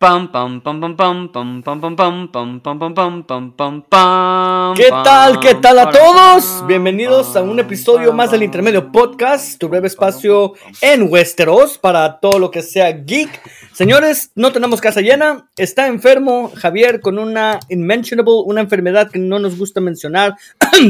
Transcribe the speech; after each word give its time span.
Pam, 0.00 0.32
pam, 0.32 0.62
pam, 0.62 0.80
pam, 0.80 0.96
pam, 0.96 1.28
pam, 1.28 1.60
pam, 1.60 1.78
pam, 1.78 1.94
pam, 1.94 2.26
pam, 2.32 2.58
pam, 2.58 2.78
pam, 2.78 2.94
pam, 2.94 3.22
pam, 3.22 3.52
pam, 3.52 3.82
pam. 3.82 4.74
¿Qué 4.74 4.88
tal? 4.88 5.38
¿Qué 5.40 5.56
tal 5.56 5.78
a 5.78 5.90
todos? 5.90 6.66
Bienvenidos 6.66 7.36
a 7.36 7.42
un 7.42 7.60
episodio 7.60 8.10
más 8.14 8.30
del 8.30 8.42
Intermedio 8.42 8.90
Podcast, 8.90 9.58
tu 9.58 9.68
breve 9.68 9.88
espacio 9.88 10.54
en 10.80 11.02
Westeros 11.12 11.76
para 11.76 12.18
todo 12.18 12.38
lo 12.38 12.50
que 12.50 12.62
sea 12.62 12.90
geek. 12.92 13.28
Señores, 13.74 14.30
no 14.34 14.52
tenemos 14.52 14.80
casa 14.80 15.02
llena, 15.02 15.50
está 15.58 15.86
enfermo 15.86 16.50
Javier 16.56 17.02
con 17.02 17.18
una 17.18 17.60
inmentionable, 17.68 18.32
una 18.46 18.62
enfermedad 18.62 19.10
que 19.10 19.18
no 19.18 19.38
nos 19.38 19.58
gusta 19.58 19.82
mencionar, 19.82 20.34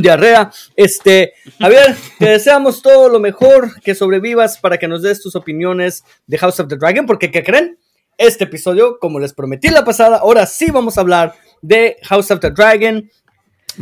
diarrea. 0.00 0.52
Este, 0.77 1.32
Javier, 1.58 1.96
te 2.20 2.27
deseamos 2.27 2.80
todo 2.80 3.08
lo 3.08 3.18
mejor, 3.18 3.80
que 3.82 3.96
sobrevivas 3.96 4.58
para 4.58 4.79
que 4.79 4.86
nos 4.86 5.02
des 5.02 5.20
tus 5.20 5.34
opiniones 5.34 6.04
de 6.29 6.38
House 6.38 6.61
of 6.61 6.68
the 6.68 6.77
Dragon, 6.77 7.06
porque 7.06 7.32
¿qué 7.32 7.42
creen? 7.42 7.77
Este 8.21 8.45
episodio, 8.45 8.98
como 9.01 9.19
les 9.19 9.33
prometí 9.33 9.69
la 9.69 9.84
pasada, 9.84 10.19
ahora 10.19 10.45
sí 10.47 10.70
vamos 10.70 10.98
a 10.98 11.01
hablar 11.01 11.34
de 11.62 11.97
House 12.05 12.30
of 12.30 12.41
the 12.41 12.51
Dragon. 12.51 13.10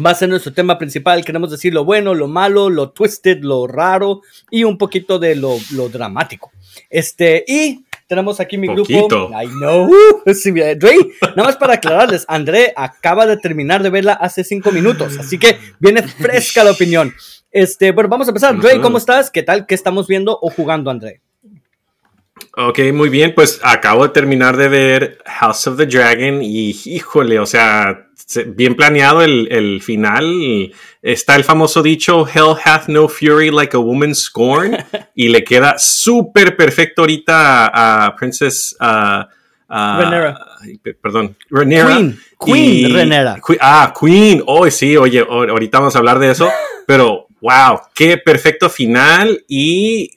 Va 0.04 0.10
a 0.10 0.14
ser 0.14 0.28
nuestro 0.28 0.52
tema 0.52 0.78
principal. 0.78 1.24
Queremos 1.24 1.50
decir 1.50 1.74
lo 1.74 1.84
bueno, 1.84 2.14
lo 2.14 2.28
malo, 2.28 2.70
lo 2.70 2.90
twisted, 2.90 3.40
lo 3.40 3.66
raro 3.66 4.20
y 4.50 4.62
un 4.62 4.78
poquito 4.78 5.18
de 5.18 5.34
lo, 5.34 5.56
lo 5.72 5.88
dramático. 5.88 6.52
Este, 6.88 7.44
y 7.48 7.84
tenemos 8.06 8.38
aquí 8.38 8.58
mi 8.58 8.68
grupo. 8.68 9.30
I 9.32 9.46
know. 9.48 9.90
Sí, 10.34 10.52
Dre, 10.52 10.96
nada 11.34 11.44
más 11.44 11.56
para 11.56 11.74
aclararles, 11.74 12.24
André 12.28 12.72
acaba 12.76 13.26
de 13.26 13.38
terminar 13.38 13.82
de 13.82 13.90
verla 13.90 14.12
hace 14.12 14.44
cinco 14.44 14.70
minutos, 14.70 15.18
así 15.18 15.38
que 15.38 15.58
viene 15.80 16.02
fresca 16.02 16.62
la 16.62 16.72
opinión. 16.72 17.12
Este, 17.50 17.92
bueno, 17.92 18.08
vamos 18.08 18.28
a 18.28 18.30
empezar. 18.30 18.56
Dre, 18.60 18.80
¿cómo 18.80 18.98
estás? 18.98 19.30
¿Qué 19.30 19.42
tal? 19.42 19.66
¿Qué 19.66 19.74
estamos 19.74 20.06
viendo 20.06 20.38
o 20.40 20.50
jugando, 20.50 20.90
André? 20.90 21.22
Ok, 22.56 22.80
muy 22.92 23.08
bien. 23.08 23.34
Pues 23.34 23.60
acabo 23.62 24.04
de 24.04 24.10
terminar 24.10 24.56
de 24.56 24.68
ver 24.68 25.18
House 25.26 25.66
of 25.66 25.76
the 25.76 25.86
Dragon 25.86 26.42
y 26.42 26.76
híjole, 26.84 27.38
o 27.38 27.46
sea, 27.46 28.08
bien 28.46 28.74
planeado 28.74 29.22
el, 29.22 29.48
el 29.50 29.82
final. 29.82 30.72
Está 31.02 31.36
el 31.36 31.44
famoso 31.44 31.82
dicho, 31.82 32.26
Hell 32.26 32.56
hath 32.64 32.88
no 32.88 33.08
fury 33.08 33.50
like 33.50 33.76
a 33.76 33.80
woman 33.80 34.14
scorn. 34.14 34.76
y 35.14 35.28
le 35.28 35.44
queda 35.44 35.76
súper 35.78 36.56
perfecto 36.56 37.02
ahorita 37.02 37.70
a, 38.06 38.16
Princess... 38.16 38.76
Renera. 39.68 40.38
Perdón, 41.02 41.36
Renera. 41.50 41.88
Queen, 41.96 42.18
Queen 42.42 42.94
Renera. 42.94 43.36
ah, 43.60 43.92
Queen. 43.98 44.42
Oh, 44.46 44.68
sí, 44.70 44.96
oye, 44.96 45.20
ahorita 45.20 45.78
vamos 45.78 45.94
a 45.94 45.98
hablar 45.98 46.18
de 46.18 46.30
eso. 46.30 46.50
pero, 46.86 47.26
wow, 47.40 47.80
qué 47.94 48.16
perfecto 48.16 48.70
final 48.70 49.44
y 49.46 50.10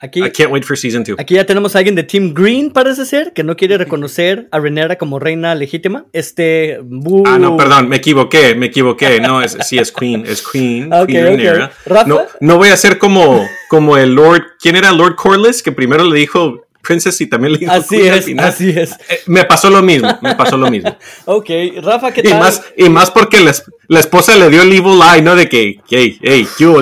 Aquí, 0.00 0.20
I 0.24 0.30
can't 0.30 0.50
wait 0.50 0.64
for 0.64 0.76
season 0.76 1.02
two. 1.04 1.16
Aquí 1.18 1.34
ya 1.34 1.44
tenemos 1.44 1.74
a 1.74 1.78
alguien 1.78 1.94
de 1.94 2.04
Team 2.04 2.32
Green, 2.34 2.70
parece 2.70 3.04
ser, 3.04 3.32
que 3.32 3.42
no 3.42 3.56
quiere 3.56 3.78
reconocer 3.78 4.48
a 4.52 4.60
Renera 4.60 4.96
como 4.96 5.18
reina 5.18 5.54
legítima. 5.54 6.06
Este. 6.12 6.78
Ah, 7.24 7.38
no, 7.38 7.56
perdón, 7.56 7.88
me 7.88 7.96
equivoqué, 7.96 8.54
me 8.54 8.66
equivoqué. 8.66 9.20
No, 9.20 9.42
es, 9.42 9.56
sí, 9.62 9.78
es 9.78 9.90
Queen, 9.90 10.24
es 10.26 10.42
Queen. 10.42 10.90
Queen 11.06 11.24
Renera. 11.24 11.72
No, 12.06 12.20
no 12.40 12.56
voy 12.58 12.68
a 12.68 12.76
ser 12.76 12.98
como, 12.98 13.44
como 13.68 13.96
el 13.96 14.14
Lord. 14.14 14.42
¿Quién 14.60 14.76
era 14.76 14.92
Lord 14.92 15.16
Corliss? 15.16 15.62
Que 15.62 15.72
primero 15.72 16.04
le 16.04 16.18
dijo 16.18 16.67
Princess 16.82 17.20
y 17.20 17.26
también 17.26 17.54
le 17.54 17.66
así 17.66 18.00
es, 18.00 18.28
Así 18.38 18.70
es. 18.70 18.92
Eh, 19.08 19.20
me 19.26 19.44
pasó 19.44 19.68
lo 19.68 19.82
mismo, 19.82 20.08
me 20.22 20.34
pasó 20.34 20.56
lo 20.56 20.70
mismo. 20.70 20.96
ok, 21.26 21.50
Rafa, 21.82 22.12
¿qué 22.12 22.22
tal? 22.22 22.32
Y 22.32 22.34
más, 22.34 22.62
y 22.76 22.88
más 22.88 23.10
porque 23.10 23.40
la, 23.40 23.52
la, 23.88 24.00
esposa 24.00 24.36
le 24.36 24.48
dio 24.48 24.62
el 24.62 24.72
evil 24.72 25.00
eye, 25.02 25.22
¿no? 25.22 25.36
De 25.36 25.48
que, 25.48 25.80
hey, 25.90 26.18
hey, 26.22 26.46
¿qué 26.56 26.66
uh, 26.66 26.78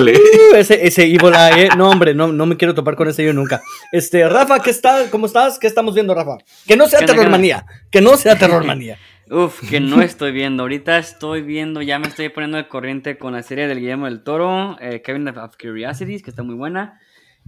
ese, 0.55 0.85
ese 0.85 1.03
evil 1.03 1.33
eye, 1.33 1.65
eh. 1.65 1.69
no, 1.77 1.89
hombre, 1.89 2.13
no, 2.13 2.27
no 2.27 2.45
me 2.45 2.57
quiero 2.57 2.73
topar 2.73 2.95
con 2.95 3.07
ese 3.07 3.25
yo 3.25 3.33
nunca. 3.33 3.61
Este, 3.91 4.27
Rafa, 4.27 4.59
¿qué 4.61 4.69
está? 4.69 5.09
¿Cómo 5.09 5.25
estás? 5.25 5.59
¿Qué 5.59 5.67
estamos 5.67 5.93
viendo, 5.93 6.13
Rafa? 6.13 6.37
Que 6.65 6.77
no 6.77 6.87
sea 6.87 7.05
terrormanía, 7.05 7.65
que 7.91 8.01
no 8.01 8.15
sea 8.17 8.35
terrormanía. 8.39 8.97
Uf, 9.29 9.59
que 9.69 9.81
no 9.81 10.01
estoy 10.01 10.31
viendo. 10.31 10.63
Ahorita 10.63 10.97
estoy 10.97 11.41
viendo, 11.41 11.81
ya 11.81 11.99
me 11.99 12.07
estoy 12.07 12.29
poniendo 12.29 12.57
de 12.57 12.69
corriente 12.69 13.17
con 13.17 13.33
la 13.33 13.43
serie 13.43 13.67
del 13.67 13.79
Guillermo 13.79 14.05
del 14.05 14.23
Toro, 14.23 14.77
eh, 14.79 15.01
Kevin 15.03 15.27
of 15.27 15.57
Curiosities, 15.61 16.23
que 16.23 16.29
está 16.29 16.43
muy 16.43 16.55
buena. 16.55 17.01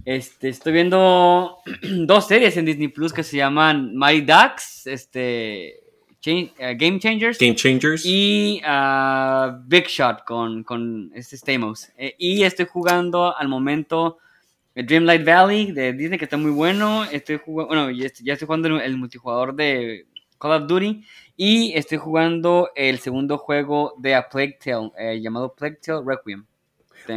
Este, 0.04 0.48
estoy 0.48 0.72
viendo 0.72 1.58
dos 2.06 2.26
series 2.26 2.56
en 2.56 2.64
Disney 2.64 2.88
Plus 2.88 3.12
que 3.12 3.22
se 3.22 3.36
llaman 3.36 3.92
My 3.94 4.20
Ducks, 4.20 4.86
este, 4.86 5.80
eh, 6.24 6.76
Game 6.78 6.98
Changers. 6.98 7.38
Game 7.38 7.54
Changers. 7.54 8.04
Y 8.04 8.60
uh, 8.64 9.62
Big 9.66 9.86
Shot 9.86 10.24
con, 10.24 10.64
con 10.64 11.10
este 11.14 11.36
Stamos. 11.36 11.88
Eh, 11.96 12.14
y 12.18 12.42
estoy 12.42 12.66
jugando 12.66 13.36
al 13.36 13.48
momento 13.48 14.18
Dreamlight 14.74 15.24
Valley 15.24 15.72
de 15.72 15.92
Disney, 15.92 16.18
que 16.18 16.24
está 16.24 16.36
muy 16.36 16.50
bueno. 16.50 17.04
Estoy 17.04 17.40
jugando, 17.44 17.68
bueno, 17.68 17.90
ya 17.90 18.06
estoy, 18.06 18.46
jugando 18.46 18.80
el 18.80 18.96
multijugador 18.96 19.54
de 19.54 20.06
Call 20.38 20.62
of 20.62 20.68
Duty. 20.68 21.04
Y 21.36 21.72
estoy 21.72 21.98
jugando 21.98 22.70
el 22.74 22.98
segundo 22.98 23.38
juego 23.38 23.94
de 23.98 24.14
A 24.14 24.28
Plague 24.28 24.58
Tale, 24.62 24.90
eh, 24.98 25.20
llamado 25.20 25.54
Plague 25.54 25.76
Tale 25.76 26.02
Requiem. 26.04 26.46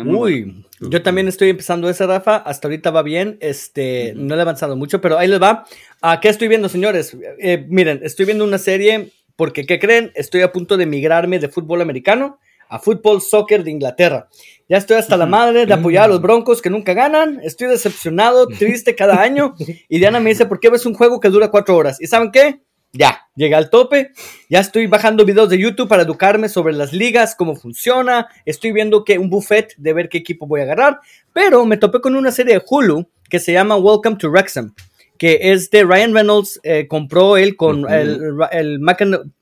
Uy, 0.02 0.66
yo 0.80 1.02
también 1.02 1.28
estoy 1.28 1.50
empezando 1.50 1.90
esa, 1.90 2.08
Rafa. 2.08 2.38
Hasta 2.38 2.68
ahorita 2.68 2.92
va 2.92 3.04
bien. 3.04 3.38
Este, 3.40 4.14
no 4.16 4.36
le 4.36 4.40
he 4.40 4.42
avanzado 4.42 4.76
mucho, 4.76 5.02
pero 5.02 5.18
ahí 5.18 5.28
les 5.28 5.42
va. 5.42 5.66
¿A 6.02 6.20
qué 6.20 6.30
estoy 6.30 6.48
viendo, 6.48 6.70
señores? 6.70 7.16
Eh, 7.40 7.66
miren, 7.70 8.00
estoy 8.04 8.26
viendo 8.26 8.44
una 8.44 8.58
serie 8.58 9.12
porque, 9.36 9.66
¿qué 9.66 9.80
creen? 9.80 10.12
Estoy 10.16 10.42
a 10.42 10.52
punto 10.52 10.78
de 10.78 10.86
migrarme 10.86 11.40
de 11.40 11.50
fútbol 11.50 11.82
americano 11.82 12.40
a 12.74 12.80
fútbol 12.80 13.22
soccer 13.22 13.64
de 13.64 13.70
Inglaterra. 13.70 14.28
Ya 14.68 14.78
estoy 14.78 14.98
hasta 14.98 15.16
la 15.16 15.28
madre 15.28 15.68
de 15.68 15.74
apoyar 15.76 16.06
a 16.06 16.08
los 16.08 16.20
Broncos 16.20 16.60
que 16.60 16.72
nunca 16.72 16.96
ganan. 16.96 17.40
Estoy 17.44 17.68
decepcionado, 17.68 18.48
triste 18.48 18.96
cada 18.96 19.22
año. 19.22 19.54
Y 19.90 20.00
Diana 20.00 20.20
me 20.20 20.32
dice, 20.32 20.48
¿por 20.48 20.60
qué 20.60 20.72
ves 20.72 20.88
un 20.88 20.96
juego 20.96 21.20
que 21.20 21.30
dura 21.30 21.52
cuatro 21.52 21.78
horas? 21.78 22.02
¿Y 22.02 22.08
saben 22.08 22.32
qué? 22.32 22.62
Ya, 22.94 23.28
llegué 23.36 23.56
al 23.56 23.72
tope. 23.72 24.12
Ya 24.50 24.60
estoy 24.60 24.86
bajando 24.86 25.26
videos 25.26 25.50
de 25.50 25.58
YouTube 25.58 25.90
para 25.90 26.04
educarme 26.04 26.48
sobre 26.48 26.74
las 26.74 26.94
ligas, 26.94 27.36
cómo 27.36 27.56
funciona. 27.56 28.28
Estoy 28.46 28.72
viendo 28.72 29.04
que 29.04 29.18
un 29.18 29.30
buffet 29.30 29.74
de 29.78 29.94
ver 29.94 30.10
qué 30.10 30.20
equipo 30.20 30.46
voy 30.46 30.62
a 30.62 30.64
agarrar. 30.64 31.00
Pero 31.34 31.66
me 31.66 31.78
topé 31.78 32.02
con 32.02 32.16
una 32.16 32.32
serie 32.32 32.54
de 32.54 32.64
Hulu 32.66 33.08
que 33.30 33.40
se 33.40 33.52
llama 33.52 33.78
Welcome 33.78 34.18
to 34.18 34.30
Wrexham, 34.30 34.76
que 35.18 35.40
es 35.42 35.72
de 35.72 35.84
Ryan 35.84 36.14
Reynolds. 36.14 36.60
Eh, 36.64 36.88
compró 36.88 37.36
él 37.36 37.56
con 37.56 37.92
el, 37.92 38.38
el, 38.52 38.80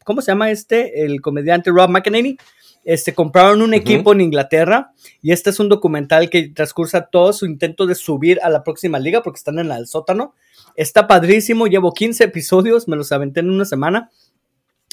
¿cómo 0.06 0.22
se 0.22 0.32
llama 0.32 0.50
este? 0.50 1.04
El 1.04 1.20
comediante 1.22 1.72
Rob 1.72 1.90
McEnany. 1.90 2.38
Este, 2.84 3.14
compraron 3.14 3.62
un 3.62 3.76
equipo 3.76 4.12
en 4.12 4.22
Inglaterra 4.22 4.92
y 5.22 5.34
este 5.34 5.52
es 5.52 5.60
un 5.60 5.70
documental 5.70 6.32
que 6.32 6.50
transcursa 6.50 7.06
todo 7.06 7.32
su 7.32 7.46
intento 7.46 7.86
de 7.86 7.94
subir 7.94 8.40
a 8.42 8.50
la 8.50 8.64
próxima 8.64 8.98
liga 8.98 9.22
porque 9.22 9.38
están 9.38 9.60
en 9.60 9.72
el 9.72 9.86
sótano 9.86 10.34
Está 10.76 11.08
padrísimo, 11.08 11.68
llevo 11.68 11.94
15 11.94 12.24
episodios, 12.24 12.88
me 12.88 12.96
los 12.96 13.12
aventé 13.12 13.40
en 13.40 13.50
una 13.50 13.66
semana. 13.66 14.10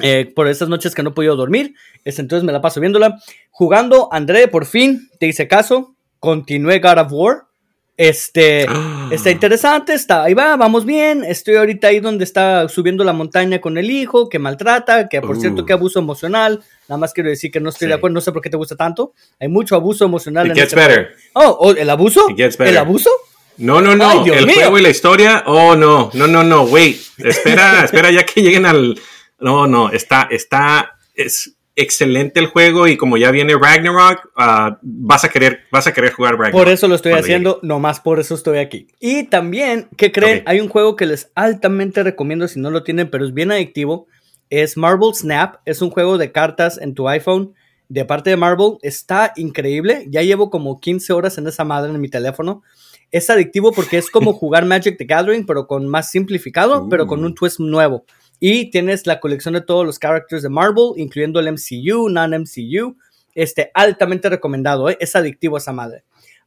Eh, 0.00 0.32
por 0.34 0.46
esas 0.46 0.68
noches 0.68 0.94
que 0.94 1.02
no 1.02 1.10
he 1.10 1.12
podido 1.12 1.34
dormir, 1.34 1.74
entonces 2.04 2.44
me 2.44 2.52
la 2.52 2.60
paso 2.60 2.80
viéndola. 2.80 3.18
Jugando, 3.50 4.08
André, 4.12 4.46
por 4.46 4.64
fin, 4.64 5.10
te 5.18 5.26
hice 5.26 5.48
caso, 5.48 5.96
continué 6.20 6.78
God 6.78 6.98
of 6.98 7.12
War. 7.12 7.48
Este, 7.96 8.64
está 9.10 9.32
interesante, 9.32 9.92
está, 9.92 10.22
ahí 10.22 10.32
va, 10.32 10.56
vamos 10.56 10.84
bien. 10.84 11.24
Estoy 11.24 11.56
ahorita 11.56 11.88
ahí 11.88 11.98
donde 11.98 12.22
está 12.22 12.68
subiendo 12.68 13.02
la 13.02 13.12
montaña 13.12 13.60
con 13.60 13.76
el 13.76 13.90
hijo, 13.90 14.28
que 14.28 14.38
maltrata, 14.38 15.08
que 15.08 15.20
por 15.20 15.36
cierto, 15.40 15.66
que 15.66 15.72
abuso 15.72 15.98
emocional. 15.98 16.62
Nada 16.88 16.96
más 16.96 17.12
quiero 17.12 17.28
decir 17.28 17.50
que 17.50 17.58
no 17.58 17.70
estoy 17.70 17.88
de 17.88 17.94
acuerdo, 17.94 18.14
no 18.14 18.20
sé 18.20 18.30
por 18.30 18.40
qué 18.40 18.50
te 18.50 18.56
gusta 18.56 18.76
tanto. 18.76 19.14
Hay 19.40 19.48
mucho 19.48 19.74
abuso 19.74 20.04
emocional. 20.04 20.46
It 20.46 20.52
en 20.52 20.56
gets 20.58 20.72
este 20.72 20.76
better. 20.80 21.08
Oh, 21.32 21.56
oh, 21.58 21.70
¿el 21.72 21.90
abuso? 21.90 22.20
¿El 22.60 22.76
abuso? 22.76 23.10
No, 23.58 23.80
no, 23.82 23.96
no. 23.96 24.24
el 24.24 24.50
juego 24.50 24.78
y 24.78 24.82
la 24.82 24.88
historia. 24.88 25.42
Oh, 25.46 25.74
no, 25.74 26.10
no, 26.14 26.26
no, 26.26 26.44
no. 26.44 26.62
Wait. 26.62 26.96
Espera, 27.18 27.84
espera 27.84 28.10
ya 28.10 28.24
que 28.24 28.40
lleguen 28.40 28.66
al. 28.66 28.98
No, 29.40 29.66
no. 29.66 29.90
Está, 29.90 30.28
está. 30.30 30.96
Es 31.14 31.56
excelente 31.74 32.40
el 32.40 32.46
juego 32.46 32.88
y 32.88 32.96
como 32.96 33.16
ya 33.16 33.30
viene 33.30 33.56
Ragnarok, 33.56 34.30
ah, 34.36 34.78
vas 34.82 35.24
a 35.24 35.28
querer, 35.28 35.60
vas 35.70 35.86
a 35.86 35.92
querer 35.92 36.12
jugar 36.12 36.32
Ragnarok. 36.32 36.52
Por 36.52 36.68
eso 36.68 36.88
lo 36.88 36.96
estoy 36.96 37.12
haciendo, 37.12 37.60
nomás 37.62 38.00
por 38.00 38.18
eso 38.18 38.34
estoy 38.34 38.58
aquí. 38.58 38.88
Y 38.98 39.24
también, 39.24 39.88
¿qué 39.96 40.10
creen? 40.10 40.42
Hay 40.46 40.60
un 40.60 40.68
juego 40.68 40.96
que 40.96 41.06
les 41.06 41.30
altamente 41.34 42.02
recomiendo 42.02 42.48
si 42.48 42.58
no 42.60 42.70
lo 42.70 42.82
tienen, 42.82 43.10
pero 43.10 43.24
es 43.24 43.34
bien 43.34 43.52
adictivo. 43.52 44.06
Es 44.50 44.76
Marble 44.76 45.12
Snap. 45.14 45.56
Es 45.66 45.82
un 45.82 45.90
juego 45.90 46.18
de 46.18 46.32
cartas 46.32 46.78
en 46.78 46.94
tu 46.94 47.08
iPhone 47.08 47.54
de 47.88 48.04
parte 48.04 48.30
de 48.30 48.36
Marvel. 48.36 48.78
Está 48.82 49.32
increíble. 49.36 50.06
Ya 50.08 50.22
llevo 50.22 50.50
como 50.50 50.80
15 50.80 51.12
horas 51.12 51.38
en 51.38 51.46
esa 51.46 51.64
madre 51.64 51.90
en 51.90 52.00
mi 52.00 52.08
teléfono 52.08 52.62
es 53.10 53.30
adictivo 53.30 53.72
porque 53.72 53.98
es 53.98 54.10
como 54.10 54.32
jugar 54.32 54.64
Magic 54.64 54.96
the 54.98 55.04
Gathering, 55.04 55.46
pero 55.46 55.66
con 55.66 55.86
más 55.86 56.10
simplificado, 56.10 56.88
pero 56.88 57.06
con 57.06 57.20
un 57.20 57.32
uh. 57.32 57.34
twist 57.34 57.60
nuevo. 57.60 58.04
Y 58.40 58.70
tienes 58.70 59.06
la 59.06 59.20
colección 59.20 59.54
de 59.54 59.60
todos 59.60 59.84
los 59.84 59.98
characters 59.98 60.42
de 60.42 60.48
Marvel, 60.48 60.92
incluyendo 60.96 61.40
el 61.40 61.52
MCU, 61.52 62.08
non-MCU. 62.08 62.96
Este, 63.34 63.70
altamente 63.74 64.28
recomendado, 64.28 64.88
¿eh? 64.90 64.96
es 65.00 65.14
adictivo 65.16 65.58
esa 65.58 65.72
madre. 65.72 66.04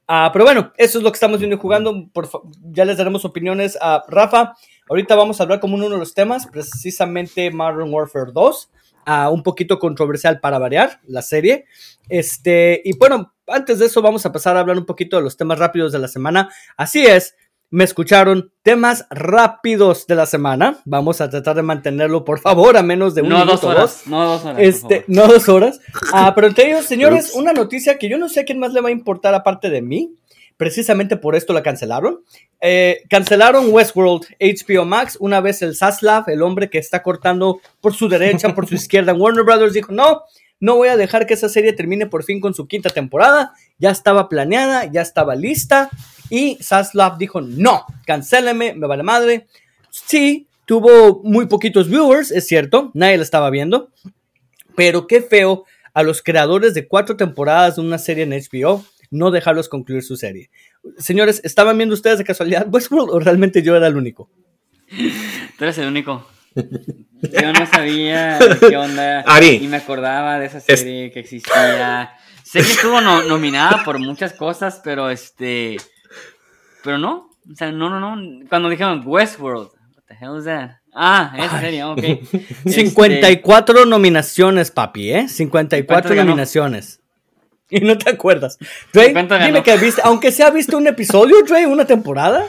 Ah, 0.07 0.29
pero 0.33 0.45
bueno, 0.45 0.73
eso 0.77 0.97
es 0.97 1.03
lo 1.03 1.11
que 1.11 1.15
estamos 1.15 1.39
viendo 1.39 1.55
y 1.55 1.59
jugando. 1.59 2.09
Por 2.11 2.29
ya 2.71 2.85
les 2.85 2.97
daremos 2.97 3.23
opiniones 3.23 3.77
a 3.81 4.03
Rafa. 4.07 4.55
Ahorita 4.89 5.15
vamos 5.15 5.39
a 5.39 5.43
hablar 5.43 5.59
como 5.59 5.75
uno 5.75 5.89
de 5.89 5.97
los 5.97 6.13
temas, 6.13 6.47
precisamente 6.47 7.49
Modern 7.51 7.93
Warfare 7.93 8.31
2 8.33 8.69
un 9.31 9.43
poquito 9.43 9.79
controversial 9.79 10.39
para 10.39 10.59
variar 10.59 10.99
la 11.07 11.21
serie. 11.21 11.65
Este, 12.09 12.81
y 12.83 12.97
bueno, 12.97 13.33
antes 13.51 13.79
de 13.79 13.85
eso 13.85 14.01
vamos 14.01 14.25
a 14.25 14.31
pasar 14.31 14.57
a 14.57 14.61
hablar 14.61 14.77
un 14.77 14.85
poquito 14.85 15.17
de 15.17 15.23
los 15.23 15.37
temas 15.37 15.59
rápidos 15.59 15.91
de 15.91 15.99
la 15.99 16.07
semana. 16.07 16.49
Así 16.77 17.05
es, 17.05 17.35
me 17.69 17.83
escucharon 17.85 18.51
temas 18.63 19.05
rápidos 19.09 20.05
de 20.07 20.15
la 20.15 20.25
semana. 20.25 20.79
Vamos 20.85 21.21
a 21.21 21.29
tratar 21.29 21.55
de 21.55 21.61
mantenerlo, 21.61 22.25
por 22.25 22.39
favor, 22.39 22.75
a 22.77 22.83
menos 22.83 23.15
de 23.15 23.21
un 23.21 23.29
No 23.29 23.37
minuto, 23.39 23.53
dos 23.53 23.63
horas, 23.63 24.01
no 24.07 24.25
dos 24.25 24.41
horas. 24.43 24.55
por 24.55 24.63
Este, 24.63 25.01
favor. 25.01 25.05
no 25.07 25.27
dos 25.27 25.49
horas. 25.49 25.79
Ah, 26.11 26.33
pero 26.35 26.47
entre 26.47 26.67
ellos, 26.69 26.85
señores, 26.85 27.27
Ups. 27.29 27.35
una 27.35 27.53
noticia 27.53 27.97
que 27.97 28.09
yo 28.09 28.17
no 28.17 28.27
sé 28.29 28.41
a 28.41 28.45
quién 28.45 28.59
más 28.59 28.73
le 28.73 28.81
va 28.81 28.89
a 28.89 28.91
importar 28.91 29.33
aparte 29.33 29.69
de 29.69 29.81
mí. 29.81 30.15
Precisamente 30.57 31.17
por 31.17 31.35
esto 31.35 31.53
la 31.53 31.63
cancelaron. 31.63 32.23
Eh, 32.59 33.01
cancelaron 33.09 33.73
Westworld, 33.73 34.27
HBO 34.39 34.85
Max. 34.85 35.17
Una 35.19 35.41
vez 35.41 35.63
el 35.63 35.75
Zaslav, 35.75 36.29
el 36.29 36.43
hombre 36.43 36.69
que 36.69 36.77
está 36.77 37.01
cortando 37.01 37.59
por 37.79 37.95
su 37.95 38.07
derecha, 38.07 38.53
por 38.53 38.67
su 38.67 38.75
izquierda, 38.81 39.11
en 39.13 39.19
Warner 39.21 39.43
Brothers 39.43 39.73
dijo: 39.73 39.91
No, 39.91 40.21
no 40.61 40.77
voy 40.77 40.87
a 40.87 40.95
dejar 40.95 41.27
que 41.27 41.33
esa 41.33 41.49
serie 41.49 41.73
termine 41.73 42.05
por 42.05 42.23
fin 42.23 42.39
con 42.39 42.53
su 42.53 42.67
quinta 42.67 42.89
temporada. 42.89 43.51
Ya 43.77 43.89
estaba 43.89 44.29
planeada, 44.29 44.85
ya 44.85 45.01
estaba 45.01 45.35
lista. 45.35 45.89
Y 46.29 46.57
Zaslav 46.63 47.17
dijo: 47.17 47.41
No, 47.41 47.85
cancéleme, 48.05 48.73
me 48.73 48.87
vale 48.87 49.03
madre. 49.03 49.47
Sí, 49.89 50.47
tuvo 50.65 51.21
muy 51.23 51.47
poquitos 51.47 51.89
viewers, 51.89 52.31
es 52.31 52.47
cierto, 52.47 52.91
nadie 52.93 53.17
la 53.17 53.23
estaba 53.23 53.49
viendo. 53.49 53.89
Pero 54.77 55.07
qué 55.07 55.21
feo 55.21 55.65
a 55.93 56.03
los 56.03 56.21
creadores 56.21 56.73
de 56.73 56.87
cuatro 56.87 57.17
temporadas 57.17 57.75
de 57.75 57.81
una 57.81 57.97
serie 57.97 58.23
en 58.23 58.31
HBO 58.31 58.85
no 59.11 59.29
dejarlos 59.29 59.69
concluir 59.69 60.01
su 60.01 60.15
serie. 60.15 60.49
Señores, 60.97 61.41
¿estaban 61.43 61.77
viendo 61.77 61.93
ustedes 61.93 62.17
de 62.17 62.23
casualidad 62.23 62.65
Westworld 62.71 63.11
o 63.11 63.19
realmente 63.19 63.61
yo 63.61 63.75
era 63.75 63.87
el 63.87 63.97
único? 63.97 64.29
Eres 65.59 65.77
el 65.77 65.87
único. 65.87 66.25
Yo 66.55 67.53
no 67.53 67.65
sabía 67.65 68.39
qué 68.59 68.75
onda. 68.77 69.21
Ari. 69.21 69.59
Y 69.63 69.67
me 69.67 69.77
acordaba 69.77 70.39
de 70.39 70.47
esa 70.47 70.59
serie 70.59 71.11
que 71.11 71.19
existía. 71.21 72.11
Sé 72.43 72.59
que 72.61 72.71
estuvo 72.71 72.99
no- 73.01 73.23
nominada 73.23 73.83
por 73.83 73.99
muchas 73.99 74.33
cosas, 74.33 74.81
pero 74.83 75.09
este. 75.09 75.77
Pero 76.83 76.97
no. 76.97 77.29
O 77.51 77.55
sea, 77.55 77.71
no, 77.71 77.89
no, 77.89 77.99
no. 77.99 78.47
Cuando 78.49 78.69
dijeron 78.69 79.03
Westworld, 79.05 79.69
what 79.95 80.03
the 80.07 80.15
hell 80.19 80.37
is 80.37 80.45
that? 80.45 80.71
Ah, 80.93 81.33
esa 81.37 81.61
serie, 81.61 81.83
ok. 81.85 81.99
Este, 82.65 82.71
54 82.83 83.85
nominaciones, 83.85 84.71
papi, 84.71 85.11
¿eh? 85.13 85.27
54 85.29 85.87
¿Cuántas 85.87 86.11
ganó? 86.15 86.29
nominaciones. 86.31 86.97
Y 87.73 87.79
no 87.79 87.97
te 87.97 88.09
acuerdas. 88.09 88.57
Dre, 88.91 89.13
¿Cuántas 89.13 89.45
dime 89.45 89.63
que 89.63 89.77
viste, 89.77 90.01
aunque 90.03 90.33
sea 90.33 90.49
visto 90.49 90.77
un 90.77 90.87
episodio, 90.87 91.37
Dre, 91.47 91.65
una 91.67 91.85
temporada. 91.85 92.45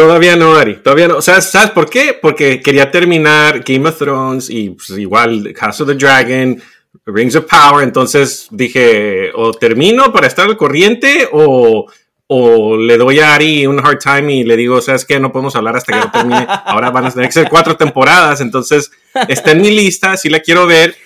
Todavía 0.00 0.34
no, 0.34 0.54
Ari, 0.54 0.76
todavía 0.76 1.08
no. 1.08 1.20
¿Sabes, 1.20 1.50
¿Sabes 1.50 1.72
por 1.72 1.90
qué? 1.90 2.18
Porque 2.20 2.62
quería 2.62 2.90
terminar 2.90 3.60
Game 3.62 3.86
of 3.86 3.98
Thrones 3.98 4.48
y 4.48 4.70
pues, 4.70 4.98
igual 4.98 5.52
House 5.54 5.82
of 5.82 5.88
the 5.88 5.94
Dragon, 5.94 6.58
Rings 7.04 7.36
of 7.36 7.44
Power. 7.44 7.84
Entonces 7.84 8.48
dije, 8.50 9.30
o 9.34 9.52
termino 9.52 10.10
para 10.10 10.26
estar 10.26 10.46
al 10.46 10.56
corriente 10.56 11.28
o, 11.30 11.84
o 12.28 12.76
le 12.78 12.96
doy 12.96 13.20
a 13.20 13.34
Ari 13.34 13.66
un 13.66 13.78
hard 13.78 13.98
time 13.98 14.36
y 14.36 14.42
le 14.42 14.56
digo, 14.56 14.80
¿sabes 14.80 15.04
qué? 15.04 15.20
No 15.20 15.32
podemos 15.32 15.54
hablar 15.54 15.76
hasta 15.76 15.92
que 15.92 15.98
no 15.98 16.10
termine. 16.10 16.46
Ahora 16.48 16.88
van 16.88 17.04
a 17.04 17.10
tener 17.10 17.26
que 17.26 17.34
ser 17.34 17.50
cuatro 17.50 17.76
temporadas. 17.76 18.40
Entonces 18.40 18.90
está 19.28 19.50
en 19.50 19.60
mi 19.60 19.70
lista, 19.70 20.16
sí 20.16 20.30
la 20.30 20.40
quiero 20.40 20.66
ver. 20.66 20.96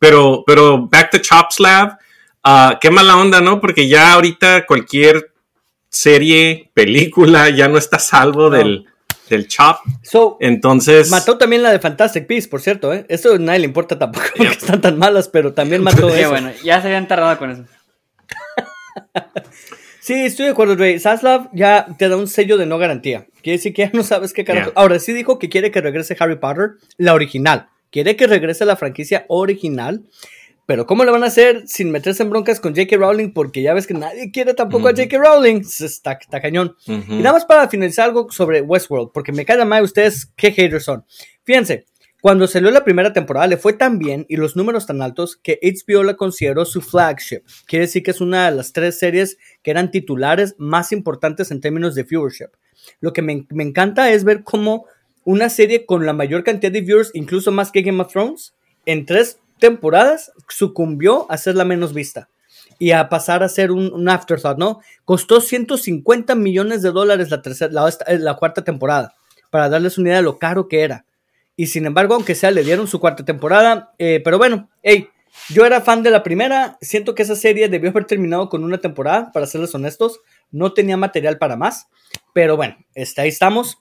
Pero, 0.00 0.44
pero 0.46 0.88
back 0.88 1.10
to 1.10 1.18
Chops 1.18 1.60
Lab, 1.60 1.98
ah, 2.42 2.78
qué 2.80 2.90
mala 2.90 3.18
onda, 3.18 3.42
¿no? 3.42 3.60
Porque 3.60 3.86
ya 3.86 4.14
ahorita 4.14 4.64
cualquier 4.64 5.33
serie, 5.94 6.70
película, 6.74 7.48
ya 7.50 7.68
no 7.68 7.78
está 7.78 7.96
a 7.96 8.00
salvo 8.00 8.50
No. 8.50 8.56
del, 8.56 8.86
del 9.30 9.48
Chop. 9.48 9.76
So, 10.02 10.36
Entonces, 10.40 11.10
mató 11.10 11.38
también 11.38 11.62
la 11.62 11.70
de 11.72 11.78
Fantastic 11.78 12.26
Beasts, 12.26 12.48
por 12.48 12.60
cierto, 12.60 12.92
¿eh? 12.92 13.06
Eso 13.08 13.34
a 13.34 13.38
nadie 13.38 13.60
le 13.60 13.66
importa 13.66 13.98
tampoco 13.98 14.26
porque 14.36 14.52
están 14.52 14.80
tan 14.80 14.98
malas, 14.98 15.28
pero 15.28 15.52
también 15.54 15.82
mató 15.82 16.08
eso. 16.08 16.30
bueno, 16.30 16.50
ya 16.62 16.80
se 16.82 16.88
habían 16.88 17.08
tardado 17.08 17.38
con 17.38 17.50
eso. 17.50 17.64
Sí, 20.00 20.12
estoy 20.12 20.44
de 20.44 20.52
acuerdo, 20.52 20.76
Dre. 20.76 21.00
Zaslav 21.00 21.48
ya 21.54 21.86
te 21.98 22.10
da 22.10 22.18
un 22.18 22.28
sello 22.28 22.58
de 22.58 22.66
no 22.66 22.76
garantía. 22.76 23.24
Quiere 23.42 23.56
decir 23.56 23.72
que 23.72 23.84
ya 23.86 23.90
no 23.94 24.02
sabes 24.02 24.34
qué 24.34 24.44
carajo. 24.44 24.70
Yeah. 24.72 24.78
Ahora 24.78 24.98
sí 24.98 25.14
dijo 25.14 25.38
que 25.38 25.48
quiere 25.48 25.70
que 25.70 25.80
regrese 25.80 26.14
Harry 26.20 26.36
Potter, 26.36 26.72
la 26.98 27.14
original. 27.14 27.68
Quiere 27.90 28.14
que 28.14 28.26
regrese 28.26 28.66
la 28.66 28.76
franquicia 28.76 29.24
original. 29.28 30.02
Pero 30.66 30.86
¿cómo 30.86 31.04
lo 31.04 31.12
van 31.12 31.24
a 31.24 31.26
hacer 31.26 31.64
sin 31.66 31.90
meterse 31.90 32.22
en 32.22 32.30
broncas 32.30 32.58
con 32.58 32.74
J.K. 32.74 32.96
Rowling? 32.96 33.32
Porque 33.32 33.60
ya 33.60 33.74
ves 33.74 33.86
que 33.86 33.94
nadie 33.94 34.30
quiere 34.30 34.54
tampoco 34.54 34.88
a. 34.88 34.92
J.K. 34.92 35.18
Rowling. 35.18 35.60
Está, 35.60 36.12
está 36.12 36.40
cañón. 36.40 36.76
Y 36.86 37.16
nada 37.16 37.34
más 37.34 37.44
para 37.44 37.68
finalizar 37.68 38.06
algo 38.06 38.30
sobre 38.30 38.62
Westworld, 38.62 39.10
porque 39.12 39.32
me 39.32 39.44
cae 39.44 39.62
mal 39.64 39.84
ustedes 39.84 40.26
qué 40.36 40.52
haters 40.52 40.84
son. 40.84 41.04
Fíjense, 41.42 41.84
cuando 42.24 42.46
salió 42.46 42.70
la 42.70 42.84
primera 42.84 43.12
temporada 43.12 43.46
le 43.46 43.58
fue 43.58 43.74
tan 43.74 43.98
bien 43.98 44.24
y 44.30 44.36
los 44.36 44.56
números 44.56 44.86
tan 44.86 45.02
altos 45.02 45.36
que 45.36 45.60
HBO 45.62 46.02
la 46.02 46.16
consideró 46.16 46.64
su 46.64 46.80
flagship. 46.80 47.42
Quiere 47.66 47.84
decir 47.84 48.02
que 48.02 48.12
es 48.12 48.22
una 48.22 48.48
de 48.48 48.56
las 48.56 48.72
tres 48.72 48.98
series 48.98 49.36
que 49.62 49.70
eran 49.70 49.90
titulares 49.90 50.54
más 50.56 50.92
importantes 50.92 51.50
en 51.50 51.60
términos 51.60 51.94
de 51.94 52.04
viewership. 52.04 52.48
Lo 53.00 53.12
que 53.12 53.20
me, 53.20 53.46
me 53.50 53.62
encanta 53.62 54.10
es 54.10 54.24
ver 54.24 54.42
cómo 54.42 54.86
una 55.24 55.50
serie 55.50 55.84
con 55.84 56.06
la 56.06 56.14
mayor 56.14 56.44
cantidad 56.44 56.72
de 56.72 56.80
viewers, 56.80 57.10
incluso 57.12 57.52
más 57.52 57.70
que 57.70 57.82
Game 57.82 58.00
of 58.00 58.10
Thrones, 58.10 58.54
en 58.86 59.04
tres 59.04 59.38
temporadas 59.58 60.32
sucumbió 60.48 61.30
a 61.30 61.36
ser 61.38 61.54
la 61.54 61.64
menos 61.64 61.94
vista 61.94 62.28
y 62.78 62.90
a 62.92 63.08
pasar 63.08 63.42
a 63.42 63.48
ser 63.48 63.70
un, 63.70 63.92
un 63.92 64.08
afterthought, 64.08 64.58
¿no? 64.58 64.80
Costó 65.04 65.40
150 65.40 66.34
millones 66.34 66.82
de 66.82 66.90
dólares 66.90 67.30
la, 67.30 67.40
tercera, 67.42 67.72
la, 67.72 67.88
esta- 67.88 68.12
la 68.14 68.34
cuarta 68.34 68.64
temporada, 68.64 69.14
para 69.50 69.68
darles 69.68 69.96
una 69.98 70.08
idea 70.10 70.16
de 70.18 70.24
lo 70.24 70.38
caro 70.38 70.66
que 70.68 70.82
era. 70.82 71.04
Y 71.56 71.68
sin 71.68 71.86
embargo, 71.86 72.14
aunque 72.14 72.34
sea, 72.34 72.50
le 72.50 72.64
dieron 72.64 72.88
su 72.88 72.98
cuarta 72.98 73.24
temporada. 73.24 73.92
eh, 73.98 74.20
pero 74.24 74.38
bueno, 74.38 74.68
hey, 74.82 75.08
yo 75.50 75.64
era 75.64 75.80
fan 75.80 76.02
de 76.02 76.10
la 76.10 76.22
primera. 76.24 76.78
Siento 76.80 77.14
que 77.14 77.22
esa 77.22 77.36
serie 77.36 77.68
debió 77.68 77.90
haber 77.90 78.06
terminado 78.06 78.48
con 78.48 78.64
una 78.64 78.78
temporada, 78.78 79.30
para 79.32 79.46
serles 79.46 79.72
honestos. 79.74 80.18
No 80.50 80.72
tenía 80.72 80.96
material 80.96 81.38
para 81.38 81.56
más. 81.56 81.86
Pero 82.32 82.56
bueno, 82.56 82.76
este, 82.94 83.20
ahí 83.20 83.28
estamos. 83.28 83.78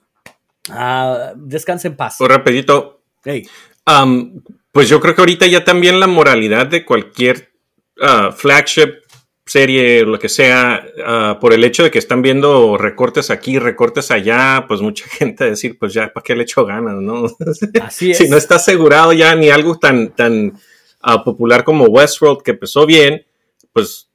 Ah, 0.69 1.33
descansa 1.35 1.87
en 1.87 1.95
paz. 1.95 2.15
Pues 2.19 2.29
rapidito, 2.31 3.01
Hey, 3.25 3.47
um, 3.87 4.41
pues 4.73 4.89
yo 4.89 4.99
creo 4.99 5.13
que 5.15 5.21
ahorita 5.21 5.45
ya 5.45 5.63
también 5.63 5.99
la 5.99 6.07
moralidad 6.07 6.65
de 6.65 6.83
cualquier 6.83 7.53
ah, 8.01 8.33
flagship 8.35 9.03
serie, 9.45 10.03
lo 10.03 10.17
que 10.17 10.29
sea, 10.29 10.83
ah, 11.05 11.37
por 11.39 11.53
el 11.53 11.63
hecho 11.63 11.83
de 11.83 11.91
que 11.91 11.99
están 11.99 12.23
viendo 12.23 12.75
recortes 12.75 13.29
aquí, 13.29 13.59
recortes 13.59 14.09
allá, 14.09 14.65
pues 14.67 14.81
mucha 14.81 15.05
gente 15.09 15.43
a 15.43 15.47
decir, 15.47 15.77
pues 15.77 15.93
ya, 15.93 16.11
¿para 16.11 16.23
qué 16.23 16.35
le 16.35 16.43
echo 16.43 16.65
ganas, 16.65 16.95
no? 16.95 17.25
así 17.83 18.11
es. 18.11 18.17
si 18.17 18.27
no 18.27 18.35
está 18.35 18.55
asegurado 18.55 19.13
ya 19.13 19.35
ni 19.35 19.51
algo 19.51 19.77
tan, 19.77 20.09
tan 20.15 20.53
ah, 21.01 21.23
popular 21.23 21.63
como 21.63 21.85
Westworld 21.85 22.41
que 22.41 22.51
empezó 22.51 22.87
bien, 22.87 23.27
pues 23.73 24.09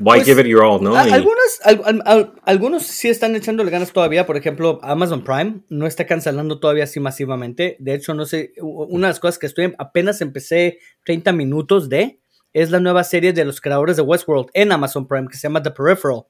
why 0.00 0.16
Pues, 0.18 0.24
give 0.26 0.40
it 0.40 0.46
your 0.46 0.62
all, 0.64 0.82
¿no? 0.82 0.96
A- 0.96 1.08
Y- 1.08 1.12
Algunos, 1.12 1.60
al- 1.64 1.82
al- 1.84 2.02
al- 2.06 2.32
algunos 2.44 2.82
sí 2.84 3.08
están 3.08 3.34
echándole 3.36 3.70
ganas 3.70 3.92
todavía. 3.92 4.26
Por 4.26 4.36
ejemplo, 4.36 4.78
Amazon 4.82 5.22
Prime 5.24 5.60
no 5.68 5.86
está 5.86 6.06
cancelando 6.06 6.58
todavía 6.60 6.84
así 6.84 7.00
masivamente. 7.00 7.76
De 7.78 7.94
hecho, 7.94 8.14
no 8.14 8.24
sé, 8.26 8.52
una 8.60 9.08
de 9.08 9.10
las 9.12 9.20
cosas 9.20 9.38
que 9.38 9.46
estoy 9.46 9.74
apenas 9.78 10.20
empecé 10.20 10.78
30 11.04 11.32
minutos 11.32 11.88
de 11.88 12.20
es 12.52 12.70
la 12.70 12.80
nueva 12.80 13.04
serie 13.04 13.32
de 13.32 13.44
los 13.44 13.60
creadores 13.60 13.96
de 13.96 14.02
Westworld 14.02 14.48
en 14.54 14.72
Amazon 14.72 15.06
Prime 15.06 15.28
que 15.28 15.36
se 15.36 15.42
llama 15.48 15.62
The 15.62 15.70
Peripheral. 15.72 16.22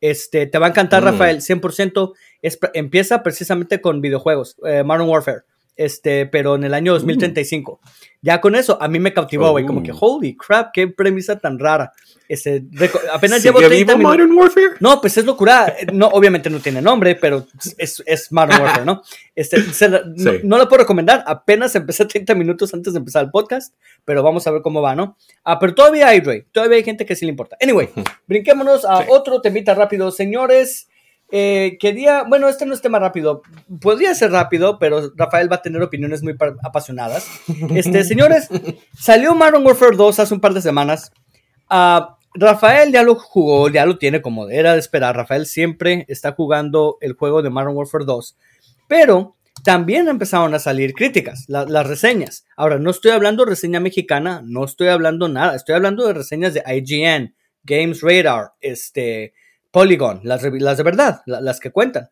Este, 0.00 0.46
te 0.46 0.58
va 0.58 0.66
a 0.66 0.70
encantar, 0.70 1.02
Mm. 1.02 1.06
Rafael, 1.06 1.42
100%. 1.42 2.14
Es, 2.40 2.58
empieza 2.74 3.22
precisamente 3.22 3.80
con 3.80 4.00
videojuegos, 4.00 4.56
eh, 4.66 4.82
Modern 4.84 5.08
Warfare, 5.08 5.42
este, 5.76 6.26
pero 6.26 6.54
en 6.56 6.64
el 6.64 6.74
año 6.74 6.92
2035. 6.92 7.80
Ya 8.20 8.40
con 8.40 8.54
eso, 8.56 8.80
a 8.82 8.88
mí 8.88 8.98
me 8.98 9.12
cautivó, 9.12 9.50
güey, 9.52 9.64
como 9.64 9.80
Oh. 9.80 9.82
que, 9.82 9.92
holy 9.98 10.36
crap, 10.36 10.70
qué 10.72 10.88
premisa 10.88 11.38
tan 11.38 11.58
rara. 11.58 11.92
Este, 12.32 12.64
apenas 13.12 13.42
¿Sigue 13.42 13.50
llevo 13.52 13.58
30 13.58 13.76
vivo 13.94 13.98
minutos. 13.98 14.02
Modern 14.02 14.32
Warfare? 14.32 14.76
No, 14.80 15.00
pues 15.02 15.18
es 15.18 15.26
locura. 15.26 15.74
No, 15.92 16.06
obviamente 16.08 16.48
no 16.48 16.60
tiene 16.60 16.80
nombre, 16.80 17.14
pero 17.14 17.46
es, 17.76 18.02
es 18.06 18.32
Modern 18.32 18.62
Warfare, 18.62 18.86
¿no? 18.86 19.02
Este, 19.34 19.60
se 19.72 19.88
la- 19.90 20.02
no, 20.06 20.30
Sí. 20.32 20.38
no 20.42 20.56
la 20.56 20.66
puedo 20.66 20.80
recomendar. 20.82 21.22
Apenas 21.26 21.74
empecé 21.74 22.06
30 22.06 22.34
minutos 22.34 22.72
antes 22.72 22.94
de 22.94 23.00
empezar 23.00 23.24
el 23.24 23.30
podcast, 23.30 23.74
pero 24.06 24.22
vamos 24.22 24.46
a 24.46 24.50
ver 24.50 24.62
cómo 24.62 24.80
va, 24.80 24.94
¿no? 24.94 25.18
Ah, 25.44 25.58
pero 25.58 25.74
todavía 25.74 26.08
hay, 26.08 26.20
Dre. 26.20 26.46
Todavía 26.52 26.78
hay 26.78 26.84
gente 26.84 27.04
que 27.04 27.16
sí 27.16 27.26
le 27.26 27.30
importa. 27.32 27.58
Anyway, 27.60 27.90
brinquémonos 28.26 28.86
a 28.86 29.02
Sí. 29.02 29.04
otro 29.10 29.42
temita 29.42 29.74
rápido. 29.74 30.10
Señores, 30.10 30.88
eh, 31.30 31.76
quería, 31.78 32.22
bueno, 32.22 32.48
este 32.48 32.64
no 32.64 32.72
es 32.72 32.80
tema 32.80 32.98
rápido. 32.98 33.42
Podría 33.82 34.14
ser 34.14 34.30
rápido, 34.32 34.78
pero 34.78 35.12
Rafael 35.16 35.52
va 35.52 35.56
a 35.56 35.62
tener 35.62 35.82
opiniones 35.82 36.22
muy 36.22 36.32
pa- 36.32 36.56
apasionadas. 36.62 37.26
Este, 37.74 38.04
señores, 38.04 38.48
salió 38.98 39.34
Modern 39.34 39.64
Warfare 39.66 39.96
2 39.96 40.18
hace 40.18 40.32
un 40.32 40.40
par 40.40 40.54
de 40.54 40.62
semanas. 40.62 41.12
Ah, 41.68 42.16
Rafael 42.34 42.92
ya 42.92 43.02
lo 43.02 43.14
jugó, 43.14 43.68
ya 43.68 43.84
lo 43.84 43.98
tiene 43.98 44.22
como 44.22 44.48
era 44.48 44.72
de 44.72 44.78
esperar. 44.78 45.16
Rafael 45.16 45.46
siempre 45.46 46.04
está 46.08 46.32
jugando 46.32 46.96
el 47.00 47.12
juego 47.12 47.42
de 47.42 47.50
Modern 47.50 47.76
Warfare 47.76 48.04
2. 48.04 48.36
Pero 48.88 49.36
también 49.64 50.08
empezaron 50.08 50.54
a 50.54 50.58
salir 50.58 50.94
críticas, 50.94 51.44
la- 51.48 51.66
las 51.66 51.86
reseñas. 51.86 52.46
Ahora, 52.56 52.78
no 52.78 52.90
estoy 52.90 53.10
hablando 53.10 53.44
reseña 53.44 53.80
mexicana, 53.80 54.40
no 54.44 54.64
estoy 54.64 54.88
hablando 54.88 55.28
nada. 55.28 55.54
Estoy 55.54 55.74
hablando 55.74 56.06
de 56.06 56.14
reseñas 56.14 56.54
de 56.54 56.62
IGN, 56.66 57.34
Games 57.64 58.00
Radar, 58.00 58.52
este, 58.60 59.34
Polygon, 59.70 60.20
las, 60.24 60.42
las 60.42 60.76
de 60.78 60.82
verdad, 60.82 61.20
la- 61.26 61.40
las 61.40 61.60
que 61.60 61.70
cuentan. 61.70 62.08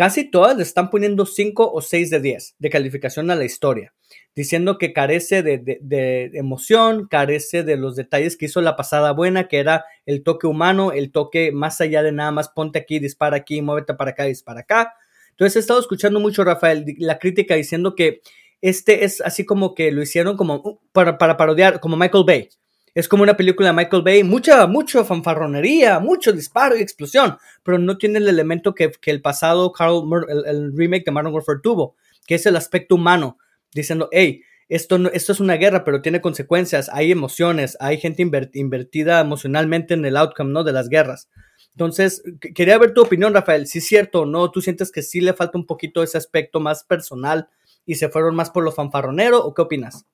Casi 0.00 0.24
todas 0.24 0.56
le 0.56 0.62
están 0.62 0.88
poniendo 0.88 1.26
5 1.26 1.72
o 1.74 1.82
6 1.82 2.08
de 2.08 2.20
10 2.20 2.54
de 2.58 2.70
calificación 2.70 3.30
a 3.30 3.34
la 3.34 3.44
historia, 3.44 3.92
diciendo 4.34 4.78
que 4.78 4.94
carece 4.94 5.42
de, 5.42 5.58
de, 5.58 5.78
de, 5.82 6.30
emoción, 6.38 7.06
carece 7.06 7.64
de 7.64 7.76
los 7.76 7.96
detalles 7.96 8.38
que 8.38 8.46
hizo 8.46 8.62
la 8.62 8.76
pasada 8.76 9.12
buena, 9.12 9.46
que 9.46 9.58
era 9.58 9.84
el 10.06 10.22
toque 10.22 10.46
humano, 10.46 10.92
el 10.92 11.12
toque 11.12 11.52
más 11.52 11.82
allá 11.82 12.02
de 12.02 12.12
nada 12.12 12.30
más 12.30 12.48
ponte 12.48 12.78
aquí, 12.78 12.98
dispara 12.98 13.36
aquí, 13.36 13.60
muévete 13.60 13.92
para 13.92 14.12
acá, 14.12 14.24
dispara 14.24 14.60
acá. 14.60 14.94
Entonces 15.32 15.56
he 15.56 15.58
estado 15.58 15.80
escuchando 15.80 16.18
mucho, 16.18 16.44
Rafael, 16.44 16.86
la 16.96 17.18
crítica 17.18 17.54
diciendo 17.54 17.94
que 17.94 18.22
este 18.62 19.04
es 19.04 19.20
así 19.20 19.44
como 19.44 19.74
que 19.74 19.92
lo 19.92 20.00
hicieron 20.00 20.38
como 20.38 20.62
uh, 20.64 20.80
para, 20.92 21.18
para 21.18 21.36
parodiar, 21.36 21.78
como 21.78 21.98
Michael 21.98 22.24
Bay. 22.26 22.48
Es 22.94 23.08
como 23.08 23.22
una 23.22 23.36
película 23.36 23.68
de 23.68 23.74
Michael 23.74 24.02
Bay, 24.02 24.24
mucha, 24.24 24.66
mucha 24.66 25.04
fanfarronería, 25.04 26.00
mucho 26.00 26.32
disparo 26.32 26.76
y 26.76 26.82
explosión, 26.82 27.36
pero 27.62 27.78
no 27.78 27.98
tiene 27.98 28.18
el 28.18 28.28
elemento 28.28 28.74
que, 28.74 28.90
que 28.90 29.10
el 29.10 29.22
pasado 29.22 29.72
Carl, 29.72 30.02
el, 30.28 30.46
el, 30.46 30.76
remake 30.76 31.04
de 31.04 31.12
Modern 31.12 31.32
Warfare 31.32 31.60
tuvo, 31.62 31.94
que 32.26 32.34
es 32.34 32.46
el 32.46 32.56
aspecto 32.56 32.96
humano, 32.96 33.38
diciendo, 33.72 34.08
hey, 34.10 34.42
esto, 34.68 34.98
no, 34.98 35.08
esto 35.08 35.32
es 35.32 35.40
una 35.40 35.54
guerra, 35.54 35.84
pero 35.84 36.00
tiene 36.00 36.20
consecuencias, 36.20 36.88
hay 36.92 37.10
emociones, 37.10 37.76
hay 37.80 37.98
gente 37.98 38.22
invertida 38.54 39.20
emocionalmente 39.20 39.94
en 39.94 40.04
el 40.04 40.16
outcome, 40.16 40.52
¿no? 40.52 40.62
De 40.62 40.72
las 40.72 40.88
guerras. 40.88 41.28
Entonces, 41.72 42.22
quería 42.54 42.78
ver 42.78 42.94
tu 42.94 43.02
opinión, 43.02 43.34
Rafael, 43.34 43.66
si 43.66 43.78
es 43.78 43.86
cierto 43.86 44.22
o 44.22 44.26
no, 44.26 44.50
¿tú 44.50 44.60
sientes 44.60 44.92
que 44.92 45.02
sí 45.02 45.20
le 45.20 45.34
falta 45.34 45.58
un 45.58 45.66
poquito 45.66 46.02
ese 46.02 46.18
aspecto 46.18 46.60
más 46.60 46.84
personal 46.84 47.48
y 47.84 47.96
se 47.96 48.08
fueron 48.08 48.34
más 48.36 48.50
por 48.50 48.62
lo 48.62 48.70
fanfarronero 48.70 49.44
o 49.44 49.54
qué 49.54 49.62
opinas? 49.62 50.06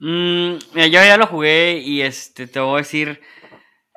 Mm, 0.00 0.58
yo 0.74 0.86
ya 0.86 1.16
lo 1.16 1.26
jugué 1.26 1.80
y 1.84 2.02
este, 2.02 2.46
te 2.46 2.60
voy 2.60 2.74
a 2.74 2.78
decir, 2.78 3.20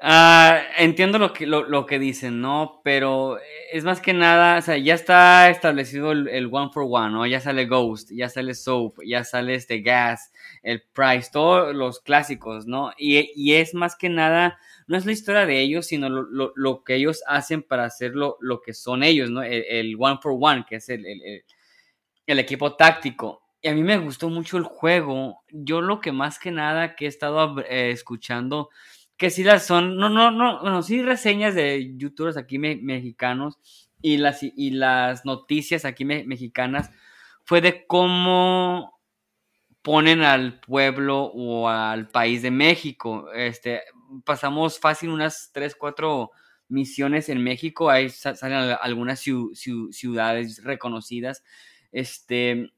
uh, 0.02 0.54
entiendo 0.78 1.18
lo 1.18 1.34
que, 1.34 1.48
lo, 1.48 1.64
lo, 1.68 1.86
que 1.86 2.00
dicen, 2.00 2.40
¿no? 2.40 2.82
Pero 2.84 3.40
es 3.72 3.84
más 3.84 4.00
que 4.00 4.14
nada, 4.14 4.60
o 4.60 4.62
sea, 4.62 4.78
ya 4.78 4.94
está 4.94 5.50
establecido 5.50 6.12
el, 6.12 6.28
el, 6.30 6.50
one 6.52 6.70
for 6.74 6.86
one, 6.90 7.12
¿no? 7.12 7.26
Ya 7.26 7.42
sale 7.42 7.66
Ghost, 7.66 8.12
ya 8.12 8.30
sale 8.30 8.54
Soap, 8.54 9.00
ya 9.06 9.24
sale 9.24 9.56
este 9.56 9.82
Gas, 9.82 10.32
el 10.64 10.84
Price, 10.94 11.30
todos 11.32 11.76
los 11.76 12.00
clásicos, 12.00 12.68
¿no? 12.68 12.92
Y, 12.98 13.32
y 13.36 13.56
es 13.56 13.74
más 13.74 13.96
que 13.96 14.10
nada, 14.10 14.60
no 14.88 14.98
es 14.98 15.06
la 15.06 15.12
historia 15.12 15.46
de 15.46 15.60
ellos, 15.62 15.88
sino 15.88 16.10
lo, 16.10 16.24
lo, 16.24 16.54
lo 16.56 16.84
que 16.84 16.96
ellos 16.96 17.24
hacen 17.28 17.64
para 17.64 17.86
hacer 17.86 18.14
lo, 18.16 18.38
que 18.64 18.74
son 18.74 19.04
ellos, 19.04 19.30
¿no? 19.32 19.44
El, 19.44 19.66
el, 19.68 19.96
one 20.00 20.20
for 20.22 20.38
one, 20.40 20.66
que 20.70 20.78
es 20.78 20.90
el, 20.90 21.06
el 22.28 22.40
equipo 22.40 22.76
táctico. 22.76 23.47
Y 23.62 23.70
a 23.70 23.74
mí 23.74 23.84
me 23.84 23.98
gustó 23.98 24.30
mucho 24.30 24.58
el 24.58 24.64
juego. 24.64 25.44
Yo 25.50 25.82
lo 25.82 26.00
que 26.00 26.12
más 26.12 26.40
que 26.40 26.52
nada 26.52 26.96
que 26.96 27.06
he 27.06 27.08
estado 27.08 27.60
eh, 27.62 27.92
escuchando, 27.92 28.70
que 29.18 29.30
sí 29.30 29.44
las 29.44 29.66
son, 29.66 29.98
no, 29.98 30.10
no, 30.10 30.32
no, 30.32 30.62
bueno, 30.62 30.84
sí 30.84 31.02
reseñas 31.02 31.56
de 31.56 31.96
youtubers 31.98 32.38
aquí 32.38 32.60
me, 32.60 32.76
mexicanos 32.76 33.58
y 34.02 34.18
las, 34.18 34.44
y 34.44 34.72
las 34.72 35.26
noticias 35.26 35.86
aquí 35.86 36.06
me, 36.06 36.24
mexicanas, 36.24 36.92
fue 37.44 37.62
de 37.62 37.88
cómo 37.88 39.00
ponen 39.82 40.22
al 40.22 40.60
pueblo 40.60 41.24
o 41.34 41.70
al 41.70 42.10
país 42.10 42.42
de 42.42 42.52
México. 42.52 43.32
Este, 43.34 43.82
pasamos 44.26 44.80
fácil 44.80 45.10
unas 45.10 45.52
3, 45.54 45.76
4 45.76 46.30
misiones 46.70 47.30
en 47.30 47.44
México, 47.44 47.90
ahí 47.90 48.10
salen 48.10 48.76
algunas 48.82 49.22
ciudades 49.22 50.64
reconocidas. 50.64 51.44
Este, 51.92 52.72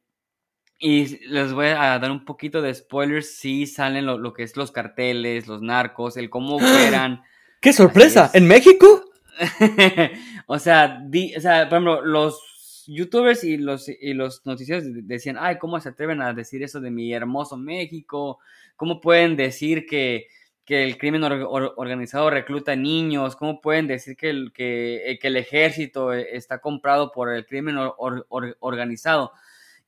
y 0.79 1.27
les 1.27 1.51
voy 1.53 1.67
a 1.67 1.99
dar 1.99 2.09
un 2.09 2.23
poquito 2.23 2.61
de 2.61 2.73
spoilers. 2.73 3.35
Sí 3.35 3.67
salen 3.67 4.05
lo, 4.05 4.17
lo 4.17 4.33
que 4.33 4.43
es 4.43 4.55
los 4.55 4.71
carteles, 4.71 5.47
los 5.47 5.61
narcos, 5.61 6.15
el 6.15 6.29
cómo 6.29 6.55
operan. 6.55 7.21
¡Qué 7.59 7.73
sorpresa! 7.73 8.31
¿En 8.33 8.47
México? 8.47 9.03
o, 10.47 10.57
sea, 10.57 11.01
di, 11.05 11.35
o 11.35 11.41
sea, 11.41 11.67
por 11.67 11.77
ejemplo, 11.77 12.01
los 12.05 12.85
youtubers 12.87 13.43
y 13.43 13.57
los, 13.57 13.89
y 13.89 14.13
los 14.13 14.45
noticieros 14.45 14.85
decían, 14.85 15.37
ay, 15.39 15.57
¿cómo 15.57 15.79
se 15.79 15.89
atreven 15.89 16.21
a 16.21 16.33
decir 16.33 16.63
eso 16.63 16.79
de 16.79 16.91
mi 16.91 17.13
hermoso 17.13 17.57
México? 17.57 18.39
¿Cómo 18.77 19.01
pueden 19.01 19.35
decir 19.35 19.85
que, 19.85 20.27
que 20.65 20.83
el 20.83 20.97
crimen 20.97 21.23
or, 21.23 21.45
or, 21.47 21.73
organizado 21.75 22.29
recluta 22.29 22.77
niños? 22.77 23.35
¿Cómo 23.35 23.59
pueden 23.59 23.87
decir 23.87 24.15
que 24.15 24.29
el, 24.29 24.53
que, 24.53 25.19
que 25.21 25.27
el 25.27 25.35
ejército 25.35 26.13
está 26.13 26.59
comprado 26.59 27.11
por 27.11 27.33
el 27.33 27.45
crimen 27.45 27.75
or, 27.77 28.25
organizado? 28.59 29.33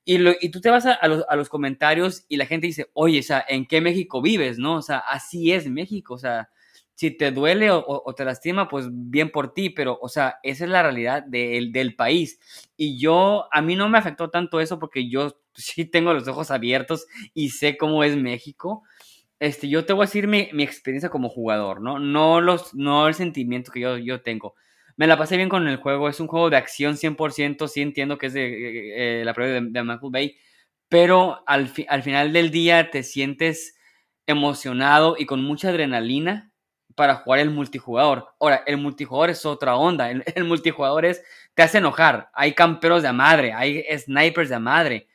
Y, 0.04 0.18
lo, 0.18 0.32
y 0.40 0.50
tú 0.50 0.60
te 0.60 0.70
vas 0.70 0.86
a, 0.86 0.94
a, 0.94 1.08
los, 1.08 1.24
a, 1.28 1.36
los, 1.36 1.48
comentarios 1.48 2.24
y 2.28 2.36
la 2.36 2.46
gente 2.46 2.66
dice, 2.66 2.90
oye, 2.92 3.20
o 3.20 3.22
sea, 3.22 3.44
¿en 3.48 3.66
qué 3.66 3.80
México 3.80 4.20
vives? 4.20 4.58
¿No? 4.58 4.76
O 4.76 4.82
sea, 4.82 4.98
así 4.98 5.52
es 5.52 5.68
México. 5.68 6.14
O 6.14 6.18
sea, 6.18 6.48
si 6.94 7.10
te 7.10 7.30
duele 7.30 7.70
o, 7.70 7.84
o 7.86 8.14
te 8.14 8.24
lastima, 8.24 8.68
pues 8.68 8.86
bien 8.90 9.30
por 9.30 9.54
ti, 9.54 9.70
pero, 9.70 9.98
o 10.00 10.08
sea, 10.08 10.38
esa 10.42 10.64
es 10.64 10.70
la 10.70 10.82
realidad 10.82 11.22
de, 11.24 11.68
del 11.72 11.94
país. 11.94 12.38
Y 12.76 12.98
yo, 12.98 13.46
a 13.52 13.62
mí 13.62 13.76
no 13.76 13.88
me 13.88 13.98
afectó 13.98 14.30
tanto 14.30 14.60
eso 14.60 14.78
porque 14.78 15.08
yo 15.08 15.40
sí 15.54 15.84
tengo 15.84 16.12
los 16.12 16.26
ojos 16.28 16.50
abiertos 16.50 17.06
y 17.34 17.50
sé 17.50 17.76
cómo 17.76 18.04
es 18.04 18.16
México. 18.16 18.82
Este, 19.38 19.68
yo 19.68 19.84
te 19.84 19.92
voy 19.92 20.04
a 20.04 20.06
decir 20.06 20.28
mi, 20.28 20.48
mi 20.52 20.62
experiencia 20.62 21.10
como 21.10 21.28
jugador, 21.28 21.80
¿no? 21.80 21.98
No, 21.98 22.40
los, 22.40 22.74
no 22.74 23.08
el 23.08 23.14
sentimiento 23.14 23.72
que 23.72 23.80
yo, 23.80 23.98
yo 23.98 24.22
tengo 24.22 24.54
me 24.96 25.06
la 25.06 25.16
pasé 25.16 25.36
bien 25.36 25.48
con 25.48 25.66
el 25.68 25.76
juego. 25.76 26.08
Es 26.08 26.20
un 26.20 26.26
juego 26.26 26.50
de 26.50 26.56
acción 26.56 26.96
100%. 26.96 27.68
Sí 27.68 27.82
entiendo 27.82 28.18
que 28.18 28.26
es 28.26 28.32
de 28.32 28.46
eh, 28.46 29.20
eh 29.20 29.24
la 29.24 29.34
prueba 29.34 29.52
de, 29.54 29.60
de, 29.70 29.82
Michael 29.82 30.12
Bay. 30.12 30.36
Pero 30.88 31.42
al, 31.46 31.68
fi 31.68 31.86
al 31.88 32.02
final 32.02 32.32
del 32.32 32.50
día 32.50 32.90
te 32.90 33.02
sientes 33.02 33.76
emocionado 34.26 35.16
y 35.18 35.26
con 35.26 35.42
mucha 35.42 35.70
adrenalina 35.70 36.52
para 36.94 37.16
jugar 37.16 37.40
el 37.40 37.50
multijugador. 37.50 38.28
Ahora, 38.38 38.62
el 38.66 38.76
multijugador 38.76 39.30
es 39.30 39.46
otra 39.46 39.76
onda. 39.76 40.10
El, 40.10 40.22
el 40.34 40.44
multijugador 40.44 41.04
es, 41.04 41.22
te 41.54 41.62
hace 41.62 41.78
enojar. 41.78 42.30
Hay 42.34 42.52
camperos 42.54 43.02
de 43.02 43.12
madre, 43.12 43.52
hay 43.52 43.84
snipers 43.98 44.50
de 44.50 44.58
madre. 44.58 45.08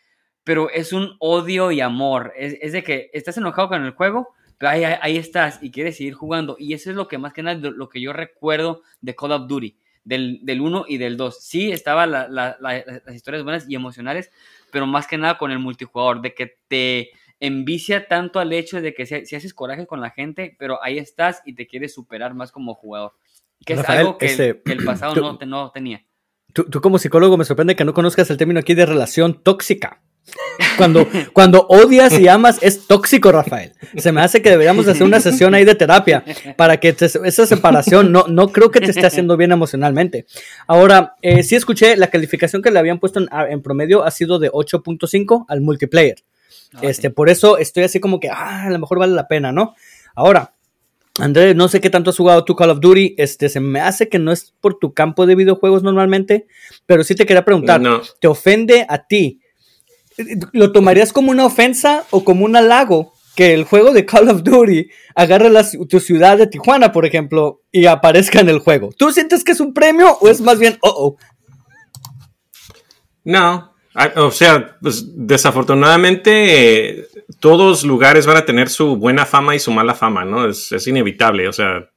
Pero 0.44 0.70
es 0.70 0.94
un 0.94 1.16
odio 1.20 1.72
y 1.72 1.82
amor. 1.82 2.34
Es, 2.38 2.58
es 2.62 2.72
de 2.72 2.84
que 2.84 3.10
estás 3.14 3.38
enojado 3.38 3.70
con 3.70 3.84
el 3.84 3.92
juego, 3.92 4.34
pero 4.58 4.72
ahí, 4.72 4.84
ahí, 4.84 5.18
estás 5.18 5.60
y 5.62 5.72
quieres 5.72 5.98
seguir 5.98 6.14
jugando. 6.14 6.56
Y 6.60 6.74
eso 6.74 6.90
es 6.90 6.96
lo 6.96 7.08
que 7.08 7.18
más 7.18 7.34
que 7.34 7.44
nada 7.44 7.60
lo 7.70 7.90
que 7.90 8.02
yo 8.02 8.14
recuerdo 8.14 8.82
de 9.02 9.16
Call 9.16 9.32
of 9.32 9.48
Duty, 9.48 9.78
del, 10.04 10.40
del 10.44 10.62
1 10.62 10.86
y 10.88 10.98
del 10.98 11.18
2. 11.18 11.44
Sí, 11.44 11.72
estaban 11.72 12.12
la, 12.12 12.28
la, 12.28 12.58
la, 12.60 12.84
las 13.06 13.16
historias 13.16 13.44
buenas 13.44 13.70
y 13.70 13.76
emocionales, 13.76 14.32
pero 14.72 14.88
más 14.88 15.08
que 15.08 15.18
nada 15.18 15.38
con 15.38 15.52
el 15.52 15.60
multijugador, 15.60 16.22
de 16.22 16.34
que 16.34 16.58
te 16.68 17.12
envicia 17.40 18.08
tanto 18.08 18.40
al 18.40 18.52
hecho 18.54 18.82
de 18.82 18.94
que 18.94 19.06
si, 19.06 19.26
si 19.26 19.36
haces 19.36 19.54
coraje 19.54 19.86
con 19.86 20.02
la 20.02 20.10
gente, 20.10 20.56
pero 20.58 20.84
ahí 20.84 20.98
estás 20.98 21.42
y 21.46 21.54
te 21.54 21.68
quieres 21.68 21.94
superar 21.94 22.34
más 22.34 22.52
como 22.52 22.74
jugador. 22.74 23.14
Que 23.66 23.74
es 23.74 23.90
algo 23.90 24.18
que, 24.18 24.28
ese, 24.28 24.50
el, 24.50 24.64
que, 24.64 24.72
el, 24.74 24.86
pasado 24.86 25.14
tú, 25.14 25.22
no, 25.22 25.38
no 25.46 25.72
tenía. 25.72 26.04
Tú, 26.54 26.66
tú 26.66 26.82
como 26.82 26.98
psicólogo 26.98 27.38
me 27.38 27.46
sorprende 27.46 27.76
que 27.76 27.86
no 27.86 27.94
conozcas 27.94 28.30
el 28.30 28.38
término 28.38 28.60
aquí 28.60 28.74
de 28.74 28.86
relación 28.86 29.42
tóxica. 29.44 30.02
Cuando, 30.78 31.08
cuando 31.34 31.66
odias 31.68 32.18
y 32.20 32.28
amas 32.28 32.60
es 32.62 32.88
tóxico, 32.88 33.32
Rafael. 33.32 33.74
Se 33.98 34.12
me 34.12 34.22
hace 34.22 34.42
que 34.42 34.50
deberíamos 34.50 34.88
hacer 34.88 35.04
una 35.04 35.20
sesión 35.20 35.54
ahí 35.54 35.66
de 35.66 35.76
terapia 35.76 36.24
para 36.56 36.78
que 36.78 36.94
te, 36.94 37.06
esa 37.06 37.46
separación 37.46 38.12
no, 38.12 38.26
no 38.28 38.50
creo 38.50 38.72
que 38.72 38.80
te 38.80 38.92
esté 38.92 39.06
haciendo 39.06 39.38
bien 39.38 39.52
emocionalmente. 39.52 40.26
Ahora, 40.68 41.16
eh, 41.22 41.44
sí 41.44 41.56
escuché 41.56 41.96
la 41.96 42.08
calificación 42.08 42.62
que 42.62 42.72
le 42.72 42.80
habían 42.80 43.00
puesto 43.00 43.20
en, 43.20 43.30
en 43.50 43.62
promedio 43.62 44.04
ha 44.04 44.12
sido 44.12 44.40
de 44.40 44.52
8.5 44.52 45.46
al 45.48 45.62
multiplayer. 45.62 46.24
Okay. 46.76 46.90
Este, 46.90 47.10
por 47.10 47.30
eso 47.30 47.58
estoy 47.58 47.84
así 47.84 48.00
como 48.00 48.20
que, 48.20 48.30
ah, 48.30 48.64
a 48.66 48.70
lo 48.70 48.80
mejor 48.80 49.00
vale 49.00 49.14
la 49.14 49.28
pena, 49.28 49.52
¿no? 49.52 49.76
Ahora, 50.16 50.54
Andrés, 51.20 51.56
no 51.56 51.68
sé 51.68 51.82
qué 51.82 51.90
tanto 51.90 52.10
has 52.10 52.18
jugado 52.18 52.46
tu 52.46 52.56
Call 52.56 52.70
of 52.70 52.80
Duty. 52.80 53.16
Este, 53.18 53.50
se 53.50 53.60
me 53.60 53.80
hace 53.80 54.10
que 54.10 54.20
no 54.20 54.32
es 54.32 54.54
por 54.62 54.78
tu 54.78 54.94
campo 54.94 55.26
de 55.26 55.36
videojuegos 55.36 55.84
normalmente, 55.84 56.48
pero 56.86 57.04
sí 57.04 57.16
te 57.16 57.26
quería 57.26 57.46
preguntar, 57.46 57.82
no. 57.82 58.02
¿te 58.20 58.28
ofende 58.28 58.86
a 58.88 59.08
ti? 59.08 59.42
¿Lo 60.52 60.72
tomarías 60.72 61.14
como 61.14 61.32
una 61.32 61.46
ofensa 61.46 62.06
o 62.10 62.24
como 62.24 62.46
un 62.46 62.56
halago 62.56 63.14
que 63.36 63.54
el 63.54 63.66
juego 63.66 63.94
de 63.94 64.06
Call 64.06 64.30
of 64.30 64.44
Duty 64.44 64.90
agarre 65.16 65.50
la, 65.50 65.66
tu 65.88 66.00
ciudad 66.00 66.38
de 66.38 66.48
Tijuana, 66.48 66.92
por 66.92 67.06
ejemplo, 67.06 67.62
y 67.72 67.86
aparezca 67.86 68.40
en 68.40 68.50
el 68.50 68.60
juego? 68.60 68.90
¿Tú 68.98 69.12
sientes 69.12 69.44
que 69.44 69.52
es 69.52 69.60
un 69.60 69.74
premio 69.74 70.18
o 70.20 70.30
es 70.30 70.42
más 70.42 70.60
bien, 70.60 70.78
oh, 70.82 70.90
oh? 70.90 71.18
No, 73.24 73.74
o 74.16 74.32
sea, 74.32 74.78
pues, 74.82 75.06
desafortunadamente 75.16 77.00
eh, 77.00 77.08
todos 77.40 77.84
lugares 77.84 78.26
van 78.26 78.38
a 78.38 78.46
tener 78.46 78.70
su 78.70 78.96
buena 78.96 79.26
fama 79.26 79.56
y 79.56 79.60
su 79.60 79.72
mala 79.72 79.96
fama, 79.96 80.24
¿no? 80.24 80.48
Es, 80.48 80.72
es, 80.72 80.88
inevitable, 80.88 81.48
o 81.48 81.54
sea. 81.54 81.90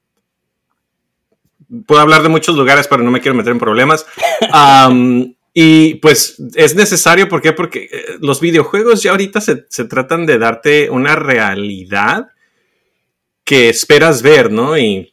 Puedo 1.87 2.01
hablar 2.01 2.23
de 2.23 2.29
muchos 2.29 2.57
lugares, 2.57 2.89
pero 2.89 3.03
no 3.03 3.11
me 3.11 3.21
quiero 3.21 3.37
meter 3.37 3.53
en 3.53 3.59
problemas. 3.59 4.07
Um, 4.89 5.35
y 5.53 5.97
pues 5.97 6.43
es 6.55 6.75
necesario, 6.75 7.29
¿por 7.29 7.43
qué? 7.43 7.53
Porque 7.53 7.91
eh, 7.93 8.05
los 8.21 8.41
videojuegos 8.41 9.03
ya 9.03 9.11
ahorita 9.11 9.43
se, 9.43 9.67
se, 9.69 9.85
tratan 9.85 10.25
de 10.25 10.39
darte 10.39 10.89
una 10.89 11.15
realidad 11.15 12.29
que 13.45 13.69
esperas 13.69 14.23
ver, 14.23 14.51
¿no? 14.51 14.79
Y, 14.79 15.13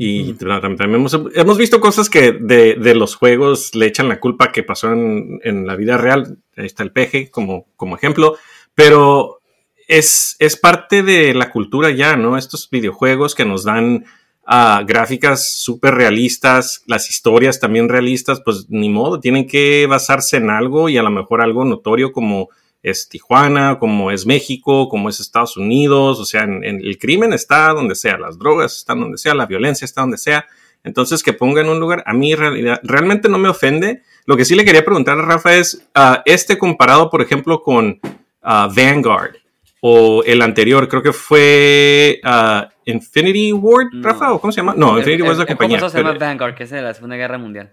y 0.00 0.34
también 0.34 0.94
hemos, 0.94 1.18
hemos, 1.34 1.58
visto 1.58 1.80
cosas 1.80 2.08
que 2.08 2.30
de, 2.30 2.76
de, 2.76 2.94
los 2.94 3.16
juegos 3.16 3.74
le 3.74 3.86
echan 3.86 4.08
la 4.08 4.20
culpa 4.20 4.52
que 4.52 4.62
pasó 4.62 4.92
en, 4.92 5.40
en, 5.42 5.66
la 5.66 5.74
vida 5.74 5.98
real. 5.98 6.38
Ahí 6.56 6.66
está 6.66 6.84
el 6.84 6.92
peje 6.92 7.32
como, 7.32 7.66
como 7.74 7.96
ejemplo. 7.96 8.36
Pero 8.76 9.40
es, 9.88 10.36
es 10.38 10.56
parte 10.56 11.02
de 11.02 11.34
la 11.34 11.50
cultura 11.50 11.90
ya, 11.90 12.14
¿no? 12.14 12.38
Estos 12.38 12.70
videojuegos 12.70 13.34
que 13.34 13.44
nos 13.44 13.64
dan 13.64 14.04
ah, 14.46 14.84
gráficas 14.86 15.52
súper 15.56 15.96
realistas, 15.96 16.84
las 16.86 17.10
historias 17.10 17.58
también 17.58 17.88
realistas, 17.88 18.40
pues 18.44 18.66
ni 18.68 18.90
modo, 18.90 19.18
tienen 19.18 19.48
que 19.48 19.88
basarse 19.88 20.36
en 20.36 20.50
algo 20.50 20.88
y 20.88 20.96
a 20.96 21.02
lo 21.02 21.10
mejor 21.10 21.40
algo 21.40 21.64
notorio 21.64 22.12
como 22.12 22.50
es 22.88 23.08
Tijuana, 23.08 23.78
como 23.78 24.10
es 24.10 24.26
México, 24.26 24.88
como 24.88 25.08
es 25.08 25.20
Estados 25.20 25.56
Unidos, 25.56 26.18
o 26.20 26.24
sea, 26.24 26.42
en, 26.44 26.64
el 26.64 26.98
crimen 26.98 27.32
está 27.32 27.68
donde 27.72 27.94
sea, 27.94 28.18
las 28.18 28.38
drogas 28.38 28.76
están 28.76 29.00
donde 29.00 29.18
sea, 29.18 29.34
la 29.34 29.46
violencia 29.46 29.84
está 29.84 30.00
donde 30.00 30.18
sea. 30.18 30.46
Entonces, 30.84 31.22
que 31.22 31.32
ponga 31.32 31.60
en 31.60 31.68
un 31.68 31.80
lugar, 31.80 32.02
a 32.06 32.14
mí 32.14 32.34
realidad, 32.34 32.80
realmente 32.82 33.28
no 33.28 33.38
me 33.38 33.48
ofende. 33.48 34.02
Lo 34.26 34.36
que 34.36 34.44
sí 34.44 34.54
le 34.54 34.64
quería 34.64 34.84
preguntar 34.84 35.18
a 35.18 35.22
Rafa 35.22 35.54
es, 35.54 35.88
uh, 35.96 36.18
este 36.24 36.56
comparado, 36.56 37.10
por 37.10 37.20
ejemplo, 37.20 37.62
con 37.62 38.00
uh, 38.42 38.74
Vanguard 38.74 39.36
o 39.80 40.22
el 40.24 40.42
anterior, 40.42 40.88
creo 40.88 41.02
que 41.02 41.12
fue 41.12 42.20
uh, 42.24 42.68
Infinity 42.84 43.52
Ward, 43.52 43.88
Rafa, 44.00 44.32
o 44.32 44.40
cómo 44.40 44.52
se 44.52 44.60
llama? 44.60 44.74
No, 44.76 44.98
Infinity 44.98 45.22
Ward 45.22 45.32
es 45.32 45.38
la 45.38 45.46
compañía. 45.46 45.88
se 45.88 45.98
llama 45.98 46.14
Vanguard, 46.14 46.54
que 46.54 46.64
es 46.64 46.70
de 46.70 46.82
la 46.82 46.94
Segunda 46.94 47.16
Guerra 47.16 47.38
Mundial. 47.38 47.72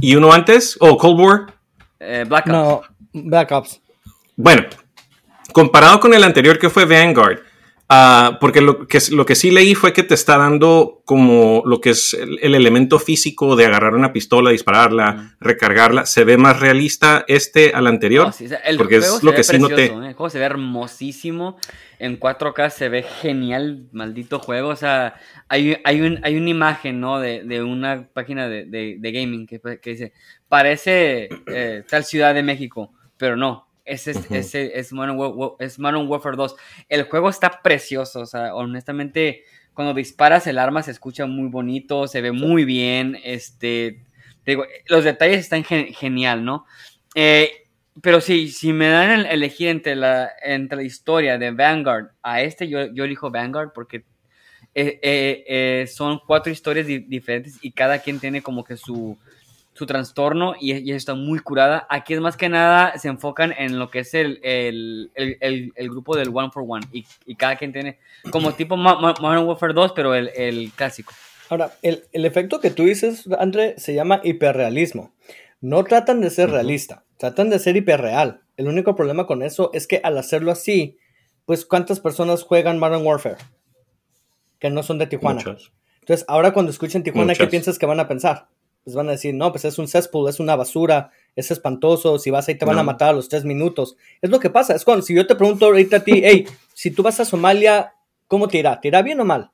¿Y 0.00 0.14
uno 0.14 0.32
antes? 0.32 0.76
¿O 0.80 0.96
Cold 0.96 1.20
War? 1.20 1.46
Eh, 1.98 2.24
Black 2.28 2.46
Ops. 2.46 2.52
No, 2.52 2.82
Black 3.12 3.52
Ops. 3.52 3.80
Bueno, 4.42 4.62
comparado 5.52 6.00
con 6.00 6.14
el 6.14 6.24
anterior 6.24 6.58
que 6.58 6.70
fue 6.70 6.86
Vanguard, 6.86 7.40
uh, 7.90 8.38
porque 8.40 8.62
lo 8.62 8.86
que, 8.86 8.98
lo 9.10 9.26
que 9.26 9.34
sí 9.34 9.50
leí 9.50 9.74
fue 9.74 9.92
que 9.92 10.02
te 10.02 10.14
está 10.14 10.38
dando 10.38 11.02
como 11.04 11.62
lo 11.66 11.82
que 11.82 11.90
es 11.90 12.14
el, 12.14 12.54
elemento 12.54 12.98
físico 12.98 13.54
de 13.54 13.66
agarrar 13.66 13.94
una 13.94 14.14
pistola, 14.14 14.48
dispararla, 14.48 15.36
recargarla. 15.40 16.06
Se 16.06 16.24
ve 16.24 16.38
más 16.38 16.58
realista 16.58 17.22
este 17.28 17.72
al 17.74 17.86
anterior. 17.86 18.32
porque 18.78 18.96
es 18.96 19.22
lo 19.22 19.34
que 19.34 19.44
sí 19.44 19.58
noté. 19.58 19.84
¿eh? 19.84 19.92
El 19.92 20.14
juego 20.14 20.30
se 20.30 20.38
ve 20.38 20.46
hermosísimo. 20.46 21.58
En 21.98 22.18
4K 22.18 22.70
se 22.70 22.88
ve 22.88 23.02
genial, 23.02 23.88
maldito 23.92 24.38
juego. 24.38 24.70
O 24.70 24.76
sea, 24.76 25.16
hay, 25.48 25.76
hay, 25.84 26.00
un, 26.00 26.18
hay 26.22 26.38
una 26.38 26.48
imagen, 26.48 26.98
¿no? 26.98 27.20
De, 27.20 27.44
de 27.44 27.62
una 27.62 28.08
página 28.10 28.48
de, 28.48 28.64
de, 28.64 29.12
gaming 29.12 29.46
que, 29.46 29.60
que, 29.60 29.90
dice, 29.90 30.14
parece 30.48 31.28
eh, 31.46 31.84
tal 31.86 32.04
Ciudad 32.04 32.32
de 32.32 32.42
México, 32.42 32.94
pero 33.18 33.36
no, 33.36 33.69
ese, 33.90 34.78
es, 34.78 34.92
Modern, 34.92 36.08
Warfare 36.08 36.36
2. 36.36 36.56
El 36.88 37.02
juego 37.04 37.28
está 37.28 37.60
precioso, 37.62 38.20
o 38.20 38.26
sea, 38.26 38.54
honestamente, 38.54 39.44
cuando 39.74 39.94
disparas 39.94 40.46
el 40.46 40.58
arma 40.58 40.82
se 40.82 40.92
escucha 40.92 41.26
muy 41.26 41.48
bonito, 41.48 42.06
se 42.06 42.20
ve 42.20 42.32
muy 42.32 42.64
bien, 42.64 43.18
este, 43.24 44.02
digo, 44.46 44.64
los 44.86 45.04
detalles 45.04 45.40
están 45.40 45.64
genial, 45.64 46.44
¿no? 46.44 46.66
Eh, 47.14 47.50
pero 48.02 48.20
sí, 48.20 48.48
si 48.48 48.72
me 48.72 48.88
dan 48.88 49.26
a 49.26 49.30
elegir 49.30 49.68
entre 49.68 49.96
la, 49.96 50.30
entre 50.42 50.76
la 50.76 50.82
historia 50.84 51.38
de 51.38 51.50
Vanguard 51.50 52.12
a 52.22 52.42
este, 52.42 52.68
yo, 52.68 52.86
yo 52.92 53.04
elijo 53.04 53.30
Vanguard 53.30 53.72
porque 53.74 54.04
eh, 54.74 55.00
eh, 55.02 55.86
son 55.88 56.20
cuatro 56.24 56.52
historias 56.52 56.86
diferentes 56.86 57.58
y 57.60 57.72
cada 57.72 57.98
quien 57.98 58.20
tiene 58.20 58.40
como 58.40 58.62
que 58.62 58.76
su, 58.76 59.18
su 59.80 59.86
trastorno 59.86 60.56
y, 60.60 60.74
y, 60.74 60.92
está 60.92 61.14
muy 61.14 61.38
curada. 61.38 61.86
Aquí 61.88 62.12
es 62.12 62.20
más 62.20 62.36
que 62.36 62.50
nada, 62.50 62.98
se 62.98 63.08
enfocan 63.08 63.54
en 63.56 63.78
lo 63.78 63.90
que 63.90 64.00
es 64.00 64.12
el, 64.12 64.38
el, 64.42 65.10
el, 65.14 65.72
el 65.74 65.88
grupo 65.88 66.14
del 66.14 66.28
One 66.34 66.50
for 66.52 66.64
One 66.68 66.86
y, 66.92 67.06
y, 67.24 67.34
cada 67.34 67.56
quien 67.56 67.72
tiene 67.72 67.98
como 68.30 68.52
tipo 68.52 68.76
Modern 68.76 69.46
Warfare 69.46 69.72
2, 69.72 69.92
pero 69.96 70.14
el, 70.14 70.70
clásico. 70.76 71.14
Ahora, 71.48 71.72
el, 71.80 72.04
efecto 72.12 72.60
que 72.60 72.70
tú 72.70 72.84
dices, 72.84 73.24
André, 73.38 73.74
se 73.78 73.94
llama 73.94 74.20
hiperrealismo. 74.22 75.14
No 75.62 75.82
tratan 75.84 76.20
de 76.20 76.28
ser 76.28 76.50
realista, 76.50 77.04
tratan 77.16 77.48
de 77.48 77.58
ser 77.58 77.74
hiperreal. 77.78 78.42
El 78.58 78.68
único 78.68 78.94
problema 78.94 79.26
con 79.26 79.42
eso 79.42 79.70
es 79.72 79.86
que 79.86 80.02
al 80.04 80.18
hacerlo 80.18 80.52
así, 80.52 80.98
pues 81.46 81.64
¿cuántas 81.64 82.00
personas 82.00 82.42
juegan 82.42 82.78
Modern 82.78 83.06
Warfare? 83.06 83.38
Que 84.58 84.68
no 84.68 84.82
son 84.82 84.98
de 84.98 85.06
Tijuana. 85.06 85.40
Entonces, 86.00 86.26
ahora 86.28 86.52
cuando 86.52 86.70
escuchen 86.70 87.02
Tijuana, 87.02 87.34
¿qué 87.34 87.46
piensas 87.46 87.78
que 87.78 87.86
van 87.86 88.00
a 88.00 88.08
pensar? 88.08 88.48
Pues 88.84 88.96
van 88.96 89.08
a 89.08 89.12
decir, 89.12 89.34
no, 89.34 89.52
pues 89.52 89.64
es 89.64 89.78
un 89.78 89.88
cesspool, 89.88 90.28
es 90.28 90.40
una 90.40 90.56
basura, 90.56 91.10
es 91.36 91.50
espantoso, 91.50 92.18
si 92.18 92.30
vas 92.30 92.48
ahí 92.48 92.56
te 92.56 92.64
van 92.64 92.78
a 92.78 92.82
matar 92.82 93.10
a 93.10 93.12
los 93.12 93.28
tres 93.28 93.44
minutos. 93.44 93.96
Es 94.22 94.30
lo 94.30 94.40
que 94.40 94.50
pasa, 94.50 94.74
es 94.74 94.84
cuando, 94.84 95.04
si 95.04 95.14
yo 95.14 95.26
te 95.26 95.34
pregunto 95.34 95.66
ahorita 95.66 95.98
a 95.98 96.04
ti, 96.04 96.22
hey, 96.24 96.46
si 96.72 96.90
tú 96.90 97.02
vas 97.02 97.20
a 97.20 97.24
Somalia, 97.24 97.94
¿cómo 98.26 98.48
te 98.48 98.58
irá? 98.58 98.80
¿Te 98.80 98.88
irá 98.88 99.02
bien 99.02 99.20
o 99.20 99.24
mal? 99.24 99.50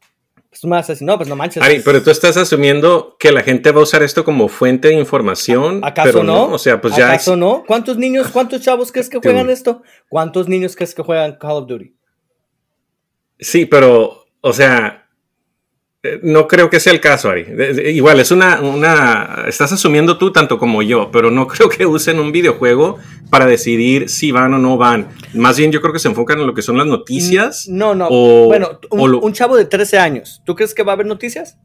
Pues 0.49 0.61
tú 0.61 0.69
me 0.69 0.77
vas 0.77 0.89
a 0.89 0.93
decir, 0.93 1.07
no, 1.07 1.17
pues 1.17 1.29
no 1.29 1.37
manches. 1.37 1.63
Ari, 1.63 1.81
pero 1.85 2.03
tú 2.03 2.11
estás 2.11 2.37
asumiendo 2.37 3.17
que 3.19 3.31
la 3.33 3.43
gente 3.43 3.73
va 3.73 3.81
a 3.81 3.83
usar 3.83 4.03
esto 4.03 4.25
como 4.25 4.49
fuente 4.49 4.89
de 4.89 4.95
información. 4.95 5.81
¿Acaso 5.83 6.23
no? 6.23 6.53
O 6.53 6.59
sea, 6.59 6.81
pues 6.81 6.97
ya. 6.97 7.09
¿Acaso 7.09 7.37
no? 7.37 7.65
¿Cuántos 7.67 7.99
niños, 7.99 8.29
cuántos 8.29 8.63
chavos 8.63 8.91
crees 8.91 9.11
que 9.11 9.19
juegan 9.23 9.51
esto? 9.51 9.83
¿Cuántos 10.09 10.49
niños 10.49 10.75
crees 10.77 10.95
que 10.95 11.03
juegan 11.03 11.37
Call 11.37 11.57
of 11.57 11.67
Duty? 11.67 11.95
Sí, 13.39 13.67
pero, 13.67 14.25
o 14.41 14.53
sea, 14.53 15.06
no 16.23 16.49
creo 16.49 16.71
que 16.71 16.81
sea 16.81 16.93
el 16.93 17.01
caso, 17.01 17.31
Ari. 17.31 17.47
Igual, 17.93 18.21
es 18.21 18.31
una, 18.31 18.61
una. 18.61 19.45
Estás 19.47 19.73
asumiendo 19.73 20.19
tú 20.19 20.33
tanto 20.33 20.59
como 20.59 20.83
yo, 20.83 21.11
pero 21.11 21.31
no 21.31 21.47
creo 21.49 21.69
que 21.69 21.87
usen 21.87 22.19
un 22.19 22.33
videojuego 22.33 22.99
para 23.31 23.47
decidir 23.47 24.09
si 24.09 24.33
van 24.33 24.55
o 24.55 24.59
no 24.59 24.77
van. 24.77 25.09
Más 25.35 25.57
bien, 25.57 25.73
yo 25.73 25.81
creo 25.81 25.93
que 25.93 25.99
se 25.99 26.09
enfocan 26.09 26.41
en 26.41 26.47
lo 26.47 26.55
que 26.55 26.63
son 26.63 26.77
las 26.79 26.87
noticias. 26.87 27.69
No, 27.69 27.95
no. 27.95 28.09
bueno, 28.09 28.81
un, 28.91 29.33
chavo 29.33 29.57
de 29.57 29.65
13 29.65 29.99
años, 29.99 30.43
¿tú 30.45 30.55
crees 30.55 30.75
que 30.75 30.83
va 30.83 30.93
a 30.93 30.95
haber 30.95 31.07
noticias? 31.07 31.59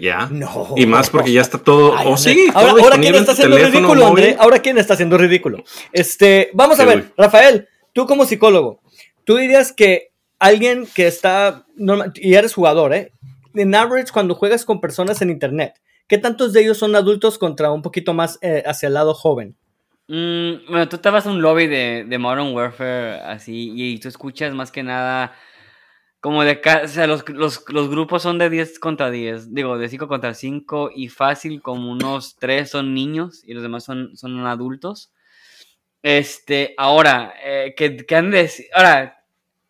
Ya. 0.00 0.28
No. 0.30 0.74
Y 0.76 0.86
más 0.86 1.08
porque 1.10 1.32
ya 1.32 1.40
está 1.40 1.58
todo. 1.58 1.94
oh, 2.04 2.16
sí. 2.16 2.48
Ahora, 2.54 2.82
ahora 2.82 2.98
quién 2.98 3.14
está 3.14 3.32
haciendo 3.32 3.56
ridículo, 3.56 4.06
André. 4.06 4.36
Ahora 4.38 4.58
quién 4.60 4.78
está 4.78 4.94
haciendo 4.94 5.16
ridículo. 5.16 5.64
Este, 5.92 6.50
vamos 6.52 6.78
a 6.80 6.84
ver, 6.84 7.12
Rafael, 7.16 7.68
tú 7.92 8.06
como 8.06 8.26
psicólogo, 8.26 8.82
tú 9.24 9.36
dirías 9.36 9.72
que 9.72 10.09
alguien 10.40 10.88
que 10.92 11.06
está, 11.06 11.66
y 12.16 12.34
eres 12.34 12.54
jugador, 12.54 12.92
¿eh? 12.92 13.12
En 13.54 13.74
average, 13.74 14.12
cuando 14.12 14.34
juegas 14.34 14.64
con 14.64 14.80
personas 14.80 15.22
en 15.22 15.30
internet, 15.30 15.80
¿qué 16.08 16.18
tantos 16.18 16.52
de 16.52 16.62
ellos 16.62 16.78
son 16.78 16.96
adultos 16.96 17.38
contra 17.38 17.70
un 17.70 17.82
poquito 17.82 18.14
más 18.14 18.38
eh, 18.42 18.64
hacia 18.66 18.88
el 18.88 18.94
lado 18.94 19.14
joven? 19.14 19.56
Mm, 20.08 20.66
bueno, 20.68 20.88
tú 20.88 20.98
a 21.08 21.30
un 21.30 21.40
lobby 21.40 21.68
de, 21.68 22.04
de, 22.08 22.18
Modern 22.18 22.52
Warfare 22.52 23.20
así 23.20 23.70
y 23.76 24.00
tú 24.00 24.08
escuchas 24.08 24.52
más 24.54 24.72
que 24.72 24.82
nada 24.82 25.36
como 26.20 26.42
de... 26.42 26.60
O 26.84 26.88
sea, 26.88 27.06
los, 27.06 27.28
los, 27.28 27.64
los 27.68 27.88
grupos 27.88 28.22
son 28.22 28.38
de 28.38 28.50
10 28.50 28.80
contra 28.80 29.10
10, 29.10 29.54
digo, 29.54 29.78
de 29.78 29.88
5 29.88 30.08
contra 30.08 30.34
5 30.34 30.90
y 30.96 31.08
fácil 31.08 31.62
como 31.62 31.92
unos 31.92 32.36
3 32.36 32.68
son 32.68 32.92
niños 32.94 33.42
y 33.44 33.54
los 33.54 33.62
demás 33.62 33.84
son, 33.84 34.16
son 34.16 34.44
adultos. 34.46 35.12
Este, 36.02 36.74
ahora, 36.76 37.34
eh, 37.44 37.74
que, 37.76 37.96
que 37.98 38.16
han 38.16 38.32
ahora, 38.74 39.19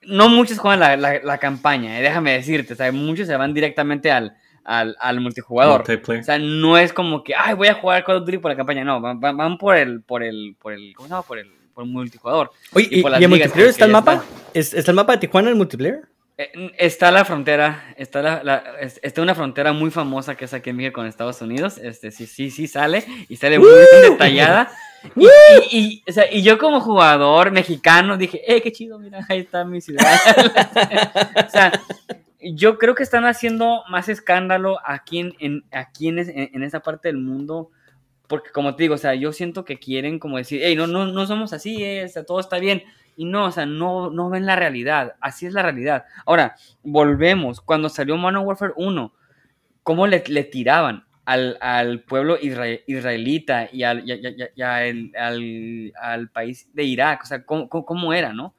no 0.02 0.28
muchos 0.28 0.58
juegan 0.58 0.80
la, 0.80 0.96
la, 0.96 1.38
campaña, 1.38 1.98
eh, 1.98 2.02
déjame 2.02 2.32
decirte, 2.32 2.72
o 2.72 2.76
sea, 2.76 2.90
muchos 2.92 3.26
se 3.26 3.36
van 3.36 3.52
directamente 3.52 4.10
al, 4.10 4.36
al, 4.64 4.96
al 5.00 5.20
multijugador. 5.20 5.82
O 5.82 6.22
sea, 6.22 6.38
no 6.38 6.78
es 6.78 6.92
como 6.92 7.22
que, 7.22 7.34
ay, 7.34 7.54
voy 7.54 7.68
a 7.68 7.74
jugar 7.74 8.04
Call 8.04 8.16
of 8.16 8.24
Duty 8.24 8.38
por 8.38 8.50
la 8.50 8.56
campaña, 8.56 8.84
no, 8.84 9.00
van, 9.00 9.20
van 9.20 9.58
por 9.58 9.76
el, 9.76 10.02
por 10.02 10.22
el, 10.22 10.56
por 10.60 10.72
el, 10.72 10.94
¿cómo 10.94 11.08
se 11.08 11.14
llama? 11.14 11.22
Por 11.26 11.38
el, 11.38 11.50
por 11.74 11.84
el 11.84 11.90
multijugador. 11.90 12.50
Oye, 12.72 12.88
¿y, 12.90 13.00
¿y, 13.00 13.24
en 13.24 13.30
multiplayer 13.30 13.68
está 13.68 13.84
el 13.84 13.92
mapa? 13.92 14.24
¿Está 14.54 14.90
el 14.90 14.96
mapa 14.96 15.12
de 15.12 15.18
Tijuana 15.18 15.50
en 15.50 15.56
multiplayer? 15.56 16.02
Eh, 16.38 16.72
está 16.78 17.10
la 17.10 17.26
frontera, 17.26 17.92
está 17.98 18.22
la, 18.22 18.42
la, 18.42 18.64
está 18.80 19.20
una 19.20 19.34
frontera 19.34 19.74
muy 19.74 19.90
famosa 19.90 20.36
que 20.36 20.46
es 20.46 20.54
aquí 20.54 20.70
en 20.70 20.76
México 20.76 20.94
con 20.94 21.06
Estados 21.06 21.42
Unidos, 21.42 21.76
este 21.76 22.10
sí, 22.10 22.26
sí, 22.26 22.50
sí 22.50 22.66
sale, 22.66 23.04
y 23.28 23.36
sale 23.36 23.58
muy 23.58 23.68
detallada. 24.02 24.70
Y, 25.16 26.02
y, 26.32 26.42
yo 26.42 26.58
como 26.58 26.80
jugador 26.80 27.50
mexicano 27.50 28.16
dije, 28.16 28.40
eh, 28.46 28.60
qué 28.60 28.72
chido, 28.72 28.98
mira, 28.98 29.24
ahí 29.28 29.40
está 29.40 29.64
mi 29.64 29.80
ciudad. 29.80 30.04
o 31.46 31.50
sea, 31.50 31.72
yo 32.40 32.78
creo 32.78 32.94
que 32.94 33.02
están 33.02 33.24
haciendo 33.24 33.82
más 33.88 34.08
escándalo 34.08 34.78
aquí 34.84 35.20
en, 35.20 35.34
en 35.38 35.64
aquí 35.72 36.08
en, 36.08 36.18
en, 36.18 36.62
esa 36.62 36.80
parte 36.80 37.08
del 37.08 37.18
mundo. 37.18 37.70
Porque 38.26 38.50
como 38.50 38.76
te 38.76 38.84
digo, 38.84 38.94
o 38.94 38.98
sea, 38.98 39.14
yo 39.14 39.32
siento 39.32 39.64
que 39.64 39.78
quieren 39.78 40.18
como 40.18 40.36
decir, 40.36 40.60
hey, 40.62 40.76
no, 40.76 40.86
no, 40.86 41.06
no 41.06 41.26
somos 41.26 41.52
así, 41.52 41.82
eh, 41.82 42.08
todo 42.26 42.40
está 42.40 42.58
bien. 42.58 42.82
Y 43.16 43.24
no, 43.24 43.46
o 43.46 43.50
sea, 43.50 43.66
no, 43.66 44.10
no 44.10 44.30
ven 44.30 44.46
la 44.46 44.56
realidad. 44.56 45.14
Así 45.20 45.46
es 45.46 45.52
la 45.52 45.62
realidad. 45.62 46.04
Ahora, 46.24 46.56
volvemos. 46.82 47.60
Cuando 47.60 47.88
salió 47.88 48.16
Modern 48.16 48.46
Warfare 48.46 48.72
1, 48.76 49.12
¿cómo 49.82 50.06
le, 50.06 50.22
le 50.28 50.44
tiraban? 50.44 51.04
Al, 51.30 52.00
pueblo 52.00 52.38
israelita 52.40 53.68
y, 53.72 53.82
al, 53.82 54.04
al, 56.00 56.28
país 56.30 56.68
de 56.72 56.84
Irak, 56.84 57.22
o 57.22 57.26
sea, 57.26 57.44
¿cómo, 57.44 58.12
era, 58.12 58.32
¿no? 58.32 58.54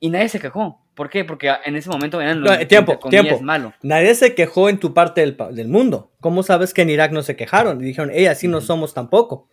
Y 0.00 0.10
nadie 0.10 0.28
se 0.28 0.40
quejó. 0.40 0.80
¿Por 0.94 1.10
qué? 1.10 1.24
Porque 1.24 1.52
en 1.64 1.76
ese 1.76 1.88
momento 1.88 2.20
eran 2.20 2.40
los 2.40 2.66
tiempo, 2.66 2.98
tiempo. 3.08 3.40
malo. 3.40 3.72
Nadie 3.82 4.14
se 4.16 4.34
quejó 4.34 4.68
en 4.68 4.78
tu 4.78 4.92
parte 4.94 5.20
del, 5.20 5.36
del, 5.52 5.68
mundo. 5.68 6.10
¿Cómo 6.20 6.42
sabes 6.42 6.74
que 6.74 6.82
en 6.82 6.90
Irak 6.90 7.12
no 7.12 7.22
se 7.22 7.36
quejaron? 7.36 7.80
Y 7.80 7.84
dijeron, 7.84 8.10
hey, 8.12 8.26
así 8.26 8.48
no 8.48 8.60
somos 8.60 8.94
tampoco. 8.94 9.48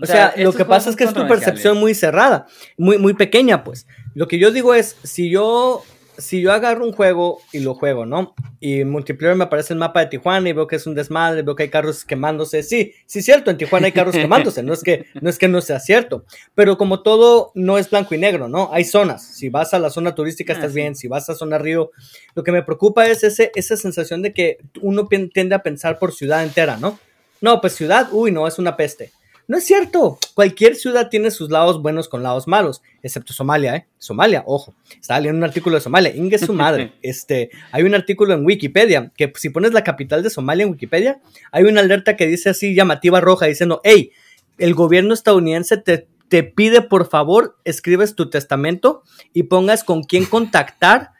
O, 0.00 0.06
sea, 0.06 0.32
lo 0.38 0.52
que 0.52 0.64
pasa 0.64 0.88
es 0.88 0.96
que 0.96 1.04
es 1.04 1.12
tu 1.12 1.26
percepción 1.26 1.78
muy 1.78 1.94
cerrada, 1.94 2.46
muy, 2.78 2.96
muy 2.96 3.14
pequeña, 3.14 3.64
pues. 3.64 3.86
Lo 4.14 4.28
que 4.28 4.38
yo 4.38 4.50
digo 4.50 4.74
es, 4.74 4.96
si 5.02 5.30
yo 5.30 5.82
si 6.18 6.40
yo 6.40 6.52
agarro 6.52 6.84
un 6.86 6.92
juego 6.92 7.40
y 7.52 7.60
lo 7.60 7.74
juego, 7.74 8.06
¿no? 8.06 8.34
Y 8.60 8.80
en 8.80 8.90
multiplayer 8.90 9.36
me 9.36 9.44
aparece 9.44 9.72
el 9.72 9.78
mapa 9.78 10.00
de 10.00 10.06
Tijuana 10.06 10.48
y 10.48 10.52
veo 10.52 10.66
que 10.66 10.76
es 10.76 10.86
un 10.86 10.94
desmadre, 10.94 11.42
veo 11.42 11.54
que 11.54 11.64
hay 11.64 11.68
carros 11.68 12.04
quemándose. 12.04 12.62
Sí, 12.62 12.92
sí 13.06 13.18
es 13.18 13.24
cierto, 13.24 13.50
en 13.50 13.58
Tijuana 13.58 13.86
hay 13.86 13.92
carros 13.92 14.14
quemándose, 14.14 14.62
no 14.62 14.72
es 14.72 14.82
que 14.82 15.06
no 15.20 15.28
es 15.28 15.38
que 15.38 15.48
no 15.48 15.60
sea 15.60 15.80
cierto, 15.80 16.24
pero 16.54 16.78
como 16.78 17.02
todo 17.02 17.52
no 17.54 17.78
es 17.78 17.90
blanco 17.90 18.14
y 18.14 18.18
negro, 18.18 18.48
¿no? 18.48 18.70
Hay 18.72 18.84
zonas. 18.84 19.24
Si 19.24 19.48
vas 19.48 19.74
a 19.74 19.78
la 19.78 19.90
zona 19.90 20.14
turística 20.14 20.52
estás 20.52 20.70
Ah, 20.70 20.72
sí. 20.72 20.76
bien, 20.76 20.94
si 20.96 21.08
vas 21.08 21.28
a 21.30 21.34
zona 21.34 21.58
río, 21.58 21.90
lo 22.34 22.42
que 22.42 22.52
me 22.52 22.62
preocupa 22.62 23.06
es 23.06 23.24
ese, 23.24 23.52
esa 23.54 23.76
sensación 23.76 24.22
de 24.22 24.32
que 24.32 24.58
uno 24.80 25.06
tiende 25.06 25.54
a 25.54 25.62
pensar 25.62 25.98
por 25.98 26.12
ciudad 26.12 26.42
entera, 26.44 26.76
¿no? 26.76 26.98
No, 27.40 27.60
pues 27.60 27.74
ciudad, 27.74 28.08
uy, 28.12 28.32
no, 28.32 28.46
es 28.48 28.58
una 28.58 28.76
peste. 28.76 29.12
No 29.46 29.58
es 29.58 29.64
cierto. 29.64 30.18
Cualquier 30.34 30.74
ciudad 30.74 31.08
tiene 31.10 31.30
sus 31.30 31.50
lados 31.50 31.82
buenos 31.82 32.08
con 32.08 32.22
lados 32.22 32.48
malos, 32.48 32.82
excepto 33.02 33.32
Somalia, 33.32 33.76
¿eh? 33.76 33.86
Somalia, 33.98 34.42
ojo. 34.46 34.74
Estaba 35.00 35.20
leyendo 35.20 35.38
un 35.38 35.44
artículo 35.44 35.76
de 35.76 35.82
Somalia. 35.82 36.14
Inge 36.14 36.38
su 36.38 36.52
madre. 36.52 36.92
Este, 37.02 37.50
hay 37.70 37.82
un 37.82 37.94
artículo 37.94 38.32
en 38.32 38.46
Wikipedia 38.46 39.12
que 39.16 39.32
si 39.36 39.50
pones 39.50 39.72
la 39.72 39.84
capital 39.84 40.22
de 40.22 40.30
Somalia 40.30 40.64
en 40.64 40.70
Wikipedia, 40.70 41.20
hay 41.52 41.64
una 41.64 41.80
alerta 41.80 42.16
que 42.16 42.26
dice 42.26 42.50
así 42.50 42.74
llamativa 42.74 43.20
roja 43.20 43.46
diciendo, 43.46 43.80
hey, 43.84 44.10
el 44.58 44.74
gobierno 44.74 45.12
estadounidense 45.12 45.76
te, 45.76 46.08
te 46.28 46.42
pide 46.42 46.80
por 46.80 47.08
favor 47.08 47.58
escribes 47.64 48.14
tu 48.14 48.30
testamento 48.30 49.02
y 49.32 49.44
pongas 49.44 49.84
con 49.84 50.02
quién 50.02 50.24
contactar 50.24 51.10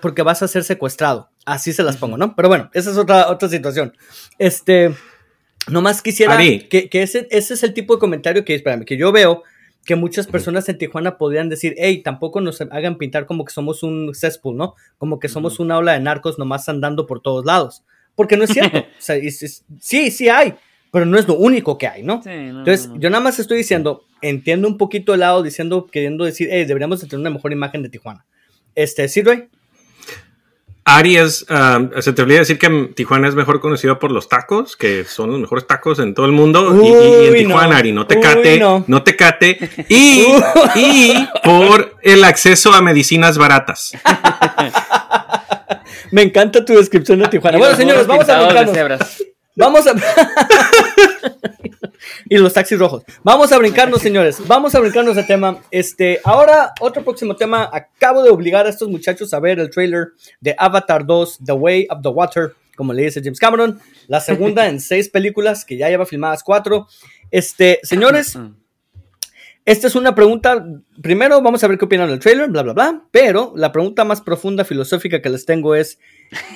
porque 0.00 0.22
vas 0.22 0.42
a 0.42 0.48
ser 0.48 0.64
secuestrado. 0.64 1.28
Así 1.44 1.72
se 1.74 1.82
las 1.82 1.98
pongo, 1.98 2.16
¿no? 2.16 2.34
Pero 2.34 2.48
bueno, 2.48 2.70
esa 2.72 2.90
es 2.90 2.96
otra, 2.96 3.28
otra 3.28 3.48
situación. 3.48 3.94
Este, 4.38 4.94
nomás 5.68 6.02
quisiera 6.02 6.36
que, 6.68 6.88
que 6.88 7.02
ese, 7.02 7.26
ese 7.30 7.54
es 7.54 7.62
el 7.62 7.74
tipo 7.74 7.94
de 7.94 8.00
comentario 8.00 8.44
que, 8.44 8.54
espérame, 8.54 8.84
que 8.84 8.96
yo 8.96 9.12
veo 9.12 9.42
que 9.84 9.94
muchas 9.96 10.26
personas 10.26 10.68
en 10.68 10.76
Tijuana 10.78 11.16
podrían 11.16 11.48
decir, 11.48 11.74
hey, 11.78 12.02
tampoco 12.02 12.40
nos 12.40 12.60
hagan 12.60 12.98
pintar 12.98 13.26
como 13.26 13.44
que 13.44 13.52
somos 13.52 13.82
un 13.82 14.14
cesspool, 14.14 14.56
¿no? 14.56 14.74
Como 14.98 15.18
que 15.18 15.28
somos 15.28 15.58
una 15.58 15.78
ola 15.78 15.92
de 15.94 16.00
narcos 16.00 16.38
nomás 16.38 16.68
andando 16.68 17.06
por 17.06 17.20
todos 17.22 17.44
lados. 17.46 17.82
Porque 18.14 18.36
no 18.36 18.44
es 18.44 18.50
cierto. 18.50 18.78
o 18.78 18.84
sea, 18.98 19.16
es- 19.16 19.42
es- 19.42 19.64
sí, 19.80 20.10
sí 20.10 20.28
hay, 20.28 20.54
pero 20.92 21.06
no 21.06 21.18
es 21.18 21.26
lo 21.26 21.34
único 21.34 21.78
que 21.78 21.86
hay, 21.86 22.02
¿no? 22.02 22.22
Sí, 22.22 22.28
no, 22.28 22.58
Entonces, 22.58 22.88
no, 22.88 22.94
no. 22.96 23.00
yo 23.00 23.08
nada 23.10 23.22
más 23.22 23.38
estoy 23.38 23.56
diciendo, 23.56 24.04
entiendo 24.20 24.68
un 24.68 24.76
poquito 24.76 25.14
el 25.14 25.20
lado, 25.20 25.42
diciendo, 25.42 25.86
queriendo 25.90 26.24
decir, 26.24 26.48
hey, 26.50 26.66
deberíamos 26.66 27.00
de 27.00 27.06
tener 27.06 27.20
una 27.20 27.30
mejor 27.30 27.52
imagen 27.52 27.82
de 27.82 27.88
Tijuana. 27.88 28.26
Este, 28.74 29.08
¿sí, 29.08 29.22
Es, 30.86 31.46
um, 31.48 31.90
se 32.00 32.12
te 32.12 32.22
olvida 32.22 32.40
decir 32.40 32.58
que 32.58 32.90
Tijuana 32.94 33.28
es 33.28 33.34
mejor 33.34 33.60
conocido 33.60 33.98
por 33.98 34.10
los 34.10 34.28
tacos, 34.28 34.76
que 34.76 35.04
son 35.04 35.30
los 35.30 35.40
mejores 35.40 35.66
tacos 35.66 35.98
en 36.00 36.14
todo 36.14 36.26
el 36.26 36.32
mundo. 36.32 36.74
y- 36.82 36.88
y, 36.88 36.90
y 36.90 37.26
en 37.28 37.34
Tijuana, 37.46 37.68
no. 37.68 37.76
Ari, 37.76 37.92
no 37.92 38.06
te 38.06 38.16
Uy, 38.16 38.22
cate, 38.22 38.58
no. 38.58 38.84
no. 38.86 39.02
te 39.02 39.16
cate. 39.16 39.58
Y, 39.88 40.26
y 40.74 41.28
por 41.44 41.94
el 42.02 42.24
acceso 42.24 42.72
a 42.74 42.82
medicinas 42.82 43.38
baratas. 43.38 43.92
Me 46.10 46.22
encanta 46.22 46.64
tu 46.64 46.74
descripción 46.74 47.20
de 47.20 47.28
Tijuana. 47.28 47.58
Y 47.58 47.60
Bueno, 47.60 47.76
señores, 47.76 48.06
vamos 48.06 48.28
a 48.28 49.29
Vamos 49.60 49.86
a. 49.86 49.94
y 52.30 52.38
los 52.38 52.54
taxis 52.54 52.78
rojos. 52.78 53.04
Vamos 53.22 53.52
a 53.52 53.58
brincarnos, 53.58 54.00
señores. 54.00 54.38
Vamos 54.46 54.74
a 54.74 54.80
brincarnos 54.80 55.16
de 55.16 55.22
tema. 55.24 55.58
Este, 55.70 56.18
ahora, 56.24 56.72
otro 56.80 57.04
próximo 57.04 57.36
tema. 57.36 57.68
Acabo 57.70 58.22
de 58.22 58.30
obligar 58.30 58.64
a 58.64 58.70
estos 58.70 58.88
muchachos 58.88 59.34
a 59.34 59.40
ver 59.40 59.60
el 59.60 59.68
trailer 59.68 60.12
de 60.40 60.54
Avatar 60.56 61.04
2, 61.04 61.40
The 61.44 61.52
Way 61.52 61.88
of 61.90 62.00
the 62.00 62.08
Water, 62.08 62.54
como 62.74 62.94
le 62.94 63.02
dice 63.02 63.20
James 63.22 63.38
Cameron. 63.38 63.78
La 64.06 64.20
segunda 64.20 64.66
en 64.66 64.80
seis 64.80 65.10
películas, 65.10 65.66
que 65.66 65.76
ya 65.76 65.90
lleva 65.90 66.06
filmadas 66.06 66.42
cuatro. 66.42 66.88
Este, 67.30 67.80
señores, 67.82 68.38
esta 69.66 69.88
es 69.88 69.94
una 69.94 70.14
pregunta. 70.14 70.64
Primero, 71.02 71.42
vamos 71.42 71.62
a 71.62 71.68
ver 71.68 71.76
qué 71.76 71.84
opinan 71.84 72.08
del 72.08 72.18
trailer, 72.18 72.48
bla, 72.48 72.62
bla, 72.62 72.72
bla. 72.72 73.02
Pero 73.10 73.52
la 73.56 73.72
pregunta 73.72 74.06
más 74.06 74.22
profunda, 74.22 74.64
filosófica 74.64 75.20
que 75.20 75.28
les 75.28 75.44
tengo 75.44 75.74
es 75.74 75.98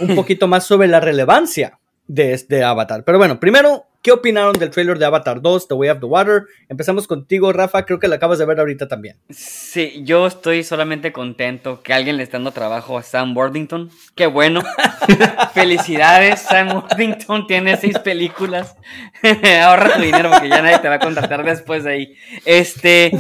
un 0.01 0.15
poquito 0.15 0.49
más 0.49 0.65
sobre 0.65 0.89
la 0.89 1.01
relevancia 1.01 1.81
de 2.07 2.33
este 2.33 2.63
Avatar. 2.63 3.05
Pero 3.05 3.19
bueno, 3.19 3.41
primero, 3.41 3.87
¿qué 4.03 4.13
opinaron 4.13 4.53
del 4.55 4.71
trailer 4.71 4.99
de 4.99 5.07
Avatar 5.07 5.41
2, 5.41 5.69
The 5.69 5.75
Way 5.75 5.89
of 5.91 6.01
the 6.01 6.07
Water? 6.07 6.43
Empezamos 6.69 7.07
contigo, 7.07 7.53
Rafa. 7.53 7.85
Creo 7.85 7.99
que 7.99 8.09
la 8.09 8.17
acabas 8.17 8.39
de 8.39 8.45
ver 8.45 8.59
ahorita 8.59 8.89
también. 8.89 9.17
Sí, 9.31 10.03
yo 10.05 10.27
estoy 10.27 10.65
solamente 10.65 11.13
contento 11.13 11.83
que 11.83 11.93
alguien 11.95 12.17
le 12.17 12.25
esté 12.25 12.37
dando 12.37 12.53
trabajo 12.53 12.99
a 12.99 13.03
Sam 13.03 13.37
Worthington. 13.37 13.91
Qué 14.15 14.27
bueno. 14.27 14.63
Felicidades, 15.55 16.41
Sam 16.41 16.75
Worthington 16.77 17.47
tiene 17.47 17.77
seis 17.77 17.99
películas. 17.99 18.77
Ahorra 19.63 19.95
tu 19.95 20.03
dinero 20.03 20.31
porque 20.31 20.49
ya 20.49 20.63
nadie 20.63 20.79
te 20.79 20.89
va 20.89 20.97
a 20.97 21.01
contratar 21.01 21.45
después 21.45 21.85
de 21.85 21.91
ahí. 21.91 22.15
Este, 22.45 23.13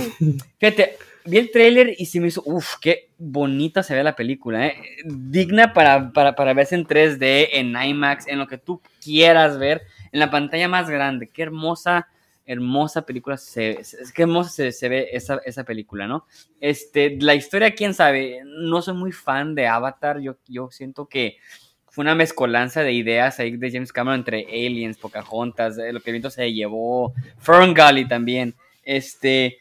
fíjate, 0.59 0.99
vi 1.25 1.39
el 1.39 1.51
tráiler 1.51 1.95
y 1.99 2.07
se 2.07 2.21
me 2.21 2.29
hizo, 2.29 2.43
uff, 2.45 2.75
qué 2.81 3.11
bonita 3.19 3.83
se 3.83 3.95
ve 3.95 4.03
la 4.05 4.17
película, 4.17 4.67
¿eh? 4.67 4.77
Digna 5.05 5.73
para, 5.73 6.13
para, 6.13 6.35
para 6.35 6.53
verse 6.53 6.75
en 6.75 6.87
3D, 6.87 7.49
en 7.53 7.75
IMAX, 7.77 8.29
en 8.29 8.39
lo 8.39 8.47
que 8.47 8.59
tú 8.59 8.81
quieras 9.03 9.59
ver, 9.59 9.83
en 10.13 10.21
la 10.21 10.31
pantalla 10.31 10.69
más 10.69 10.89
grande. 10.89 11.29
Qué 11.29 11.43
hermosa, 11.43 12.09
hermosa 12.47 13.07
película 13.07 13.37
se, 13.37 13.81
qué 14.15 14.23
hermosa 14.23 14.51
se, 14.51 14.73
se 14.73 14.89
ve 14.89 15.09
esa, 15.13 15.41
esa 15.45 15.65
película, 15.65 16.07
¿no? 16.07 16.27
Este, 16.61 17.17
la 17.21 17.35
historia, 17.35 17.75
quién 17.75 17.95
sabe, 17.95 18.43
no 18.45 18.83
soy 18.83 18.95
muy 18.95 19.13
fan 19.13 19.55
de 19.55 19.67
Avatar, 19.67 20.21
yo, 20.21 20.37
yo 20.47 20.71
siento 20.71 21.07
que 21.07 21.39
fue 21.89 22.03
una 22.03 22.15
mezcolanza 22.17 22.83
de 22.83 22.93
ideas 22.93 23.39
ahí 23.39 23.57
de 23.57 23.71
James 23.71 23.93
Cameron 23.93 24.19
entre 24.19 24.45
Aliens, 24.47 24.99
Pocahontas, 24.99 25.79
eh, 25.79 25.93
lo 25.93 26.01
que 26.01 26.11
viento 26.11 26.29
se 26.29 26.53
llevó, 26.53 27.15
Fern 27.39 27.73
Gully 27.73 28.09
también, 28.09 28.55
este, 28.83 29.59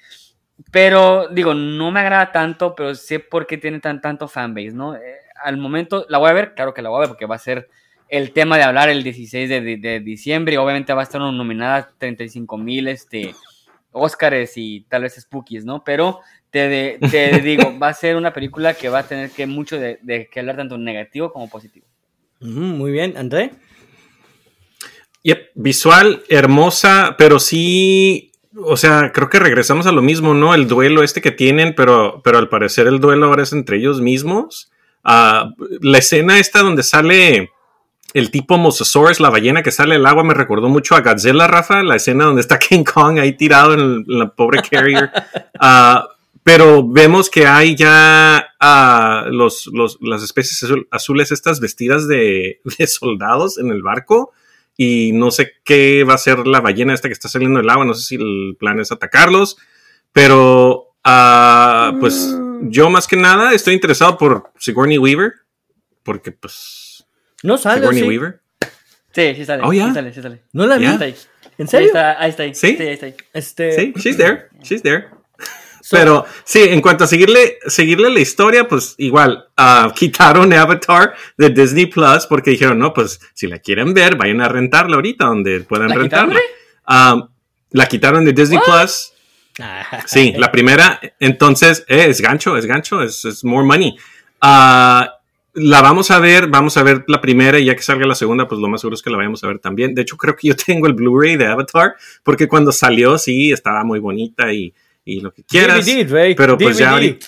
pero 0.72 1.28
digo, 1.30 1.54
no 1.54 1.92
me 1.92 2.00
agrada 2.02 2.32
tanto, 2.32 2.76
pero 2.76 2.96
sé 2.96 3.20
por 3.20 3.48
qué 3.48 3.58
tiene 3.58 3.80
tan, 3.80 4.02
tanto 4.02 4.28
fanbase, 4.28 4.72
¿no? 4.72 4.96
Eh, 4.96 5.00
al 5.44 5.58
momento, 5.58 6.06
la 6.10 6.18
voy 6.20 6.30
a 6.30 6.34
ver, 6.34 6.54
claro 6.56 6.74
que 6.74 6.82
la 6.82 6.90
voy 6.90 6.98
a 6.98 7.00
ver 7.02 7.10
porque 7.10 7.26
va 7.26 7.36
a 7.36 7.40
ser 7.40 7.70
el 8.10 8.32
tema 8.32 8.58
de 8.58 8.64
hablar 8.64 8.90
el 8.90 9.04
16 9.04 9.50
de, 9.50 9.62
de- 9.62 9.78
de 9.78 10.00
diciembre 10.00 10.54
y 10.54 10.58
obviamente 10.58 10.94
va 10.94 11.02
a 11.02 11.04
estar 11.04 11.20
nominada 11.20 11.76
a 11.78 11.90
35 11.98 12.58
mil, 12.58 12.88
este, 12.88 13.34
Óscares 13.92 14.54
y 14.58 14.82
tal 14.90 15.04
vez 15.04 15.16
Spookies, 15.16 15.66
¿no? 15.66 15.84
Pero 15.84 16.20
te, 16.52 16.68
de- 16.70 17.00
te 17.10 17.42
digo, 17.42 17.78
va 17.80 17.90
a 17.90 17.94
ser 17.94 18.16
una 18.16 18.32
película 18.34 18.74
que 18.74 18.90
va 18.90 19.00
a 19.00 19.08
tener 19.08 19.32
que 19.32 19.46
mucho 19.48 19.80
de, 19.80 20.00
de 20.02 20.28
que 20.28 20.40
hablar 20.40 20.58
tanto 20.58 20.78
negativo 20.78 21.32
como 21.32 21.50
positivo. 21.50 21.86
Muy 22.40 22.92
bien, 22.92 23.18
André. 23.18 23.52
Yep, 25.24 25.52
visual, 25.56 26.24
hermosa, 26.30 27.16
pero 27.18 27.40
sí, 27.40 28.33
o 28.56 28.78
sea, 28.78 29.12
creo 29.12 29.30
que 29.30 29.40
regresamos 29.40 29.88
a 29.88 29.92
lo 29.92 30.02
mismo, 30.02 30.34
¿no? 30.34 30.54
El 30.54 30.68
duelo 30.68 31.04
este 31.04 31.22
que 31.22 31.32
tienen, 31.32 31.74
pero, 31.76 32.22
pero 32.24 32.38
al 32.38 32.50
parecer 32.50 32.88
el 32.88 33.00
duelo 33.00 33.26
ahora 33.28 33.44
es 33.44 33.54
entre 33.54 33.78
ellos 33.78 34.02
mismos. 34.02 34.72
Ah, 35.04 35.50
la 35.82 35.98
escena 35.98 36.40
esta 36.40 36.62
donde 36.62 36.84
sale 36.84 37.52
el 38.14 38.30
tipo 38.30 38.58
Mosasaurus, 38.58 39.20
la 39.20 39.30
ballena 39.32 39.64
que 39.64 39.72
sale 39.72 39.96
del 39.96 40.06
agua, 40.06 40.24
me 40.24 40.36
recordó 40.36 40.70
mucho 40.70 40.96
a 40.96 41.02
Godzilla, 41.02 41.48
Rafa, 41.48 41.82
la 41.84 41.96
escena 41.96 42.26
donde 42.26 42.42
está 42.42 42.60
King 42.60 42.84
Kong 42.84 43.18
ahí 43.20 43.34
tirado 43.36 43.74
en, 43.74 43.80
el- 43.80 44.06
en 44.08 44.20
la 44.20 44.30
pobre 44.30 44.62
carrier. 44.62 45.10
Ah, 45.60 46.08
pero 46.46 46.86
vemos 46.86 47.30
que 47.30 47.48
hay 47.48 47.74
ya 47.76 48.46
ah, 48.60 49.26
los, 49.32 49.68
los- 49.74 49.98
las 50.02 50.22
especies 50.24 50.62
azul- 50.64 50.88
azules 50.92 51.32
estas 51.32 51.60
vestidas 51.62 52.08
de, 52.08 52.60
de 52.78 52.88
soldados 52.88 53.58
en 53.58 53.72
el 53.72 53.82
barco 53.82 54.32
y 54.78 55.12
no 55.14 55.32
sé 55.32 55.52
qué 55.64 56.04
va 56.04 56.16
a 56.16 56.18
ser 56.18 56.48
la 56.48 56.62
ballena 56.62 56.94
esta 56.94 57.08
que 57.10 57.14
está 57.14 57.30
saliendo 57.30 57.60
del 57.60 57.70
agua, 57.70 57.86
no 57.86 57.94
sé 57.94 58.04
si 58.04 58.16
el 58.16 58.56
plan 58.60 58.80
es 58.80 58.92
atacarlos, 58.92 59.58
pero 60.12 60.96
ah, 61.04 61.96
pues 62.00 62.36
yo 62.64 62.90
más 62.90 63.08
que 63.08 63.16
nada 63.18 63.54
estoy 63.54 63.74
interesado 63.74 64.18
por 64.18 64.52
Sigourney 64.60 64.98
Weaver, 64.98 65.34
porque 66.04 66.32
pues 66.32 67.06
No 67.44 67.58
sale, 67.58 67.80
Sigourney 67.82 68.02
¿sí? 68.04 68.08
Weaver. 68.10 68.42
Sí, 69.14 69.36
sí 69.36 69.46
sale. 69.46 69.62
Oh, 69.64 69.72
yeah. 69.72 69.90
Sí 69.90 69.94
sale, 69.94 70.14
sí 70.14 70.22
sale. 70.22 70.42
No 70.54 70.66
la 70.66 70.78
vi. 70.78 70.86
Ahí 70.86 70.98
ahí. 71.00 71.16
¿En 71.60 71.66
Ahí 71.66 71.68
serio? 71.68 71.88
está, 71.88 72.20
ahí 72.20 72.30
está 72.32 72.44
ahí. 72.44 72.56
¿Sí? 72.56 72.78
ahí 72.80 72.88
está 72.88 73.06
ahí. 73.06 73.16
Este, 73.32 73.72
Sí, 73.74 73.94
she's 73.98 74.18
there, 74.18 74.48
she's 74.64 74.82
there. 74.82 75.10
Pero 75.92 76.26
sí, 76.44 76.62
en 76.64 76.82
cuanto 76.82 77.04
a 77.04 77.08
seguirle, 77.08 77.58
seguirle 77.68 78.10
la 78.10 78.20
historia, 78.20 78.68
pues 78.68 78.96
igual 78.98 79.48
ah, 79.58 79.92
quitaron 79.96 80.54
Avatar 80.54 81.14
de 81.38 81.50
Disney 81.50 81.88
Plus 81.88 82.26
porque 82.28 82.52
dijeron, 82.52 82.80
no, 82.80 82.94
pues 82.94 83.20
si 83.34 83.48
la 83.48 83.60
quieren 83.60 83.94
ver, 83.94 84.16
vayan 84.16 84.42
a 84.42 84.48
rentarla 84.48 84.96
ahorita 84.96 85.26
donde 85.26 85.62
puedan 85.62 85.90
¿La 85.90 85.96
rentarla. 85.96 86.36
quitaron? 86.36 86.44
Ah, 86.86 87.30
la 87.72 87.86
quitaron 87.88 88.26
de 88.26 88.34
Disney 88.34 88.60
Plus. 88.64 89.14
Ah, 89.60 90.04
Sí, 90.08 90.34
la 90.36 90.52
primera, 90.52 91.00
entonces, 91.20 91.86
eh, 91.88 92.06
es 92.08 92.22
gancho, 92.22 92.58
es 92.58 92.66
gancho, 92.66 93.04
es, 93.04 93.24
es 93.26 93.44
more 93.44 93.66
money. 93.66 93.96
Ah, 94.42 95.20
la 95.56 95.82
vamos 95.82 96.10
a 96.10 96.20
ver, 96.20 96.48
vamos 96.48 96.78
a 96.78 96.84
ver 96.84 97.04
la 97.08 97.22
primera 97.22 97.60
y 97.60 97.66
ya 97.66 97.76
que 97.76 97.84
salga 97.84 98.08
la 98.08 98.16
segunda, 98.16 98.48
pues 98.48 98.60
lo 98.60 98.68
más 98.68 98.82
seguro 98.82 98.96
es 98.96 99.04
que 99.04 99.12
la 99.12 99.18
vayamos 99.18 99.44
a 99.44 99.48
ver 99.48 99.60
también. 99.60 99.94
De 99.94 100.02
hecho, 100.02 100.18
creo 100.18 100.36
que 100.36 100.48
yo 100.48 100.56
tengo 100.66 100.88
el 100.88 100.94
Blu-ray 100.94 101.36
de 101.38 101.46
Avatar, 101.46 101.96
porque 102.24 102.48
cuando 102.48 102.72
salió, 102.72 103.18
sí, 103.18 103.52
estaba 103.52 103.84
muy 103.84 104.00
bonita 104.00 104.52
y, 104.52 104.74
y 105.06 105.22
lo 105.22 105.34
que 105.34 105.44
quieras. 105.44 105.86
DVD, 105.86 106.10
Ray, 106.12 106.36
pero 106.36 106.58
pues 106.58 106.78
ya 106.78 106.92
ahorita. 106.92 107.28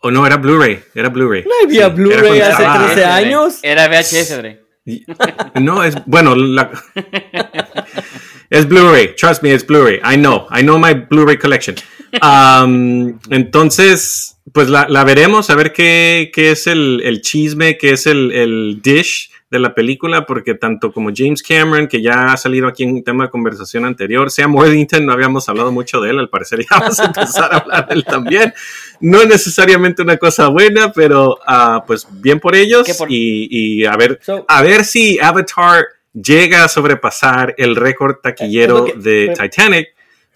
O 0.00 0.10
no, 0.10 0.24
era 0.26 0.36
Blu-ray, 0.36 0.78
era 0.94 1.08
Blu-ray. 1.08 1.42
No 1.44 1.50
había 1.64 1.86
Sí, 1.88 1.92
Blu-ray 1.96 2.40
hace 2.40 2.50
estaba- 2.62 2.86
13 2.86 3.04
años. 3.04 3.58
Era 3.62 3.88
VHS, 3.88 4.36
Dre. 4.38 4.60
y- 4.86 5.04
No, 5.60 5.82
es 5.82 5.96
bueno, 6.06 6.36
la- 6.36 6.70
es 8.50 8.68
Blu-ray. 8.68 9.14
Trust 9.16 9.42
me, 9.42 9.52
it's 9.52 9.66
Blu-ray. 9.66 9.96
I 10.04 10.16
know, 10.16 10.46
I 10.50 10.62
know 10.62 10.78
my 10.78 10.94
Blu-ray 10.94 11.36
collection. 11.38 11.76
Um, 12.22 13.18
entonces, 13.30 14.38
pues 14.52 14.68
la, 14.70 14.86
la, 14.88 15.04
veremos, 15.04 15.50
a 15.50 15.54
ver 15.56 15.72
qué, 15.72 16.30
qué 16.32 16.52
es 16.52 16.66
el, 16.66 17.02
el, 17.04 17.20
chisme, 17.20 17.76
qué 17.76 17.90
es 17.90 18.06
el, 18.06 18.32
el, 18.32 18.80
dish 18.82 19.30
de 19.50 19.58
la 19.58 19.74
película, 19.74 20.26
porque 20.26 20.54
tanto 20.54 20.92
como 20.92 21.10
James 21.14 21.42
Cameron, 21.42 21.88
que 21.88 22.02
ya 22.02 22.32
ha 22.32 22.36
salido 22.36 22.68
aquí 22.68 22.82
en 22.84 22.92
un 22.92 23.02
tema 23.02 23.24
de 23.24 23.30
conversación 23.30 23.84
anterior, 23.86 24.30
Sam 24.30 24.54
Worthington, 24.54 25.06
no 25.06 25.12
habíamos 25.12 25.48
hablado 25.48 25.72
mucho 25.72 26.00
de 26.00 26.10
él, 26.10 26.18
al 26.18 26.28
parecer 26.28 26.60
ya 26.60 26.78
vamos 26.78 27.00
a 27.00 27.06
empezar 27.06 27.52
a 27.54 27.56
hablar 27.58 27.88
de 27.88 27.94
él 27.94 28.04
también. 28.04 28.52
No 29.00 29.24
necesariamente 29.24 30.02
una 30.02 30.18
cosa 30.18 30.48
buena, 30.48 30.92
pero 30.92 31.38
uh, 31.48 31.80
pues 31.86 32.06
bien 32.10 32.40
por 32.40 32.54
ellos 32.54 32.86
por... 32.98 33.10
Y, 33.10 33.48
y, 33.50 33.86
a 33.86 33.96
ver, 33.96 34.18
so, 34.22 34.44
a 34.46 34.62
ver 34.62 34.84
si 34.84 35.18
Avatar 35.18 35.86
llega 36.12 36.64
a 36.64 36.68
sobrepasar 36.68 37.54
el 37.56 37.76
récord 37.76 38.16
taquillero 38.22 38.84
que, 38.84 38.92
de 38.94 39.32
pero, 39.34 39.48
Titanic 39.48 39.88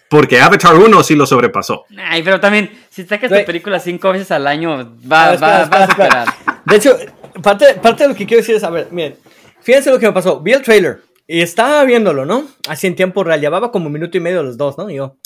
porque 0.09 0.39
Avatar 0.41 0.75
1 0.75 1.03
sí 1.03 1.15
lo 1.15 1.25
sobrepasó. 1.25 1.87
Ay, 1.97 2.23
pero 2.23 2.39
también, 2.39 2.71
si 2.91 3.03
sacas 3.05 3.31
tu 3.31 3.45
película 3.47 3.81
cinco 3.81 4.13
veces 4.13 4.31
al 4.31 4.47
año, 4.47 4.95
va, 5.11 5.31
Ah, 5.31 5.35
espera, 5.35 5.53
va, 5.53 5.63
espera, 5.63 5.79
va 5.79 5.79
a 5.79 5.85
espera. 5.85 6.25
superar. 6.27 6.63
De 6.67 6.77
hecho, 6.77 6.99
parte, 7.43 7.75
parte 7.83 8.05
de 8.05 8.09
lo 8.09 8.15
que 8.15 8.27
quiero 8.27 8.41
decir 8.41 8.57
es, 8.57 8.65
a 8.65 8.71
ver, 8.71 8.89
miren, 8.91 9.17
fíjense 9.61 9.91
lo 9.91 9.99
que 9.99 10.07
me 10.07 10.13
pasó. 10.13 10.41
Vi 10.41 10.53
el 10.53 10.63
trailer 10.63 11.03
y 11.27 11.41
estaba 11.41 11.85
viéndolo, 11.85 12.27
¿no? 12.27 12.47
Así 12.69 12.87
en 12.87 12.97
tiempo 12.97 13.25
real, 13.25 13.41
llevaba 13.41 13.71
como 13.73 13.87
un 13.87 13.93
minuto 13.93 14.17
y 14.17 14.21
medio 14.21 14.43
los 14.43 14.57
dos, 14.57 14.77
¿no? 14.79 14.91
Y 14.91 14.97
yo, 14.97 15.17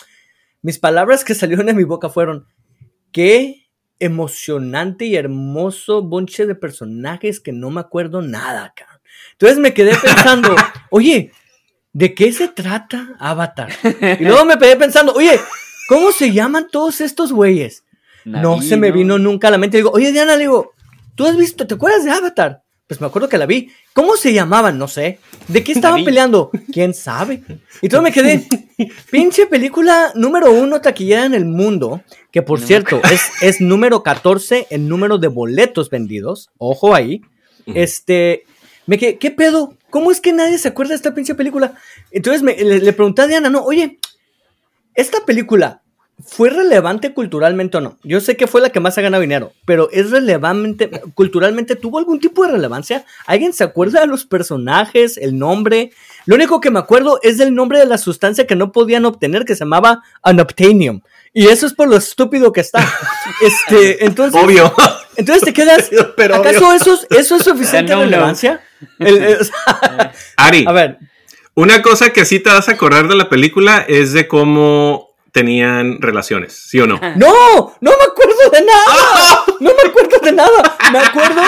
mis 0.63 0.79
palabras 0.79 1.25
que 1.25 1.35
salieron 1.37 1.67
de 1.67 1.75
mi 1.75 1.85
boca 1.85 2.09
fueron, 2.09 2.47
qué 3.13 3.67
emocionante 3.99 5.07
y 5.07 5.17
hermoso 5.17 6.03
bonche 6.03 6.47
de 6.47 6.55
personajes 6.55 7.41
que 7.41 7.53
no 7.53 7.71
me 7.71 7.81
acuerdo 7.81 8.21
nada, 8.23 8.73
cabrón. 8.77 9.01
Entonces 9.33 9.59
me 9.59 9.73
quedé 9.73 9.97
pensando, 9.97 10.55
oye, 10.91 11.33
¿de 11.93 12.15
qué 12.15 12.33
se 12.33 12.49
trata 12.49 13.15
Avatar? 13.19 13.71
Y 14.21 14.25
luego 14.25 14.45
me 14.45 14.59
quedé 14.59 14.77
pensando, 14.77 15.13
oye, 15.15 15.41
¿cómo 15.89 16.13
se 16.13 16.33
llaman 16.33 16.69
todos 16.71 17.01
estos 17.01 17.33
güeyes? 17.33 17.85
No 18.25 18.61
se 18.61 18.77
me 18.77 18.91
vino 18.91 19.19
nunca 19.19 19.49
a 19.49 19.51
la 19.53 19.59
mente. 19.59 19.77
Digo, 19.77 19.91
oye, 19.91 20.11
Diana, 20.11 20.35
le 20.35 20.41
digo, 20.41 20.75
¿tú 21.17 21.27
has 21.27 21.37
visto, 21.37 21.67
te 21.67 21.75
acuerdas 21.75 22.05
de 22.05 22.13
Avatar? 22.13 22.63
Pues 22.87 23.01
me 23.01 23.09
acuerdo 23.09 23.29
que 23.29 23.37
la 23.37 23.47
vi. 23.47 23.73
¿Cómo 23.95 24.17
se 24.17 24.33
llamaban? 24.33 24.79
No 24.79 24.87
sé. 24.87 25.19
¿De 25.49 25.65
qué 25.65 25.73
estaban 25.73 26.05
peleando? 26.05 26.53
¿Quién 26.73 26.95
sabe? 26.95 27.43
Y 27.83 27.89
todo 27.89 28.01
me 28.01 28.13
quedé, 28.13 28.47
pinche 29.11 29.47
película 29.47 30.13
número 30.15 30.53
uno 30.53 30.81
taquillera 30.81 31.25
en 31.25 31.35
el 31.35 31.47
mundo, 31.47 32.03
que 32.31 32.43
por 32.43 32.61
No. 32.61 32.67
cierto 32.67 33.01
es, 33.11 33.23
es 33.41 33.61
número 33.61 34.05
14 34.05 34.69
en 34.71 34.89
número 34.89 35.19
de 35.19 35.27
boletos 35.27 35.91
vendidos. 35.91 36.51
Ojo 36.59 36.95
ahí. 36.95 37.23
Este, 37.67 38.45
me 38.87 38.99
quedé, 38.99 39.19
¿qué 39.19 39.33
pedo? 39.33 39.77
¿Cómo 39.91 40.13
es 40.13 40.21
que 40.21 40.33
nadie 40.33 40.57
se 40.59 40.69
acuerda 40.69 40.91
de 40.91 40.97
esta 40.97 41.13
pinche 41.15 41.35
película? 41.35 41.75
Entonces 42.13 42.43
me, 42.43 42.55
le, 42.55 42.79
le 42.79 42.93
pregunté 42.93 43.23
a 43.23 43.27
Diana, 43.27 43.51
no, 43.51 43.65
oye, 43.65 43.99
esta 44.95 45.25
película 45.27 45.83
¿Fue 46.25 46.49
relevante 46.49 47.13
culturalmente 47.13 47.77
o 47.77 47.81
no? 47.83 47.99
Yo 48.03 48.21
sé 48.23 48.37
que 48.39 48.47
fue 48.47 48.63
la 48.63 48.71
que 48.71 48.81
más 48.81 48.97
ha 48.97 49.03
ganado 49.03 49.21
dinero, 49.21 49.53
pero 49.67 49.91
¿es 49.93 50.11
relevante 50.11 50.89
culturalmente? 51.15 51.77
¿Tuvo 51.77 51.99
algún 51.99 52.21
tipo 52.21 52.45
de 52.47 52.53
relevancia? 52.53 53.05
¿Alguien 53.27 53.53
se 53.53 53.65
acuerda 53.65 54.01
de 54.01 54.07
los 54.07 54.25
personajes, 54.25 55.19
el 55.19 55.39
nombre? 55.39 55.93
Lo 56.25 56.35
único 56.35 56.59
que 56.61 56.71
me 56.71 56.79
acuerdo 56.79 57.21
es 57.23 57.37
del 57.37 57.55
nombre 57.55 57.79
de 57.79 57.87
la 57.87 57.99
sustancia 57.99 58.47
que 58.47 58.57
no 58.57 58.73
podían 58.73 59.05
obtener, 59.05 59.45
que 59.45 59.55
se 59.55 59.61
llamaba 59.65 60.03
Anoptanium. 60.23 61.03
Y 61.35 61.49
eso 61.49 61.67
es 61.67 61.75
por 61.75 61.87
lo 61.89 61.97
estúpido 61.97 62.51
que 62.51 62.61
está. 62.63 62.81
Este, 63.43 64.07
entonces, 64.07 64.43
Obvio. 64.43 64.73
entonces 65.17 65.45
te 65.45 65.53
quedas. 65.53 65.91
Pero 66.17 66.37
¿Acaso 66.37 66.67
obvio. 66.69 66.73
eso 66.77 66.95
es, 66.95 67.07
eso 67.11 67.37
es 67.37 67.43
suficiente 67.45 67.93
No, 67.93 67.99
no. 67.99 68.05
relevancia? 68.05 68.61
El- 68.99 69.23
el- 69.23 69.51
Ari, 70.37 70.65
a 70.67 70.73
ver, 70.73 70.99
una 71.55 71.83
cosa 71.83 72.11
que 72.11 72.25
sí 72.25 72.41
te 72.41 72.49
vas 72.51 72.69
a 72.69 72.73
acordar 72.73 73.07
de 73.09 73.15
la 73.17 73.29
película 73.29 73.85
es 73.87 74.13
de 74.15 74.27
cómo 74.29 75.06
tenían 75.37 76.01
relaciones, 76.01 76.55
¿sí 76.71 76.81
o 76.81 76.87
no? 76.87 76.95
No, 77.17 77.75
no 77.79 77.91
me 77.91 78.05
acuerdo 78.11 78.51
de 78.51 78.61
nada. 78.63 79.45
No 79.61 79.71
me 79.71 79.89
acuerdo 79.89 80.19
de 80.23 80.33
nada. 80.33 80.77
Me 80.93 80.99
acuerdo, 80.99 81.43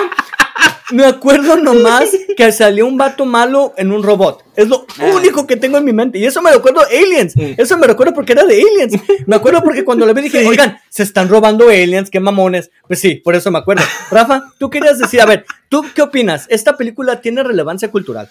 me 0.92 1.04
acuerdo 1.06 1.56
nomás 1.56 2.10
que 2.36 2.52
salió 2.52 2.86
un 2.86 2.96
vato 2.98 3.24
malo 3.26 3.72
en 3.78 3.92
un 3.92 4.02
robot. 4.02 4.44
Es 4.56 4.68
lo 4.68 4.86
Ah. 4.98 5.10
único 5.14 5.46
que 5.46 5.56
tengo 5.56 5.78
en 5.78 5.84
mi 5.84 5.92
mente. 5.92 6.18
Y 6.18 6.24
eso 6.26 6.40
me 6.42 6.50
recuerdo 6.52 6.80
Aliens. 6.82 7.34
Eso 7.36 7.76
me 7.78 7.86
recuerdo 7.86 8.12
porque 8.14 8.32
era 8.32 8.44
de 8.44 8.60
Aliens. 8.60 9.00
Me 9.26 9.36
acuerdo 9.36 9.62
porque 9.62 9.84
cuando 9.84 10.04
lo 10.06 10.12
vi 10.14 10.22
dije, 10.22 10.46
oigan, 10.46 10.78
se 10.90 11.02
están 11.02 11.28
robando 11.28 11.68
Aliens, 11.68 12.10
qué 12.10 12.20
mamones. 12.20 12.70
Pues 12.86 12.98
sí, 13.00 13.16
por 13.16 13.34
eso 13.34 13.50
me 13.50 13.58
acuerdo. 13.58 13.82
Rafa, 14.10 14.50
tú 14.58 14.68
querías 14.70 14.98
decir, 14.98 15.20
a 15.20 15.26
ver, 15.26 15.44
¿tú 15.68 15.84
qué 15.94 16.02
opinas? 16.02 16.46
¿Esta 16.50 16.76
película 16.76 17.20
tiene 17.22 17.42
relevancia 17.42 17.90
cultural? 17.90 18.28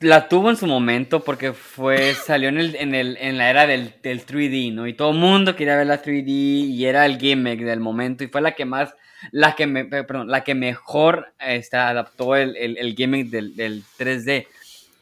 La 0.00 0.28
tuvo 0.28 0.50
en 0.50 0.56
su 0.58 0.66
momento 0.66 1.24
porque 1.24 1.54
fue, 1.54 2.12
salió 2.12 2.50
en, 2.50 2.58
el, 2.58 2.76
en, 2.76 2.94
el, 2.94 3.16
en 3.16 3.38
la 3.38 3.48
era 3.48 3.66
del, 3.66 3.94
del 4.02 4.26
3D, 4.26 4.74
¿no? 4.74 4.86
Y 4.86 4.92
todo 4.92 5.12
el 5.12 5.18
mundo 5.18 5.56
quería 5.56 5.76
ver 5.76 5.86
la 5.86 6.02
3D 6.02 6.26
y 6.28 6.84
era 6.84 7.06
el 7.06 7.18
gimmick 7.18 7.60
del 7.60 7.80
momento 7.80 8.22
y 8.22 8.26
fue 8.26 8.42
la 8.42 8.52
que 8.52 8.66
más, 8.66 8.94
la 9.32 9.54
que, 9.54 9.66
me, 9.66 9.86
perdón, 9.86 10.28
la 10.28 10.44
que 10.44 10.54
mejor 10.54 11.32
este, 11.40 11.78
adaptó 11.78 12.36
el, 12.36 12.56
el, 12.56 12.76
el 12.76 12.94
gimmick 12.94 13.30
del, 13.30 13.56
del 13.56 13.82
3D. 13.98 14.46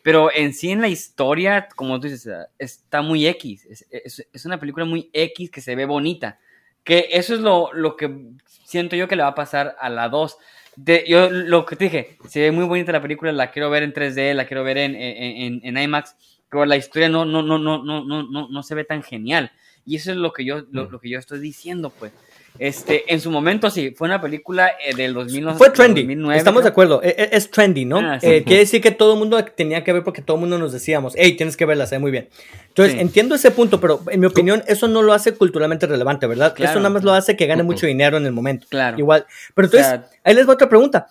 Pero 0.04 0.30
en 0.32 0.54
sí 0.54 0.70
en 0.70 0.80
la 0.80 0.88
historia, 0.88 1.66
como 1.74 1.98
tú 1.98 2.06
dices, 2.06 2.32
está 2.58 3.02
muy 3.02 3.26
X. 3.26 3.64
Es, 3.64 3.86
es, 3.90 4.24
es 4.32 4.44
una 4.44 4.60
película 4.60 4.84
muy 4.84 5.10
X 5.12 5.50
que 5.50 5.60
se 5.60 5.74
ve 5.74 5.86
bonita. 5.86 6.38
Que 6.84 7.08
eso 7.12 7.34
es 7.34 7.40
lo, 7.40 7.72
lo 7.72 7.96
que 7.96 8.14
siento 8.64 8.94
yo 8.94 9.08
que 9.08 9.16
le 9.16 9.22
va 9.22 9.30
a 9.30 9.34
pasar 9.34 9.74
a 9.80 9.88
la 9.88 10.08
2. 10.08 10.36
De, 10.76 11.04
yo 11.06 11.30
lo 11.30 11.64
que 11.66 11.76
te 11.76 11.84
dije, 11.84 12.18
se 12.28 12.40
ve 12.40 12.50
muy 12.50 12.64
bonita 12.64 12.92
la 12.92 13.02
película, 13.02 13.32
la 13.32 13.50
quiero 13.50 13.70
ver 13.70 13.82
en 13.82 13.92
3D, 13.92 14.34
la 14.34 14.46
quiero 14.46 14.64
ver 14.64 14.78
en, 14.78 14.94
en, 14.96 15.60
en, 15.62 15.76
en 15.76 15.82
IMAX, 15.82 16.16
pero 16.50 16.66
la 16.66 16.76
historia 16.76 17.08
no, 17.08 17.24
no, 17.24 17.42
no, 17.42 17.58
no, 17.58 17.82
no, 17.82 18.04
no, 18.04 18.22
no, 18.22 18.48
no 18.48 18.62
se 18.62 18.74
ve 18.74 18.84
tan 18.84 19.02
genial. 19.02 19.52
Y 19.86 19.96
eso 19.96 20.10
es 20.10 20.16
lo 20.16 20.32
que 20.32 20.44
yo, 20.44 20.62
lo, 20.70 20.90
lo 20.90 21.00
que 21.00 21.10
yo 21.10 21.18
estoy 21.18 21.40
diciendo, 21.40 21.90
pues. 21.90 22.12
Este, 22.58 23.12
en 23.12 23.20
su 23.20 23.32
momento 23.32 23.68
sí, 23.68 23.92
fue 23.96 24.06
una 24.06 24.20
película 24.20 24.70
eh, 24.84 24.94
del 24.94 25.12
2009. 25.12 25.58
Fue 25.58 25.70
trendy. 25.70 26.02
2009, 26.02 26.38
Estamos 26.38 26.62
de 26.62 26.68
acuerdo. 26.68 27.02
E- 27.02 27.08
e- 27.18 27.28
Es, 27.32 27.50
trendy, 27.50 27.84
¿no? 27.84 27.98
Ah, 27.98 28.20
sí. 28.20 28.26
Eh, 28.28 28.44
quiere 28.44 28.60
decir 28.60 28.80
que 28.80 28.92
todo 28.92 29.14
el 29.14 29.18
mundo 29.18 29.44
tenía 29.44 29.82
que 29.82 29.92
ver 29.92 30.04
porque 30.04 30.22
todo 30.22 30.36
el 30.36 30.40
mundo 30.42 30.56
nos 30.58 30.72
decíamos, 30.72 31.14
hey, 31.16 31.32
tienes 31.36 31.56
que 31.56 31.66
verla, 31.66 31.86
se 31.86 31.96
ve 31.96 31.98
muy 31.98 32.12
bien. 32.12 32.28
Entonces, 32.68 32.94
Sí. 32.94 33.00
entiendo 33.00 33.34
ese 33.34 33.50
punto, 33.50 33.80
pero 33.80 34.00
en 34.08 34.20
mi 34.20 34.26
opinión, 34.26 34.62
eso 34.68 34.86
no 34.86 35.02
lo 35.02 35.12
hace 35.12 35.32
culturalmente 35.34 35.86
relevante, 35.86 36.26
¿verdad? 36.28 36.54
Claro. 36.54 36.70
Eso 36.70 36.78
nada 36.80 36.90
más 36.90 37.02
lo 37.02 37.12
hace 37.12 37.36
que 37.36 37.46
gane 37.46 37.64
mucho 37.64 37.86
dinero 37.86 38.16
en 38.18 38.26
el 38.26 38.32
momento. 38.32 38.66
Claro. 38.70 38.98
Igual. 38.98 39.26
Pero 39.54 39.66
O 39.68 39.70
sea- 39.72 39.94
entonces, 39.94 40.18
ahí 40.22 40.34
les 40.34 40.48
va 40.48 40.52
otra 40.52 40.68
pregunta. 40.68 41.08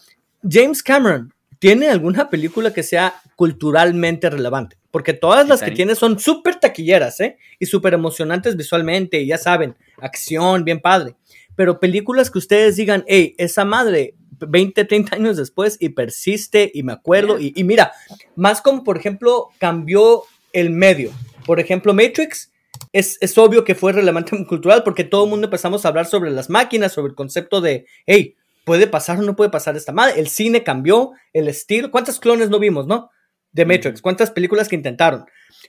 James 0.50 0.82
Cameron, 0.82 1.34
¿tiene 1.60 1.90
alguna 1.90 2.30
película 2.30 2.72
que 2.74 2.84
sea 2.84 3.16
culturalmente 3.36 4.30
relevante? 4.30 4.78
Porque 4.92 5.14
todas 5.14 5.48
las 5.48 5.62
que 5.62 5.72
tiene 5.72 5.96
son 5.96 6.20
súper 6.20 6.56
taquilleras, 6.56 7.20
¿eh? 7.20 7.38
Y 7.60 7.66
súper 7.66 7.96
emocionantes 7.96 8.56
visualmente, 8.56 9.20
y 9.20 9.26
ya 9.28 9.38
saben, 9.40 9.76
acción, 10.00 10.64
bien 10.64 10.80
padre. 10.80 11.16
Pero 11.56 11.80
películas 11.80 12.32
que 12.32 12.40
ustedes 12.40 12.76
digan, 12.76 13.04
hey, 13.08 13.36
esa 13.38 13.66
madre, 13.66 14.16
20, 14.40 14.86
30 14.86 15.16
años 15.16 15.38
después, 15.38 15.78
y 15.80 15.90
persiste, 15.90 16.72
y 16.74 16.84
me 16.84 16.94
acuerdo, 16.94 17.40
y, 17.40 17.54
y 17.56 17.64
mira, 17.64 17.92
más 18.36 18.62
como, 18.62 18.84
por 18.84 18.98
ejemplo, 18.98 19.50
cambió 19.60 20.24
el 20.52 20.70
medio. 20.70 21.12
Por 21.46 21.60
ejemplo, 21.60 21.94
Matrix, 21.94 22.52
es, 22.92 23.18
es 23.22 23.38
obvio 23.38 23.64
que 23.64 23.76
fue 23.76 23.92
relevante 23.92 24.32
cultural 24.48 24.84
porque 24.84 25.04
todo 25.04 25.26
el 25.26 25.30
mundo 25.30 25.48
empezamos 25.48 25.84
a 25.84 25.90
hablar 25.90 26.06
sobre 26.06 26.32
las 26.32 26.50
máquinas, 26.50 26.94
sobre 26.94 27.10
el 27.10 27.16
concepto 27.16 27.62
de, 27.62 27.86
hey, 28.06 28.36
¿puede 28.66 28.88
pasar 28.88 29.20
o 29.20 29.24
no 29.24 29.36
puede 29.36 29.50
pasar 29.50 29.76
esta 29.76 29.92
madre? 29.92 30.20
El 30.20 30.28
cine 30.28 30.64
cambió, 30.64 31.12
el 31.34 31.48
estilo. 31.48 31.92
¿Cuántos 31.92 32.20
clones 32.20 32.50
no 32.50 32.60
vimos, 32.60 32.88
no? 32.88 33.10
De 33.52 33.66
Matrix, 33.66 34.02
¿cuántas 34.02 34.32
películas 34.32 34.68
que 34.68 34.76
intentaron? 34.76 35.26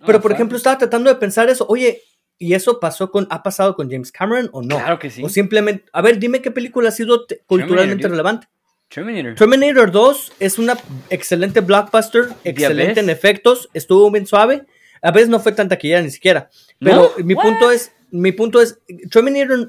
Pero, 0.07 0.15
por 0.15 0.23
claro. 0.23 0.35
ejemplo, 0.35 0.57
estaba 0.57 0.79
tratando 0.79 1.11
de 1.11 1.17
pensar 1.17 1.49
eso, 1.51 1.67
oye, 1.69 2.01
¿y 2.39 2.55
eso 2.55 2.81
pasó 2.81 3.11
con, 3.11 3.27
ha 3.31 3.43
pasado 3.43 3.75
con 3.77 3.91
James 3.91 4.11
Cameron 4.13 4.49
o 4.53 4.63
no? 4.63 4.77
Claro 4.77 4.99
que 4.99 5.11
sí. 5.11 5.23
O 5.23 5.29
simplemente, 5.29 5.85
a 5.93 6.03
ver, 6.03 6.19
dime 6.19 6.43
qué 6.43 6.51
película 6.51 6.89
ha 6.89 6.93
sido 6.93 7.27
te- 7.27 7.41
culturalmente 7.47 8.09
relevante. 8.09 8.49
Terminator. 8.89 9.35
Terminator 9.35 9.91
2 9.91 10.33
es 10.41 10.59
una 10.59 10.77
excelente 11.11 11.61
blockbuster, 11.61 12.29
excelente 12.45 13.01
en 13.01 13.11
efectos, 13.11 13.69
estuvo 13.75 14.11
bien 14.11 14.27
suave. 14.27 14.65
A 15.03 15.11
veces 15.11 15.29
no 15.29 15.41
fue 15.41 15.53
tan 15.53 15.69
taquillera 15.69 16.01
ni 16.03 16.11
siquiera. 16.11 16.49
Pero 16.79 17.13
¿No? 17.19 17.25
mi 17.25 17.35
What? 17.35 17.43
punto 17.45 17.71
es, 17.71 17.93
mi 18.11 18.33
punto 18.33 18.61
es, 18.61 18.79
Terminator, 19.11 19.69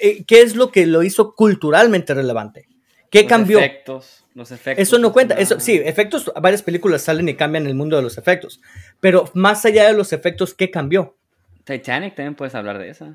eh, 0.00 0.24
¿qué 0.24 0.42
es 0.42 0.54
lo 0.56 0.70
que 0.70 0.86
lo 0.86 1.02
hizo 1.02 1.34
culturalmente 1.34 2.14
relevante? 2.14 2.68
¿Qué 3.10 3.22
Los 3.22 3.28
cambió? 3.28 3.58
Efectos, 3.58 4.24
los 4.34 4.50
efectos. 4.50 4.82
Eso 4.82 4.98
no 4.98 5.12
cuenta. 5.12 5.34
Eso, 5.34 5.60
sí, 5.60 5.80
efectos, 5.84 6.32
varias 6.40 6.62
películas 6.62 7.02
salen 7.02 7.28
y 7.28 7.34
cambian 7.34 7.66
el 7.66 7.74
mundo 7.74 7.96
de 7.96 8.02
los 8.02 8.18
efectos. 8.18 8.60
Pero 9.00 9.30
más 9.34 9.64
allá 9.64 9.86
de 9.86 9.92
los 9.94 10.12
efectos, 10.12 10.54
¿qué 10.54 10.70
cambió? 10.70 11.16
Titanic 11.64 12.14
también 12.14 12.34
puedes 12.34 12.54
hablar 12.54 12.78
de 12.78 12.90
eso. 12.90 13.14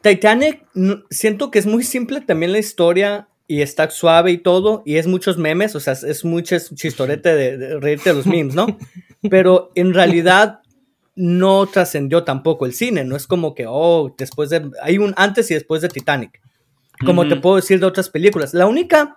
Titanic, 0.00 0.64
no- 0.74 1.02
siento 1.10 1.50
que 1.50 1.58
es 1.58 1.66
muy 1.66 1.82
simple 1.82 2.20
también 2.20 2.52
la 2.52 2.58
historia 2.58 3.28
y 3.46 3.62
está 3.62 3.90
suave 3.90 4.30
y 4.30 4.38
todo, 4.38 4.82
y 4.84 4.96
es 4.96 5.06
muchos 5.06 5.38
memes, 5.38 5.74
o 5.74 5.80
sea, 5.80 5.94
es, 5.94 6.24
mucho 6.24 6.56
chistorete 6.74 7.34
de, 7.34 7.56
de 7.56 7.80
reírte 7.80 8.10
de 8.10 8.16
los 8.16 8.26
memes, 8.26 8.54
¿no? 8.54 8.66
Pero 9.30 9.72
en 9.74 9.94
realidad 9.94 10.60
no 11.16 11.66
trascendió 11.66 12.22
tampoco 12.22 12.64
el 12.66 12.74
cine, 12.74 13.04
no 13.04 13.16
es 13.16 13.26
como 13.26 13.54
que, 13.54 13.64
oh, 13.66 14.14
después 14.16 14.50
de, 14.50 14.70
hay 14.82 14.98
un 14.98 15.14
antes 15.16 15.50
y 15.50 15.54
después 15.54 15.82
de 15.82 15.88
Titanic, 15.88 16.40
como 17.04 17.26
te 17.26 17.36
puedo 17.36 17.56
decir 17.56 17.80
de 17.80 17.86
otras 17.86 18.10
películas. 18.10 18.54
La 18.54 18.66
única 18.66 19.16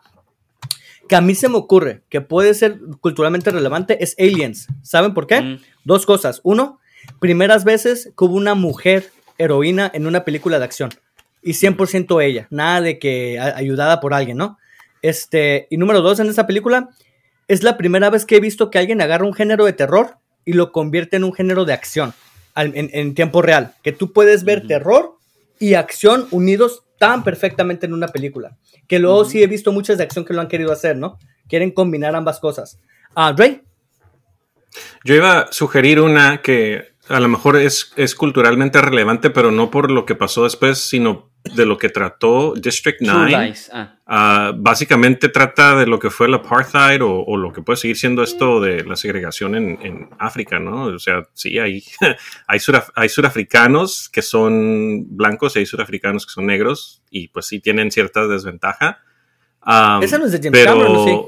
que 1.07 1.15
a 1.15 1.21
mí 1.21 1.35
se 1.35 1.49
me 1.49 1.57
ocurre 1.57 2.03
que 2.09 2.21
puede 2.21 2.53
ser 2.53 2.79
culturalmente 3.01 3.51
relevante 3.51 4.03
es 4.03 4.15
Aliens. 4.17 4.67
¿Saben 4.81 5.13
por 5.13 5.27
qué? 5.27 5.41
Mm. 5.41 5.61
Dos 5.83 6.05
cosas. 6.05 6.41
Uno, 6.43 6.79
primeras 7.19 7.63
veces 7.63 8.11
que 8.17 8.25
hubo 8.25 8.35
una 8.35 8.55
mujer 8.55 9.11
heroína 9.37 9.89
en 9.93 10.07
una 10.07 10.23
película 10.23 10.59
de 10.59 10.65
acción. 10.65 10.89
y 11.43 11.53
100% 11.53 12.23
ella, 12.23 12.47
nada 12.51 12.81
de 12.81 12.99
que 12.99 13.39
ayudada 13.39 13.99
por 13.99 14.13
alguien, 14.13 14.37
¿no? 14.37 14.59
Este, 15.01 15.67
y 15.71 15.77
número 15.77 16.01
dos, 16.01 16.19
en 16.19 16.29
esta 16.29 16.45
película, 16.45 16.89
es 17.47 17.63
la 17.63 17.77
primera 17.77 18.11
vez 18.11 18.25
que 18.25 18.35
he 18.35 18.39
visto 18.39 18.69
que 18.69 18.77
alguien 18.77 19.01
agarra 19.01 19.25
un 19.25 19.33
género 19.33 19.65
de 19.65 19.73
terror 19.73 20.17
y 20.45 20.53
lo 20.53 20.71
convierte 20.71 21.17
en 21.17 21.23
un 21.23 21.33
género 21.33 21.65
de 21.65 21.73
acción 21.73 22.13
en, 22.55 23.13
tiempo 23.15 23.41
real, 23.41 23.73
que 23.81 23.91
tú 23.91 24.11
puedes 24.13 24.43
ver 24.43 24.67
terror 24.67 25.17
y 25.59 25.75
acción 25.75 26.27
unidos 26.31 26.83
tan 26.97 27.23
perfectamente 27.23 27.85
en 27.85 27.93
una 27.93 28.07
película, 28.07 28.57
que 28.87 28.99
luego 28.99 29.25
sí 29.25 29.41
he 29.41 29.47
visto 29.47 29.71
muchas 29.71 29.97
de 29.97 30.03
acción 30.03 30.25
que 30.25 30.33
lo 30.33 30.41
han 30.41 30.47
querido 30.47 30.71
hacer, 30.71 30.97
¿no? 30.97 31.17
Quieren 31.47 31.71
combinar 31.71 32.15
ambas 32.15 32.39
cosas. 32.39 32.77
Ah, 33.15 33.33
Ray. 33.35 33.61
Yo 35.03 35.15
iba 35.15 35.39
a 35.39 35.51
sugerir 35.51 35.99
una 35.99 36.41
que 36.41 36.90
a 37.09 37.19
lo 37.19 37.27
mejor 37.27 37.57
es, 37.57 37.91
es 37.95 38.15
culturalmente 38.15 38.81
relevante, 38.81 39.29
pero 39.29 39.51
no 39.51 39.71
por 39.71 39.91
lo 39.91 40.05
que 40.05 40.15
pasó 40.15 40.43
después, 40.43 40.77
sino 40.77 41.31
de 41.43 41.65
lo 41.65 41.77
que 41.77 41.89
trató 41.89 42.53
District 42.55 42.99
9. 43.01 43.53
Ah. 43.73 43.95
Ah, 44.05 44.51
básicamente 44.55 45.29
trata 45.29 45.75
de 45.75 45.87
lo 45.87 45.97
que 45.99 46.09
fue 46.09 46.27
el 46.27 46.35
apartheid 46.35 47.01
o, 47.01 47.37
lo 47.37 47.51
que 47.51 47.61
puede 47.61 47.77
seguir 47.77 47.97
siendo 47.97 48.21
esto 48.21 48.61
de 48.61 48.83
la 48.83 48.95
segregación 48.95 49.55
en, 49.55 50.09
África, 50.19 50.59
¿no? 50.59 50.83
O 50.83 50.99
sea, 50.99 51.27
sí, 51.33 51.57
hay, 51.57 51.83
hay, 52.47 52.59
hay 52.95 53.09
surafricanos 53.09 54.09
que 54.09 54.21
son 54.21 55.05
blancos 55.15 55.55
y 55.55 55.59
hay 55.59 55.65
surafricanos 55.65 56.25
que 56.25 56.33
son 56.33 56.45
negros 56.45 57.01
y 57.09 57.29
pues 57.29 57.47
sí 57.47 57.59
tienen 57.59 57.89
cierta 57.91 58.27
desventaja. 58.27 58.99
Esa 60.01 60.17
no 60.17 60.25
es 60.25 60.31
de 60.31 60.39
James 60.41 60.65
Cameron, 60.65 61.07
¿sí? 61.07 61.19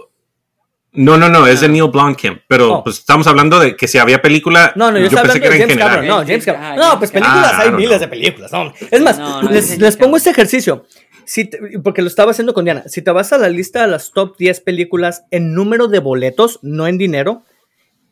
No, 0.95 1.17
no, 1.17 1.27
no, 1.27 1.47
es 1.47 1.61
de 1.61 1.65
ah. 1.65 1.69
Neil 1.69 1.89
Blomkamp. 1.89 2.41
Pero 2.47 2.75
oh. 2.75 2.83
pues 2.83 2.99
estamos 2.99 3.25
hablando 3.25 3.59
de 3.59 3.75
que 3.75 3.87
si 3.87 3.97
había 3.97 4.21
película. 4.21 4.73
No, 4.75 4.91
no, 4.91 4.99
yo, 4.99 5.09
pensé 5.09 5.41
que 5.41 5.47
era 5.47 5.55
en 5.55 5.69
general. 5.69 6.07
No, 6.07 6.17
James 6.17 6.45
Cameron. 6.45 6.75
No, 6.75 6.99
pues 6.99 7.11
películas 7.11 7.51
ah, 7.53 7.61
hay 7.61 7.71
miles 7.71 7.99
de 7.99 8.07
películas. 8.07 8.51
Es 8.91 9.01
más, 9.01 9.19
les, 9.49 9.97
pongo 9.97 10.17
este 10.17 10.29
ejercicio. 10.29 10.85
Si 11.25 11.49
porque 11.83 12.01
lo 12.01 12.07
estaba 12.07 12.31
haciendo 12.31 12.53
con 12.53 12.65
Diana. 12.65 12.83
Si 12.87 13.01
te 13.01 13.11
vas 13.11 13.33
a 13.33 13.37
la 13.37 13.49
lista 13.49 13.81
de 13.81 13.87
las 13.87 14.11
top 14.11 14.37
10 14.37 14.61
películas 14.61 15.23
en 15.31 15.55
número 15.55 15.87
de 15.87 15.99
boletos, 15.99 16.59
no 16.61 16.85
en 16.85 16.97
dinero, 16.97 17.43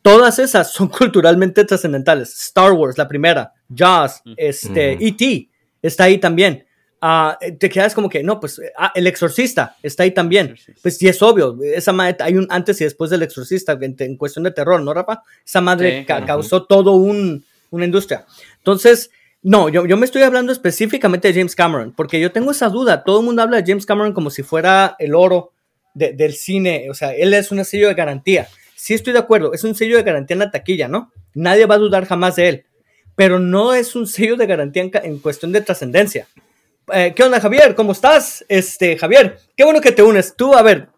todas 0.02 0.40
esas 0.40 0.72
son 0.72 0.88
culturalmente 0.88 1.64
trascendentales. 1.64 2.34
Star 2.46 2.72
Wars, 2.72 2.98
la 2.98 3.06
primera. 3.06 3.52
Jaws, 3.74 4.22
este, 4.36 4.92
E.T. 5.00 5.48
está 5.82 6.04
ahí 6.04 6.18
también. 6.18 6.66
Ah, 7.04 7.36
te 7.58 7.68
quedas 7.68 7.96
como 7.96 8.08
que, 8.08 8.22
no, 8.22 8.38
pues 8.38 8.60
ah, 8.78 8.92
el 8.94 9.08
exorcista 9.08 9.74
está 9.82 10.04
ahí 10.04 10.12
también. 10.12 10.54
Pues 10.82 10.98
sí 10.98 11.08
es 11.08 11.20
obvio, 11.20 11.58
esa 11.60 11.92
madre, 11.92 12.16
hay 12.20 12.36
un 12.36 12.46
antes 12.48 12.80
y 12.80 12.84
después 12.84 13.10
del 13.10 13.24
exorcista 13.24 13.76
en, 13.80 14.16
cuestión 14.16 14.44
de 14.44 14.52
terror, 14.52 14.80
¿no, 14.80 14.94
Rafa? 14.94 15.22
Esa 15.44 15.60
madre 15.60 16.06
causó 16.06 16.62
todo 16.64 16.92
un, 16.92 17.44
una 17.70 17.84
industria. 17.86 18.24
Entonces, 18.58 19.10
no, 19.42 19.68
yo, 19.68 19.84
yo 19.84 19.96
me 19.96 20.06
estoy 20.06 20.22
hablando 20.22 20.52
específicamente 20.52 21.26
de 21.26 21.34
James 21.34 21.56
Cameron, 21.56 21.92
porque 21.92 22.20
yo 22.20 22.30
tengo 22.30 22.52
esa 22.52 22.68
duda. 22.68 23.02
Todo 23.02 23.18
el 23.18 23.26
mundo 23.26 23.42
habla 23.42 23.60
de 23.60 23.64
James 23.66 23.84
Cameron 23.84 24.12
como 24.12 24.30
si 24.30 24.44
fuera 24.44 24.94
el 25.00 25.16
oro 25.16 25.50
del 25.94 26.34
cine, 26.34 26.86
o 26.88 26.94
sea, 26.94 27.12
él 27.16 27.34
es 27.34 27.50
un 27.50 27.64
sello 27.64 27.88
de 27.88 27.94
garantía. 27.94 28.46
Sí 28.76 28.94
estoy 28.94 29.12
de 29.12 29.18
acuerdo, 29.18 29.52
es 29.52 29.64
un 29.64 29.74
sello 29.74 29.96
de 29.96 30.04
garantía 30.04 30.36
en 30.36 30.38
la 30.38 30.52
taquilla, 30.52 30.86
¿no? 30.86 31.10
Nadie 31.34 31.66
va 31.66 31.74
a 31.74 31.78
dudar 31.78 32.06
jamás 32.06 32.36
de 32.36 32.48
él, 32.48 32.64
pero 33.16 33.40
no 33.40 33.74
es 33.74 33.96
un 33.96 34.06
sello 34.06 34.36
de 34.36 34.46
garantía 34.46 34.88
en 35.02 35.18
cuestión 35.18 35.50
de 35.50 35.62
trascendencia. 35.62 36.28
Eh, 36.92 37.12
¿Qué 37.14 37.22
onda, 37.22 37.40
Javier? 37.40 37.74
¿Cómo 37.74 37.92
estás? 37.92 38.44
Este, 38.48 38.96
Javier, 38.98 39.38
qué 39.56 39.64
bueno 39.64 39.80
que 39.80 39.92
te 39.92 40.02
unes. 40.02 40.34
Tú, 40.36 40.54
a 40.54 40.62
ver, 40.62 40.88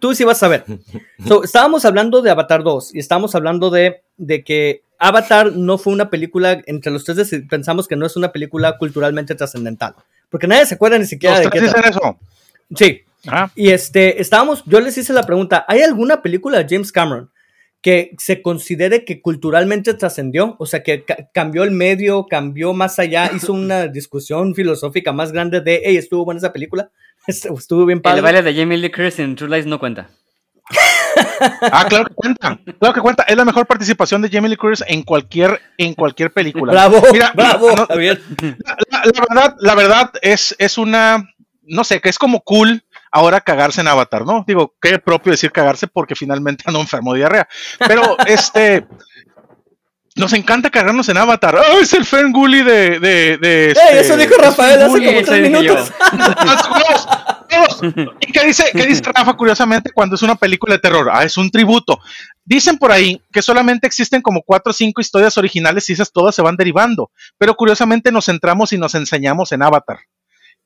tú 0.00 0.14
sí 0.14 0.24
vas 0.24 0.42
a 0.42 0.48
ver. 0.48 0.64
estábamos 1.44 1.84
hablando 1.84 2.22
de 2.22 2.30
Avatar 2.30 2.62
2 2.62 2.94
y 2.94 2.98
estábamos 2.98 3.34
hablando 3.34 3.70
de, 3.70 4.02
de 4.16 4.44
que 4.44 4.82
Avatar 4.98 5.52
no 5.52 5.78
fue 5.78 5.92
una 5.92 6.10
película, 6.10 6.62
entre 6.66 6.92
los 6.92 7.04
tres 7.04 7.30
pensamos 7.48 7.88
que 7.88 7.96
no 7.96 8.06
es 8.06 8.16
una 8.16 8.32
película 8.32 8.78
culturalmente 8.78 9.34
trascendental, 9.34 9.94
porque 10.28 10.46
nadie 10.46 10.66
se 10.66 10.74
acuerda 10.74 10.98
ni 10.98 11.06
siquiera 11.06 11.38
de 11.40 11.50
qué. 11.50 11.60
dicen 11.60 11.84
eso? 11.84 12.18
Sí. 12.74 13.02
Ah. 13.26 13.50
Y 13.54 13.70
este, 13.70 14.20
estábamos, 14.20 14.62
yo 14.66 14.80
les 14.80 14.96
hice 14.96 15.12
la 15.12 15.24
pregunta, 15.24 15.64
¿hay 15.68 15.82
alguna 15.82 16.22
película 16.22 16.58
de 16.58 16.66
James 16.68 16.92
Cameron 16.92 17.30
que 17.80 18.14
se 18.18 18.42
considere 18.42 19.04
que 19.04 19.22
culturalmente 19.22 19.94
trascendió, 19.94 20.56
o 20.58 20.66
sea, 20.66 20.82
que 20.82 21.04
cambió 21.32 21.62
el 21.62 21.70
medio, 21.70 22.26
cambió 22.26 22.72
más 22.72 22.98
allá, 22.98 23.30
hizo 23.36 23.52
una 23.52 23.86
discusión 23.86 24.54
filosófica 24.54 25.12
más 25.12 25.32
grande 25.32 25.60
de, 25.60 25.82
hey, 25.84 25.96
estuvo 25.96 26.24
buena 26.24 26.38
esa 26.38 26.52
película, 26.52 26.90
estuvo 27.26 27.86
bien 27.86 28.00
padre. 28.00 28.18
El 28.18 28.24
baile 28.24 28.42
de 28.42 28.54
Jamie 28.54 28.78
Lee 28.78 28.90
Curtis 28.90 29.20
en 29.20 29.36
True 29.36 29.50
Lies 29.50 29.66
no 29.66 29.78
cuenta. 29.78 30.10
ah, 31.72 31.86
claro 31.88 32.04
que 32.04 32.14
cuenta, 32.14 32.60
claro 32.78 32.94
que 32.94 33.00
cuenta. 33.00 33.22
Es 33.22 33.36
la 33.36 33.44
mejor 33.44 33.66
participación 33.66 34.20
de 34.20 34.28
Jamie 34.28 34.50
Lee 34.50 34.56
Curtis 34.56 34.84
en 34.86 35.02
cualquier, 35.02 35.60
en 35.78 35.94
cualquier 35.94 36.32
película. 36.32 36.72
Bravo, 36.72 37.00
bravo, 37.34 37.70
la, 37.70 37.94
verdad, 37.96 39.56
la 39.60 39.74
verdad 39.74 40.10
es, 40.20 40.54
es 40.58 40.76
una, 40.76 41.26
no 41.62 41.84
sé, 41.84 42.00
que 42.00 42.10
es 42.10 42.18
como 42.18 42.40
cool 42.40 42.82
ahora 43.10 43.40
cagarse 43.40 43.80
en 43.80 43.88
Avatar, 43.88 44.24
¿no? 44.24 44.44
Digo, 44.46 44.74
qué 44.80 44.98
propio 44.98 45.32
decir 45.32 45.52
cagarse 45.52 45.86
porque 45.86 46.14
finalmente 46.14 46.64
no 46.72 46.80
enfermo 46.80 47.12
de 47.12 47.20
diarrea. 47.20 47.48
Pero 47.86 48.16
este. 48.26 48.86
Nos 50.16 50.32
encanta 50.32 50.68
cagarnos 50.68 51.08
en 51.08 51.16
Avatar. 51.16 51.54
¡Oh, 51.54 51.78
es 51.80 51.92
el 51.92 52.04
Ferngully 52.04 52.64
de. 52.64 52.98
de, 52.98 53.38
de 53.38 53.70
este, 53.70 54.00
eso 54.00 54.16
dijo 54.16 54.34
Rafael 54.36 54.82
hace 54.82 55.04
como 55.04 55.22
tres 55.22 55.42
minutos. 55.42 55.92
¿Y 58.20 58.32
qué 58.32 58.46
dice, 58.46 58.64
qué 58.72 58.84
dice 58.84 59.00
Rafa 59.04 59.34
curiosamente 59.34 59.92
cuando 59.92 60.16
es 60.16 60.22
una 60.22 60.34
película 60.34 60.74
de 60.74 60.80
terror? 60.80 61.08
Ah, 61.12 61.22
es 61.22 61.36
un 61.36 61.52
tributo. 61.52 62.00
Dicen 62.44 62.78
por 62.78 62.90
ahí 62.90 63.22
que 63.32 63.42
solamente 63.42 63.86
existen 63.86 64.20
como 64.20 64.42
cuatro 64.42 64.70
o 64.70 64.74
cinco 64.74 65.00
historias 65.00 65.38
originales 65.38 65.88
y 65.88 65.92
esas 65.92 66.10
todas 66.10 66.34
se 66.34 66.42
van 66.42 66.56
derivando. 66.56 67.12
Pero 67.38 67.54
curiosamente 67.54 68.10
nos 68.10 68.24
centramos 68.24 68.72
y 68.72 68.78
nos 68.78 68.96
enseñamos 68.96 69.52
en 69.52 69.62
Avatar 69.62 69.98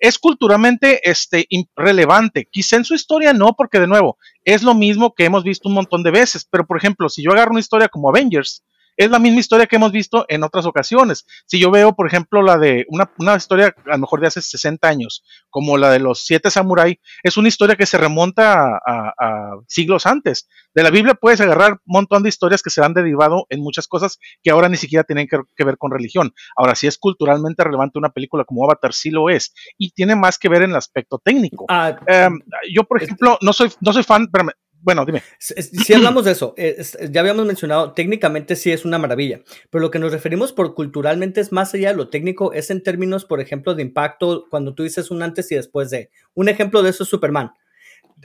es 0.03 0.19
culturalmente 0.19 1.09
este, 1.09 1.47
relevante. 1.77 2.49
Quizá 2.51 2.77
en 2.77 2.85
su 2.85 2.95
historia 2.95 3.33
no, 3.33 3.55
porque 3.57 3.79
de 3.79 3.87
nuevo, 3.87 4.19
es 4.45 4.65
lo 4.65 4.75
mismo 4.75 5.15
que 5.15 5.25
hemos 5.25 5.45
visto 5.45 5.69
un 5.69 5.77
montón 5.77 6.03
de 6.03 6.11
veces. 6.11 6.45
Pero, 6.45 6.67
por 6.67 6.77
ejemplo, 6.77 7.09
si 7.09 7.23
yo 7.23 7.31
agarro 7.31 7.53
una 7.53 7.61
historia 7.61 7.89
como 7.89 8.09
Avengers, 8.09 8.65
es 8.97 9.11
la 9.11 9.19
misma 9.19 9.41
historia 9.41 9.67
que 9.67 9.77
hemos 9.77 9.93
visto 9.93 10.25
en 10.29 10.43
otras 10.43 10.67
ocasiones. 10.67 11.25
Si 11.47 11.59
yo 11.59 11.71
veo, 11.71 11.95
por 11.95 12.07
ejemplo, 12.07 12.43
la 12.43 12.59
de 12.59 12.85
una, 12.89 13.11
una, 13.19 13.37
historia 13.37 13.75
a 13.87 13.93
lo 13.93 13.99
mejor 13.99 14.21
de 14.21 14.27
hace 14.29 14.43
60 14.43 14.87
años, 14.89 15.25
como 15.51 15.77
la 15.77 15.91
de 15.91 15.99
los 15.99 16.25
siete 16.25 16.51
samuráis, 16.51 16.97
es 17.23 17.37
una 17.37 17.49
historia 17.49 17.77
que 17.77 17.87
se 17.87 17.99
remonta 17.99 18.81
a, 18.87 19.55
siglos 19.69 20.07
antes. 20.07 20.49
De 20.75 20.83
la 20.83 20.91
Biblia 20.91 21.15
puedes 21.15 21.41
agarrar 21.41 21.73
un 21.73 21.79
montón 21.85 22.23
de 22.23 22.29
historias 22.29 22.63
que 22.63 22.71
se 22.71 22.83
han 22.83 22.95
derivado 22.95 23.47
en 23.51 23.61
muchas 23.61 23.87
cosas 23.87 24.19
que 24.43 24.51
ahora 24.51 24.69
ni 24.69 24.77
siquiera 24.77 25.05
tienen 25.05 25.29
que, 25.29 25.65
ver 25.65 25.79
con 25.79 25.91
religión. 25.91 26.33
Ahora, 26.57 26.75
si 26.75 26.87
es 26.87 26.99
culturalmente 26.99 27.63
relevante 27.63 27.99
una 27.99 28.11
película 28.11 28.45
como 28.45 28.65
Avatar, 28.65 28.93
sí 28.93 29.11
lo 29.11 29.31
es. 29.31 29.55
Y 29.79 29.91
tiene 29.91 30.17
más 30.17 30.39
que 30.39 30.49
ver 30.49 30.63
en 30.63 30.71
el 30.71 30.77
aspecto 30.77 31.21
técnico. 31.23 31.67
Ah, 31.69 31.97
em, 32.07 32.41
yo, 32.73 32.85
por 32.85 33.03
ejemplo, 33.03 33.39
no 33.43 33.53
soy, 33.53 33.71
no 33.81 33.93
soy 33.93 34.03
fan, 34.03 34.29
pero 34.33 34.45
bueno, 34.83 35.05
dime. 35.07 35.23
Si 35.39 35.95
hablamos 35.95 36.25
de 36.25 36.33
eso, 36.33 36.55
eh, 36.57 36.83
ya 37.11 37.21
habíamos 37.21 37.47
mencionado, 37.47 37.93
técnicamente 37.93 38.57
sí 38.57 38.71
es 38.71 38.85
una 38.85 38.99
maravilla, 38.99 39.41
pero 39.71 39.83
lo 39.83 39.91
que 39.91 39.99
nos 39.99 40.13
referimos 40.13 40.53
por 40.53 40.75
culturalmente 40.75 41.41
es 41.41 41.53
más 41.53 41.73
allá 41.75 41.91
de 41.91 41.97
lo 41.97 42.09
técnico, 42.09 42.53
es 42.53 42.71
en 42.71 42.83
términos, 42.83 43.25
por 43.25 43.41
ejemplo, 43.41 43.75
de 43.75 43.83
impacto, 43.83 44.47
cuando 44.51 44.75
tú 44.75 44.83
dices 44.83 45.11
un 45.11 45.23
antes 45.23 45.51
y 45.53 45.55
después 45.55 45.91
de. 45.91 46.11
Un 46.35 46.49
ejemplo 46.49 46.83
de 46.83 46.91
eso 46.91 47.05
es 47.05 47.09
Superman 47.09 47.53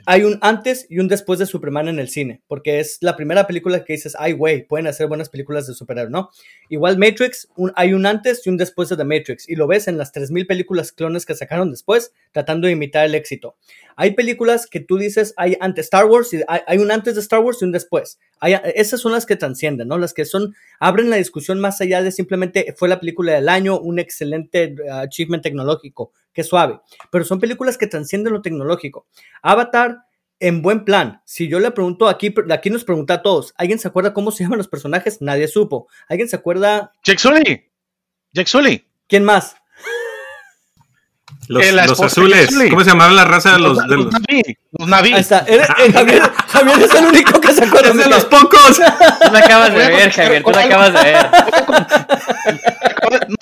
hay 0.06 0.22
un 0.22 0.38
antes 0.40 0.86
y 0.88 0.98
un 0.98 1.08
después 1.08 1.38
de 1.38 1.46
Superman 1.46 1.88
en 1.88 1.98
el 1.98 2.08
cine, 2.08 2.42
porque 2.46 2.80
es 2.80 2.98
la 3.00 3.16
primera 3.16 3.46
película 3.46 3.84
que 3.84 3.94
dices, 3.94 4.16
ay, 4.18 4.32
güey, 4.32 4.66
pueden 4.66 4.86
hacer 4.86 5.06
buenas 5.06 5.28
películas 5.28 5.66
de 5.66 5.74
superhéroes, 5.74 6.10
¿no? 6.10 6.30
Igual 6.68 6.98
Matrix, 6.98 7.48
hay 7.74 7.92
un 7.92 8.06
antes 8.06 8.46
y 8.46 8.50
un 8.50 8.56
después 8.56 8.88
de 8.88 8.96
The 8.96 9.04
Matrix, 9.04 9.48
y 9.48 9.56
lo 9.56 9.66
ves 9.66 9.88
en 9.88 9.98
las 9.98 10.12
3.000 10.12 10.46
películas 10.46 10.92
clones 10.92 11.26
que 11.26 11.34
sacaron 11.34 11.70
después, 11.70 12.12
tratando 12.32 12.66
de 12.66 12.74
imitar 12.74 13.06
el 13.06 13.14
éxito. 13.14 13.56
Hay 13.96 14.12
películas 14.12 14.66
que 14.66 14.80
tú 14.80 14.98
dices, 14.98 15.34
hay 15.36 15.56
antes 15.60 15.86
Star 15.86 16.06
Wars, 16.06 16.32
y 16.32 16.42
hay, 16.46 16.78
un 16.78 16.90
antes 16.90 17.14
de 17.14 17.20
Star 17.20 17.40
Wars 17.40 17.58
y 17.60 17.64
un 17.64 17.72
después. 17.72 18.18
esas 18.74 19.00
son 19.00 19.12
las 19.12 19.26
que 19.26 19.36
transcienden, 19.36 19.88
¿no? 19.88 19.98
Las 19.98 20.14
que 20.14 20.24
son, 20.24 20.54
abren 20.78 21.10
la 21.10 21.16
discusión 21.16 21.58
más 21.58 21.80
allá 21.80 22.02
de 22.02 22.12
simplemente 22.12 22.74
fue 22.76 22.88
la 22.88 23.00
película 23.00 23.32
del 23.32 23.48
año, 23.48 23.78
un 23.78 23.98
excelente 23.98 24.74
uh, 24.78 24.92
achievement 24.94 25.42
tecnológico, 25.42 26.12
que 26.38 26.44
suave. 26.44 26.78
Pero 27.10 27.24
son 27.24 27.40
películas 27.40 27.76
que 27.76 27.88
transcienden 27.88 28.32
lo 28.32 28.42
tecnológico. 28.42 29.06
Avatar, 29.42 30.04
en 30.38 30.62
buen 30.62 30.84
plan. 30.84 31.20
Si 31.24 31.48
yo 31.48 31.58
le 31.58 31.72
pregunto 31.72 32.06
aquí, 32.06 32.32
aquí 32.52 32.70
nos 32.70 32.84
pregunta 32.84 33.14
a 33.14 33.22
todos, 33.22 33.52
¿alguien 33.56 33.80
se 33.80 33.88
acuerda 33.88 34.14
cómo 34.14 34.30
se 34.30 34.44
llaman 34.44 34.58
los 34.58 34.68
personajes? 34.68 35.20
Nadie 35.20 35.48
supo. 35.48 35.88
¿Alguien 36.08 36.28
se 36.28 36.36
acuerda? 36.36 36.92
Jack 37.02 37.18
Sully. 37.18 37.68
Jack 38.32 38.46
Sully. 38.46 38.86
¿Quién 39.08 39.24
más? 39.24 39.56
Los, 41.48 42.00
azules. 42.00 42.50
¿Cómo 42.68 42.84
se 42.84 42.90
llamaban 42.90 43.16
la 43.16 43.24
raza 43.24 43.54
de 43.54 43.58
los, 43.58 43.78
de 43.88 43.96
los... 43.96 44.12
Los 44.72 44.88
Naví. 44.88 45.12
Ahí 45.14 45.20
está. 45.20 45.44
Eh, 45.48 45.62
Javier, 45.92 46.22
Javier, 46.46 46.78
es 46.82 46.94
el 46.94 47.06
único 47.06 47.40
que 47.40 47.52
se 47.52 47.64
acuerda. 47.64 47.94
de 47.94 48.06
los 48.06 48.26
pocos. 48.26 48.76
Tú 48.76 49.32
la 49.32 49.38
acabas 49.44 49.72
de 49.72 49.78
ver, 49.78 50.10
Javier. 50.12 50.42
Tú 50.44 50.50
la 50.50 50.60
acabas 50.60 50.92
de 50.92 51.00
ver. 51.00 51.26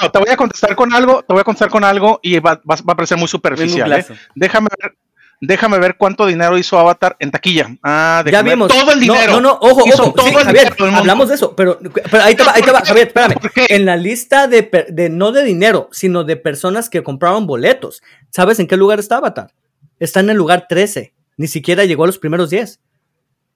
No, 0.01 0.11
te 0.11 0.19
voy 0.19 0.29
a 0.29 0.37
contestar 0.37 0.75
con 0.77 0.93
algo. 0.93 1.23
Te 1.23 1.33
voy 1.33 1.41
a 1.41 1.45
contestar 1.45 1.71
con 1.71 1.85
algo 1.85 2.21
y 2.23 2.39
va, 2.39 2.61
va, 2.69 2.75
a 2.75 2.95
parecer 2.95 3.19
muy 3.19 3.29
superficial. 3.29 3.93
¿eh? 3.93 4.07
Déjame 4.35 4.69
ver 4.81 4.97
Déjame 5.41 5.79
ver 5.79 5.97
cuánto 5.99 6.27
dinero 6.27 6.57
hizo 6.57 6.79
Avatar 6.79 7.17
en 7.19 7.31
taquilla. 7.31 7.69
Ah, 7.83 8.25
ya 8.31 8.41
vimos. 8.41 8.69
Todo 8.69 8.93
el 8.93 9.01
dinero. 9.01 9.33
No, 9.33 9.41
no, 9.41 9.49
no 9.49 9.59
ojo, 9.61 9.83
ojo. 9.85 10.15
Sí, 10.25 10.33
Javier, 10.33 10.75
hablamos 10.95 11.29
de 11.29 11.35
eso, 11.35 11.55
pero, 11.55 11.79
pero, 11.79 12.23
ahí 12.23 12.35
te 12.35 12.43
va, 12.43 12.53
ahí 12.55 12.63
te 12.63 12.73
va, 12.73 12.81
Javier, 12.81 13.09
espérame. 13.09 13.35
En 13.69 13.85
la 13.85 13.97
lista 13.97 14.49
de, 14.49 14.87
de, 14.89 15.11
no 15.11 15.33
de 15.33 15.43
dinero, 15.43 15.91
sino 15.93 16.25
de 16.25 16.37
personas 16.37 16.89
que 16.89 17.03
compraron 17.03 17.47
boletos, 17.47 18.03
¿sabes 18.31 18.59
en 18.61 18.67
qué 18.67 18.79
lugar 18.79 18.99
está 18.99 19.19
Avatar? 19.19 19.53
Está 19.99 20.21
en 20.21 20.31
el 20.31 20.39
lugar 20.39 20.67
13. 20.69 21.13
Ni 21.37 21.49
siquiera 21.49 21.85
llegó 21.85 22.05
a 22.05 22.07
los 22.07 22.19
primeros 22.19 22.49
10. 22.49 22.81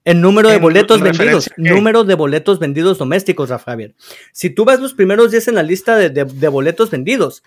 El 0.03 0.19
número 0.19 0.49
de 0.49 0.57
boletos 0.57 0.99
vendidos, 0.99 1.49
número 1.57 2.03
de 2.03 2.15
boletos 2.15 2.57
vendidos 2.57 2.97
domésticos, 2.97 3.49
Rafa 3.49 3.71
Javier. 3.71 3.93
Si 4.31 4.49
tú 4.49 4.65
vas 4.65 4.79
los 4.79 4.93
primeros 4.93 5.29
10 5.29 5.49
en 5.49 5.55
la 5.55 5.63
lista 5.63 5.95
de, 5.95 6.09
de, 6.09 6.47
boletos 6.47 6.89
vendidos, 6.89 7.43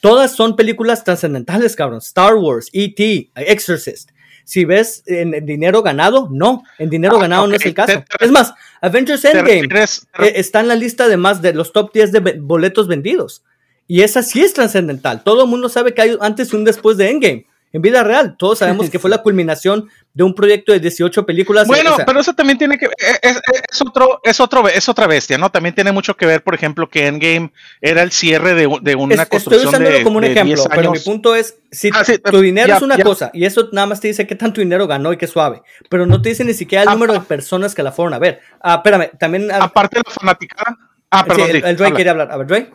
todas 0.00 0.36
son 0.36 0.56
películas 0.56 1.04
trascendentales, 1.04 1.74
cabrón. 1.74 2.00
Star 2.00 2.34
Wars, 2.34 2.68
E.T., 2.74 3.30
Exorcist. 3.34 4.10
Si 4.44 4.64
ves 4.66 5.02
en, 5.06 5.44
dinero 5.46 5.82
ganado, 5.82 6.28
no. 6.30 6.62
En 6.78 6.90
dinero 6.90 7.16
ah, 7.16 7.20
ganado 7.22 7.46
no 7.46 7.54
es 7.54 7.64
el 7.64 7.74
caso. 7.74 8.04
es 8.20 8.30
más, 8.30 8.52
Avengers 8.82 9.24
Endgame 9.24 9.68
eh, 9.74 10.32
está 10.36 10.60
en 10.60 10.68
la 10.68 10.76
lista 10.76 11.08
de 11.08 11.16
más 11.16 11.40
de 11.40 11.54
los 11.54 11.72
top 11.72 11.92
10 11.94 12.12
de 12.12 12.20
boletos 12.40 12.88
vendidos. 12.88 13.42
Y 13.88 14.02
esa 14.02 14.22
sí 14.22 14.42
es 14.42 14.52
trascendental. 14.52 15.24
Todo 15.24 15.44
el 15.44 15.50
mundo 15.50 15.68
sabe 15.68 15.94
que 15.94 16.02
hay 16.02 16.16
antes 16.20 16.52
y 16.52 16.56
un 16.56 16.64
después 16.64 16.96
de 16.98 17.10
Endgame 17.10 17.46
en 17.72 17.82
vida 17.82 18.02
real. 18.02 18.36
Todos 18.38 18.58
sabemos 18.58 18.88
que 18.90 18.98
fue 18.98 19.10
la 19.10 19.18
culminación 19.18 19.88
de 20.14 20.24
un 20.24 20.34
proyecto 20.34 20.72
de 20.72 20.80
18 20.80 21.26
películas. 21.26 21.66
Bueno, 21.66 21.96
pero 22.06 22.20
eso 22.20 22.32
también 22.34 22.56
tiene 22.56 22.78
que 22.78 22.86
es, 22.86 23.40
es, 23.70 23.82
otro 23.82 24.20
es 24.24 24.40
otro 24.40 24.66
es 24.66 24.88
otra 24.88 25.06
bestia, 25.06 25.36
¿no? 25.36 25.50
También 25.50 25.74
tiene 25.74 25.92
mucho 25.92 26.16
que 26.16 26.24
ver, 26.24 26.42
por 26.42 26.54
ejemplo, 26.54 26.88
que 26.88 27.06
Endgame 27.06 27.52
era 27.80 28.02
el 28.02 28.12
cierre 28.12 28.54
de, 28.54 28.68
de 28.80 28.94
una 28.94 29.26
construcción 29.26 29.66
Estoy 29.66 29.66
usándolo 29.66 30.04
como 30.04 30.18
un 30.18 30.24
ejemplo, 30.24 30.64
pero 30.74 30.92
mi 30.92 30.98
punto 31.00 31.34
es 31.34 31.58
si 31.70 31.90
ah, 31.92 32.02
tu 32.30 32.40
dinero 32.40 32.74
es 32.74 32.82
una 32.82 32.98
cosa 32.98 33.30
y 33.34 33.44
eso 33.44 33.68
nada 33.72 33.86
más 33.86 34.00
te 34.00 34.08
dice 34.08 34.26
qué 34.26 34.34
tanto 34.34 34.60
dinero 34.60 34.86
ganó 34.86 35.12
y 35.12 35.18
qué 35.18 35.26
suave, 35.26 35.62
pero 35.90 36.06
no 36.06 36.22
te 36.22 36.30
dice 36.30 36.44
ni 36.44 36.54
siquiera 36.54 36.84
el 36.84 36.88
ah, 36.88 36.92
número 36.94 37.12
de 37.12 37.20
personas 37.20 37.74
que 37.74 37.82
la 37.82 37.92
fueron 37.92 38.14
a 38.14 38.18
ver. 38.18 38.40
Ah, 38.62 38.76
espérame, 38.76 39.10
también 39.18 39.50
aparte 39.52 39.98
de 39.98 40.02
la 40.06 40.12
fanática. 40.12 40.78
Ah, 41.10 41.24
perdón. 41.24 41.50
el, 41.50 41.64
el 41.64 41.76
Dre 41.76 41.92
quiere 41.92 42.10
hablar. 42.10 42.30
A 42.32 42.36
ver, 42.36 42.46
Dre. 42.46 42.70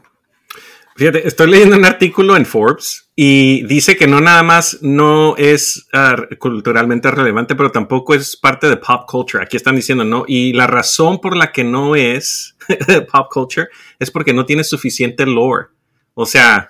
Fíjate, 1.02 1.28
estoy 1.28 1.49
leyendo 1.49 1.76
un 1.76 1.84
artículo 1.84 2.38
en 2.38 2.45
Forbes 2.45 3.10
y 3.16 3.64
dice 3.66 3.97
que 3.97 4.06
no 4.06 4.22
nada 4.22 4.43
más 4.43 4.78
no 4.84 5.36
es 5.36 5.88
uh, 5.95 6.36
culturalmente 6.38 7.10
relevante, 7.10 7.56
pero 7.56 7.72
tampoco 7.72 8.14
es 8.14 8.38
parte 8.38 8.70
de 8.70 8.78
pop 8.78 9.08
culture. 9.08 9.43
Aquí 9.43 9.58
están 9.58 9.76
diciendo 9.76 10.04
no. 10.04 10.26
Y 10.28 10.54
la 10.54 10.68
razón 10.68 11.18
por 11.20 11.36
la 11.36 11.52
que 11.52 11.64
no 11.64 11.95
es 11.95 12.56
pop 13.12 13.30
culture 13.32 13.70
es 13.97 14.12
porque 14.12 14.32
no 14.32 14.45
tiene 14.45 14.64
suficiente 14.64 15.26
lore. 15.26 15.70
O 16.14 16.28
sea, 16.28 16.70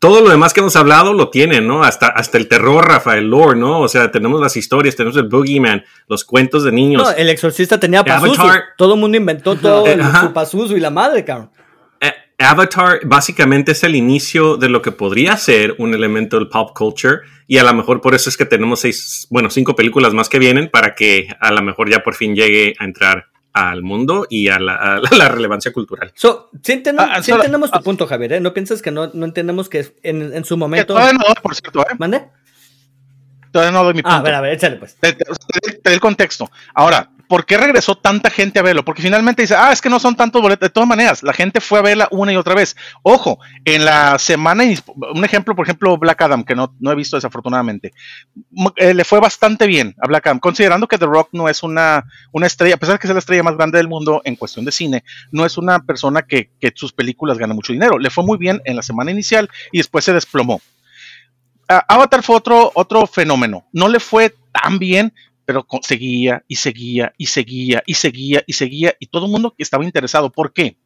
todo 0.00 0.20
lo 0.20 0.30
demás 0.30 0.52
que 0.52 0.58
hemos 0.58 0.74
hablado 0.74 1.12
lo 1.12 1.30
tiene, 1.30 1.60
¿no? 1.60 1.84
Hasta, 1.84 2.08
hasta 2.08 2.38
el 2.38 2.48
terror, 2.48 2.84
Rafael, 2.84 3.30
lore, 3.30 3.56
¿no? 3.56 3.82
O 3.82 3.86
sea, 3.86 4.10
tenemos 4.10 4.40
las 4.40 4.56
historias, 4.56 4.96
tenemos 4.96 5.16
el 5.16 5.28
Boogeyman, 5.28 5.84
los 6.08 6.24
cuentos 6.24 6.64
de 6.64 6.72
niños. 6.72 7.04
No, 7.04 7.10
el 7.12 7.28
exorcista 7.28 7.78
tenía 7.78 8.02
Pazuzu. 8.02 8.48
Todo 8.76 8.94
el 8.94 9.00
mundo 9.00 9.16
inventó 9.16 9.54
todo 9.54 9.86
el, 9.86 10.02
su 10.02 10.32
Pazuzu 10.32 10.76
y 10.76 10.80
la 10.80 10.90
madre, 10.90 11.24
cabrón. 11.24 11.50
Avatar 12.40 13.00
básicamente 13.04 13.72
es 13.72 13.84
el 13.84 13.94
inicio 13.94 14.56
de 14.56 14.68
lo 14.68 14.82
que 14.82 14.92
podría 14.92 15.36
ser 15.36 15.74
un 15.78 15.94
elemento 15.94 16.38
del 16.38 16.48
pop 16.48 16.76
culture 16.76 17.20
y 17.46 17.58
a 17.58 17.64
lo 17.64 17.74
mejor 17.74 18.00
por 18.00 18.14
eso 18.14 18.30
es 18.30 18.36
que 18.36 18.46
tenemos 18.46 18.80
seis, 18.80 19.26
bueno, 19.30 19.50
cinco 19.50 19.76
películas 19.76 20.14
más 20.14 20.28
que 20.28 20.38
vienen 20.38 20.70
para 20.70 20.94
que 20.94 21.28
a 21.40 21.50
lo 21.50 21.62
mejor 21.62 21.90
ya 21.90 22.02
por 22.02 22.14
fin 22.14 22.34
llegue 22.34 22.74
a 22.78 22.84
entrar 22.84 23.26
al 23.52 23.82
mundo 23.82 24.26
y 24.30 24.48
a 24.48 24.58
la, 24.58 25.00
relevancia 25.28 25.72
cultural. 25.72 26.12
So, 26.14 26.50
sí, 26.62 26.72
entendemos, 26.72 27.70
tu 27.70 27.78
ah. 27.78 27.82
punto, 27.82 28.06
Javier, 28.06 28.34
¿eh? 28.34 28.40
No 28.40 28.54
piensas 28.54 28.80
que 28.80 28.90
no, 28.90 29.10
no 29.12 29.24
entendemos 29.26 29.68
que 29.68 29.94
en, 30.02 30.44
su 30.44 30.56
momento... 30.56 30.94
todavía 30.94 31.12
no, 31.12 31.34
por 31.42 31.54
cierto, 31.54 31.82
¿eh? 31.82 31.94
¿Mande? 31.98 32.28
Todavía 33.50 33.72
no 33.72 33.84
doy 33.84 33.94
mi 33.94 34.02
punto. 34.02 34.14
Ah, 34.14 34.20
a 34.20 34.22
ver, 34.22 34.34
a 34.34 34.40
ver, 34.40 34.52
échale 34.52 34.76
pues. 34.76 34.96
Te, 35.00 35.12
te, 35.12 35.92
el 35.92 36.00
contexto. 36.00 36.50
Ahora, 36.74 37.10
¿por 37.30 37.46
qué 37.46 37.56
regresó 37.56 37.96
tanta 37.96 38.28
gente 38.28 38.58
a 38.58 38.62
verlo? 38.62 38.84
Porque 38.84 39.02
finalmente 39.02 39.42
dice, 39.42 39.54
ah, 39.56 39.70
es 39.70 39.80
que 39.80 39.88
no 39.88 40.00
son 40.00 40.16
tantos 40.16 40.42
boletos. 40.42 40.66
De 40.66 40.72
todas 40.72 40.88
maneras, 40.88 41.22
la 41.22 41.32
gente 41.32 41.60
fue 41.60 41.78
a 41.78 41.82
verla 41.82 42.08
una 42.10 42.32
y 42.32 42.36
otra 42.36 42.56
vez. 42.56 42.76
Ojo, 43.04 43.38
en 43.64 43.84
la 43.84 44.18
semana, 44.18 44.64
un 45.14 45.24
ejemplo, 45.24 45.54
por 45.54 45.64
ejemplo, 45.64 45.96
Black 45.96 46.20
Adam, 46.22 46.42
que 46.42 46.56
no, 46.56 46.74
no 46.80 46.90
he 46.90 46.96
visto 46.96 47.16
desafortunadamente, 47.16 47.92
eh, 48.74 48.94
le 48.94 49.04
fue 49.04 49.20
bastante 49.20 49.68
bien 49.68 49.94
a 50.02 50.08
Black 50.08 50.26
Adam, 50.26 50.40
considerando 50.40 50.88
que 50.88 50.98
The 50.98 51.06
Rock 51.06 51.28
no 51.30 51.48
es 51.48 51.62
una, 51.62 52.04
una 52.32 52.48
estrella, 52.48 52.74
a 52.74 52.78
pesar 52.78 52.96
de 52.96 52.98
que 52.98 53.06
es 53.06 53.12
la 53.12 53.20
estrella 53.20 53.44
más 53.44 53.56
grande 53.56 53.78
del 53.78 53.86
mundo 53.86 54.22
en 54.24 54.34
cuestión 54.34 54.64
de 54.64 54.72
cine, 54.72 55.04
no 55.30 55.46
es 55.46 55.56
una 55.56 55.78
persona 55.78 56.22
que, 56.22 56.50
que 56.58 56.72
sus 56.74 56.92
películas 56.92 57.38
ganan 57.38 57.54
mucho 57.54 57.72
dinero. 57.72 57.96
Le 57.96 58.10
fue 58.10 58.24
muy 58.24 58.38
bien 58.38 58.60
en 58.64 58.74
la 58.74 58.82
semana 58.82 59.12
inicial 59.12 59.48
y 59.70 59.78
después 59.78 60.04
se 60.04 60.12
desplomó. 60.12 60.60
Avatar 61.68 62.24
fue 62.24 62.34
otro, 62.34 62.72
otro 62.74 63.06
fenómeno. 63.06 63.68
No 63.72 63.86
le 63.86 64.00
fue 64.00 64.34
tan 64.52 64.80
bien, 64.80 65.12
pero 65.44 65.66
seguía 65.82 66.44
y 66.46 66.56
seguía 66.56 67.12
y 67.16 67.26
seguía 67.26 67.82
y 67.86 67.94
seguía 67.94 68.42
y 68.46 68.52
seguía 68.52 68.94
y 68.98 69.06
todo 69.06 69.26
el 69.26 69.32
mundo 69.32 69.54
estaba 69.58 69.84
interesado. 69.84 70.30
¿Por 70.30 70.52
qué? 70.52 70.76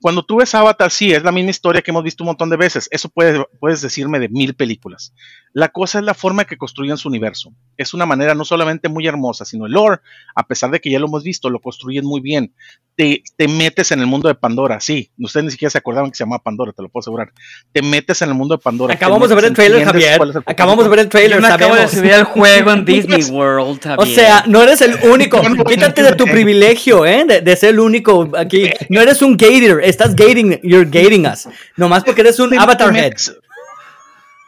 Cuando 0.00 0.22
tú 0.22 0.36
ves 0.36 0.54
Avatar, 0.54 0.90
sí, 0.90 1.12
es 1.12 1.22
la 1.22 1.32
misma 1.32 1.50
historia 1.50 1.80
que 1.80 1.90
hemos 1.90 2.04
visto 2.04 2.22
un 2.22 2.28
montón 2.28 2.50
de 2.50 2.56
veces. 2.56 2.88
Eso 2.90 3.08
puedes 3.08 3.80
decirme 3.80 4.18
de 4.18 4.28
mil 4.28 4.54
películas. 4.54 5.14
La 5.56 5.70
cosa 5.70 6.00
es 6.00 6.04
la 6.04 6.12
forma 6.12 6.44
que 6.44 6.58
construyen 6.58 6.98
su 6.98 7.08
universo. 7.08 7.50
Es 7.78 7.94
una 7.94 8.04
manera 8.04 8.34
no 8.34 8.44
solamente 8.44 8.90
muy 8.90 9.06
hermosa, 9.06 9.46
sino 9.46 9.64
el 9.64 9.72
lore, 9.72 10.02
a 10.34 10.46
pesar 10.46 10.70
de 10.70 10.82
que 10.82 10.90
ya 10.90 10.98
lo 10.98 11.06
hemos 11.06 11.24
visto, 11.24 11.48
lo 11.48 11.60
construyen 11.60 12.04
muy 12.04 12.20
bien. 12.20 12.52
Te, 12.94 13.22
te 13.38 13.48
metes 13.48 13.90
en 13.90 14.00
el 14.00 14.06
mundo 14.06 14.28
de 14.28 14.34
Pandora, 14.34 14.80
sí. 14.80 15.10
Ustedes 15.18 15.44
ni 15.44 15.50
siquiera 15.52 15.70
se 15.70 15.78
acordaban 15.78 16.10
que 16.10 16.16
se 16.18 16.24
llamaba 16.24 16.42
Pandora, 16.42 16.72
te 16.72 16.82
lo 16.82 16.90
puedo 16.90 17.00
asegurar. 17.00 17.32
Te 17.72 17.80
metes 17.80 18.20
en 18.20 18.28
el 18.28 18.34
mundo 18.34 18.58
de 18.58 18.62
Pandora. 18.62 18.92
Acabamos 18.92 19.30
de 19.30 19.34
ver 19.34 19.44
el 19.46 19.54
trailer, 19.54 19.82
Javier. 19.82 20.20
Acabamos 20.44 20.84
de 20.84 20.90
ver 20.90 20.98
el 20.98 21.08
trailer. 21.08 21.40
Yo 21.40 21.46
acabo 21.46 21.74
de 21.74 21.88
subir 21.88 22.12
el 22.12 22.24
juego 22.24 22.72
en 22.72 22.84
Disney 22.84 23.24
World, 23.24 23.80
Javier. 23.82 23.98
O 23.98 24.04
sea, 24.04 24.44
no 24.46 24.62
eres 24.62 24.82
el 24.82 24.94
único. 25.10 25.40
Quítate 25.66 26.02
de 26.02 26.12
tu 26.16 26.26
privilegio, 26.26 27.06
¿eh? 27.06 27.24
De, 27.24 27.56
ser 27.56 27.70
el 27.70 27.80
único 27.80 28.28
aquí. 28.36 28.68
No 28.90 29.00
eres 29.00 29.22
un 29.22 29.38
gator, 29.38 29.82
estás 29.82 30.14
gating, 30.14 30.60
you're 30.62 30.84
gating 30.84 31.26
us. 31.26 31.48
Nomás 31.78 32.04
porque 32.04 32.20
eres 32.20 32.38
un 32.40 32.58
avatar 32.58 32.94
head. 32.94 33.14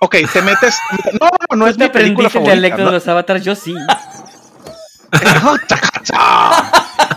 Ok, 0.01 0.17
te 0.33 0.43
metes. 0.43 0.79
No, 1.21 1.29
no, 1.51 1.57
no 1.57 1.67
es 1.67 1.77
mi 1.77 1.89
película 1.89 2.31
favorita. 2.31 2.55
el 2.55 2.61
dialecto 2.61 2.87
de 2.87 2.93
los 2.93 3.09
avatars? 3.09 3.45
Yo 3.45 3.55
sí. 3.55 3.75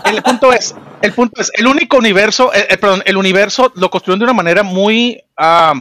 el 0.04 0.22
punto 0.22 0.52
es, 0.52 0.74
el 1.02 1.12
punto 1.12 1.40
es, 1.40 1.50
el 1.54 1.66
único 1.66 1.98
universo, 1.98 2.52
eh, 2.54 2.66
eh, 2.70 2.78
perdón, 2.78 3.02
el 3.04 3.16
universo 3.16 3.72
lo 3.76 3.90
construyeron 3.90 4.20
de 4.20 4.24
una 4.24 4.32
manera 4.32 4.62
muy 4.62 5.22
uh, 5.38 5.78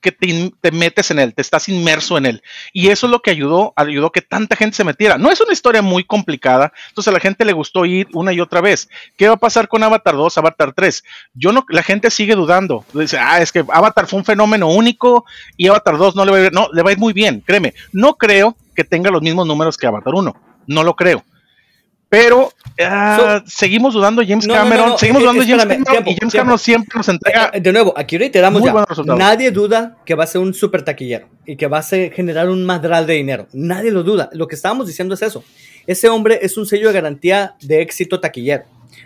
que 0.00 0.12
te, 0.12 0.70
metes 0.72 1.10
en 1.10 1.18
él, 1.18 1.34
te 1.34 1.42
estás 1.42 1.68
inmerso 1.68 2.16
en 2.18 2.26
él. 2.26 2.42
Y 2.72 2.88
eso 2.88 3.06
es 3.06 3.10
lo 3.10 3.20
que 3.20 3.30
ayudó, 3.30 3.72
ayudó 3.76 4.10
que 4.10 4.22
tanta 4.22 4.56
gente 4.56 4.76
se 4.76 4.84
metiera. 4.84 5.18
No 5.18 5.30
es 5.30 5.40
una 5.40 5.52
historia 5.52 5.82
muy 5.82 6.04
complicada, 6.04 6.72
entonces 6.88 7.08
a 7.08 7.12
la 7.12 7.20
gente 7.20 7.44
le 7.44 7.52
gustó 7.52 7.84
ir 7.84 8.08
una 8.12 8.32
y 8.32 8.40
otra 8.40 8.60
vez. 8.60 8.88
¿Qué 9.16 9.28
va 9.28 9.34
a 9.34 9.38
pasar 9.38 9.68
con 9.68 9.82
Avatar 9.82 10.14
2, 10.14 10.38
Avatar 10.38 10.72
3? 10.72 11.04
Yo 11.34 11.52
no, 11.52 11.64
la 11.68 11.82
gente 11.82 12.10
sigue 12.10 12.34
dudando. 12.34 12.84
Dice, 12.92 13.18
ah, 13.18 13.40
es 13.40 13.52
que 13.52 13.64
Avatar 13.72 14.06
fue 14.06 14.18
un 14.18 14.24
fenómeno 14.24 14.68
único 14.68 15.24
y 15.56 15.68
Avatar 15.68 15.98
2 15.98 16.16
no 16.16 16.24
le 16.24 16.30
va 16.30 16.36
a 16.38 16.40
ir, 16.40 16.52
no, 16.52 16.68
le 16.72 16.82
va 16.82 16.90
a 16.90 16.92
ir 16.92 16.98
muy 16.98 17.12
bien, 17.12 17.40
créeme. 17.40 17.74
No 17.92 18.14
creo 18.14 18.56
que 18.74 18.84
tenga 18.84 19.10
los 19.10 19.22
mismos 19.22 19.46
números 19.46 19.76
que 19.76 19.86
Avatar 19.86 20.14
1, 20.14 20.34
no 20.66 20.84
lo 20.84 20.96
creo. 20.96 21.24
Pero 22.10 22.52
ah, 22.80 23.40
seguimos 23.46 23.94
dudando 23.94 24.20
James 24.26 24.44
Cameron, 24.44 24.98
seguimos 24.98 25.22
dudando 25.22 25.44
James 25.44 25.84
Cameron 25.84 26.08
y 26.08 26.16
James 26.16 26.34
Cameron 26.34 26.58
siempre 26.58 26.98
nos 26.98 27.08
entrega. 27.08 27.52
Eh, 27.54 27.60
de 27.60 27.72
nuevo, 27.72 27.94
aquí 27.96 28.16
ahorita 28.16 28.40
damos 28.40 28.64
ya. 28.64 28.84
Nadie 29.14 29.52
duda 29.52 29.96
que 30.04 30.16
va 30.16 30.24
a 30.24 30.26
ser 30.26 30.40
un 30.40 30.52
super 30.52 30.82
taquillero 30.82 31.28
y 31.46 31.54
que 31.54 31.68
va 31.68 31.78
a 31.78 31.82
generar 31.82 32.50
un 32.50 32.64
madral 32.64 33.06
de 33.06 33.14
dinero. 33.14 33.46
Nadie 33.52 33.92
lo 33.92 34.02
duda. 34.02 34.28
Lo 34.32 34.48
que 34.48 34.56
estábamos 34.56 34.88
diciendo 34.88 35.14
es 35.14 35.22
eso. 35.22 35.44
Ese 35.86 36.08
hombre 36.08 36.40
es 36.42 36.56
un 36.56 36.66
sello 36.66 36.88
de 36.88 36.94
garantía 36.94 37.54
de 37.60 37.80
éxito 37.80 38.18
taquillero. 38.18 38.64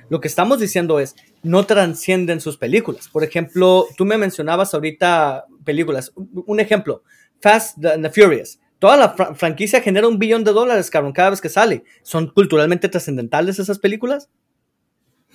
Lo 0.09 0.23
que 0.23 0.29
estamos 0.29 0.59
diciendo 0.59 0.99
es, 0.99 1.15
no 1.43 1.67
transcienden 1.67 2.41
sus 2.41 2.57
películas. 2.57 3.09
Por 3.09 3.23
ejemplo, 3.23 3.87
tú 3.99 4.07
me 4.07 4.17
mencionabas 4.17 4.73
ahorita 4.73 5.45
películas. 5.63 6.11
Un 6.47 6.59
ejemplo, 6.59 7.03
Fast 7.39 7.85
and 7.85 8.03
the 8.03 8.11
Furious 8.11 8.59
Toda 8.79 8.97
la 8.97 9.35
franquicia 9.35 9.81
genera 9.81 10.09
un 10.09 10.19
billón 10.19 10.45
de 10.45 10.53
dólares, 10.53 10.91
cabrón, 10.91 11.13
cada 11.13 11.31
vez 11.31 11.41
que 11.41 11.49
sale. 11.49 11.85
¿Son 12.03 12.29
culturalmente 12.29 12.89
trascendentales 12.89 13.59
esas 13.59 13.79
películas? 13.79 14.29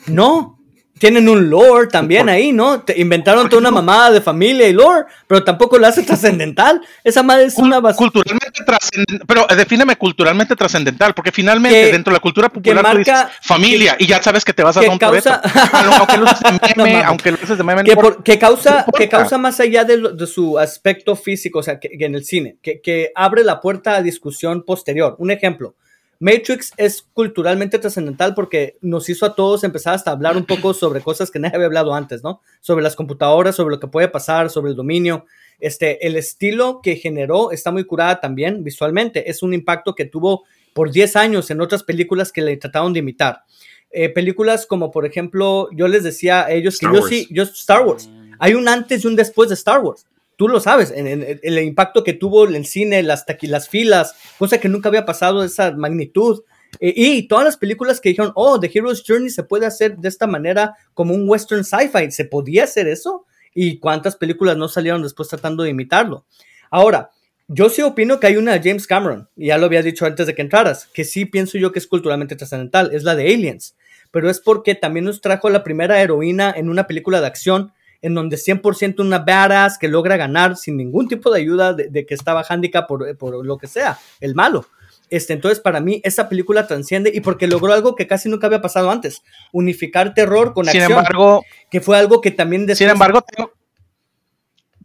No. 0.08 0.59
Tienen 1.00 1.30
un 1.30 1.50
lore 1.50 1.88
también 1.88 2.28
ahí, 2.30 2.52
¿no? 2.52 2.82
Te 2.82 3.00
inventaron 3.00 3.48
toda 3.50 3.62
una 3.62 3.72
mamada 3.72 4.12
de 4.12 4.22
familia 4.22 4.68
y 4.68 4.74
lore, 4.74 5.06
pero 5.26 5.44
tampoco 5.44 5.78
lo 5.78 5.88
hace 5.88 6.04
trascendental. 6.10 6.82
Esa 7.04 7.24
madre 7.24 7.46
es 7.46 7.58
una 7.58 7.80
basura. 7.80 8.12
Culturalmente 8.12 8.64
trascendental, 8.66 9.26
pero 9.26 9.50
eh, 9.50 9.56
defíneme 9.56 9.96
culturalmente 9.96 10.56
trascendental, 10.56 11.14
porque 11.14 11.32
finalmente 11.32 11.92
dentro 11.92 12.12
de 12.12 12.18
la 12.18 12.20
cultura 12.20 12.50
popular 12.50 12.92
tú 12.92 12.98
dices 12.98 13.16
familia 13.42 13.96
y 13.98 14.08
ya 14.08 14.22
sabes 14.22 14.44
que 14.44 14.54
te 14.54 14.62
vas 14.62 14.76
a 14.78 14.82
dar 14.82 14.90
un 14.90 14.98
causa... 14.98 15.42
aunque 16.00 16.18
lo 16.18 16.28
haces 16.28 16.52
de 16.52 16.76
meme, 16.76 17.04
aunque 17.04 17.32
lo 17.32 17.38
haces 17.42 17.58
de 17.58 17.64
meme. 17.64 17.84
Que, 18.24 18.38
causa, 18.38 18.86
que 18.98 19.08
causa 19.08 19.38
más 19.38 19.60
allá 19.60 19.86
de, 19.86 20.28
su 20.28 20.60
aspecto 20.60 21.16
físico, 21.16 21.60
o 21.60 21.64
sea, 21.64 21.80
que, 21.80 21.90
en 22.00 22.14
el 22.14 22.26
cine, 22.26 22.58
que, 22.62 22.82
que 22.82 23.12
abre 23.16 23.44
la 23.44 23.62
puerta 23.62 23.96
a 23.96 24.02
discusión 24.02 24.64
posterior. 24.64 25.16
Un 25.18 25.32
ejemplo. 25.32 25.76
Matrix 26.20 26.74
es 26.76 27.02
culturalmente 27.14 27.80
trascendental 27.80 28.36
porque 28.36 28.78
nos 28.82 29.08
hizo 29.08 29.26
a 29.26 29.36
todos 29.36 29.64
empezar 29.64 29.96
hasta 29.96 30.12
a 30.12 30.14
hablar 30.14 30.36
un 30.36 30.46
poco 30.46 30.74
sobre 30.74 31.02
cosas 31.02 31.32
que 31.32 31.40
nadie 31.40 31.56
había 31.56 31.68
hablado 31.68 31.94
antes, 31.94 32.24
¿no? 32.24 32.42
Sobre 32.60 32.84
las 32.84 32.96
computadoras, 32.96 33.56
sobre 33.56 33.76
lo 33.76 33.80
que 33.80 33.88
puede 33.88 34.10
pasar, 34.10 34.50
sobre 34.50 34.72
el 34.72 34.76
dominio. 34.76 35.26
Este, 35.60 36.06
el 36.06 36.18
estilo 36.18 36.82
que 36.84 36.98
generó 36.98 37.52
está 37.52 37.72
muy 37.72 37.86
curada 37.86 38.20
también 38.20 38.64
visualmente. 38.64 39.30
Es 39.30 39.44
un 39.44 39.54
impacto 39.54 39.96
que 39.96 40.06
tuvo 40.06 40.44
por 40.74 40.92
10 40.92 41.16
años 41.16 41.50
en 41.52 41.62
otras 41.62 41.84
películas 41.84 42.32
que 42.32 42.42
le 42.42 42.58
trataron 42.58 42.94
de 42.94 43.00
imitar. 43.00 43.44
Eh, 43.92 44.10
películas 44.10 44.66
como, 44.66 44.92
por 44.92 45.06
ejemplo, 45.06 45.70
yo 45.72 45.88
les 45.88 46.04
decía 46.04 46.46
a 46.46 46.52
ellos 46.52 46.78
que 46.78 46.88
yo 46.94 47.02
sí, 47.02 47.28
yo 47.32 47.44
Star 47.44 47.86
Wars. 47.86 48.10
Hay 48.40 48.54
un 48.54 48.68
antes 48.68 49.04
y 49.04 49.08
un 49.08 49.16
después 49.16 49.50
de 49.50 49.56
Star 49.56 49.82
Wars. 49.82 50.06
Tú 50.40 50.48
lo 50.48 50.62
sabes, 50.62 50.94
el 50.96 51.60
impacto 51.60 52.02
que 52.02 52.14
tuvo 52.14 52.46
el 52.46 52.66
cine, 52.66 53.04
las, 53.04 53.26
las 53.42 53.68
filas, 53.68 54.16
cosa 54.38 54.58
que 54.58 54.70
nunca 54.70 54.88
había 54.88 55.04
pasado 55.04 55.42
de 55.42 55.48
esa 55.48 55.72
magnitud. 55.72 56.44
Eh, 56.80 56.94
y 56.96 57.28
todas 57.28 57.44
las 57.44 57.58
películas 57.58 58.00
que 58.00 58.08
dijeron, 58.08 58.32
oh, 58.36 58.58
The 58.58 58.72
Hero's 58.74 59.04
Journey 59.06 59.32
se 59.32 59.44
puede 59.44 59.66
hacer 59.66 59.98
de 59.98 60.08
esta 60.08 60.28
manera 60.28 60.76
como 60.94 61.14
un 61.14 61.28
western 61.28 61.66
sci-fi. 61.66 62.10
¿Se 62.12 62.24
podía 62.24 62.64
hacer 62.64 62.88
eso? 62.88 63.26
¿Y 63.54 63.80
cuántas 63.80 64.16
películas 64.16 64.56
no 64.56 64.70
salieron 64.70 65.04
después 65.04 65.28
tratando 65.28 65.64
de 65.64 65.72
imitarlo? 65.72 66.26
Ahora, 66.72 67.10
yo 67.50 67.68
sí 67.70 67.82
opino 67.82 68.22
que 68.22 68.28
hay 68.28 68.38
una 68.38 68.58
de 68.58 68.62
James 68.64 68.88
Cameron, 68.88 69.28
y 69.36 69.48
ya 69.48 69.58
lo 69.58 69.66
había 69.66 69.82
dicho 69.82 70.06
antes 70.06 70.26
de 70.26 70.36
que 70.36 70.42
entraras, 70.42 70.88
que 70.94 71.04
sí 71.04 71.26
pienso 71.26 71.58
yo 71.58 71.74
que 71.74 71.80
es 71.80 71.88
culturalmente 71.88 72.38
trascendental, 72.38 72.92
es 72.94 73.04
la 73.04 73.18
de 73.18 73.26
Aliens, 73.34 73.76
pero 74.10 74.30
es 74.30 74.40
porque 74.40 74.74
también 74.74 75.04
nos 75.04 75.20
trajo 75.20 75.50
la 75.50 75.66
primera 75.66 76.02
heroína 76.02 76.54
en 76.56 76.70
una 76.70 76.88
película 76.88 77.20
de 77.20 77.28
acción 77.28 77.74
en 78.02 78.14
donde 78.16 78.38
100% 78.38 79.02
una 79.02 79.20
badass 79.20 79.78
que 79.78 79.88
logra 79.88 80.16
ganar 80.18 80.56
sin 80.58 80.78
ningún 80.78 81.08
tipo 81.08 81.32
de 81.32 81.42
ayuda 81.42 81.74
de, 81.74 81.90
de 81.90 82.06
que 82.06 82.14
estaba 82.14 82.46
handicap 82.48 82.88
por, 82.88 83.18
por 83.18 83.46
lo 83.46 83.58
que 83.58 83.68
sea, 83.68 83.98
el 84.20 84.36
malo. 84.36 84.66
Este, 85.10 85.34
entonces, 85.34 85.60
para 85.60 85.80
mí, 85.80 86.02
esa 86.04 86.30
película 86.30 86.68
transciende 86.68 87.12
y 87.14 87.20
porque 87.22 87.48
logró 87.48 87.74
algo 87.74 87.96
que 87.96 88.06
casi 88.06 88.30
nunca 88.30 88.46
había 88.48 88.62
pasado 88.62 88.92
antes, 88.92 89.24
unificar 89.52 90.14
terror 90.14 90.54
con 90.54 90.66
Sin 90.66 90.82
acción, 90.82 91.00
embargo, 91.00 91.44
que 91.72 91.82
fue 91.82 91.98
algo 91.98 92.22
que 92.22 92.30
también 92.32 92.68
después... 92.68 92.78
sin 92.78 92.90
embargo, 92.90 93.22
tengo- 93.22 93.52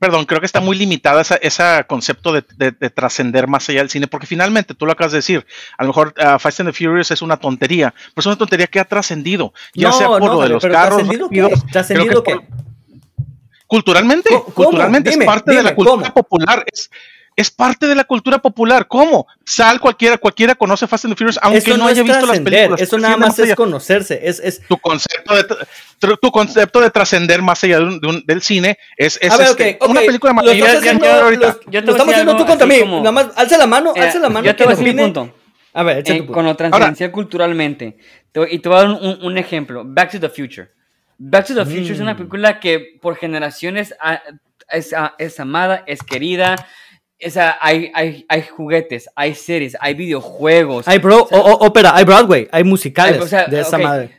perdón, 0.00 0.24
creo 0.24 0.40
que 0.40 0.46
está 0.46 0.60
muy 0.60 0.76
limitada 0.76 1.20
esa- 1.22 1.36
ese 1.36 1.62
concepto 1.86 2.32
de, 2.32 2.42
de- 2.56 2.72
de 2.72 2.90
trascender 2.90 3.46
más 3.46 3.68
allá 3.68 3.80
del 3.80 3.90
cine, 3.90 4.06
porque 4.06 4.26
finalmente, 4.26 4.74
tú 4.74 4.86
lo 4.86 4.92
acabas 4.92 5.12
de 5.12 5.18
decir, 5.18 5.46
a 5.78 5.82
lo 5.84 5.88
mejor 5.88 6.14
uh, 6.18 6.38
Fast 6.38 6.60
and 6.60 6.70
the 6.70 6.72
Furious 6.76 7.10
es 7.10 7.22
una 7.22 7.36
tontería, 7.36 7.92
pero 8.14 8.20
es 8.20 8.26
una 8.26 8.36
tontería 8.36 8.66
que 8.66 8.80
ha 8.80 8.84
trascendido, 8.84 9.52
ya 9.74 9.88
No, 9.90 9.98
sea 9.98 10.08
por 10.08 10.20
no, 10.20 10.26
lo 10.34 10.40
de 10.42 10.48
los 10.48 10.62
pero 10.62 10.74
carros 10.74 11.02
¿trascendido 11.70 12.22
culturalmente, 13.66 14.28
¿Cómo? 14.30 14.44
culturalmente 14.44 15.10
Dime, 15.10 15.24
es 15.24 15.30
parte 15.30 15.54
de 15.54 15.62
la 15.62 15.74
cultura 15.74 16.10
¿cómo? 16.10 16.14
popular, 16.14 16.64
es, 16.70 16.90
es 17.36 17.50
parte 17.50 17.86
de 17.88 17.94
la 17.96 18.04
cultura 18.04 18.38
popular, 18.38 18.86
¿cómo? 18.86 19.26
Sal 19.44 19.80
cualquiera, 19.80 20.18
cualquiera 20.18 20.54
conoce 20.54 20.86
Fast 20.86 21.06
and 21.06 21.14
the 21.14 21.18
Furious, 21.18 21.38
aunque 21.42 21.70
no, 21.70 21.78
no, 21.78 21.86
haya 21.88 22.02
es 22.02 22.06
visto 22.08 22.26
las 22.26 22.38
películas. 22.40 22.80
eso 22.80 22.98
nada 22.98 23.16
más 23.16 23.38
allá 23.40 23.50
es 23.50 23.56
conocerse, 23.56 24.20
es, 24.22 24.38
es, 24.38 24.60
tu 24.68 24.76
concepto 24.78 25.34
de 25.34 25.44
tu 26.20 26.30
concepto 26.30 26.80
de 26.80 26.90
trascender 26.90 27.42
más 27.42 27.64
allá 27.64 27.78
de 27.78 27.84
un- 27.84 28.00
de 28.00 28.06
un- 28.06 28.24
del 28.26 28.42
cine 28.42 28.78
es, 28.96 29.18
es 29.20 29.32
A 29.32 29.36
ver, 29.38 29.46
este, 29.48 29.78
una 29.80 30.00
película 30.02 30.32
de 30.42 30.46
yo 30.46 30.52
te 30.52 30.60
voy 30.60 30.60
lo 30.60 30.68
a 30.68 31.90
estamos 31.90 32.14
haciendo 32.14 32.36
tú 32.36 32.46
contra 32.46 32.66
así 32.66 32.74
mí, 32.76 32.80
como- 32.80 32.98
nada 32.98 33.12
más, 33.12 33.26
alza 33.34 33.58
la 33.58 33.66
mano, 33.66 33.92
Eh, 33.96 34.00
alza 34.00 34.18
la 34.20 34.28
mano. 34.28 34.46
yo 34.46 34.54
te 34.54 34.64
voy 34.64 34.72
a 34.74 34.76
decir 34.76 34.96
punto. 34.96 35.34
A 35.72 35.82
ver, 35.82 35.98
Eh, 35.98 36.02
tu 36.04 36.16
punto. 36.18 36.32
con 36.34 36.44
lo 36.44 36.54
transcendencial 36.54 37.10
culturalmente. 37.10 37.96
Te 38.30 38.40
y 38.54 38.58
te 38.60 38.68
voy 38.68 38.78
a 38.78 38.82
dar 38.82 38.90
un 38.90 39.38
ejemplo. 39.38 39.82
Back 39.84 40.12
to 40.12 40.20
the 40.20 40.28
Future. 40.28 40.68
Back 41.18 41.46
to 41.46 41.54
the 41.54 41.64
Future 41.64 41.92
es 41.92 41.98
Mm. 41.98 42.02
una 42.02 42.16
película 42.16 42.60
que 42.60 42.98
por 43.00 43.16
generaciones 43.16 43.94
es, 44.70 44.92
a- 44.92 45.14
es 45.18 45.38
amada, 45.40 45.84
es 45.86 46.02
querida. 46.02 46.56
Es 47.18 47.36
a- 47.36 47.56
hay, 47.60 47.90
hay, 47.94 48.26
hay 48.28 48.42
juguetes, 48.42 49.08
hay 49.14 49.34
series, 49.34 49.76
hay 49.80 49.94
videojuegos. 49.94 50.86
Hay 50.88 50.98
bro, 50.98 51.22
O 51.24 51.28
sea, 51.28 51.38
o- 51.38 51.52
o- 51.52 51.66
ópera, 51.66 51.94
hay 51.94 52.04
Broadway, 52.04 52.48
hay 52.50 52.64
musicales 52.64 53.20
o 53.20 53.26
sea, 53.26 53.46
de 53.46 53.60
esa 53.60 53.78
madre. 53.78 54.18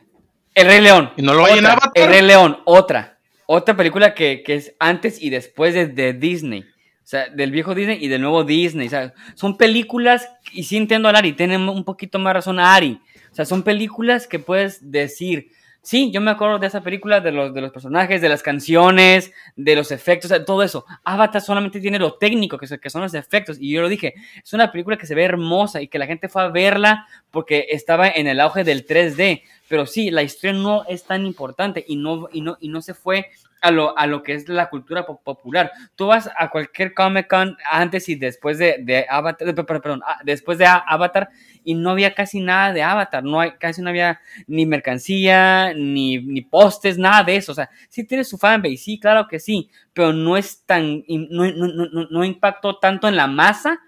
El 0.54 0.66
Rey 0.66 0.80
León. 0.80 1.10
Y 1.16 1.22
no 1.22 1.34
lo 1.34 1.42
Otra. 1.44 1.72
Avatar. 1.72 1.92
El 1.94 2.08
Rey 2.08 2.22
León, 2.22 2.58
otra. 2.64 3.18
Otra 3.44 3.76
película 3.76 4.14
que, 4.14 4.42
que 4.42 4.54
es 4.54 4.74
antes 4.80 5.20
y 5.22 5.28
después 5.30 5.74
de, 5.74 5.86
de 5.86 6.14
Disney. 6.14 6.62
O 6.62 7.08
sea, 7.08 7.28
del 7.28 7.52
viejo 7.52 7.74
Disney 7.74 7.98
y 8.02 8.08
del 8.08 8.22
nuevo 8.22 8.42
Disney. 8.42 8.86
O 8.88 8.90
sea, 8.90 9.12
son 9.34 9.56
películas, 9.58 10.28
y 10.50 10.64
sí 10.64 10.76
entiendo 10.78 11.08
a 11.08 11.12
Ari, 11.12 11.34
tiene 11.34 11.56
un 11.58 11.84
poquito 11.84 12.18
más 12.18 12.32
razón 12.34 12.58
a 12.58 12.74
Ari. 12.74 12.98
O 13.30 13.34
sea, 13.36 13.44
son 13.44 13.62
películas 13.62 14.26
que 14.26 14.38
puedes 14.40 14.90
decir, 14.90 15.50
sí, 15.86 16.10
yo 16.10 16.20
me 16.20 16.32
acuerdo 16.32 16.58
de 16.58 16.66
esa 16.66 16.80
película, 16.82 17.20
de 17.20 17.30
los, 17.30 17.54
de 17.54 17.60
los 17.60 17.70
personajes, 17.70 18.20
de 18.20 18.28
las 18.28 18.42
canciones, 18.42 19.32
de 19.54 19.76
los 19.76 19.92
efectos, 19.92 20.32
todo 20.44 20.64
eso. 20.64 20.84
Avatar 21.04 21.40
solamente 21.40 21.80
tiene 21.80 22.00
lo 22.00 22.14
técnico, 22.14 22.58
que, 22.58 22.66
que 22.80 22.90
son 22.90 23.02
los 23.02 23.14
efectos. 23.14 23.56
Y 23.60 23.70
yo 23.70 23.82
lo 23.82 23.88
dije, 23.88 24.14
es 24.42 24.52
una 24.52 24.72
película 24.72 24.98
que 24.98 25.06
se 25.06 25.14
ve 25.14 25.22
hermosa 25.22 25.80
y 25.80 25.86
que 25.86 26.00
la 26.00 26.06
gente 26.06 26.28
fue 26.28 26.42
a 26.42 26.48
verla 26.48 27.06
porque 27.30 27.66
estaba 27.70 28.08
en 28.08 28.26
el 28.26 28.40
auge 28.40 28.64
del 28.64 28.84
3D. 28.84 29.42
Pero 29.68 29.86
sí, 29.86 30.10
la 30.10 30.24
historia 30.24 30.58
no 30.58 30.84
es 30.88 31.04
tan 31.04 31.24
importante 31.24 31.84
y 31.86 31.94
no, 31.94 32.28
y 32.32 32.40
no, 32.40 32.56
y 32.60 32.68
no 32.68 32.82
se 32.82 32.92
fue 32.92 33.30
a 33.66 33.70
lo, 33.70 33.96
a 33.98 34.06
lo 34.06 34.22
que 34.22 34.34
es 34.34 34.48
la 34.48 34.68
cultura 34.68 35.04
po- 35.06 35.20
popular. 35.20 35.70
Tú 35.96 36.06
vas 36.06 36.30
a 36.36 36.48
cualquier 36.50 36.94
Comic 36.94 37.28
Con 37.28 37.56
antes 37.70 38.08
y 38.08 38.14
después 38.14 38.58
de, 38.58 38.76
de 38.80 39.06
Avatar, 39.08 39.52
de- 39.54 39.64
perdón, 39.64 40.02
ah, 40.06 40.18
después 40.24 40.58
de 40.58 40.66
Avatar 40.66 41.28
y 41.64 41.74
no 41.74 41.90
había 41.90 42.14
casi 42.14 42.40
nada 42.40 42.72
de 42.72 42.82
Avatar, 42.82 43.24
no 43.24 43.40
hay, 43.40 43.52
casi 43.58 43.82
no 43.82 43.90
había 43.90 44.20
ni 44.46 44.66
mercancía, 44.66 45.72
ni, 45.74 46.18
ni 46.18 46.40
postes, 46.42 46.96
nada 46.96 47.24
de 47.24 47.36
eso. 47.36 47.52
O 47.52 47.54
sea, 47.54 47.68
sí 47.88 48.04
tiene 48.04 48.24
su 48.24 48.38
fanbase, 48.38 48.76
sí, 48.76 49.00
claro 49.00 49.26
que 49.28 49.38
sí, 49.40 49.68
pero 49.92 50.12
no 50.12 50.36
es 50.36 50.62
tan, 50.64 51.02
no, 51.08 51.44
no, 51.52 51.66
no, 51.66 52.06
no- 52.10 52.24
impactó 52.24 52.78
tanto 52.78 53.08
en 53.08 53.16
la 53.16 53.26
masa 53.26 53.80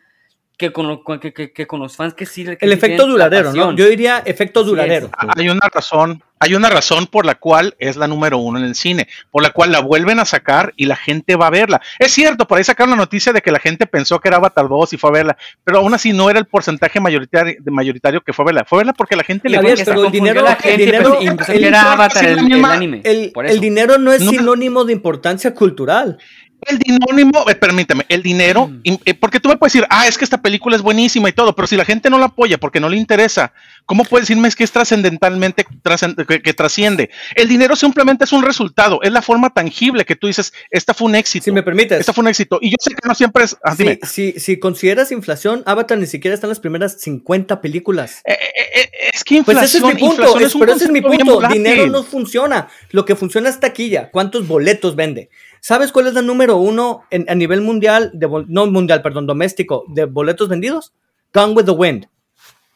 que 0.56 0.72
con, 0.72 0.88
lo- 0.88 1.04
que, 1.20 1.32
que- 1.32 1.52
que 1.52 1.66
con 1.68 1.78
los 1.78 1.94
fans 1.96 2.14
que 2.14 2.26
sí. 2.26 2.44
que 2.44 2.58
El 2.60 2.70
sí 2.72 2.76
efecto 2.78 3.06
duradero, 3.06 3.52
¿no? 3.52 3.76
Yo 3.76 3.86
diría 3.86 4.18
efecto 4.26 4.64
duradero. 4.64 5.06
es. 5.06 5.12
hay 5.36 5.48
una 5.48 5.68
razón, 5.72 6.20
hay 6.40 6.54
una 6.54 6.70
razón 6.70 7.06
por 7.06 7.26
la 7.26 7.34
cual 7.36 7.74
es 7.78 7.96
la 7.96 8.06
número 8.06 8.38
uno 8.38 8.58
en 8.58 8.64
el 8.64 8.74
cine, 8.74 9.08
por 9.30 9.42
la 9.42 9.50
cual 9.50 9.72
la 9.72 9.80
vuelven 9.80 10.20
a 10.20 10.24
sacar 10.24 10.72
y 10.76 10.86
la 10.86 10.96
gente 10.96 11.36
va 11.36 11.48
a 11.48 11.50
verla. 11.50 11.80
Es 11.98 12.12
cierto, 12.12 12.46
por 12.46 12.58
ahí 12.58 12.64
sacaron 12.64 12.90
la 12.90 12.96
noticia 12.96 13.32
de 13.32 13.42
que 13.42 13.50
la 13.50 13.58
gente 13.58 13.86
pensó 13.86 14.20
que 14.20 14.28
era 14.28 14.36
Avatar 14.38 14.68
2 14.68 14.92
y 14.92 14.96
fue 14.98 15.10
a 15.10 15.12
verla, 15.12 15.36
pero 15.64 15.78
aún 15.78 15.94
así 15.94 16.12
no 16.12 16.30
era 16.30 16.38
el 16.38 16.46
porcentaje 16.46 17.00
mayoritario, 17.00 17.56
de 17.58 17.70
mayoritario 17.70 18.20
que 18.20 18.32
fue 18.32 18.44
a 18.44 18.46
verla. 18.46 18.64
Fue 18.64 18.78
a 18.78 18.80
verla 18.80 18.92
porque 18.92 19.16
la 19.16 19.24
gente 19.24 19.48
le 19.48 19.76
se 19.76 19.84
pero 19.84 20.04
el 20.06 20.12
dinero- 20.12 20.42
la 20.42 20.52
el 20.52 20.76
dinero- 20.78 21.18
el- 21.20 21.64
era 21.64 21.92
Avatar 21.92 22.24
el, 22.24 22.36
la 22.36 22.42
el 22.42 22.46
misma- 22.48 22.72
anime. 22.72 23.00
El, 23.04 23.32
por 23.32 23.44
el 23.46 23.52
eso. 23.52 23.60
dinero 23.60 23.98
no 23.98 24.12
es 24.12 24.22
sinónimo 24.26 24.84
de 24.84 24.92
importancia 24.92 25.54
cultural. 25.54 26.18
El 26.66 26.78
dinero, 26.78 27.48
eh, 27.48 27.54
permíteme, 27.54 28.04
el 28.08 28.22
dinero, 28.22 28.68
im- 28.84 29.00
eh, 29.04 29.14
porque 29.14 29.38
tú 29.40 29.48
me 29.48 29.56
puedes 29.56 29.72
decir, 29.72 29.86
ah, 29.90 30.06
es 30.08 30.18
que 30.18 30.24
esta 30.24 30.42
película 30.42 30.74
es 30.76 30.82
buenísima 30.82 31.28
y 31.28 31.32
todo, 31.32 31.54
pero 31.54 31.66
si 31.68 31.76
la 31.76 31.84
gente 31.84 32.10
no 32.10 32.18
la 32.18 32.26
apoya 32.26 32.58
porque 32.58 32.80
no 32.80 32.88
le 32.88 32.96
interesa, 32.96 33.52
¿cómo 33.86 34.04
puedes 34.04 34.26
decirme 34.28 34.48
es 34.48 34.56
que 34.56 34.64
es 34.64 34.72
trascendentalmente 34.72 35.64
trascend- 35.82 36.26
que, 36.26 36.42
que 36.42 36.52
trasciende? 36.54 37.10
El 37.36 37.48
dinero 37.48 37.76
simplemente 37.76 38.24
es 38.24 38.32
un 38.32 38.42
resultado, 38.42 39.00
es 39.02 39.12
la 39.12 39.22
forma 39.22 39.50
tangible 39.50 40.04
que 40.04 40.16
tú 40.16 40.26
dices, 40.26 40.52
esta 40.70 40.94
fue 40.94 41.06
un 41.08 41.14
éxito. 41.14 41.44
Si 41.44 41.52
me 41.52 41.62
permites. 41.62 42.00
Esta 42.00 42.12
fue 42.12 42.22
un 42.22 42.28
éxito. 42.28 42.58
Y 42.60 42.70
yo 42.70 42.76
sé 42.80 42.90
que 42.90 43.06
no 43.08 43.14
siempre 43.14 43.44
es. 43.44 43.56
ah, 43.62 43.74
Si, 43.76 43.82
dime. 43.84 43.98
si, 44.02 44.32
si 44.32 44.58
consideras 44.58 45.12
inflación, 45.12 45.62
Avatar 45.64 45.96
ni 45.98 46.06
siquiera 46.06 46.34
está 46.34 46.46
en 46.46 46.50
las 46.50 46.60
primeras 46.60 47.00
50 47.00 47.60
películas. 47.60 48.20
Eh, 48.26 48.32
eh, 48.32 48.90
es 49.14 49.22
que 49.24 49.42
Pues 49.42 49.56
inflación, 49.56 49.64
ese 49.64 49.78
es 49.78 49.84
mi 49.84 50.00
punto, 50.00 50.22
inflación 50.22 50.42
es- 50.44 50.54
un 50.54 50.60
pero 50.60 50.72
ese 50.74 50.84
es 50.84 50.90
mi 50.90 51.00
punto. 51.00 51.40
Dinero 51.48 51.86
no 51.86 52.02
funciona. 52.02 52.68
Lo 52.90 53.04
que 53.04 53.14
funciona 53.14 53.48
es 53.48 53.60
taquilla. 53.60 54.10
¿Cuántos 54.10 54.46
boletos 54.48 54.96
vende? 54.96 55.30
¿Sabes 55.60 55.92
cuál 55.92 56.06
es 56.06 56.14
la 56.14 56.22
número 56.22 56.56
uno 56.56 57.02
en- 57.10 57.28
a 57.28 57.34
nivel 57.34 57.60
mundial, 57.60 58.10
de, 58.14 58.28
no 58.48 58.66
mundial, 58.66 59.02
perdón, 59.02 59.26
doméstico, 59.26 59.84
de 59.88 60.04
boletos 60.04 60.48
vendidos? 60.48 60.92
Gone 61.34 61.52
with 61.54 61.64
the 61.66 61.72
Wind. 61.72 62.06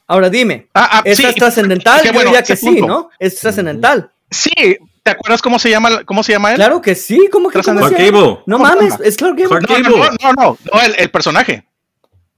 Ahora 0.06 0.28
dime, 0.28 0.68
Ah, 0.74 0.88
ah, 0.98 1.02
¿esta 1.04 1.22
sí, 1.22 1.28
es 1.28 1.34
trascendental? 1.36 2.02
Yo 2.04 2.12
bueno, 2.12 2.30
diría 2.30 2.42
que 2.42 2.56
sí. 2.56 2.82
¿no? 2.82 3.08
Es 3.18 3.38
trascendental. 3.40 4.10
Sí, 4.30 4.50
¿te 5.02 5.10
acuerdas 5.10 5.40
cómo 5.40 5.58
se 5.58 5.70
llama, 5.70 6.04
cómo 6.04 6.22
se 6.22 6.32
llama 6.32 6.50
él? 6.50 6.56
Claro 6.56 6.80
que 6.82 6.94
sí, 6.94 7.28
¿cómo 7.30 7.48
que 7.48 7.60
Clark. 7.60 7.78
No 7.78 8.58
¿Cómo 8.58 8.68
se 8.68 8.76
mames, 8.76 8.94
es 9.02 9.16
Clark 9.16 9.36
Gable. 9.38 9.66
Clark 9.66 9.82
No, 9.84 9.90
no, 9.90 9.96
no, 9.98 10.10
no, 10.20 10.32
no, 10.32 10.58
no, 10.72 10.80
el, 10.82 10.94
el 10.98 11.10
personaje. 11.10 11.66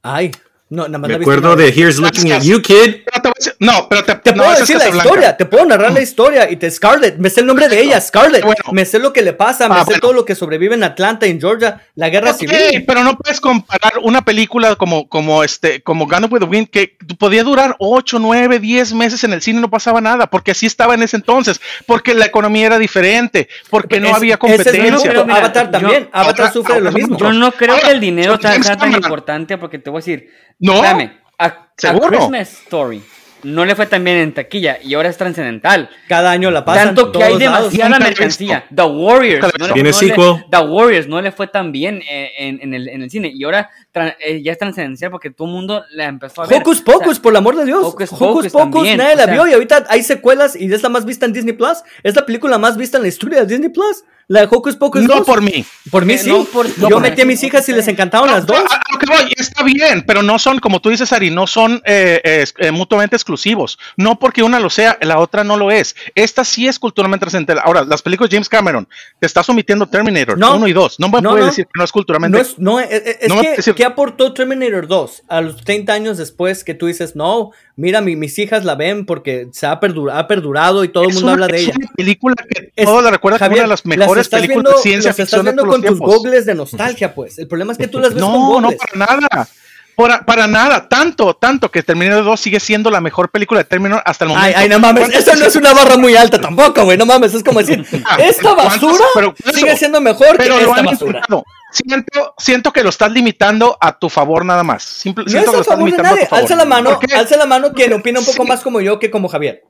Ay, 0.02 0.30
no, 0.74 0.86
nada 0.88 0.98
más 0.98 1.08
Me 1.08 1.14
acuerdo 1.16 1.56
de. 1.56 1.68
Here's 1.68 1.98
Looking 1.98 2.32
at. 2.32 2.42
You, 2.42 2.60
kid. 2.60 3.02
Pero 3.04 3.22
te 3.22 3.28
voy 3.28 3.30
a 3.30 3.38
decir- 3.38 3.56
no, 3.60 3.88
pero 3.88 4.04
te, 4.04 4.14
Te 4.16 4.30
no, 4.32 4.42
puedo 4.42 4.52
es 4.54 4.60
decir 4.60 4.76
la 4.76 4.88
historia, 4.88 5.36
te 5.36 5.44
puedo 5.44 5.64
narrar 5.66 5.92
la 5.92 6.00
historia 6.00 6.50
y 6.50 6.56
te 6.56 6.70
Scarlett, 6.70 7.16
me 7.18 7.30
sé 7.30 7.40
el 7.40 7.46
nombre 7.46 7.68
de 7.68 7.80
ella, 7.80 8.00
Scarlett, 8.00 8.42
Bueno. 8.44 8.62
me 8.72 8.84
sé 8.84 8.98
lo 8.98 9.12
que 9.12 9.22
le 9.22 9.32
pasa, 9.32 9.68
me 9.68 9.74
Ah, 9.76 9.78
sé 9.80 9.84
bueno. 9.86 10.00
todo 10.00 10.12
lo 10.12 10.24
que 10.24 10.34
sobrevive 10.34 10.74
en 10.74 10.82
Atlanta, 10.84 11.26
en 11.26 11.40
Georgia, 11.40 11.82
la 11.94 12.08
guerra 12.08 12.32
Ok, 12.32 12.38
civil. 12.38 12.84
pero 12.86 13.04
no 13.04 13.16
puedes 13.16 13.40
comparar 13.40 13.94
una 14.02 14.22
película 14.24 14.74
como, 14.76 15.08
como 15.08 15.44
este, 15.44 15.82
como 15.82 16.06
Gone 16.06 16.26
with 16.26 16.40
the 16.40 16.46
Wind, 16.46 16.68
que 16.70 16.96
podía 17.18 17.44
durar 17.44 17.76
8, 17.78 18.18
9, 18.18 18.58
10 18.58 18.92
meses 18.94 19.22
en 19.24 19.32
el 19.32 19.42
cine 19.42 19.58
y 19.58 19.62
no 19.62 19.70
pasaba 19.70 20.00
nada, 20.00 20.26
porque 20.28 20.50
así 20.52 20.66
estaba 20.66 20.94
en 20.94 21.02
ese 21.02 21.16
entonces, 21.16 21.60
porque 21.86 22.14
la 22.14 22.24
economía 22.26 22.66
era 22.66 22.78
diferente, 22.78 23.48
porque 23.70 24.00
no 24.00 24.08
Es- 24.08 24.14
había 24.14 24.34
es 24.34 24.38
competencia. 24.40 24.98
Pero 25.02 25.24
mira, 25.24 25.38
Avatar 25.38 25.66
yo- 25.66 25.70
también, 25.70 26.08
Avatar 26.12 26.40
ahora- 26.40 26.52
sufre 26.52 26.74
de 26.76 26.80
lo 26.80 26.92
mismo. 26.92 27.16
Yo 27.18 27.32
no 27.32 27.52
creo 27.52 27.74
Ahora, 27.74 27.88
que 27.88 27.92
el 27.94 28.00
dinero 28.00 28.38
sea, 28.40 28.76
tan 28.76 28.92
importante 28.92 29.58
porque 29.58 29.78
te 29.78 29.90
voy 29.90 29.98
a 29.98 30.00
decir, 30.00 30.30
No. 30.66 30.74
espérame, 30.74 31.12
a, 31.38 31.44
a 31.46 31.68
¿Seguro? 31.76 32.08
Christmas 32.08 32.52
Story 32.64 33.02
no 33.44 33.66
le 33.66 33.74
fue 33.76 33.84
tan 33.84 34.02
bien 34.02 34.16
en 34.16 34.32
taquilla 34.32 34.78
y 34.82 34.94
ahora 34.94 35.10
es 35.10 35.18
trascendental. 35.18 35.90
Cada 36.08 36.30
año 36.30 36.50
la 36.50 36.64
pasan. 36.64 36.94
Tanto 36.94 37.12
que 37.12 37.22
hay 37.22 37.36
demasiada 37.36 37.98
mercancía. 37.98 38.64
The 38.74 38.82
Warriors. 38.84 39.42
No 39.58 39.66
le- 39.66 39.74
Tiene 39.74 39.90
no 39.90 40.00
le-. 40.00 40.44
The 40.50 40.58
Warriors 40.60 41.08
no 41.08 41.20
le 41.20 41.30
fue 41.30 41.46
tan 41.48 41.70
bien 41.70 42.00
eh, 42.08 42.30
en, 42.38 42.58
en 42.62 42.72
el, 42.72 42.88
en 42.88 43.02
el 43.02 43.10
cine. 43.10 43.30
Y 43.34 43.44
ahora 43.44 43.68
tra- 43.92 44.16
eh, 44.18 44.40
ya 44.42 44.52
es 44.52 44.56
trascendencial 44.56 45.10
porque 45.10 45.28
todo 45.30 45.46
el 45.48 45.52
mundo 45.52 45.84
la 45.90 46.06
empezó 46.06 46.40
a 46.42 46.46
ver. 46.46 46.58
Hocus 46.62 46.80
O 46.80 46.84
sea, 46.86 46.94
Pocus, 46.94 47.20
por 47.20 47.34
el 47.34 47.36
amor 47.36 47.54
de 47.56 47.66
Dios. 47.66 47.84
Hocus 47.84 48.10
Hocus 48.12 48.48
Pocus 48.50 48.84
nadie 48.96 49.12
o 49.12 49.16
la 49.16 49.24
sea- 49.24 49.34
vio 49.34 49.46
y 49.46 49.52
ahorita 49.52 49.84
hay 49.90 50.02
secuelas 50.02 50.56
y 50.56 50.72
es 50.72 50.82
la 50.82 50.88
más 50.88 51.04
vista 51.04 51.26
en 51.26 51.34
Disney 51.34 51.52
Plus. 51.52 51.82
Es 52.02 52.16
la 52.16 52.24
película 52.24 52.56
más 52.56 52.78
vista 52.78 52.96
en 52.96 53.02
la 53.02 53.08
historia 53.10 53.40
de 53.40 53.46
Disney 53.46 53.68
Plus. 53.68 54.04
La 54.28 54.40
de 54.40 54.48
Hocus 54.50 54.76
Pocus 54.76 55.02
No 55.02 55.16
2. 55.16 55.26
por 55.26 55.42
mí. 55.42 55.64
Por 55.90 56.04
mí 56.06 56.14
Eh, 56.14 56.18
sí. 56.18 56.28
no 56.30 56.44
por- 56.44 56.66
no 56.78 56.88
Yo 56.88 56.96
por 56.96 57.02
metí 57.02 57.20
a 57.20 57.24
mí, 57.24 57.32
mis 57.32 57.42
no 57.42 57.48
hijas 57.48 57.68
y 57.68 57.72
les 57.72 57.86
encantaban 57.88 58.30
las 58.30 58.46
dos. 58.46 58.56
A, 58.56 58.76
a 58.76 58.80
lo 58.92 58.98
que 58.98 59.06
voy, 59.06 59.32
está 59.36 59.62
bien, 59.62 60.02
pero 60.06 60.22
no 60.22 60.38
son, 60.38 60.58
como 60.60 60.80
tú 60.80 60.88
dices, 60.90 61.12
Ari, 61.12 61.30
no 61.30 61.46
son 61.46 61.82
eh, 61.84 62.20
eh, 62.24 62.44
eh, 62.58 62.70
mutuamente 62.70 63.16
exclusivos. 63.16 63.78
No 63.96 64.18
porque 64.18 64.42
una 64.42 64.60
lo 64.60 64.70
sea, 64.70 64.96
la 65.02 65.18
otra 65.18 65.44
no 65.44 65.56
lo 65.58 65.70
es. 65.70 65.94
Esta 66.14 66.44
sí 66.44 66.66
es 66.66 66.78
culturalmente 66.78 67.24
trascendental. 67.24 67.60
Ahora, 67.64 67.84
las 67.84 68.00
películas 68.02 68.30
de 68.30 68.36
James 68.36 68.48
Cameron, 68.48 68.88
te 69.20 69.26
estás 69.26 69.48
omitiendo 69.50 69.86
Terminator 69.88 70.38
No. 70.38 70.56
1 70.56 70.68
y 70.68 70.72
2. 70.72 71.00
No 71.00 71.08
me 71.08 71.20
No, 71.20 71.30
puede 71.30 71.42
no. 71.42 71.46
decir 71.48 71.66
que 71.66 71.72
no 71.78 71.84
es 71.84 71.92
culturalmente. 71.92 72.38
No 72.38 72.42
es, 72.42 72.58
no, 72.58 72.80
es, 72.80 72.90
es- 72.90 73.18
es 73.22 73.28
No 73.28 73.36
me 73.36 73.42
que, 73.42 73.48
parece- 73.50 73.74
¿qué 73.74 73.84
aportó 73.84 74.32
Terminator 74.32 74.86
2 74.86 75.22
a 75.28 75.40
los 75.42 75.62
30 75.64 75.92
años 75.92 76.16
después 76.16 76.64
que 76.64 76.72
tú 76.74 76.86
dices, 76.86 77.14
no, 77.14 77.50
mira, 77.76 78.00
mi- 78.00 78.16
mis 78.16 78.38
hijas 78.38 78.64
la 78.64 78.74
ven 78.74 79.04
porque 79.04 79.48
se 79.52 79.66
ha, 79.66 79.80
perdura- 79.80 80.18
ha 80.18 80.26
perdurado 80.28 80.82
y 80.84 80.88
todo 80.88 81.04
el 81.04 81.10
Es 81.10 81.16
mundo 81.16 81.26
una- 81.26 81.32
habla 81.34 81.46
de 81.48 81.56
es 81.56 81.62
ella? 81.68 81.74
una 81.76 81.88
película 81.94 82.34
que 82.48 82.72
Es- 82.74 82.84
todos 82.86 83.02
la 83.02 83.10
recuerdan 83.10 83.38
como 83.38 83.48
Javier, 83.48 83.64
una 83.64 83.64
de 83.64 83.68
las 83.68 83.84
las 83.84 84.08
mejores 84.14 84.26
estás 84.26 84.40
películas 84.40 84.62
viendo- 84.64 84.76
de 84.78 84.82
ciencia 84.82 85.10
estás 85.10 85.24
ficción 85.26 85.44
de 85.44 85.52
viendo 85.52 85.66
con 85.66 85.82
tus 85.82 85.98
gogles 85.98 86.46
de 86.46 86.54
nostalgia, 86.54 87.14
pues. 87.14 87.38
El 87.38 87.46
problema 87.48 87.72
es 87.72 87.78
que 87.78 87.88
tú 87.88 87.98
las 87.98 88.14
ves 88.14 88.22
con 88.22 88.32
No, 88.32 88.60
no, 88.60 88.68
gogles. 88.68 88.78
para 88.78 89.06
nada. 89.18 89.48
Para, 89.96 90.26
para 90.26 90.48
nada, 90.48 90.88
tanto, 90.88 91.34
tanto 91.34 91.70
que 91.70 91.80
Terminator 91.84 92.24
2 92.24 92.40
sigue 92.40 92.58
siendo 92.58 92.90
la 92.90 93.00
mejor 93.00 93.30
película 93.30 93.58
de 93.60 93.64
Terminator 93.64 94.02
hasta 94.04 94.24
el 94.24 94.30
momento. 94.30 94.48
Ay, 94.48 94.54
ay, 94.64 94.68
no 94.68 94.80
mames, 94.80 95.04
¿Cuántos- 95.04 95.20
eso 95.28 95.36
no 95.38 95.46
es 95.46 95.54
una 95.54 95.72
barra 95.72 95.96
muy 95.96 96.16
alta 96.16 96.40
tampoco, 96.40 96.82
güey, 96.82 96.98
no 96.98 97.06
mames, 97.06 97.32
es 97.32 97.44
como 97.44 97.60
decir, 97.60 97.86
Ah, 98.04 98.16
esta 98.20 98.54
basura 98.54 99.04
Pero 99.14 99.32
por 99.32 99.50
eso- 99.50 99.56
sigue 99.60 99.76
siendo 99.76 100.00
mejor 100.00 100.36
Pero 100.36 100.56
que 100.58 100.62
lo 100.64 100.68
esta 100.70 100.80
han 100.80 100.86
basura. 100.86 101.22
Siento, 101.70 102.34
siento 102.38 102.72
que 102.72 102.82
lo 102.82 102.88
estás 102.88 103.12
limitando 103.12 103.78
a 103.80 103.96
tu 103.96 104.08
favor 104.08 104.44
nada 104.44 104.64
más. 104.64 104.82
Simple- 104.82 105.24
No 105.26 105.30
siento 105.30 105.46
es 105.46 105.50
que 105.52 105.56
lo 105.58 105.62
estás 105.62 105.78
limitando 105.78 106.14
a 106.14 106.18
tu 106.18 106.26
favor. 106.26 106.42
alza 106.42 106.56
la 106.56 106.64
mano, 106.64 107.00
alza 107.16 107.36
la 107.36 107.46
mano 107.46 107.72
quien 107.72 107.92
opina 107.92 108.18
un 108.18 108.26
poco 108.26 108.42
Sí. 108.42 108.48
más 108.48 108.62
como 108.62 108.80
yo 108.80 108.98
que 108.98 109.12
como 109.12 109.28
Javier. 109.28 109.62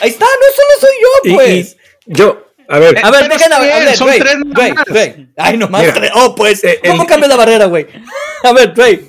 Ahí 0.00 0.10
está, 0.10 0.24
no 0.24 0.46
solo 0.56 0.80
soy 0.80 0.90
yo, 1.02 1.30
Y- 1.30 1.34
pues. 1.34 1.76
y 2.06 2.14
yo, 2.14 2.46
a 2.70 2.78
ver, 2.78 2.98
A 3.04 3.10
ver, 3.10 3.20
Pero 3.28 3.34
dejen 3.34 3.52
está 3.52 3.56
a 3.56 3.60
ver, 3.60 3.96
son 3.96 4.08
tres 4.18 4.36
más. 4.46 4.84
Dre. 4.86 5.26
Ay, 5.36 5.56
nomás 5.58 5.80
Mira, 5.82 5.94
tres. 5.94 6.10
Oh, 6.14 6.34
pues, 6.34 6.64
eh, 6.64 6.80
¿cómo 6.86 7.02
el- 7.02 7.08
cambias 7.08 7.28
la 7.28 7.36
barrera, 7.36 7.64
güey? 7.66 7.86
A 8.44 8.52
ver, 8.52 8.72
Dre. 8.72 9.00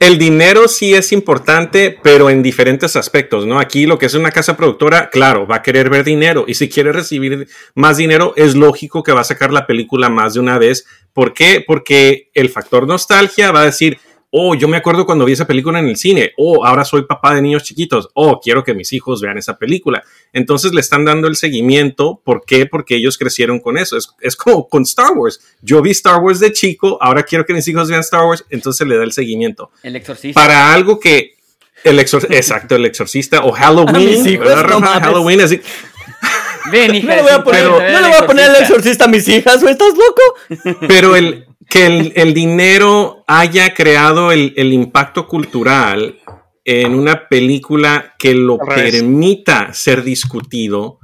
el 0.00 0.18
dinero 0.18 0.68
sí 0.68 0.92
es 0.94 1.12
importante, 1.12 1.96
pero 2.02 2.28
en 2.28 2.42
diferentes 2.42 2.94
aspectos, 2.96 3.46
¿no? 3.46 3.58
Aquí 3.58 3.86
lo 3.86 3.98
que 3.98 4.06
es 4.06 4.14
una 4.14 4.30
casa 4.30 4.56
productora, 4.56 5.08
claro, 5.08 5.46
va 5.46 5.56
a 5.56 5.62
querer 5.62 5.88
ver 5.88 6.04
dinero 6.04 6.44
y 6.46 6.54
si 6.54 6.68
quiere 6.68 6.92
recibir 6.92 7.48
más 7.74 7.96
dinero, 7.96 8.34
es 8.36 8.54
lógico 8.54 9.02
que 9.02 9.12
va 9.12 9.22
a 9.22 9.24
sacar 9.24 9.50
la 9.52 9.66
película 9.66 10.10
más 10.10 10.34
de 10.34 10.40
una 10.40 10.58
vez. 10.58 10.84
¿Por 11.14 11.32
qué? 11.32 11.64
Porque 11.66 12.28
el 12.34 12.50
factor 12.50 12.86
nostalgia 12.86 13.50
va 13.52 13.62
a 13.62 13.66
decir, 13.66 13.98
oh, 14.36 14.56
yo 14.56 14.66
me 14.66 14.76
acuerdo 14.76 15.06
cuando 15.06 15.24
vi 15.24 15.32
esa 15.32 15.46
película 15.46 15.78
en 15.78 15.86
el 15.86 15.96
cine, 15.96 16.32
oh, 16.36 16.66
ahora 16.66 16.84
soy 16.84 17.02
papá 17.02 17.36
de 17.36 17.42
niños 17.42 17.62
chiquitos, 17.62 18.08
oh, 18.14 18.40
quiero 18.40 18.64
que 18.64 18.74
mis 18.74 18.92
hijos 18.92 19.20
vean 19.20 19.38
esa 19.38 19.56
película. 19.58 20.02
Entonces 20.32 20.74
le 20.74 20.80
están 20.80 21.04
dando 21.04 21.28
el 21.28 21.36
seguimiento. 21.36 22.20
¿Por 22.24 22.44
qué? 22.44 22.66
Porque 22.66 22.96
ellos 22.96 23.16
crecieron 23.16 23.60
con 23.60 23.78
eso. 23.78 23.96
Es, 23.96 24.08
es 24.20 24.34
como 24.34 24.68
con 24.68 24.82
Star 24.82 25.12
Wars. 25.12 25.40
Yo 25.62 25.80
vi 25.82 25.92
Star 25.92 26.18
Wars 26.18 26.40
de 26.40 26.52
chico, 26.52 26.98
ahora 27.00 27.22
quiero 27.22 27.46
que 27.46 27.54
mis 27.54 27.68
hijos 27.68 27.88
vean 27.88 28.00
Star 28.00 28.24
Wars, 28.24 28.44
entonces 28.50 28.84
le 28.88 28.96
da 28.96 29.04
el 29.04 29.12
seguimiento 29.12 29.70
El 29.84 29.94
exorcista. 29.94 30.40
para 30.40 30.72
algo 30.74 30.98
que 30.98 31.36
el 31.84 32.00
exor 32.00 32.26
exacto 32.30 32.74
el 32.74 32.86
exorcista 32.86 33.44
o 33.44 33.52
Halloween 33.52 34.26
hijos, 34.26 34.46
¿verdad, 34.46 34.68
no. 34.68 34.80
Halloween 34.80 35.42
así 35.42 35.60
Ven, 36.72 36.94
hija 36.94 37.08
No 37.08 37.16
le 37.16 37.22
voy 37.22 37.30
a 37.30 37.44
poner, 37.44 37.68
puta, 37.68 37.72
no 37.72 37.78
ve 37.78 37.90
le 37.90 37.96
al 37.96 38.04
voy 38.08 38.14
a 38.14 38.26
poner 38.26 38.50
el 38.50 38.56
exorcista. 38.56 39.04
a 39.04 39.08
mis 39.08 39.28
hijas, 39.28 39.62
¿estás 39.62 39.92
loco? 39.94 40.80
pero 40.88 41.14
el 41.14 41.46
que 41.68 41.86
el, 41.86 42.12
el 42.16 42.34
dinero 42.34 43.24
haya 43.26 43.74
creado 43.74 44.32
el, 44.32 44.52
el 44.56 44.72
impacto 44.72 45.26
cultural 45.26 46.20
en 46.64 46.94
una 46.94 47.28
película 47.28 48.14
que 48.18 48.34
lo 48.34 48.58
permita 48.58 49.72
ser 49.74 50.02
discutido 50.02 50.98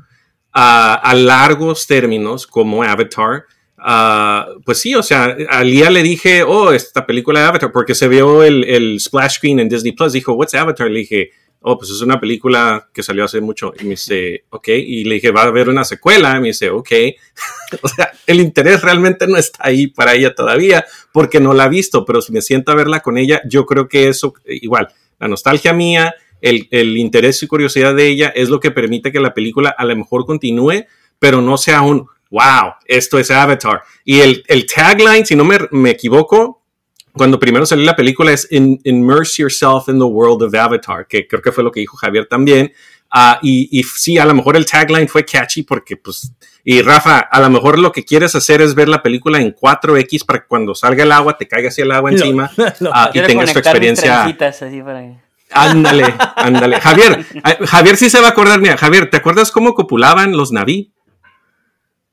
a, 0.53 0.95
a 0.95 1.15
largos 1.15 1.87
términos 1.87 2.47
como 2.47 2.83
Avatar. 2.83 3.45
Ah, 3.83 4.49
pues 4.65 4.79
sí, 4.79 4.95
o 4.95 5.03
sea, 5.03 5.37
a 5.49 5.65
Lía 5.65 5.91
le 5.91 6.03
dije, 6.03 6.43
oh, 6.43 6.73
esta 6.73 7.07
película 7.07 7.41
de 7.41 7.47
Avatar, 7.47 7.73
porque 7.73 7.95
se 7.95 8.09
vio 8.09 8.43
el, 8.43 8.99
splash 9.01 9.37
screen 9.37 9.61
en 9.61 9.69
Disney 9.69 9.93
Plus. 9.93 10.13
Dijo, 10.13 10.33
what's 10.33 10.55
Avatar? 10.55 10.91
Le 10.91 11.01
dije, 11.01 11.31
oh, 11.61 11.79
pues 11.79 11.91
es 11.91 12.01
una 12.01 12.21
película 12.21 12.89
que 12.93 13.03
salió 13.03 13.25
hace 13.25 13.41
mucho. 13.41 13.73
Y 13.81 13.85
me 13.85 13.91
dice, 13.91 14.45
ok. 14.51 14.69
Y 14.69 15.05
le 15.05 15.17
dije, 15.17 15.31
va 15.31 15.43
a 15.43 15.47
haber 15.47 15.69
una 15.69 15.85
secuela. 15.85 16.37
Y 16.37 16.41
me 16.41 16.49
dice, 16.49 16.71
ok. 16.71 16.91
o 17.83 17.89
sea, 17.89 18.13
el 18.27 18.41
interés 18.41 18.83
realmente 18.83 19.27
no 19.27 19.37
está 19.37 19.59
ahí 19.63 19.87
para 19.87 20.15
ella 20.15 20.35
todavía, 20.35 20.85
porque 21.13 21.41
no 21.41 21.53
la 21.53 21.65
ha 21.65 21.69
visto, 21.69 22.05
pero 22.05 22.21
si 22.21 22.33
me 22.33 22.43
siento 22.43 22.73
a 22.73 22.77
verla 22.77 23.01
con 23.01 23.19
ella, 23.19 23.41
yo 23.49 23.67
creo 23.67 23.89
que 23.89 24.09
eso, 24.09 24.35
igual, 24.47 24.89
la 25.19 25.29
nostalgia 25.29 25.73
mía, 25.73 26.15
el, 26.41 26.69
el 26.71 26.97
interés 26.97 27.43
y 27.43 27.47
curiosidad 27.47 27.95
de 27.95 28.09
ella 28.09 28.33
es 28.35 28.49
lo 28.49 28.61
que 28.61 28.71
permite 28.71 29.13
que 29.13 29.21
la 29.21 29.35
película 29.35 29.75
a 29.77 29.85
lo 29.85 29.95
mejor 29.95 30.25
continúe, 30.25 30.87
pero 31.19 31.43
no 31.43 31.59
sea 31.59 31.83
un, 31.83 32.07
wow, 32.31 32.75
esto 32.87 33.19
es 33.19 33.31
Avatar. 33.31 33.83
Y 34.05 34.21
el, 34.21 34.43
el 34.47 34.67
tagline, 34.67 35.27
si 35.27 35.35
no 35.37 35.45
me, 35.45 35.59
me 35.73 35.91
equivoco, 35.91 36.63
cuando 37.13 37.39
primero 37.41 37.67
salió 37.67 37.85
la 37.85 37.97
película 37.97 38.33
es 38.33 38.47
"In- 38.51 38.81
Immerse 38.85 39.43
Yourself 39.43 39.89
in 39.89 39.99
the 39.99 40.05
World 40.05 40.43
of 40.45 40.55
Avatar, 40.55 41.07
que 41.09 41.27
creo 41.27 41.43
que 41.43 41.51
fue 41.53 41.65
lo 41.65 41.71
que 41.73 41.81
dijo 41.81 41.97
Javier 41.97 42.27
también. 42.27 42.73
Ah, 43.11 43.41
y, 43.43 43.69
y 43.77 43.83
sí, 43.83 44.19
a 44.19 44.25
lo 44.25 44.35
mejor 44.35 44.57
el 44.57 44.65
tagline 44.65 45.09
fue 45.09 45.25
catchy 45.25 45.65
porque, 45.65 45.97
pues, 45.97 46.33
y 46.63 46.81
Rafa, 46.83 47.19
a 47.19 47.41
lo 47.41 47.51
mejor 47.51 47.81
lo 47.81 47.91
que 47.91 48.05
quieres 48.05 48.37
hacer 48.37 48.63
es 48.63 48.77
ver 48.77 48.89
la 48.89 49.03
película 49.03 49.41
en 49.41 49.53
4X 49.53 50.25
para 50.25 50.39
que 50.43 50.47
cuando 50.47 50.77
salga 50.77 51.03
el 51.03 51.11
agua 51.11 51.37
te 51.37 51.49
caiga 51.49 51.71
así 51.71 51.83
el 51.83 51.91
agua 51.91 52.13
encima 52.13 52.49
lo- 52.79 52.91
ah, 52.95 53.11
y 53.13 53.19
tengas 53.27 53.53
tu 53.53 53.59
experiencia. 53.59 54.23
así 54.23 54.81
para 54.81 55.03
Ándale, 55.53 56.15
ándale. 56.37 56.81
Javier, 56.81 57.27
eh, 57.35 57.67
Javier 57.67 57.97
sí 57.97 58.09
se 58.09 58.21
va 58.21 58.29
a 58.29 58.31
acordar. 58.31 58.61
Mira, 58.61 58.77
Javier, 58.77 59.11
¿te 59.11 59.17
acuerdas 59.17 59.51
cómo 59.51 59.75
copulaban 59.75 60.37
los 60.37 60.53
Naví? 60.53 60.93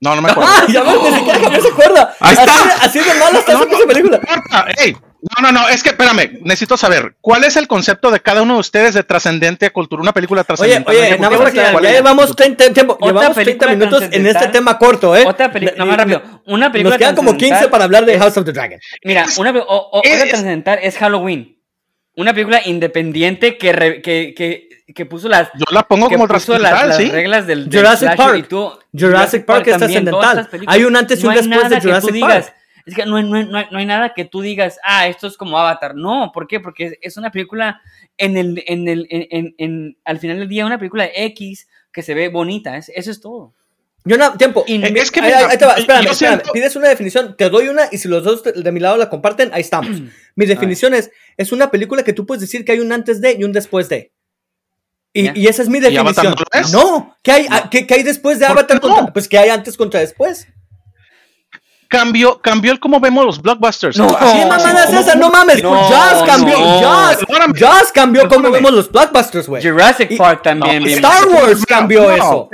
No, 0.02 0.16
no 0.16 0.22
me 0.22 0.30
acuerdo. 0.32 0.52
Ay, 0.68 0.74
ya 0.74 0.84
ves, 0.84 0.96
ni 1.02 1.18
siquiera 1.18 1.40
Javier 1.40 1.62
se 1.62 1.68
acuerda. 1.70 2.16
Ahí 2.20 2.32
está. 2.34 2.44
Así, 2.44 2.70
así 2.82 3.00
de 3.00 3.06
está 3.40 3.54
No, 3.54 3.60
haciendo 3.60 3.78
esa 3.78 3.88
película. 3.88 4.18
importa, 4.18 4.66
ey, 4.78 4.96
No, 5.36 5.42
no, 5.42 5.52
no, 5.52 5.68
es 5.70 5.82
que 5.82 5.90
espérame, 5.90 6.40
necesito 6.44 6.78
saber, 6.78 7.16
¿cuál 7.22 7.44
es 7.44 7.56
el 7.58 7.68
concepto 7.68 8.12
de 8.12 8.20
cada 8.20 8.44
uno 8.44 8.54
de 8.54 8.60
ustedes 8.60 8.94
de 8.94 9.04
trascendente 9.04 9.66
a 9.66 9.70
cultura? 9.72 10.02
Una 10.04 10.14
película 10.14 10.42
Oye, 10.42 10.46
trascendental. 10.46 10.96
oye, 10.96 11.08
¿Cuál 11.18 11.20
nada 11.22 11.38
más 11.74 11.82
ya 11.84 11.92
llevamos 11.92 12.36
30, 12.36 12.74
tiempo, 12.74 12.94
Otra 12.94 13.08
llevamos 13.08 13.34
30 13.36 13.44
película 13.66 13.72
minutos 13.72 14.04
en 14.12 14.28
este 14.28 14.48
tema 14.50 14.78
corto, 14.78 15.16
¿eh? 15.16 15.26
Otra 15.26 15.52
película, 15.52 15.78
no 15.80 15.86
más 15.88 15.98
rápido. 15.98 16.22
Una 16.46 16.72
película 16.72 16.96
Nos 16.96 17.00
quedan 17.00 17.16
como 17.16 17.32
15 17.32 17.48
trascendental 17.48 17.72
para 17.72 17.84
hablar 17.86 18.06
de 18.06 18.14
es- 18.14 18.20
House 18.20 18.38
of 18.38 18.46
the 18.46 18.52
Dragon. 18.54 18.80
Mira, 19.04 19.26
una, 19.38 19.50
o- 19.50 19.90
o- 19.94 20.02
Es- 20.04 20.14
otra 20.16 20.28
trascendental 20.30 20.80
es 20.84 20.98
Halloween. 20.98 21.57
Una 22.18 22.34
película 22.34 22.62
independiente 22.66 23.58
que, 23.58 23.72
re- 23.74 24.02
que, 24.02 24.34
que, 24.36 24.68
que 24.94 25.06
puso 25.06 25.30
las, 25.30 25.50
Yo 25.54 25.66
la 25.72 25.84
pongo 25.88 26.10
como 26.10 26.28
las, 26.28 26.98
reglas 27.12 27.48
del, 27.48 27.70
del 27.70 27.80
Jurassic 27.80 28.16
Park. 28.16 28.38
y 28.40 28.44
tú- 28.44 28.72
Jurassic 28.92 29.46
Park 29.46 29.68
es 29.68 29.78
también, 29.78 30.06
todas 30.06 30.34
trascendental. 30.34 30.74
Hay 30.76 30.84
un 30.84 30.96
antes 30.96 31.24
y 31.24 31.28
un 31.28 31.34
No 31.34 31.40
después 31.40 31.70
de 31.70 31.82
Jurassic 31.82 32.12
digas, 32.14 32.46
Park. 32.46 32.58
Es 32.88 32.96
que 32.96 33.06
no, 33.06 33.18
hay- 33.18 33.24
no 33.30 33.36
hay- 33.36 33.46
no 33.46 33.58
hay- 33.58 33.68
no 33.70 33.78
hay 33.80 33.86
nada 33.86 34.14
que 34.16 34.26
tú 34.26 34.42
digas, 34.42 34.80
ah, 34.84 35.08
esto 35.08 35.28
es 35.28 35.38
como 35.38 35.60
Avatar. 35.60 35.94
No, 35.96 36.32
¿por 36.34 36.48
qué? 36.48 36.60
Porque 36.60 36.86
es, 36.86 36.94
es 37.02 37.18
una 37.18 37.32
película 37.32 37.82
en 38.18 38.38
el, 38.38 38.64
en 38.66 38.88
el, 38.88 39.08
en, 39.10 39.28
en- 39.30 39.56
en- 39.58 39.98
al 40.06 40.20
final 40.20 40.40
del 40.40 40.48
día, 40.48 40.66
una 40.66 40.80
película 40.80 41.06
X 41.14 41.68
que 41.92 42.02
se 42.02 42.14
ve 42.14 42.30
bonita. 42.30 42.78
es- 42.78 42.90
eso 42.96 43.12
es 43.12 43.20
todo. 43.22 43.54
Yo 44.08 44.18
no, 44.18 44.38
tiempo. 44.38 44.64
Eh, 44.68 44.94
es 44.96 45.12
que 45.12 45.20
ahí, 45.20 45.26
mira, 45.28 45.50
ahí 45.50 45.58
te 45.58 45.66
va, 45.66 45.74
espérame, 45.74 46.06
espérame. 46.08 46.16
siento- 46.38 46.52
Pides 46.54 46.76
una 46.76 46.88
definición, 46.90 47.36
te 47.38 47.50
doy 47.50 47.68
una 47.68 47.88
y 47.92 47.98
si 47.98 48.08
los 48.08 48.24
dos 48.24 48.44
de, 48.44 48.72
mi 48.72 48.80
lado 48.80 48.98
la 48.98 49.10
comparten, 49.10 49.50
ahí 49.54 49.62
estamos. 49.62 50.02
Mi 50.36 50.46
definición 50.46 50.94
es, 50.94 51.10
es 51.36 51.52
una 51.52 51.72
película 51.72 52.04
que 52.04 52.14
tú 52.14 52.26
puedes 52.26 52.42
decir 52.42 52.64
que 52.64 52.72
hay 52.74 52.80
un 52.80 52.92
antes 52.92 53.22
de 53.22 53.34
y 53.40 53.44
un 53.44 53.52
después 53.52 53.90
de. 53.90 54.12
Y, 55.14 55.48
esa 55.48 55.64
es 55.64 55.70
mi 55.70 55.80
¿Y 55.80 55.98
Avatar 55.98 56.26
definición. 56.28 56.36
no 56.36 56.44
lo 56.54 56.60
es? 56.62 56.72
No, 56.74 57.16
¿qué 57.24 57.32
hay, 57.32 57.48
¿qué, 57.72 57.88
qué 57.88 57.94
hay 57.96 58.04
después 58.04 58.38
de 58.40 58.46
¿Por 58.46 58.56
qué 58.56 58.60
Avatar? 58.62 58.76
no? 58.84 58.96
contra- 58.96 59.14
pues 59.14 59.28
que 59.28 59.38
hay 59.40 59.50
antes 59.50 59.76
contra 59.76 60.00
después. 60.00 60.48
Cambió, 61.90 62.40
cambió 62.42 62.72
el 62.72 62.80
cómo 62.80 63.00
vemos 63.00 63.26
los 63.26 63.42
blockbusters. 63.42 63.98
No. 63.98 64.10
Así- 64.20 64.38
¿Qué 64.40 64.46
No, 64.46 65.00
esa? 65.00 65.16
No 65.16 65.30
mames. 65.30 65.64
No, 65.64 65.72
Jaws 65.90 66.24
cambió. 66.28 66.58
Perdóname. 66.58 67.60
Jaws 67.60 67.92
cambió 67.94 68.28
cómo 68.28 68.52
vemos 68.52 68.72
los 68.72 68.92
blockbusters, 68.92 69.48
güey. 69.48 69.64
Jurassic 69.64 70.12
Y- 70.12 70.18
Park 70.18 70.42
también. 70.44 70.86
Star. 70.88 71.26
Wars 71.28 71.66
cambió 71.66 72.04
No. 72.04 72.12
eso. 72.16 72.50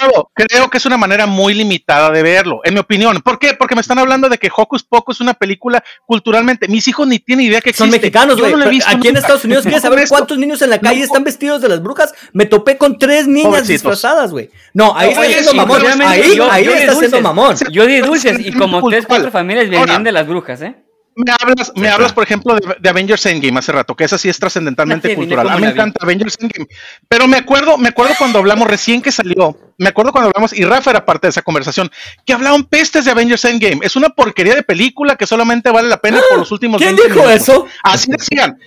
Nuevo, 0.00 0.32
creo 0.34 0.68
que 0.68 0.78
es 0.78 0.86
una 0.86 0.96
manera 0.96 1.26
muy 1.26 1.54
limitada 1.54 2.10
de 2.10 2.20
verlo, 2.20 2.60
en 2.64 2.74
mi 2.74 2.80
opinión. 2.80 3.20
¿Por 3.22 3.38
qué? 3.38 3.54
Porque 3.54 3.76
me 3.76 3.80
están 3.82 4.00
hablando 4.00 4.28
de 4.28 4.36
que 4.36 4.50
Hocus 4.54 4.82
Pocus 4.82 5.18
es 5.18 5.20
una 5.20 5.34
película 5.34 5.82
culturalmente. 6.04 6.66
Mis 6.66 6.88
hijos 6.88 7.06
ni 7.06 7.20
tienen 7.20 7.46
idea 7.46 7.60
que 7.60 7.70
existe. 7.70 7.84
Son 7.84 7.90
mexicanos, 7.92 8.36
güey. 8.40 8.52
Aquí 8.84 9.06
en. 9.08 9.16
Estados 9.16 9.44
Unidos, 9.44 9.62
¿quieres 9.62 9.82
saber 9.82 10.08
cuántos 10.08 10.38
niños 10.38 10.60
en 10.62 10.70
la 10.70 10.80
calle 10.80 10.98
No. 10.98 11.04
están 11.04 11.22
vestidos 11.22 11.62
de 11.62 11.68
las 11.68 11.80
brujas? 11.82 12.12
Me 12.32 12.46
topé 12.46 12.76
con 12.76 12.98
tres 12.98 13.28
niñas 13.28 13.44
Pobrecitos. 13.44 13.68
disfrazadas, 13.68 14.32
güey. 14.32 14.50
No, 14.74 14.92
ahí 14.96 15.10
está 15.10 15.24
siendo 15.24 15.54
mamón. 15.54 15.82
Ahí, 16.02 16.36
yo- 16.36 16.50
ahí 16.50 16.64
está 16.66 16.94
siendo 16.96 17.20
mamón. 17.20 17.56
Yo 17.70 17.86
di 17.86 18.00
dulces 18.00 18.40
y 18.40 18.50
como 18.66 18.80
Cultural. 18.80 19.00
tres, 19.02 19.06
cuatro 19.08 19.30
familias 19.30 19.66
venían 19.66 19.88
Ahora. 19.88 20.02
de 20.02 20.12
las 20.12 20.26
brujas, 20.26 20.62
¿eh? 20.62 20.76
Me 21.18 21.32
hablas, 21.40 21.72
me 21.76 21.88
hablas, 21.88 22.12
por 22.12 22.24
ejemplo, 22.24 22.54
de, 22.54 22.76
de 22.78 22.88
Avengers 22.90 23.24
Endgame 23.24 23.58
hace 23.58 23.72
rato, 23.72 23.94
que 23.96 24.04
esa 24.04 24.18
sí 24.18 24.28
es 24.28 24.38
trascendentalmente 24.38 25.14
cultural. 25.16 25.48
A 25.48 25.54
mí 25.56 25.62
me 25.62 25.68
encanta 25.70 25.98
Avengers 26.02 26.36
Endgame. 26.38 26.66
Pero 27.08 27.26
me 27.26 27.38
acuerdo, 27.38 27.78
me 27.78 27.88
acuerdo 27.88 28.12
cuando 28.18 28.38
hablamos 28.38 28.68
recién 28.68 29.00
que 29.00 29.10
salió, 29.10 29.56
me 29.78 29.88
acuerdo 29.88 30.12
cuando 30.12 30.28
hablamos, 30.28 30.52
y 30.52 30.62
Rafa 30.66 30.90
era 30.90 31.06
parte 31.06 31.26
de 31.26 31.30
esa 31.30 31.40
conversación, 31.40 31.90
que 32.26 32.34
hablaban 32.34 32.64
pestes 32.64 33.06
de 33.06 33.12
Avengers 33.12 33.46
Endgame. 33.46 33.78
Es 33.82 33.96
una 33.96 34.10
porquería 34.10 34.54
de 34.54 34.62
película 34.62 35.16
que 35.16 35.26
solamente 35.26 35.70
vale 35.70 35.88
la 35.88 35.96
pena 35.96 36.20
por 36.28 36.38
los 36.40 36.52
últimos 36.52 36.82
¿Quién 36.82 36.94
20 36.96 37.14
dijo 37.14 37.26
minutos. 37.26 37.42
eso? 37.42 37.66
Así 37.82 38.10
decían. 38.10 38.58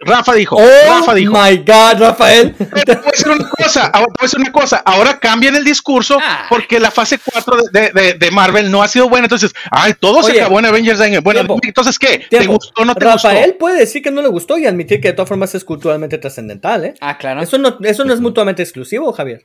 Rafa 0.00 0.34
dijo, 0.34 0.56
Oh 0.56 0.88
Rafa 0.88 1.14
dijo. 1.14 1.32
my 1.32 1.56
God, 1.58 1.98
Rafael. 2.00 2.54
Pero 2.58 2.82
te 2.84 2.94
voy 2.96 3.04
a 3.06 3.10
decir 3.10 3.28
una 3.28 3.48
cosa, 3.48 3.86
ahora 3.86 4.06
te 4.06 4.12
voy 4.12 4.16
a 4.20 4.22
decir 4.22 4.40
una 4.40 4.52
cosa, 4.52 4.76
ahora 4.84 5.18
cambian 5.18 5.56
el 5.56 5.64
discurso 5.64 6.18
Ah. 6.22 6.46
porque 6.48 6.78
la 6.80 6.90
fase 6.90 7.18
4 7.18 7.56
de, 7.72 7.90
de- 7.92 8.14
de 8.14 8.30
Marvel 8.30 8.70
no 8.70 8.82
ha 8.82 8.88
sido 8.88 9.08
buena, 9.08 9.26
entonces, 9.26 9.52
ay, 9.70 9.94
todo 9.98 10.22
se 10.22 10.32
Oye, 10.32 10.40
acabó 10.40 10.58
en 10.58 10.66
Avengers 10.66 11.00
Endgame. 11.00 11.20
Bueno, 11.20 11.40
tiempo, 11.40 11.58
entonces, 11.62 11.98
¿qué? 11.98 12.18
¿Te 12.18 12.38
Tiempo. 12.38 12.54
gustó 12.54 12.82
o 12.82 12.84
no 12.84 12.94
te 12.94 13.04
Rafael 13.04 13.44
gustó? 13.44 13.58
puede 13.58 13.78
decir 13.78 14.02
que 14.02 14.10
no 14.10 14.22
le 14.22 14.28
gustó 14.28 14.58
y 14.58 14.66
admitir 14.66 15.00
que 15.00 15.08
de 15.08 15.14
todas 15.14 15.28
formas 15.28 15.54
es 15.54 15.64
culturalmente 15.64 16.18
trascendental, 16.18 16.84
¿eh? 16.84 16.94
Ah, 17.00 17.16
claro. 17.18 17.40
Eso 17.42 17.58
no, 17.58 17.78
eso 17.84 18.04
no 18.04 18.12
es 18.14 18.20
mutuamente 18.20 18.62
exclusivo, 18.62 19.12
Javier. 19.12 19.42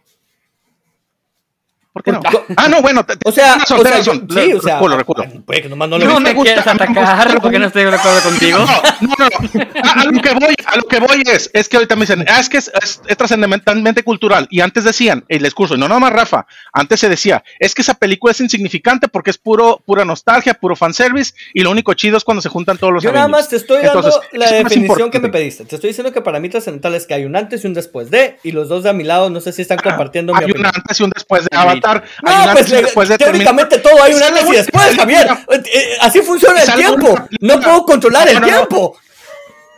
¿Por 1.94 2.02
qué 2.02 2.12
no? 2.12 2.22
Ah, 2.58 2.68
no, 2.70 2.82
bueno, 2.82 3.06
O 3.24 3.32
sea, 3.32 3.54
tienes 3.54 3.70
razón, 3.70 3.80
o 3.80 3.84
sea, 3.84 4.00
yo- 4.00 4.14
sí, 4.14 4.54
o 4.54 4.62
sea, 4.62 4.76
recuerdo, 4.76 4.98
recuerdo. 4.98 5.24
puede 5.46 5.62
que 5.62 5.70
nomás 5.70 5.89
no 5.89 6.00
le 6.00 6.06
No 6.06 6.20
me 6.20 6.34
gusta, 6.34 6.56
quieres 6.56 6.66
me 6.66 6.86
gusta. 6.88 7.14
atacar 7.14 7.39
porque 7.41 7.60
no 7.60 7.68
estoy 7.68 7.84
de 7.86 7.96
acuerdo 7.96 8.22
contigo. 8.22 8.58
No, 8.58 8.66
no, 9.08 9.16
no, 9.20 9.30
no. 9.30 9.62
A, 9.84 10.02
a 10.02 10.06
lo 10.06 10.20
que 10.20 10.34
voy, 10.34 10.56
a 10.66 10.76
lo 10.78 10.84
que 10.88 11.00
voy 11.00 11.22
es, 11.28 11.52
es 11.54 11.70
que 11.70 11.78
ahorita 11.78 11.96
me 11.96 12.02
dicen, 12.02 12.26
ah, 12.28 12.39
es 12.39 12.50
que 12.50 12.58
es, 12.58 12.72
es- 12.82 13.00
es 13.08 13.16
trascendentalmente 13.18 14.02
cultural. 14.04 14.48
Y 14.50 14.62
antes 14.62 14.84
decían, 14.86 15.24
el 15.28 15.44
discurso, 15.44 15.76
y 15.76 15.78
no 15.78 15.88
nada 15.88 16.00
más 16.00 16.14
Rafa, 16.14 16.48
antes 16.74 17.00
se 17.00 17.10
decía, 17.10 17.44
es 17.60 17.76
que 17.76 17.84
esa 17.84 17.94
película 17.94 18.32
es 18.32 18.41
insignificante 18.41 19.08
porque 19.08 19.30
es 19.30 19.38
puro, 19.38 19.80
pura 19.86 20.04
nostalgia, 20.04 20.56
puro 20.56 20.76
fanservice, 20.76 21.34
y 21.54 21.62
lo 21.62 21.70
único 21.70 21.94
chido 21.94 22.18
es 22.18 22.24
cuando 22.24 22.41
se 22.41 22.50
juntan 22.50 22.80
todos 22.80 22.91
los 22.94 23.04
Yo 23.04 23.12
nada 23.12 23.26
Avengers. 23.26 23.41
más 23.44 23.50
te 23.50 23.56
estoy 23.58 23.84
dando 23.84 24.00
Entonces, 24.00 24.22
la 24.32 24.50
definición 24.52 25.12
que 25.12 25.20
me 25.20 25.30
pediste. 25.30 25.66
Te 25.66 25.76
estoy 25.76 25.89
diciendo 25.89 26.12
que 26.12 26.22
para 26.22 26.39
mí 26.39 26.50
trascendental 26.50 26.96
es 26.96 27.06
que 27.06 27.14
hay 27.14 27.26
un 27.26 27.36
antes 27.36 27.64
y 27.64 27.68
un 27.68 27.76
después 27.76 28.10
de, 28.10 28.39
y 28.41 28.52
los 28.52 28.68
dos 28.68 28.82
de 28.84 28.89
a 28.89 28.94
mi 28.94 29.04
lado 29.04 29.30
no 29.30 29.39
sé 29.41 29.52
si 29.54 29.62
están 29.62 29.78
compartiendo 29.78 30.34
mi 30.34 30.39
Hay 30.39 30.46
un 30.46 30.52
opinión. 30.52 30.72
antes 30.76 31.00
y 31.00 31.04
un 31.04 31.12
después 31.12 31.44
de 31.44 31.56
Agreed. 31.56 31.82
No, 31.84 32.01
hay 32.23 32.47
pues 32.53 32.69
le- 32.69 32.77
un 32.79 32.84
después 32.86 33.09
de 33.09 33.17
teóricamente 33.17 33.77
todo 33.79 34.01
hay 34.03 34.13
un 34.13 34.23
antes 34.23 34.47
y 34.47 34.51
después, 34.53 34.95
Javier. 34.95 35.27
Eh, 35.51 35.63
eh, 35.73 35.97
Así 36.01 36.21
funciona 36.21 36.61
el 36.61 36.73
tiempo. 36.73 37.15
No 37.39 37.59
puedo 37.59 37.84
controlar 37.86 38.27
el 38.29 38.36
No, 38.36 38.39
no, 38.41 38.47
no. 38.47 38.53
tiempo. 38.53 38.97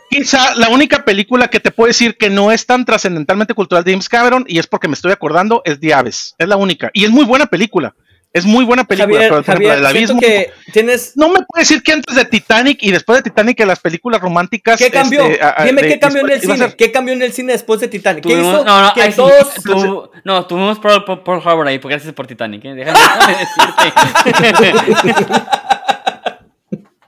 Quizá 0.08 0.54
la 0.54 0.68
única 0.68 1.04
película 1.04 1.48
que 1.48 1.58
te 1.60 1.70
puedo 1.72 1.88
decir 1.88 2.16
que 2.16 2.30
no 2.30 2.52
es 2.52 2.64
tan 2.64 2.84
trascendentalmente 2.84 3.54
cultural 3.54 3.82
de 3.84 3.90
James 3.90 4.08
Cameron, 4.08 4.44
y 4.48 4.58
es 4.58 4.66
porque 4.66 4.86
me 4.88 4.94
estoy 4.94 5.10
acordando, 5.12 5.62
es 5.64 5.80
The 5.80 5.92
Abyss. 5.94 6.34
Es 6.38 6.48
la 6.48 6.56
única. 6.56 6.90
Y 6.94 7.04
es 7.04 7.10
muy 7.10 7.24
buena 7.24 7.46
película. 7.46 7.94
Es 8.36 8.44
muy 8.44 8.64
buena 8.64 8.84
película. 8.84 9.14
Javier, 9.14 9.30
pero, 9.30 9.42
por 9.42 9.54
ejemplo, 9.56 9.74
siento 9.74 9.88
abismo. 9.88 10.20
que 10.20 10.50
tienes... 10.72 11.12
No 11.16 11.28
me 11.28 11.40
puedes 11.48 11.68
decir 11.68 11.82
que 11.82 11.92
antes 11.92 12.14
de 12.14 12.24
Titanic 12.24 12.78
y 12.82 12.90
después 12.90 13.18
de 13.18 13.22
Titanic, 13.30 13.58
en 13.60 13.68
las 13.68 13.80
películas 13.80 14.20
románticas. 14.20 14.78
¿Qué 14.78 14.90
cambió? 14.90 15.22
este, 15.26 15.42
a- 15.42 15.54
a- 15.58 15.64
Dime 15.64 15.82
de- 15.82 15.88
qué 15.88 15.98
cambió 15.98 16.22
en 16.22 16.30
el 16.32 16.40
cine. 16.40 16.56
ser- 16.58 16.76
¿Qué 16.76 16.92
cambió 16.92 17.14
en 17.14 17.22
el 17.22 17.32
cine 17.32 17.52
después 17.52 17.80
de 17.80 17.88
Titanic? 17.88 18.22
¿Qué 18.24 18.28
Tuvimos, 18.34 18.54
hizo 18.54 18.64
no, 18.64 18.82
no, 18.82 18.94
que 18.94 19.08
todos... 19.10 19.54
tu- 19.64 20.10
no, 20.24 20.46
tuvimos 20.46 20.78
Pearl, 20.78 21.04
Pearl- 21.04 21.22
Pearl 21.22 21.42
Harbor 21.44 21.66
ahí, 21.68 21.78
porque 21.78 21.94
gracias 21.94 22.12
por 22.14 22.26
Titanic, 22.26 22.64
¿eh? 22.64 22.74
Déjame 22.74 22.98
decirte. 24.24 24.56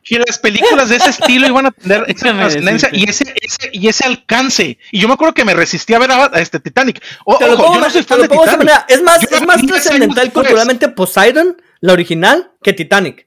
que 0.09 0.19
las 0.19 0.39
películas 0.39 0.89
de 0.89 0.97
ese 0.97 1.11
estilo 1.11 1.47
iban 1.47 1.67
a 1.67 1.71
tener 1.71 2.05
esa 2.09 2.33
trascendencia 2.35 2.89
y 2.93 3.09
ese, 3.09 3.25
ese, 3.41 3.71
y 3.73 3.89
ese 3.89 4.07
alcance. 4.07 4.79
Y 4.93 5.01
yo 5.01 5.09
me 5.09 5.15
acuerdo 5.15 5.35
que 5.35 5.45
me 5.45 5.55
resistí 5.55 5.95
a 5.95 5.99
ver 5.99 6.11
a, 6.11 6.25
a 6.33 6.41
este 6.41 6.61
Titanic. 6.61 7.03
O- 7.25 7.35
ojo, 7.35 7.57
pongo, 7.57 7.75
yo 7.75 7.81
no 7.81 7.91
soy 7.91 8.03
fan 8.03 8.19
de 8.19 8.29
de 8.29 8.29
Titanic. 8.29 8.59
manera. 8.59 8.87
Es 8.89 9.03
más, 9.03 9.21
Yo 9.21 9.37
es 9.37 9.47
más 9.47 9.57
10 9.61 9.71
años 9.73 9.83
trascendental 9.85 10.33
culturalmente 10.33 10.89
Poseidon, 10.89 11.61
la 11.81 11.93
original, 11.93 12.53
que 12.63 12.73
Titanic. 12.73 13.27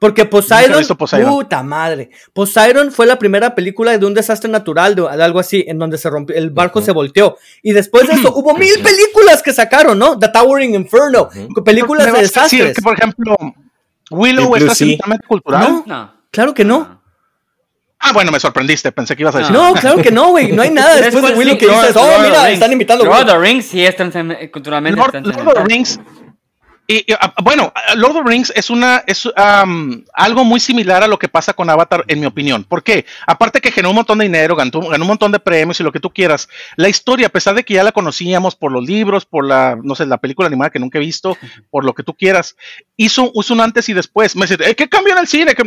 Porque 0.00 0.26
Poseidon, 0.26 0.78
visto 0.78 0.96
Poseidon. 0.96 1.28
puta 1.30 1.60
madre. 1.64 2.10
Poseidon 2.32 2.92
fue 2.92 3.04
la 3.04 3.18
primera 3.18 3.56
película 3.56 3.98
de 3.98 4.06
un 4.06 4.14
desastre 4.14 4.48
natural, 4.48 4.94
de, 4.94 5.02
de 5.02 5.24
algo 5.24 5.40
así, 5.40 5.64
en 5.66 5.76
donde 5.76 5.98
se 5.98 6.08
rompió, 6.08 6.36
el 6.36 6.50
barco 6.50 6.80
se 6.80 6.92
volteó. 6.92 7.36
Y 7.64 7.72
después 7.72 8.06
de 8.06 8.14
eso 8.14 8.32
hubo 8.36 8.54
mil 8.54 8.74
películas 8.80 9.42
que 9.42 9.52
sacaron, 9.52 9.98
¿no? 9.98 10.16
The 10.16 10.28
Towering 10.28 10.74
Inferno, 10.76 11.28
películas 11.64 12.06
¿Me 12.06 12.12
de 12.12 12.18
vas 12.26 12.36
a 12.36 12.42
decir 12.44 12.60
desastres. 12.64 12.76
que, 12.76 12.82
por 12.82 12.94
ejemplo, 12.96 13.36
Willow 14.10 14.56
es 14.56 14.64
trascendentalmente 14.64 15.26
cultural. 15.26 15.60
No. 15.62 15.84
No. 15.86 16.14
Claro 16.30 16.54
que 16.54 16.64
no. 16.64 16.98
Ah, 18.00 18.12
bueno, 18.12 18.30
me 18.30 18.38
sorprendiste. 18.38 18.92
Pensé 18.92 19.16
que 19.16 19.22
ibas 19.22 19.34
a 19.34 19.38
decir. 19.38 19.52
No, 19.52 19.74
claro 19.74 20.00
que 20.00 20.12
no, 20.12 20.28
güey. 20.28 20.52
No 20.52 20.62
hay 20.62 20.70
nada 20.70 20.96
después 21.00 21.24
de 21.24 21.32
Willow 21.34 21.54
sí, 21.54 21.58
que 21.58 21.66
Lord- 21.66 21.80
dices, 21.80 21.96
Lord 21.96 22.06
oh, 22.06 22.10
of 22.10 22.22
the 22.22 22.28
mira, 22.28 22.42
Rings. 22.44 22.54
están 22.54 22.72
invitando. 22.72 23.04
Lord 23.04 23.20
of 23.22 23.26
the 23.26 23.38
Rings 23.38 23.66
sí 23.66 23.84
es 23.84 23.96
culturalmente 24.52 24.96
Lord, 24.96 25.14
Lord 25.14 25.26
of 25.26 25.32
trascendental. 25.32 25.54
the 25.54 25.74
Rings. 25.74 26.00
Y, 26.90 27.04
y, 27.06 27.14
ah, 27.20 27.34
bueno, 27.42 27.70
ah, 27.74 27.94
Lord 27.96 28.16
of 28.16 28.24
the 28.24 28.30
Rings 28.30 28.50
es 28.56 28.70
una 28.70 29.02
es 29.06 29.28
algo 30.14 30.44
muy 30.44 30.58
similar 30.58 31.02
a 31.02 31.06
lo 31.08 31.18
que 31.18 31.28
pasa 31.28 31.52
con 31.52 31.68
Avatar, 31.68 32.04
en 32.06 32.20
mi 32.20 32.24
opinión. 32.26 32.64
¿Por 32.64 32.82
qué? 32.82 33.04
Aparte 33.26 33.60
que 33.60 33.72
generó 33.72 33.90
un 33.90 33.96
montón 33.96 34.18
de 34.18 34.24
dinero, 34.24 34.56
ganó, 34.56 34.80
ganó 34.88 35.04
un 35.04 35.08
montón 35.08 35.32
de 35.32 35.38
premios 35.40 35.80
y 35.80 35.82
lo 35.82 35.92
que 35.92 36.00
tú 36.00 36.10
quieras. 36.10 36.48
La 36.76 36.88
historia, 36.88 37.26
a 37.26 37.30
pesar 37.30 37.54
de 37.56 37.64
que 37.64 37.74
ya 37.74 37.82
la 37.82 37.92
conocíamos 37.92 38.54
por 38.56 38.72
los 38.72 38.86
libros, 38.86 39.26
por 39.26 39.44
la, 39.44 39.76
no 39.82 39.94
sé, 39.96 40.06
la 40.06 40.16
película 40.16 40.46
animada 40.46 40.70
que 40.70 40.78
nunca 40.78 40.96
he 40.98 41.02
visto, 41.02 41.36
por 41.70 41.84
lo 41.84 41.94
que 41.94 42.04
tú 42.04 42.14
quieras, 42.14 42.56
hizo, 42.98 43.30
hizo 43.34 43.54
un 43.54 43.60
antes 43.62 43.88
y 43.88 43.94
después. 43.94 44.36
Me 44.36 44.44
dice, 44.46 44.58
"Eh, 44.60 44.74
¿qué 44.74 44.88
cambió 44.88 45.14
en 45.14 45.20
el 45.20 45.26
cine? 45.26 45.54
¿Qué- 45.54 45.62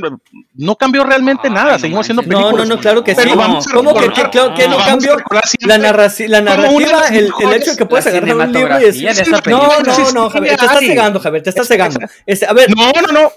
No 0.53 0.75
cambió 0.75 1.03
realmente 1.03 1.47
Ay, 1.47 1.53
nada. 1.53 1.79
Seguimos 1.79 2.01
haciendo 2.05 2.21
manches. 2.21 2.37
No, 2.37 2.41
películas. 2.45 2.67
no, 2.69 2.75
no, 2.75 2.81
claro 2.81 3.03
que 3.03 3.15
sí. 3.15 3.21
vamos 3.35 3.65
¿Cómo 3.67 3.93
que, 3.95 4.01
recordar- 4.01 4.23
que- 4.25 4.29
claro 4.29 4.53
que 4.53 4.67
no 4.67 4.77
cambió? 4.77 5.15
La, 5.61 5.77
narraci- 5.79 6.27
la 6.27 6.41
narrativa, 6.41 7.07
el, 7.07 7.31
hecho 7.53 7.71
de 7.71 7.77
que 7.77 7.85
puedes 7.87 8.05
agarrar 8.05 8.35
un 8.35 8.51
libro 8.53 8.79
y 8.79 8.83
decir... 8.83 9.09
No, 9.47 9.61
no, 9.79 10.11
no, 10.11 10.29
Javier, 10.29 10.57
te 10.57 10.65
estás 10.65 10.79
cegando, 10.79 11.19
Javier, 11.19 11.43
te 11.43 11.49
estás 11.49 11.67
cegando. 11.67 11.99
Este, 12.25 12.45
a 12.45 12.53
ver, 12.53 12.69
No, 12.75 12.91
no, 13.01 13.11
no. 13.11 13.31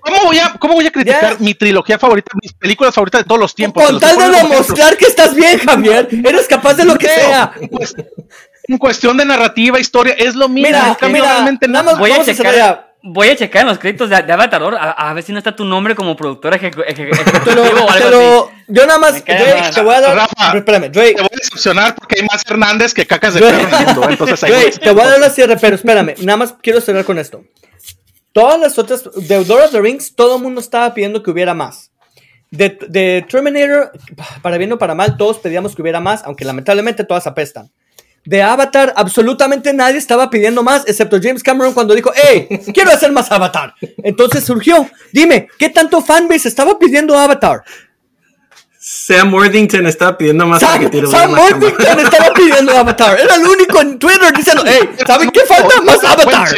¿Cómo 0.00 0.16
voy 0.24 0.38
a, 0.38 0.52
cómo 0.58 0.74
voy 0.74 0.84
a 0.86 0.90
criticar 0.90 1.34
Ya. 1.34 1.36
mi 1.38 1.54
trilogía 1.54 1.96
favorita, 1.96 2.32
mis 2.42 2.52
películas 2.54 2.92
favoritas 2.92 3.20
de 3.20 3.24
todos 3.24 3.40
los 3.40 3.54
tiempos? 3.54 3.84
con 3.84 4.00
tal 4.00 4.16
de 4.32 4.36
demostrar 4.36 4.96
que 4.96 5.04
estás 5.06 5.32
bien, 5.32 5.60
Javier, 5.60 6.08
eres 6.24 6.48
capaz 6.48 6.74
de 6.74 6.84
lo 6.84 6.96
que 6.98 7.06
sea. 7.06 7.52
Cuest- 7.70 8.04
En 8.68 8.78
cuestión 8.78 9.16
de 9.16 9.24
narrativa, 9.24 9.78
historia, 9.78 10.14
es 10.18 10.34
lo 10.34 10.48
mismo. 10.48 10.68
Mira, 10.68 10.96
no 11.00 11.08
mira, 11.08 11.24
realmente 11.32 11.68
nada 11.68 11.82
nada. 11.84 11.92
más- 11.92 12.00
Voy 12.00 12.10
Vamos 12.10 12.28
a 12.28 12.34
checar. 12.34 12.91
Voy 13.04 13.28
a 13.28 13.36
checar 13.36 13.62
en 13.62 13.68
los 13.68 13.78
créditos 13.78 14.08
de, 14.10 14.22
de 14.22 14.32
Avatar 14.32 14.62
a, 14.62 14.92
a 14.92 15.12
ver 15.14 15.24
si 15.24 15.32
no 15.32 15.38
está 15.38 15.56
tu 15.56 15.64
nombre 15.64 15.94
como 15.96 16.14
productor 16.14 16.54
ejecu- 16.54 16.84
eje- 16.86 17.10
ejecutivo 17.10 17.44
Te 17.44 17.54
lo- 17.56 17.84
o 17.84 17.86
te 17.86 17.92
algo 18.04 18.10
lo- 18.10 18.50
yo 18.68 18.86
nada 18.86 18.98
más, 19.00 19.24
Drake, 19.24 19.70
te 19.74 19.80
voy 19.82 19.94
a 19.94 20.00
dar... 20.00 20.16
Rafa, 20.16 20.56
espérame, 20.56 20.88
Drake, 20.90 21.14
Te 21.16 21.20
voy 21.22 21.30
a 21.32 21.36
decepcionar 21.36 21.94
porque 21.96 22.20
hay 22.20 22.26
más 22.26 22.42
Hernández 22.48 22.94
que 22.94 23.04
cacas 23.06 23.34
de 23.34 23.40
Drake, 23.40 23.56
perro 23.56 23.68
en 23.68 23.74
el 23.80 23.86
mundo. 23.94 24.08
Entonces, 24.10 24.44
ahí 24.44 24.50
Drake, 24.52 24.70
voy. 24.70 24.78
te 24.78 24.90
voy 24.92 25.02
a 25.02 25.08
dar 25.08 25.18
la 25.20 25.30
cierre, 25.30 25.56
pero 25.60 25.74
espérame, 25.74 26.14
nada 26.20 26.36
más 26.36 26.54
quiero 26.62 26.80
cerrar 26.80 27.04
con 27.04 27.18
esto. 27.18 27.42
Todas 28.32 28.58
las 28.60 28.78
otras, 28.78 29.02
de 29.14 29.44
Lord 29.44 29.64
of 29.64 29.70
the 29.72 29.80
Rings, 29.80 30.14
todo 30.14 30.36
el 30.36 30.42
mundo 30.42 30.60
estaba 30.60 30.94
pidiendo 30.94 31.22
que 31.22 31.30
hubiera 31.32 31.54
más. 31.54 31.90
De, 32.50 32.78
de 32.88 33.26
Terminator, 33.28 33.90
para 34.42 34.58
bien 34.58 34.72
o 34.72 34.78
para 34.78 34.94
mal, 34.94 35.16
todos 35.16 35.38
pedíamos 35.38 35.74
que 35.74 35.82
hubiera 35.82 36.00
más, 36.00 36.22
aunque 36.24 36.44
lamentablemente 36.44 37.02
todas 37.04 37.26
apestan. 37.26 37.70
De 38.24 38.40
Avatar, 38.40 38.92
absolutamente 38.96 39.72
nadie 39.72 39.98
estaba 39.98 40.30
pidiendo 40.30 40.62
más, 40.62 40.84
excepto 40.86 41.18
James 41.20 41.42
Cameron 41.42 41.74
cuando 41.74 41.94
dijo, 41.94 42.12
hey, 42.14 42.48
quiero 42.72 42.92
hacer 42.92 43.10
más 43.10 43.30
Avatar. 43.32 43.74
Entonces 43.98 44.44
surgió, 44.44 44.88
dime, 45.12 45.48
¿qué 45.58 45.68
tanto 45.68 46.00
fanbase 46.00 46.48
estaba 46.48 46.78
pidiendo 46.78 47.18
Avatar? 47.18 47.62
Sam 48.84 49.32
Worthington 49.32 49.86
está 49.86 50.18
pidiendo 50.18 50.44
más 50.44 50.58
Sam, 50.58 50.80
que 50.80 50.88
tire 50.88 51.06
Sam. 51.06 51.30
Worthington 51.38 52.00
estaba 52.00 52.34
pidiendo 52.34 52.76
Avatar. 52.76 53.16
Era 53.20 53.36
el 53.36 53.46
único 53.46 53.80
en 53.80 53.96
Twitter 53.96 54.32
diciendo, 54.36 54.64
hey, 54.66 54.80
¿saben 55.06 55.30
qué 55.30 55.40
falta? 55.46 55.80
Más 55.82 56.02
Avatar. 56.02 56.48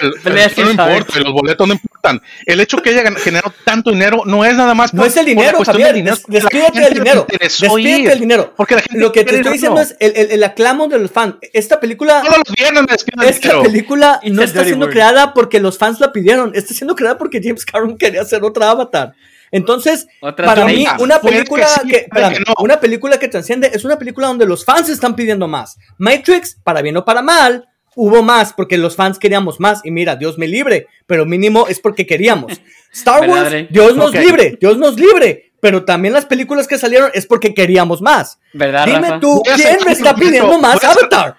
No 0.00 0.22
saber. 0.22 0.70
importa, 0.70 1.18
los 1.18 1.32
boletos 1.32 1.66
no 1.66 1.74
importan. 1.74 2.22
El 2.46 2.60
hecho 2.60 2.78
que 2.78 2.90
haya 2.90 3.02
gan- 3.02 3.16
generado 3.16 3.52
tanto 3.64 3.90
dinero 3.90 4.22
no 4.24 4.44
es 4.44 4.54
nada 4.54 4.72
más 4.74 4.94
No 4.94 5.04
es 5.04 5.16
el 5.16 5.26
dinero, 5.26 5.58
Javier. 5.64 5.94
dinero, 5.94 6.16
Des- 6.28 6.42
despídete 6.44 6.80
del 6.80 6.94
dinero. 6.94 7.26
Despídete 7.40 8.08
del 8.08 8.20
dinero. 8.20 8.54
Porque 8.56 8.76
la 8.76 8.82
gente 8.82 9.00
Lo 9.00 9.10
que 9.10 9.24
te 9.24 9.34
estoy 9.36 9.52
diciendo 9.54 9.80
es 9.80 9.96
el, 9.98 10.12
el- 10.16 10.30
el 10.30 10.44
aclamo 10.44 10.86
del 10.86 11.08
fan. 11.08 11.40
Esta 11.52 11.80
película, 11.80 12.22
Todos 12.24 12.38
los 12.46 12.54
viernes 12.56 12.82
me 12.82 12.92
despido 12.92 13.20
del 13.20 13.30
esta 13.30 13.48
dinero. 13.48 13.62
película 13.64 14.20
no 14.22 14.42
está 14.42 14.62
siendo 14.64 14.84
word. 14.86 14.92
creada 14.92 15.34
porque 15.34 15.58
los 15.58 15.76
fans 15.76 15.98
la 15.98 16.12
pidieron. 16.12 16.52
Está 16.54 16.72
siendo 16.72 16.94
creada 16.94 17.18
porque 17.18 17.40
James 17.42 17.64
Cameron 17.64 17.98
quería 17.98 18.22
hacer 18.22 18.44
otra 18.44 18.70
Avatar. 18.70 19.14
Entonces, 19.50 20.06
Otra 20.20 20.46
para 20.46 20.64
mí, 20.66 20.86
una 20.98 21.20
que 21.20 21.28
película 21.28 21.66
sí, 21.66 21.80
que, 21.80 22.06
puede 22.10 22.26
espérame, 22.26 22.32
que 22.34 22.40
no. 22.40 22.54
una 22.60 22.80
película 22.80 23.18
que 23.18 23.28
transciende 23.28 23.70
es 23.72 23.84
una 23.84 23.98
película 23.98 24.26
donde 24.28 24.46
los 24.46 24.64
fans 24.64 24.88
están 24.88 25.14
pidiendo 25.16 25.48
más. 25.48 25.78
Matrix, 25.98 26.58
para 26.62 26.82
bien 26.82 26.96
o 26.96 27.04
para 27.04 27.22
mal, 27.22 27.68
hubo 27.94 28.22
más 28.22 28.52
porque 28.52 28.78
los 28.78 28.96
fans 28.96 29.18
queríamos 29.18 29.60
más. 29.60 29.80
Y 29.84 29.90
mira, 29.90 30.16
Dios 30.16 30.38
me 30.38 30.46
libre, 30.46 30.86
pero 31.06 31.26
mínimo 31.26 31.66
es 31.68 31.80
porque 31.80 32.06
queríamos. 32.06 32.52
Star 32.92 33.22
¿Verdad, 33.22 33.52
Wars? 33.52 33.66
Dios 33.70 33.96
nos 33.96 34.14
libre, 34.14 34.56
Dios 34.60 34.78
nos 34.78 34.96
libre. 34.96 35.52
Pero 35.60 35.84
también 35.84 36.14
las 36.14 36.24
películas 36.24 36.68
que 36.68 36.78
salieron 36.78 37.10
es 37.14 37.26
porque 37.26 37.52
queríamos 37.52 38.00
más. 38.00 38.38
¿Verdad, 38.52 38.86
Dime 38.86 39.00
Rafa? 39.00 39.20
tú, 39.20 39.42
¿quién 39.56 39.78
me 39.84 39.90
está 39.90 40.14
pidiendo 40.14 40.56
más 40.60 40.82
Avatar? 40.84 41.36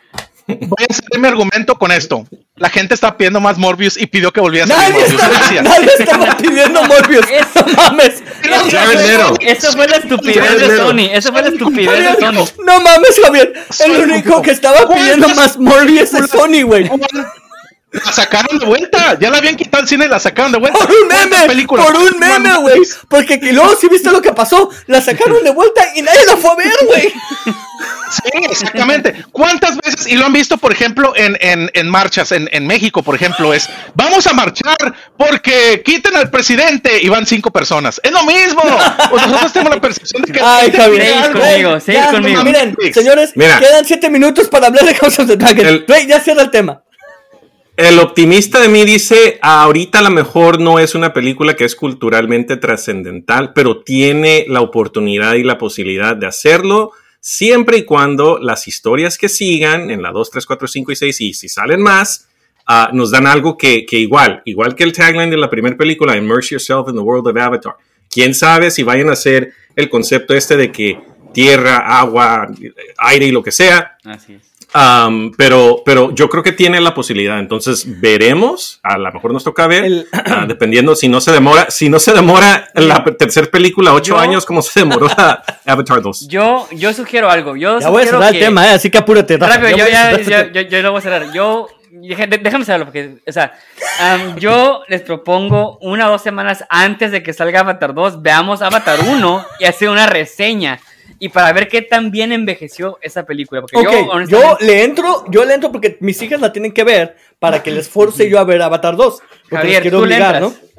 Voy 0.58 0.86
a 0.90 0.92
hacer 0.94 1.20
mi 1.20 1.28
argumento 1.28 1.76
con 1.78 1.92
esto. 1.92 2.26
La 2.56 2.70
gente 2.70 2.94
está 2.94 3.16
pidiendo 3.16 3.40
más 3.40 3.58
Morbius 3.58 3.96
y 3.98 4.08
pidió 4.08 4.34
que 4.34 4.42
volviera 4.42 4.66
a 4.66 4.68
salir 4.68 4.82
Nadie 4.90 5.02
Morbius. 5.02 5.22
estaba, 5.22 5.38
Gracias. 5.40 5.64
nadie 5.64 5.90
estaba 6.00 6.38
pidiendo 6.38 6.84
Morbius. 6.84 7.26
Eso- 7.32 7.66
No 7.68 7.74
mames. 7.76 8.24
Leto. 8.44 9.34
Eso 9.42 9.72
fue 9.74 9.88
la 9.88 9.98
estupidez 9.98 10.60
de. 10.60 10.78
Sony. 10.78 11.10
Eso 11.14 11.32
fue 11.32 11.42
la 11.44 11.50
estupidez 11.50 12.04
de 12.06 12.14
Sony. 12.20 12.46
No 12.66 12.82
mames, 12.82 13.20
Javier. 13.24 13.54
El 13.86 13.92
único 14.12 14.42
que 14.42 14.52
estaba 14.52 14.88
pidiendo 14.94 15.28
¿Cuántas 15.28 15.36
más 15.36 15.58
Morbius 15.60 16.14
es 16.14 16.30
Sony, 16.30 16.64
güey. 16.64 16.90
¿Cuál- 17.92 18.04
La 18.06 18.12
sacaron 18.12 18.60
de 18.60 18.66
vuelta. 18.66 19.18
Ya 19.20 19.30
la 19.30 19.38
habían 19.40 19.56
quitado 19.56 19.82
el 19.84 19.90
cine 19.90 20.06
y 20.06 20.10
la 20.10 20.20
sacaron 20.20 20.52
de 20.52 20.60
vuelta. 20.60 20.78
Por 20.80 20.90
un 20.92 21.08
¿Cuántas 21.10 21.48
meme, 21.48 21.66
por 21.68 21.96
un 21.96 22.20
meme, 22.20 22.58
güey. 22.60 22.80
Porque 23.08 23.40
que 23.40 23.52
luego 23.52 23.76
sí 23.80 23.88
viste 23.90 24.12
lo 24.12 24.22
que 24.22 24.32
pasó. 24.34 24.70
La 24.88 25.02
sacaron 25.02 25.44
de 25.44 25.50
vuelta 25.52 25.84
y 25.96 26.02
nadie 26.04 26.26
la 26.28 26.38
fue 26.38 26.52
a 26.52 26.56
ver, 26.56 26.72
güey. 26.86 27.12
Sí, 28.12 28.32
exactamente. 28.50 29.24
¿Cuántas 29.32 29.78
veces, 29.78 30.08
y 30.08 30.16
lo 30.16 30.26
han 30.26 30.34
visto, 30.34 30.58
por 30.58 30.72
ejemplo, 30.72 31.14
en, 31.16 31.38
en, 31.42 31.70
en 31.74 31.90
marchas, 31.90 32.32
en, 32.32 32.50
en 32.52 32.66
México, 32.68 33.04
por 33.04 33.16
ejemplo, 33.16 33.54
es, 33.54 33.70
vamos 33.94 34.26
a 34.28 34.34
marchar 34.34 34.76
porque 35.18 35.82
quiten 35.86 36.16
al 36.16 36.30
presidente 36.30 37.00
y 37.02 37.08
van 37.10 37.26
cinco 37.26 37.52
personas. 37.52 38.00
Es 38.04 38.12
lo 38.12 38.24
mismo. 38.24 38.62
Pues 39.10 39.28
nosotros 39.28 39.54
tenemos 39.54 39.76
la 39.76 39.82
percepción 39.82 40.22
de 40.24 40.32
que... 40.34 40.42
Ay, 40.44 40.72
Javier. 40.72 41.32
Güey, 41.34 41.64
conmigo, 41.64 41.78
ya, 41.88 42.12
conmigo. 42.12 42.44
Miren, 42.44 42.76
señores, 42.94 43.32
Mira. 43.36 43.60
quedan 43.60 43.86
siete 43.86 44.10
minutos 44.10 44.48
para 44.50 44.68
hablar 44.68 44.86
de 44.86 44.96
House 44.96 45.20
of 45.20 45.28
the 45.28 45.38
Dragon. 45.38 45.66
El- 45.66 45.86
ya 46.08 46.20
cierra 46.20 46.42
el 46.44 46.52
tema. 46.52 46.82
El 47.80 47.98
optimista 48.00 48.60
de 48.60 48.68
mí 48.68 48.84
dice, 48.84 49.40
ahorita 49.42 50.00
a 50.00 50.02
lo 50.02 50.10
mejor 50.10 50.60
no 50.60 50.80
es 50.80 50.96
una 50.96 51.14
película 51.14 51.56
que 51.56 51.64
es 51.64 51.78
culturalmente 51.78 52.58
trascendental, 52.58 53.54
pero 53.54 53.84
tiene 53.84 54.44
la 54.50 54.60
oportunidad 54.60 55.36
y 55.36 55.44
la 55.44 55.58
posibilidad 55.58 56.14
de 56.14 56.28
hacerlo 56.28 56.92
siempre 57.22 57.78
y 57.78 57.86
cuando 57.86 58.38
las 58.38 58.68
historias 58.68 59.18
que 59.18 59.30
sigan 59.30 59.92
en 59.92 60.02
la 60.02 60.12
2, 60.12 60.30
3, 60.30 60.46
4, 60.46 60.68
5 60.68 60.92
y 60.92 60.96
6 60.98 61.22
y 61.22 61.34
si 61.34 61.48
salen 61.48 61.82
más, 61.82 62.28
ah, 62.66 62.90
nos 62.92 63.12
dan 63.12 63.26
algo 63.26 63.56
que, 63.58 63.86
que 63.86 63.98
igual, 63.98 64.42
igual 64.44 64.76
que 64.76 64.84
el 64.84 64.92
tagline 64.92 65.30
de 65.30 65.38
la 65.38 65.50
primera 65.50 65.78
película, 65.78 66.18
Immerse 66.18 66.56
Yourself 66.56 66.90
in 66.90 66.96
the 66.96 67.02
World 67.02 67.30
of 67.30 67.38
Avatar. 67.38 67.78
¿Quién 68.10 68.36
sabe 68.36 68.72
si 68.72 68.84
vayan 68.84 69.08
a 69.08 69.14
hacer 69.14 69.54
el 69.78 69.90
concepto 69.90 70.34
este 70.34 70.58
de 70.58 70.70
que 70.70 71.00
tierra, 71.34 71.78
agua, 71.78 72.46
aire 72.98 73.28
y 73.28 73.32
lo 73.32 73.42
que 73.42 73.54
sea, 73.54 73.96
Así 74.04 74.34
es. 74.34 74.49
Um, 74.74 75.32
pero, 75.36 75.82
pero 75.84 76.14
yo 76.14 76.30
creo 76.30 76.44
que 76.44 76.52
tiene 76.52 76.80
la 76.80 76.94
posibilidad. 76.94 77.40
Entonces 77.40 77.86
veremos. 78.00 78.80
A 78.84 78.98
lo 78.98 79.12
mejor 79.12 79.34
nos 79.34 79.44
toca 79.44 79.66
ver, 79.68 79.84
El- 79.86 80.08
ah, 80.14 80.46
dependiendo 80.48 80.96
si 80.96 81.08
no 81.08 81.20
se 81.22 81.32
demora, 81.32 81.72
si 81.72 81.90
no 81.90 82.00
se 82.00 82.14
demora 82.14 82.70
la 82.76 83.04
tercera 83.04 83.48
película 83.48 83.94
ocho 83.94 84.14
Yo- 84.16 84.20
años, 84.20 84.46
como 84.46 84.62
se 84.62 84.82
demoró 84.82 85.08
la 85.08 85.44
Avatar 85.66 86.02
2. 86.02 86.28
Yo, 86.28 86.68
yo 86.72 86.94
sugiero 86.94 87.30
algo. 87.32 87.56
Yo 87.56 87.80
Ya 87.80 87.90
voy 87.90 88.04
a 88.04 88.06
cerrar 88.06 88.32
que- 88.32 88.38
el 88.40 88.46
tema, 88.46 88.68
eh, 88.68 88.74
así 88.76 88.90
que 88.92 88.98
apúrate. 89.00 89.38
Rápido, 89.38 89.76
yo 89.76 89.86
a 89.86 89.90
ya, 89.90 90.18
yo, 90.22 90.52
yo, 90.52 90.62
yo 90.62 90.82
lo 90.84 90.92
voy 90.92 91.00
a 91.00 91.02
cerrar. 91.02 91.32
Yo, 91.34 91.68
déjame 91.92 92.64
cerrarlo 92.66 92.86
porque, 92.86 93.18
o 93.28 93.32
sea, 93.32 93.54
am, 94.00 94.36
yo 94.38 94.84
les 94.88 95.02
propongo 95.02 95.80
una 95.82 96.08
o 96.08 96.12
dos 96.12 96.22
semanas 96.22 96.64
antes 96.70 97.12
de 97.12 97.24
que 97.24 97.34
salga 97.34 97.62
Avatar 97.62 97.96
2, 97.96 98.22
veamos 98.22 98.62
Avatar 98.62 99.00
1 99.08 99.46
y 99.60 99.66
hacer 99.66 99.90
una 99.90 100.06
reseña. 100.06 100.80
Y 101.20 101.30
para 101.30 101.52
ver 101.52 101.68
qué 101.68 101.82
tan 101.82 102.12
bien 102.12 102.32
envejeció 102.32 102.98
esa 103.02 103.24
película. 103.26 103.62
Porque 103.62 103.78
Ok, 103.78 104.28
yo, 104.30 104.58
le 104.62 104.84
entro, 104.84 105.26
yo 105.30 105.44
le 105.46 105.54
entro 105.54 105.72
porque 105.72 105.98
mis 106.00 106.22
hijas 106.22 106.40
la 106.40 106.52
tienen 106.54 106.72
que 106.72 106.84
ver 106.86 107.18
para 107.40 107.62
que 107.62 107.72
les 107.72 107.90
force 107.90 108.30
yo 108.30 108.40
a 108.40 108.44
ver 108.46 108.62
Avatar 108.62 108.96
2. 108.96 109.20
Porque 109.44 109.56
Javier, 109.58 109.82
quiero 109.82 110.00
tú 110.00 110.06
le 110.06 110.16
obligar, 110.16 110.42
¿no? 110.42 110.48
entras. 110.48 110.70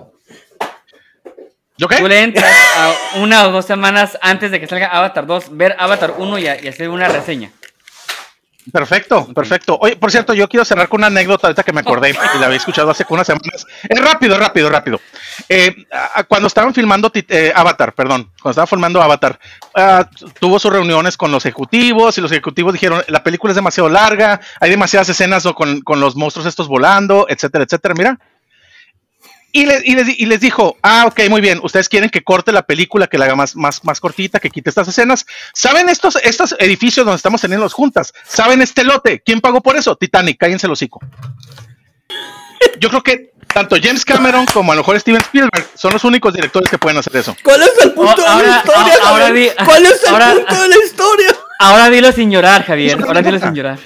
¿Yo 1.77 1.89
qué? 1.89 1.97
Tú 1.97 2.09
le 2.09 2.21
entras 2.23 2.51
a 2.77 3.19
una 3.21 3.49
o 3.49 3.53
dos 3.53 3.65
semanas 3.65 4.19
antes 4.21 4.51
de 4.51 4.61
que 4.61 4.67
salga 4.67 4.89
Avatar 4.89 5.27
2, 5.27 5.57
ver 5.57 5.77
Avatar 5.79 6.15
1 6.19 6.39
y, 6.39 6.47
a- 6.47 6.63
y 6.63 6.69
hacer 6.69 6.89
una 6.91 7.09
reseña. 7.09 7.53
Perfecto, 8.73 9.27
perfecto. 9.35 9.79
Oye, 9.81 9.97
por 9.97 10.11
cierto, 10.11 10.35
yo 10.35 10.49
quiero 10.49 10.65
cerrar 10.65 10.89
con 10.89 11.01
una 11.01 11.07
anécdota 11.07 11.47
ahorita 11.47 11.63
que 11.63 11.73
me 11.73 11.81
acordé 11.81 12.11
y 12.11 12.39
la 12.39 12.47
había 12.47 12.59
escuchado 12.59 12.91
hace 12.91 13.05
unas 13.09 13.27
semanas. 13.27 13.67
Es 13.89 13.99
rápido, 13.99 14.39
rápido, 14.39 14.69
rápido. 14.69 15.01
Eh, 15.49 15.87
cuando 16.29 16.47
estaban 16.47 16.75
filmando 16.75 17.11
eh, 17.15 17.53
Avatar, 17.55 17.95
perdón, 17.95 18.31
cuando 18.41 18.51
estaban 18.51 18.69
filmando 18.69 19.03
Avatar, 19.03 19.39
ah, 19.75 20.09
tuvo 20.39 20.59
sus 20.59 20.73
reuniones 20.73 21.17
con 21.17 21.33
los 21.33 21.47
ejecutivos 21.47 22.19
y 22.19 22.21
los 22.21 22.31
ejecutivos 22.31 22.75
dijeron, 22.75 23.03
la 23.09 23.25
película 23.25 23.53
es 23.53 23.57
demasiado 23.57 23.89
larga, 23.89 24.41
hay 24.61 24.71
demasiadas 24.71 25.09
escenas 25.09 25.45
con, 25.55 25.81
con 25.81 26.01
los 26.01 26.15
monstruos 26.15 26.47
estos 26.47 26.69
volando, 26.69 27.27
etcétera, 27.29 27.65
etcétera. 27.65 27.95
Mira. 27.95 28.19
Y, 29.53 29.67
le- 29.67 29.83
y 29.85 29.95
les, 29.97 30.07
di- 30.07 30.17
y 30.19 30.27
les 30.27 30.41
dijo, 30.41 30.77
ah, 30.83 31.07
ok, 31.07 31.29
muy 31.29 31.41
bien, 31.41 31.59
ustedes 31.63 31.89
quieren 31.89 32.09
que 32.09 32.23
corte 32.23 32.53
la 32.53 32.63
película, 32.63 33.09
que 33.09 33.19
la 33.19 33.25
haga 33.25 33.35
más, 33.35 33.57
más, 33.57 33.83
más 33.85 33.99
cortita, 33.99 34.39
que 34.39 34.49
quite 34.51 34.71
estas 34.71 34.87
escenas. 34.87 35.27
¿Saben 35.55 35.89
estos, 35.89 36.17
estos 36.23 36.55
edificios 36.59 37.05
donde 37.05 37.17
estamos 37.17 37.41
teniendo 37.41 37.65
las 37.65 37.73
juntas? 37.73 38.13
¿Saben 38.29 38.63
este 38.63 38.85
lote? 38.85 39.23
¿Quién 39.25 39.41
pagó 39.41 39.61
por 39.61 39.77
eso? 39.77 39.97
Titanic, 39.97 40.39
cállense 40.39 40.67
el 40.67 40.73
hocico. 40.73 41.01
Yo 42.79 42.89
creo 42.91 43.03
que 43.03 43.33
tanto 43.53 43.77
James 43.83 44.05
Cameron 44.05 44.47
como 44.47 44.71
a 44.73 44.75
lo 44.77 44.83
mejor 44.83 44.99
Steven 45.01 45.21
Spielberg 45.21 45.67
son 45.75 45.93
los 45.93 46.05
únicos 46.05 46.33
directores 46.33 46.71
que 46.71 46.79
pueden 46.79 46.99
hacer 46.99 47.17
eso. 47.17 47.37
¿Cuál 47.43 47.63
es 47.63 47.73
el 47.83 47.93
punto 47.93 48.23
Oh, 48.25 48.39
de 48.39 48.47
la 48.47 48.59
historia? 48.59 48.95
ah- 49.03 49.09
ahora 49.09 49.27
Javier? 49.27 49.55
di- 49.59 49.65
¿Cuál 49.65 49.87
es 49.87 50.03
el 50.05 50.09
ahora- 50.11 50.35
punto 50.35 50.63
de 50.63 50.69
la 50.69 50.77
historia? 50.85 51.37
Ahora 51.59 51.91
dilo 51.91 52.13
sin 52.13 52.31
llorar, 52.31 52.65
Javier. 52.65 53.03
Ahora 53.07 53.23
dilo 53.23 53.39
sin 53.41 53.55
llorar. 53.55 53.79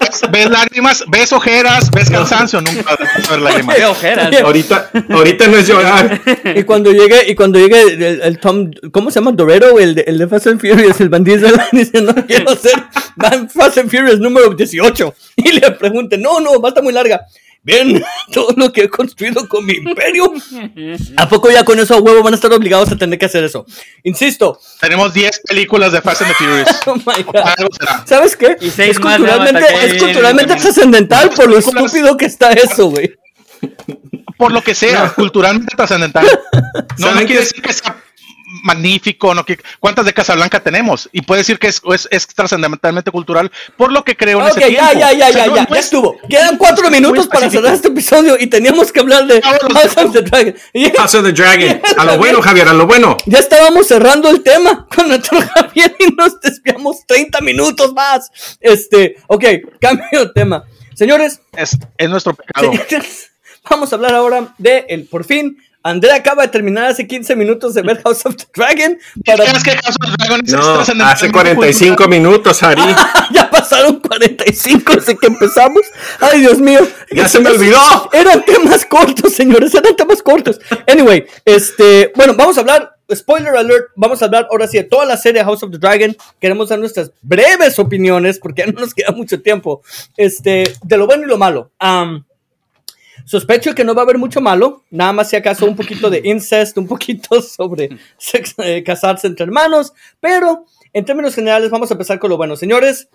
¿Ves, 0.00 0.22
ves 0.30 0.50
lágrimas, 0.50 1.04
ves 1.08 1.32
ojeras, 1.32 1.90
ves 1.90 2.10
cansancio, 2.10 2.60
nunca 2.60 2.82
vas 2.98 3.26
a 3.26 3.30
ver 3.30 3.40
lágrimas. 3.40 3.76
Ojeras. 3.84 4.42
ahorita, 4.42 4.90
ahorita 5.10 5.46
no 5.48 5.56
es 5.56 5.66
llorar. 5.68 6.20
Y 6.54 6.62
cuando 6.64 6.92
llegue, 6.92 7.30
y 7.30 7.34
cuando 7.34 7.58
llegue 7.58 7.80
el, 7.82 8.02
el 8.22 8.38
Tom, 8.38 8.70
¿cómo 8.92 9.10
se 9.10 9.20
llama? 9.20 9.32
Dorero, 9.32 9.78
el 9.78 9.94
de, 9.94 10.02
el 10.06 10.18
de 10.18 10.28
Fast 10.28 10.46
and 10.48 10.60
Furious, 10.60 11.00
el 11.00 11.08
bandido, 11.08 11.48
dice, 11.72 12.00
no 12.00 12.14
quiero 12.26 12.54
ser 12.56 12.74
Van- 13.16 13.48
Fast 13.50 13.78
and 13.78 13.90
Furious 13.90 14.18
número 14.20 14.50
18. 14.50 15.14
Y 15.36 15.52
le 15.52 15.70
pregunte, 15.72 16.16
no, 16.18 16.40
no, 16.40 16.60
va 16.60 16.68
a 16.68 16.70
estar 16.70 16.82
muy 16.84 16.92
larga. 16.92 17.20
Bien, 17.66 18.00
todo 18.32 18.54
lo 18.56 18.72
que 18.72 18.84
he 18.84 18.88
construido 18.88 19.48
con 19.48 19.66
mi 19.66 19.72
imperio. 19.72 20.32
¿A 21.16 21.28
poco 21.28 21.50
ya 21.50 21.64
con 21.64 21.80
eso 21.80 21.94
a 21.94 21.98
huevo 21.98 22.22
van 22.22 22.32
a 22.32 22.36
estar 22.36 22.52
obligados 22.52 22.92
a 22.92 22.96
tener 22.96 23.18
que 23.18 23.26
hacer 23.26 23.42
eso? 23.42 23.66
Insisto. 24.04 24.60
Tenemos 24.80 25.12
10 25.12 25.40
películas 25.40 25.90
de 25.90 26.00
Fast 26.00 26.22
and 26.22 26.30
the 26.30 26.34
Furious. 26.36 26.68
Oh 26.86 26.94
my 26.94 27.22
God. 27.24 28.04
¿Sabes 28.04 28.36
qué? 28.36 28.56
Y 28.60 28.70
seis 28.70 28.92
es 28.92 29.00
más 29.00 29.16
culturalmente, 29.16 29.64
es 29.84 30.00
culturalmente 30.00 30.54
trascendental 30.54 31.30
por 31.30 31.48
lo 31.48 31.58
estúpido 31.58 32.16
que 32.16 32.26
está 32.26 32.52
eso, 32.52 32.86
güey. 32.86 33.12
Por 34.38 34.52
lo 34.52 34.62
que 34.62 34.74
sea, 34.74 35.12
culturalmente 35.12 35.74
trascendental. 35.74 36.24
No, 36.24 36.62
no 36.98 37.06
¿Saben 37.08 37.26
quiere 37.26 37.40
decir 37.40 37.60
que 37.60 37.72
sea 37.72 37.96
magnífico, 38.62 39.34
no 39.34 39.44
que 39.44 39.58
cuántas 39.80 40.04
de 40.04 40.12
Casablanca 40.12 40.60
tenemos 40.60 41.08
y 41.12 41.22
puede 41.22 41.40
decir 41.40 41.58
que 41.58 41.68
es, 41.68 41.80
es, 41.92 42.08
es 42.10 42.26
trascendentalmente 42.26 43.10
cultural 43.10 43.50
por 43.76 43.92
lo 43.92 44.04
que 44.04 44.16
creo 44.16 44.40
en 44.40 44.46
Ok, 44.46 44.58
ese 44.58 44.60
ya, 44.72 44.90
tiempo. 44.90 44.92
ya, 45.00 45.12
ya, 45.12 45.28
O 45.28 45.32
sea, 45.32 45.40
ya, 45.44 45.46
no- 45.50 45.56
ya, 45.56 45.62
no 45.64 45.68
ya 45.70 45.78
es- 45.78 45.84
estuvo. 45.86 46.16
Quedan 46.28 46.56
cuatro 46.56 46.90
minutos 46.90 47.26
para 47.28 47.50
cerrar 47.50 47.74
este 47.74 47.88
episodio 47.88 48.36
y 48.38 48.46
teníamos 48.46 48.92
que 48.92 49.00
hablar 49.00 49.26
de. 49.26 49.40
House 49.74 49.96
of 49.96 50.12
the 50.12 50.22
Dragon. 50.22 50.54
House 50.96 51.14
of 51.14 51.24
the 51.24 51.32
Dragon. 51.32 51.80
A 51.96 52.04
lo 52.04 52.18
bueno, 52.18 52.40
Javier, 52.42 52.68
a 52.68 52.72
lo 52.72 52.86
bueno. 52.86 53.16
Ya 53.26 53.38
estábamos 53.38 53.86
cerrando 53.88 54.28
el 54.30 54.42
tema 54.42 54.86
con 54.94 55.08
nuestro 55.08 55.40
Javier 55.54 55.94
y 55.98 56.12
nos 56.14 56.40
desviamos 56.40 56.98
30 57.06 57.40
minutos 57.40 57.92
más. 57.92 58.30
Este, 58.60 59.16
ok, 59.26 59.44
cambio 59.80 60.26
de 60.26 60.32
tema. 60.34 60.64
Señores, 60.94 61.40
es, 61.56 61.76
es 61.98 62.08
nuestro 62.08 62.34
pecado. 62.34 62.72
señores, 62.72 63.30
vamos 63.70 63.92
a 63.92 63.96
hablar 63.96 64.14
ahora 64.14 64.54
de 64.58 64.86
el 64.88 65.06
por 65.06 65.24
fin. 65.24 65.58
Andrea 65.86 66.16
acaba 66.16 66.42
de 66.42 66.48
terminar 66.48 66.86
hace 66.86 67.06
15 67.06 67.36
minutos 67.36 67.74
de 67.74 67.82
ver 67.82 68.02
House 68.02 68.26
of 68.26 68.36
the 68.36 68.44
Dragon. 68.54 68.98
Para... 69.24 69.44
¿Crees 69.44 69.62
que 69.62 69.70
House 69.70 69.96
of 70.02 70.10
the 70.10 70.16
Dragon 70.18 70.40
es 70.44 70.52
No, 70.52 70.74
trascendentalmente 70.74 71.12
hace 71.12 71.32
45 71.32 71.96
cultural? 71.96 72.20
minutos, 72.20 72.62
Ari. 72.62 72.82
ya 73.32 73.50
pasaron 73.50 74.00
45 74.00 74.94
desde 74.96 75.16
que 75.16 75.26
empezamos. 75.26 75.82
Ay, 76.20 76.40
Dios 76.40 76.58
mío. 76.58 76.80
Ya 77.12 77.28
se 77.28 77.38
me 77.38 77.50
olvidó. 77.50 78.10
Eran 78.12 78.44
temas 78.44 78.84
cortos, 78.84 79.32
señores, 79.32 79.74
eran 79.74 79.94
temas 79.94 80.22
cortos. 80.22 80.60
Anyway, 80.88 81.24
este, 81.44 82.12
bueno, 82.16 82.34
vamos 82.36 82.56
a 82.58 82.62
hablar, 82.62 82.96
spoiler 83.14 83.54
alert, 83.56 83.86
vamos 83.94 84.20
a 84.22 84.24
hablar 84.24 84.48
ahora 84.50 84.66
sí 84.66 84.78
de 84.78 84.84
toda 84.84 85.04
la 85.04 85.16
serie 85.16 85.44
House 85.44 85.62
of 85.62 85.70
the 85.70 85.78
Dragon. 85.78 86.16
Queremos 86.40 86.68
dar 86.68 86.78
nuestras 86.80 87.12
breves 87.22 87.78
opiniones, 87.78 88.40
porque 88.40 88.62
ya 88.62 88.72
no 88.72 88.80
nos 88.80 88.92
queda 88.92 89.12
mucho 89.12 89.40
tiempo, 89.40 89.82
este, 90.16 90.64
de 90.82 90.96
lo 90.96 91.06
bueno 91.06 91.24
y 91.24 91.26
lo 91.26 91.38
malo. 91.38 91.70
Am, 91.78 92.24
sospecho 93.26 93.74
que 93.74 93.84
no 93.84 93.94
va 93.94 94.02
a 94.02 94.04
haber 94.04 94.18
mucho 94.18 94.40
malo, 94.40 94.84
nada 94.90 95.12
más 95.12 95.28
si 95.28 95.36
acaso 95.36 95.66
un 95.66 95.76
poquito 95.76 96.08
de 96.08 96.22
incest, 96.24 96.78
un 96.78 96.86
poquito 96.86 97.42
sobre 97.42 97.90
eh, 98.58 98.82
casarse 98.82 99.26
entre 99.26 99.44
hermanos, 99.44 99.92
pero 100.20 100.64
en 100.92 101.04
términos 101.04 101.34
generales 101.34 101.70
vamos 101.70 101.90
a 101.90 101.94
empezar 101.94 102.18
con 102.18 102.30
lo 102.30 102.36
bueno. 102.36 102.56
Señores, 102.56 103.08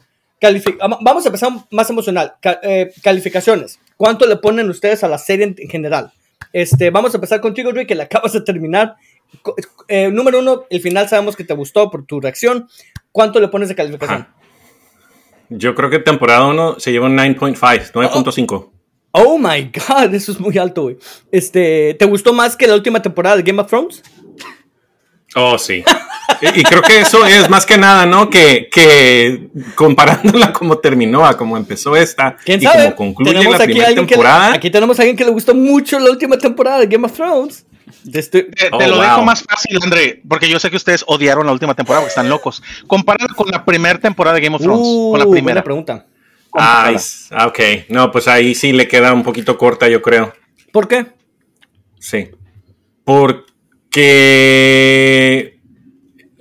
vamos 1.01 1.25
a 1.25 1.29
empezar 1.29 1.51
más 1.71 1.89
emocional. 1.89 2.33
Eh, 2.61 2.91
calificaciones. 3.01 3.79
¿Cuánto 3.97 4.27
le 4.27 4.35
ponen 4.35 4.69
ustedes 4.69 5.03
a 5.03 5.07
la 5.07 5.17
serie 5.17 5.45
en, 5.45 5.55
en 5.57 5.69
general? 5.69 6.11
Este, 6.53 6.89
vamos 6.89 7.13
a 7.13 7.17
empezar 7.17 7.39
contigo, 7.39 7.71
Rick, 7.71 7.87
que 7.87 7.95
la 7.95 8.03
acabas 8.03 8.33
de 8.33 8.41
terminar. 8.41 8.95
Eh, 9.87 10.09
número 10.11 10.39
uno, 10.39 10.65
el 10.69 10.81
final 10.81 11.07
sabemos 11.07 11.35
que 11.35 11.43
te 11.43 11.53
gustó 11.53 11.89
por 11.89 12.05
tu 12.05 12.19
reacción. 12.19 12.67
¿Cuánto 13.11 13.39
le 13.39 13.47
pones 13.47 13.69
de 13.69 13.75
calificación? 13.75 14.27
Yo 15.49 15.75
creo 15.75 15.89
que 15.89 15.99
temporada 15.99 16.47
1 16.47 16.79
se 16.79 16.91
lleva 16.91 17.07
un 17.07 17.17
9.5, 17.17 17.91
9.5. 17.91 18.80
Oh 19.11 19.37
my 19.37 19.71
god, 19.73 20.13
eso 20.13 20.31
es 20.31 20.39
muy 20.39 20.57
alto, 20.57 20.83
güey. 20.83 20.97
Este, 21.31 21.95
¿te 21.99 22.05
gustó 22.05 22.33
más 22.33 22.55
que 22.55 22.67
la 22.67 22.75
última 22.75 23.01
temporada 23.01 23.35
de 23.37 23.43
Game 23.43 23.61
of 23.61 23.67
Thrones? 23.67 24.01
Oh, 25.35 25.57
sí. 25.57 25.83
Y, 26.41 26.59
y 26.59 26.63
creo 26.63 26.81
que 26.81 26.99
eso 26.99 27.25
es 27.25 27.49
más 27.49 27.65
que 27.65 27.77
nada, 27.77 28.05
¿no? 28.05 28.29
Que, 28.29 28.67
que 28.71 29.49
comparándola 29.75 30.51
como 30.51 30.77
terminó 30.79 31.25
a 31.25 31.37
como 31.37 31.55
empezó 31.55 31.95
esta 31.95 32.35
¿Quién 32.43 32.59
y 32.61 32.63
sabe? 32.63 32.83
como 32.95 32.95
concluye 33.15 33.33
Tenemos 33.33 33.57
la 33.57 33.63
aquí, 33.63 33.73
primera 33.73 33.89
le, 33.91 33.95
temporada. 33.95 34.53
aquí 34.53 34.69
tenemos 34.69 34.99
a 34.99 35.03
alguien 35.03 35.15
que 35.17 35.23
le 35.25 35.31
gustó 35.31 35.53
mucho 35.53 35.99
la 35.99 36.09
última 36.11 36.37
temporada 36.37 36.79
de 36.79 36.87
Game 36.87 37.05
of 37.05 37.13
Thrones. 37.13 37.65
De 38.03 38.19
este- 38.19 38.43
Te, 38.43 38.69
te 38.69 38.69
Oh, 38.71 38.79
lo 38.79 38.95
wow. 38.95 39.01
dejo 39.03 39.21
más 39.23 39.43
fácil, 39.43 39.77
André, 39.81 40.21
porque 40.27 40.49
yo 40.49 40.59
sé 40.59 40.69
que 40.69 40.77
ustedes 40.77 41.03
odiaron 41.07 41.45
la 41.45 41.51
última 41.53 41.75
temporada 41.75 42.01
porque 42.01 42.09
están 42.11 42.29
locos. 42.29 42.61
Compáralo 42.87 43.33
con 43.35 43.47
la 43.49 43.63
primera 43.63 43.99
temporada 43.99 44.35
de 44.35 44.41
Game 44.41 44.55
of 44.55 44.61
Thrones, 44.61 44.81
Uh, 44.85 45.11
con 45.11 45.19
la 45.19 45.25
buena 45.25 45.31
primera. 45.41 45.63
pregunta. 45.63 46.05
Ah, 46.53 46.93
ah, 47.31 47.47
ok. 47.47 47.59
No, 47.89 48.11
pues 48.11 48.27
ahí 48.27 48.53
sí 48.55 48.71
le 48.73 48.87
queda 48.87 49.13
un 49.13 49.23
poquito 49.23 49.57
corta, 49.57 49.87
yo 49.89 50.01
creo. 50.01 50.33
¿Por 50.71 50.87
qué? 50.87 51.07
Sí. 51.99 52.29
Porque 53.03 54.41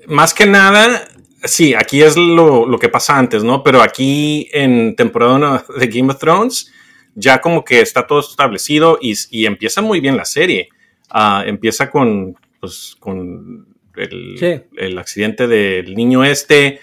más 0.07 0.35
que 0.35 0.47
nada, 0.47 1.09
sí, 1.45 1.75
aquí 1.75 2.03
es 2.03 2.17
lo, 2.17 2.67
lo, 2.67 2.79
que 2.79 2.89
pasa 2.89 3.17
antes, 3.19 3.45
¿no? 3.45 3.63
Pero 3.63 3.83
aquí 3.83 4.49
en 4.53 4.97
temporada 4.97 5.35
1 5.35 5.65
de 5.79 5.87
Game 5.87 6.13
of 6.13 6.19
Thrones 6.19 6.73
ya 7.15 7.41
como 7.41 7.65
que 7.65 7.81
está 7.81 8.07
todo 8.07 8.21
establecido 8.21 8.99
y, 9.01 9.15
y 9.31 9.47
empieza 9.47 9.83
muy 9.83 10.01
bien 10.01 10.17
la 10.17 10.25
serie. 10.25 10.69
Uh, 11.13 11.43
empieza 11.45 11.91
con, 11.91 12.37
pues, 12.61 12.97
con 13.01 13.67
el, 13.97 14.37
sí. 14.39 14.63
el, 14.77 14.99
accidente 14.99 15.49
del 15.49 15.95
niño 15.95 16.25
este 16.25 16.81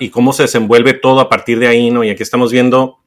y 0.00 0.10
cómo 0.10 0.32
se 0.32 0.44
desenvuelve 0.44 0.94
todo 0.94 1.20
a 1.20 1.28
partir 1.28 1.58
de 1.58 1.68
ahí, 1.68 1.90
¿no? 1.90 2.04
Y 2.04 2.10
aquí 2.10 2.22
estamos 2.22 2.52
viendo 2.52 2.98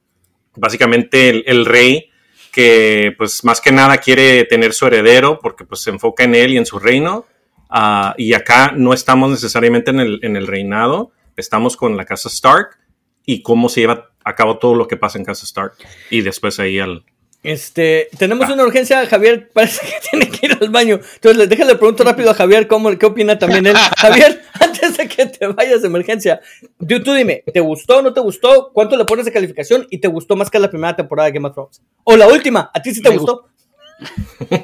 básicamente 0.56 1.49
el, 1.49 1.66
rey 1.66 2.10
que 2.52 3.14
pues 3.18 3.43
más 3.43 3.62
que 3.62 3.72
nada 3.72 3.97
quiere 3.97 4.43
tener 4.45 4.74
su 4.74 4.86
heredero 4.86 5.39
porque 5.39 5.64
pues 5.64 5.82
se 5.82 5.89
enfoca 5.89 6.24
en 6.24 6.36
él 6.36 6.54
y 6.54 6.58
en 6.58 6.66
su 6.66 6.80
reino. 6.80 7.26
Uh, 7.70 8.12
y 8.18 8.34
acá 8.34 8.74
no 8.76 8.93
estamos 8.93 9.32
necesariamente 9.32 9.91
en 9.91 10.02
el, 10.02 10.20
en 10.24 10.36
el 10.36 10.45
reinado, 10.45 11.12
estamos 11.38 11.78
con 11.78 11.95
la 11.95 12.04
casa 12.04 12.28
Stark 12.28 12.78
y 13.26 13.43
cómo 13.43 13.70
se 13.70 13.82
lleva 13.82 14.12
a 14.26 14.36
cabo 14.36 14.58
todo 14.58 14.76
lo 14.76 14.88
que 14.88 14.97
pasa 14.97 15.18
en 15.18 15.26
casa 15.26 15.45
Stark. 15.45 15.76
Y 16.10 16.22
después 16.22 16.60
ahí 16.60 16.80
al, 16.80 17.06
este, 17.44 18.10
tenemos 18.20 18.48
ah. 18.50 18.54
una 18.54 18.64
urgencia, 18.64 19.06
Javier 19.08 19.50
parece 19.52 19.86
que 19.86 19.94
tiene 20.12 20.30
que 20.30 20.46
ir 20.46 20.58
al 20.62 20.70
baño. 20.70 21.00
Entonces, 21.16 21.50
déjale 21.50 21.76
pregunto 21.76 22.04
rápido 22.04 22.30
a 22.30 22.34
Javier 22.34 22.68
cómo, 22.68 22.96
qué 22.98 23.06
opina 23.06 23.39
también 23.39 23.66
él. 23.66 23.76
Javier, 23.98 24.44
antes 24.60 24.98
de 24.98 25.08
que 25.08 25.26
te 25.26 25.48
vayas 25.48 25.82
de 25.82 25.88
emergencia, 25.88 26.42
tú, 26.78 27.02
tú, 27.02 27.14
dime, 27.14 27.44
¿te 27.52 27.60
gustó 27.60 27.98
o 27.98 28.02
no 28.02 28.14
te 28.14 28.20
gustó? 28.20 28.72
¿Cuánto 28.74 28.96
le 28.96 29.06
pones 29.06 29.26
de 29.26 29.32
calificación? 29.32 29.88
¿Y 29.89 29.98
te 29.98 30.08
gustó 30.08 30.36
más 30.36 30.50
que 30.50 30.60
la 30.60 30.70
primera 30.70 30.96
temporada 30.96 31.28
de 31.28 31.34
Game 31.34 31.48
of 31.48 31.54
Thrones? 31.54 31.82
O 32.04 32.16
la 32.16 32.28
última, 32.28 32.70
¿a 32.74 32.82
ti 32.82 32.94
sí 32.94 33.02
te 33.02 33.10
me 33.10 33.18
gustó? 33.18 33.48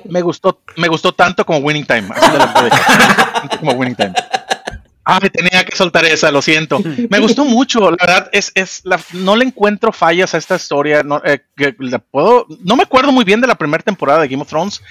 me 0.10 0.22
gustó, 0.22 0.62
me 0.78 0.88
gustó 0.88 1.12
tanto 1.12 1.46
como 1.46 1.60
Winning 1.60 1.86
Time. 1.86 2.08
Así 2.10 2.32
te 2.32 2.38
lo 2.38 2.54
puedo 2.54 2.66
decir. 2.66 3.60
como 3.60 3.72
Winning 3.74 3.96
Time. 3.96 4.14
Ah, 5.10 5.20
me 5.22 5.30
tenía 5.30 5.64
que 5.64 5.74
soltar 5.74 6.04
esa, 6.04 6.30
lo 6.32 6.42
siento. 6.42 6.80
Me 7.10 7.20
gustó 7.20 7.46
mucho, 7.46 7.92
la 7.92 7.98
verdad, 7.98 8.30
es, 8.34 8.52
es 8.56 8.82
la, 8.84 9.00
no 9.14 9.38
le 9.38 9.46
encuentro 9.46 9.94
fallas 9.94 10.34
a 10.34 10.38
esta 10.38 10.58
historia. 10.58 11.02
No, 11.02 11.22
eh, 11.24 11.40
que 11.56 11.72
puedo, 12.12 12.46
no 12.66 12.76
me 12.76 12.84
acuerdo 12.84 13.14
muy 13.14 13.24
bien 13.24 13.40
de 13.40 13.48
la 13.48 13.56
primera 13.56 13.82
temporada 13.82 14.20
de 14.22 14.28
Game 14.28 14.42
of 14.42 14.50
Thrones. 14.50 14.82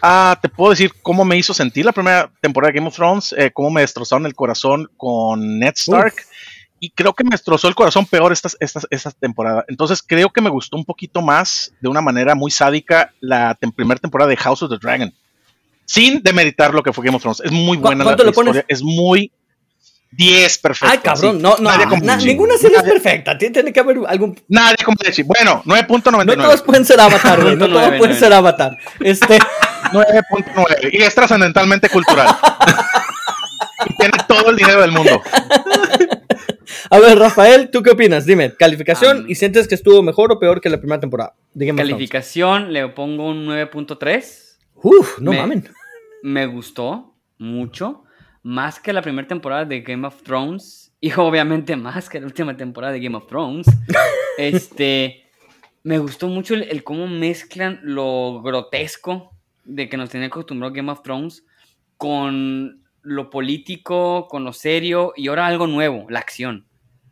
Ah, 0.00 0.38
te 0.40 0.48
puedo 0.48 0.70
decir 0.70 0.92
cómo 1.02 1.24
me 1.24 1.36
hizo 1.36 1.52
sentir 1.54 1.84
la 1.84 1.90
primera 1.90 2.30
temporada 2.40 2.70
de 2.70 2.78
Game 2.78 2.86
of 2.86 2.94
Thrones, 2.94 3.34
eh, 3.36 3.50
cómo 3.52 3.70
me 3.70 3.80
destrozaron 3.80 4.26
el 4.26 4.34
corazón 4.36 4.88
con 4.96 5.58
Ned 5.58 5.74
Stark. 5.74 6.14
Uf. 6.16 6.26
Y 6.78 6.90
creo 6.90 7.12
que 7.12 7.24
me 7.24 7.30
destrozó 7.30 7.66
el 7.66 7.74
corazón 7.74 8.06
peor 8.06 8.32
esta, 8.32 8.48
esta, 8.60 8.80
esta, 8.90 9.10
temporada. 9.10 9.64
Entonces 9.66 10.04
creo 10.06 10.30
que 10.30 10.40
me 10.40 10.50
gustó 10.50 10.76
un 10.76 10.84
poquito 10.84 11.20
más, 11.20 11.72
de 11.80 11.88
una 11.88 12.00
manera 12.00 12.36
muy 12.36 12.52
sádica, 12.52 13.12
la 13.18 13.56
tem 13.56 13.72
primera 13.72 13.98
temporada 13.98 14.30
de 14.30 14.36
House 14.36 14.62
of 14.62 14.70
the 14.70 14.78
Dragon. 14.80 15.12
Sin 15.84 16.22
demeritar 16.22 16.72
lo 16.72 16.84
que 16.84 16.92
fue 16.92 17.04
Game 17.04 17.16
of 17.16 17.22
Thrones. 17.22 17.40
Es 17.40 17.50
muy 17.50 17.76
buena 17.76 18.04
la, 18.04 18.14
la 18.14 18.30
historia. 18.30 18.64
Es 18.68 18.82
muy 18.82 19.32
10 20.10 20.58
perfecto. 20.58 20.92
Ay, 20.92 20.98
cabrón, 20.98 21.36
sí. 21.36 21.42
no, 21.42 21.56
no, 21.58 21.70
na, 22.00 22.16
ninguna 22.16 22.56
serie 22.56 22.78
nadie, 22.78 22.94
es 22.94 23.02
perfecta. 23.02 23.36
Tiene 23.36 23.72
que 23.72 23.80
haber 23.80 23.98
algún. 24.06 24.40
Nadie 24.48 24.84
como 24.84 24.96
decir. 25.04 25.24
Bueno, 25.26 25.62
9.99. 25.66 26.24
No 26.24 26.36
todos 26.36 26.62
pueden 26.62 26.84
ser 26.84 27.00
Avatar, 27.00 27.42
güey. 27.42 27.56
no 27.56 27.68
todos 27.68 27.94
pueden 27.98 28.16
ser 28.16 28.32
Avatar. 28.32 28.76
Este. 29.00 29.38
9.9. 29.92 30.90
Y 30.92 31.02
es 31.02 31.14
trascendentalmente 31.14 31.88
cultural. 31.88 32.28
y 33.86 33.94
tiene 33.94 34.18
todo 34.26 34.50
el 34.50 34.56
dinero 34.56 34.80
del 34.80 34.92
mundo. 34.92 35.22
A 36.90 36.98
ver, 36.98 37.18
Rafael, 37.18 37.70
¿tú 37.70 37.82
qué 37.82 37.90
opinas? 37.90 38.24
Dime, 38.24 38.54
calificación 38.54 39.20
um, 39.20 39.30
y 39.30 39.34
sientes 39.34 39.68
que 39.68 39.74
estuvo 39.74 40.02
mejor 40.02 40.32
o 40.32 40.38
peor 40.38 40.60
que 40.60 40.70
la 40.70 40.78
primera 40.78 41.00
temporada. 41.00 41.34
Dígame 41.52 41.82
calificación, 41.82 42.72
le 42.72 42.88
pongo 42.88 43.28
un 43.28 43.46
9.3. 43.46 44.56
Uf, 44.74 45.18
no 45.18 45.32
me, 45.32 45.38
mamen. 45.38 45.68
Me 46.22 46.46
gustó 46.46 47.14
mucho 47.38 48.04
más 48.42 48.80
que 48.80 48.92
la 48.92 49.02
primera 49.02 49.28
temporada 49.28 49.64
de 49.64 49.80
Game 49.80 50.06
of 50.06 50.22
Thrones 50.22 50.92
y 51.00 51.12
obviamente 51.12 51.76
más 51.76 52.08
que 52.08 52.20
la 52.20 52.26
última 52.26 52.56
temporada 52.56 52.92
de 52.92 53.00
Game 53.00 53.16
of 53.16 53.26
Thrones. 53.26 53.66
este, 54.38 55.24
me 55.82 55.98
gustó 55.98 56.28
mucho 56.28 56.54
el, 56.54 56.62
el, 56.64 56.84
cómo 56.84 57.06
mezclan 57.06 57.80
lo 57.82 58.42
grotesco 58.42 59.32
de 59.64 59.88
que 59.88 59.96
nos 59.96 60.10
tenía 60.10 60.28
acostumbrado 60.28 60.74
Game 60.74 60.90
of 60.90 61.02
Thrones 61.02 61.44
con 61.96 62.82
lo 63.02 63.30
político, 63.30 64.28
con 64.28 64.44
lo 64.44 64.52
serio 64.52 65.12
y 65.16 65.28
ahora 65.28 65.46
algo 65.46 65.66
nuevo, 65.66 66.06
la 66.08 66.20
acción. 66.20 66.66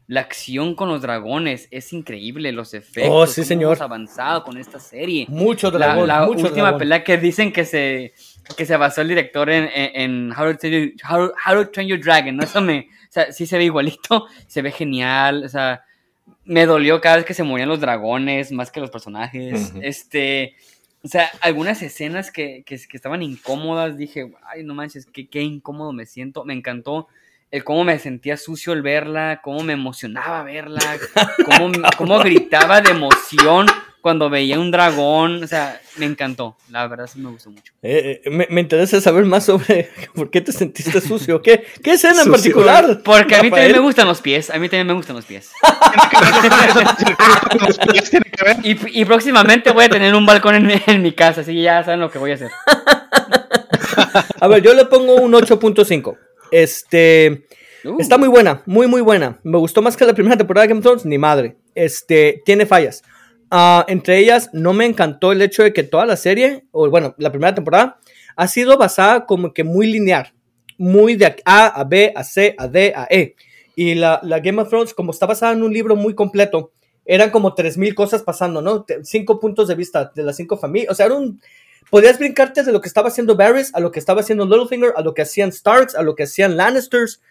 La 0.09 0.20
acción 0.20 0.77
con 0.77 0.89
los 0.89 1.03
dragones 1.03 1.66
es 1.72 1.93
increíble, 1.93 2.53
los 2.53 2.74
efectos. 2.74 3.12
Oh, 3.12 3.27
sí, 3.27 3.43
señor. 3.43 3.72
Hemos 3.72 3.81
avanzado 3.81 4.45
con 4.45 4.57
esta 4.57 4.79
serie. 4.79 5.27
Mucho 5.29 5.72
dragón. 5.72 6.07
La, 6.07 6.20
la 6.20 6.27
mucho 6.27 6.45
última 6.45 6.66
dragón. 6.66 6.79
pelea 6.79 7.03
que 7.03 7.18
dicen 7.18 7.53
que 7.53 7.64
se 7.64 8.14
que 8.57 8.66
se 8.66 8.76
basó 8.76 9.03
el 9.03 9.09
director 9.09 9.49
en, 9.51 9.64
en, 9.74 9.90
en 9.94 10.32
How, 10.32 10.53
to 10.53 10.59
Train 10.59 10.72
Your, 10.72 10.92
How, 11.09 11.32
How, 11.47 11.64
to 11.64 11.70
Train 11.70 11.88
Your 11.88 12.01
Dragon, 12.01 12.36
¿no? 12.36 12.44
Eso 12.44 12.61
me, 12.61 12.88
o 13.09 13.12
sea, 13.12 13.32
sí 13.32 13.47
se 13.47 13.59
ve 13.59 13.64
igualito, 13.64 14.26
se 14.47 14.62
ve 14.62 14.70
genial, 14.70 15.44
o 15.44 15.49
sea, 15.49 15.82
me 16.44 16.66
dolió 16.66 17.01
cada 17.01 17.16
vez 17.16 17.24
que 17.24 17.34
se 17.34 17.42
morían 17.42 17.68
los 17.68 17.80
dragones, 17.80 18.53
más 18.53 18.70
que 18.70 18.80
los 18.80 18.90
personajes, 18.90 19.72
uh 19.72 19.76
-huh. 19.76 19.80
este, 19.82 20.55
o 21.03 21.09
sea, 21.09 21.30
algunas 21.40 21.82
escenas 21.82 22.30
que, 22.30 22.62
que, 22.64 22.76
que, 22.76 22.97
estaban 22.97 23.22
incómodas, 23.22 23.97
dije, 23.97 24.32
ay, 24.44 24.64
no 24.64 24.74
manches, 24.74 25.07
qué, 25.07 25.28
qué 25.28 25.42
incómodo 25.42 25.92
me 25.92 26.07
siento, 26.07 26.44
me 26.44 26.55
encantó 26.55 27.09
el 27.51 27.64
cómo 27.64 27.84
me 27.84 27.99
sentía 27.99 28.36
sucio 28.36 28.72
al 28.72 28.82
verla, 28.82 29.40
cómo 29.42 29.62
me 29.62 29.72
emocionaba 29.72 30.42
verla, 30.42 30.80
cómo, 31.44 31.72
cómo 31.97 32.18
gritaba 32.18 32.80
de 32.80 32.90
emoción 32.90 33.66
cuando 34.07 34.31
veía 34.31 34.61
un 34.61 34.71
dragón, 34.71 35.43
o 35.43 35.49
sea, 35.49 35.81
me 35.97 36.07
encantó, 36.07 36.57
la 36.71 36.87
verdad 36.87 37.11
sí 37.13 37.19
me 37.19 37.29
gustó 37.29 37.51
mucho. 37.51 37.73
Eh, 37.83 38.23
me, 38.31 38.47
me, 38.51 38.61
interesa 38.61 39.01
saber 39.01 39.25
más 39.25 39.47
sobre 39.47 39.91
por 40.15 40.31
qué 40.31 40.41
te 40.41 40.53
sentiste 40.53 41.01
sucio, 41.01 41.43
qué, 41.43 41.65
qué 41.83 41.95
escena 41.95 42.15
sucio. 42.15 42.27
en 42.27 42.31
particular. 42.31 43.01
Porque 43.03 43.35
a 43.35 43.43
mí 43.43 43.51
también 43.51 43.73
me 43.73 43.81
gustan 43.81 44.07
los 44.07 44.21
pies, 44.21 44.49
a 44.51 44.61
mí 44.61 44.69
también 44.69 44.87
me 44.87 44.93
gustan 44.93 45.17
los 45.17 45.25
pies. 45.25 45.51
y, 48.63 49.01
y, 49.01 49.05
próximamente 49.07 49.73
voy 49.73 49.87
a 49.87 49.89
tener 49.89 50.15
un 50.15 50.25
balcón 50.25 50.55
en, 50.55 50.81
en, 50.87 51.03
mi 51.03 51.11
casa, 51.11 51.41
así 51.41 51.53
que 51.53 51.63
ya 51.63 51.83
saben 51.83 51.99
lo 51.99 52.09
que 52.09 52.21
voy 52.21 52.31
a 52.31 52.35
hacer. 52.35 52.53
a 54.41 54.47
ver, 54.47 54.63
yo 54.63 54.73
le 54.73 54.85
pongo 54.85 55.17
un 55.17 55.33
8.5. 55.33 56.17
Este... 56.53 57.45
Uh. 57.83 57.97
Está 57.99 58.19
muy 58.19 58.29
buena, 58.29 58.63
muy 58.67 58.87
muy 58.87 59.01
buena. 59.01 59.41
Me 59.43 59.59
gustó 59.59 59.83
más 59.83 59.97
que 59.97 60.05
la 60.05 60.15
primera 60.15 60.37
temporada 60.37 60.63
de 60.63 60.69
Game 60.69 60.79
of 60.79 60.85
Thrones, 60.85 61.05
ni 61.05 61.19
madre. 61.19 61.57
Este, 61.75 62.41
tiene 62.45 62.67
fallas. 62.67 63.03
Uh, 63.51 63.84
entre 63.86 64.18
ellas, 64.18 64.51
no 64.53 64.72
me 64.72 64.86
encantó 64.86 65.32
el 65.32 65.42
hecho 65.42 65.62
de 65.62 65.72
que 65.72 65.84
toda 65.84 66.05
la 66.07 66.16
serie, 66.16 66.64
o 66.72 66.90
bueno, 66.90 67.14
la 67.18 67.30
primera 67.30 67.55
temporada, 67.55 67.99
ha 68.34 68.49
sido 68.49 68.76
basada 68.76 69.26
como 69.26 69.53
que 69.53 69.64
muy 69.64 69.86
lineal. 69.86 70.32
Muy 70.78 71.16
de 71.16 71.36
A 71.44 71.66
a 71.68 71.84
B, 71.84 72.12
a 72.14 72.22
C, 72.24 72.55
a 72.59 72.68
D, 72.68 72.92
a 72.94 73.07
E. 73.09 73.34
Y 73.76 73.94
la, 73.94 74.20
la 74.22 74.40
Game 74.40 74.61
of 74.61 74.68
Thrones, 74.68 74.94
como 74.94 75.12
está 75.12 75.26
basada 75.26 75.53
en 75.53 75.62
un 75.62 75.72
libro 75.72 75.97
muy 75.97 76.14
completo, 76.14 76.72
eran 77.07 77.30
como 77.30 77.55
3.000 77.55 77.94
cosas 77.94 78.22
pasando, 78.22 78.61
¿no? 78.61 78.84
Cinco 79.03 79.38
puntos 79.38 79.68
de 79.68 79.76
vista 79.76 80.11
de 80.14 80.22
las 80.24 80.36
cinco 80.36 80.57
familias. 80.57 80.90
O 80.90 80.94
sea, 80.94 81.07
era 81.07 81.14
un... 81.14 81.40
Podías 81.88 82.18
brincarte 82.18 82.64
de 82.64 82.72
lo 82.72 82.80
que 82.80 82.88
estaba 82.88 83.09
haciendo 83.09 83.36
Varys, 83.36 83.72
a 83.72 83.80
lo 83.80 83.92
que 83.92 84.01
estaba 84.01 84.20
haciendo 84.20 84.44
Littlefinger, 84.44 84.92
a 84.97 85.03
lo 85.03 85.14
que 85.14 85.22
hacían 85.22 85.53
Starks, 85.53 85.94
a 85.94 86.03
lo 86.03 86.16
que 86.16 86.24
hacían 86.24 86.57
Lannisters. 86.57 87.22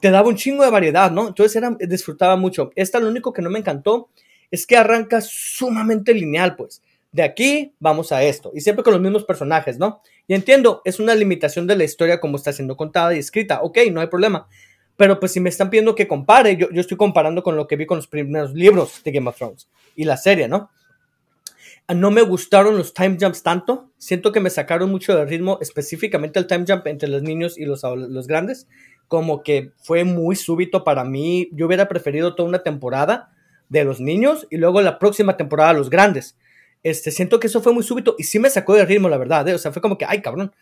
Te 0.00 0.10
daba 0.10 0.28
un 0.28 0.36
chingo 0.36 0.64
de 0.64 0.70
variedad, 0.70 1.10
¿no? 1.10 1.28
Entonces 1.28 1.54
era, 1.56 1.76
disfrutaba 1.78 2.36
mucho. 2.36 2.70
Esta 2.74 3.00
lo 3.00 3.08
único 3.08 3.34
que 3.34 3.42
no 3.42 3.50
me 3.50 3.58
encantó 3.58 4.08
es 4.50 4.66
que 4.66 4.76
arranca 4.76 5.20
sumamente 5.20 6.14
lineal, 6.14 6.56
pues. 6.56 6.82
De 7.10 7.22
aquí 7.22 7.74
vamos 7.78 8.12
a 8.12 8.22
esto. 8.22 8.52
Y 8.54 8.60
siempre 8.60 8.82
con 8.82 8.92
los 8.92 9.02
mismos 9.02 9.24
personajes, 9.24 9.78
¿no? 9.78 10.02
Y 10.26 10.34
entiendo, 10.34 10.82
es 10.84 11.00
una 11.00 11.14
limitación 11.14 11.66
de 11.66 11.76
la 11.76 11.84
historia 11.84 12.20
como 12.20 12.36
está 12.36 12.52
siendo 12.52 12.76
contada 12.76 13.14
y 13.14 13.18
escrita. 13.18 13.62
Ok, 13.62 13.78
no 13.90 14.00
hay 14.00 14.08
problema. 14.08 14.46
Pero 14.96 15.18
pues 15.18 15.32
si 15.32 15.40
me 15.40 15.48
están 15.48 15.70
pidiendo 15.70 15.94
que 15.94 16.08
compare, 16.08 16.56
yo, 16.56 16.68
yo 16.70 16.80
estoy 16.80 16.96
comparando 16.96 17.42
con 17.42 17.56
lo 17.56 17.66
que 17.66 17.76
vi 17.76 17.86
con 17.86 17.96
los 17.96 18.08
primeros 18.08 18.52
libros 18.52 19.02
de 19.04 19.12
Game 19.12 19.28
of 19.28 19.36
Thrones 19.36 19.68
y 19.94 20.04
la 20.04 20.16
serie, 20.16 20.48
¿no? 20.48 20.70
No 21.94 22.10
me 22.10 22.20
gustaron 22.20 22.76
los 22.76 22.92
time 22.92 23.16
jumps 23.18 23.42
tanto. 23.42 23.90
Siento 23.96 24.30
que 24.30 24.40
me 24.40 24.50
sacaron 24.50 24.90
mucho 24.90 25.16
de 25.16 25.24
ritmo, 25.24 25.58
específicamente 25.62 26.38
el 26.38 26.46
time 26.46 26.66
jump 26.68 26.86
entre 26.86 27.08
los 27.08 27.22
niños 27.22 27.56
y 27.56 27.64
los, 27.64 27.82
los 27.82 28.26
grandes. 28.26 28.68
Como 29.06 29.42
que 29.42 29.72
fue 29.78 30.04
muy 30.04 30.36
súbito 30.36 30.84
para 30.84 31.04
mí. 31.04 31.48
Yo 31.52 31.66
hubiera 31.66 31.88
preferido 31.88 32.34
toda 32.34 32.48
una 32.48 32.62
temporada 32.62 33.30
de 33.68 33.84
los 33.84 34.00
niños 34.00 34.46
y 34.50 34.56
luego 34.56 34.80
la 34.80 34.98
próxima 34.98 35.36
temporada 35.36 35.72
los 35.72 35.90
grandes. 35.90 36.36
Este, 36.82 37.10
siento 37.10 37.40
que 37.40 37.48
eso 37.48 37.60
fue 37.60 37.72
muy 37.72 37.82
súbito 37.82 38.14
y 38.18 38.24
sí 38.24 38.38
me 38.38 38.50
sacó 38.50 38.74
de 38.74 38.84
ritmo, 38.84 39.08
la 39.08 39.18
verdad. 39.18 39.46
¿eh? 39.48 39.54
O 39.54 39.58
sea, 39.58 39.72
fue 39.72 39.82
como 39.82 39.98
que, 39.98 40.04
ay, 40.04 40.22
cabrón. 40.22 40.52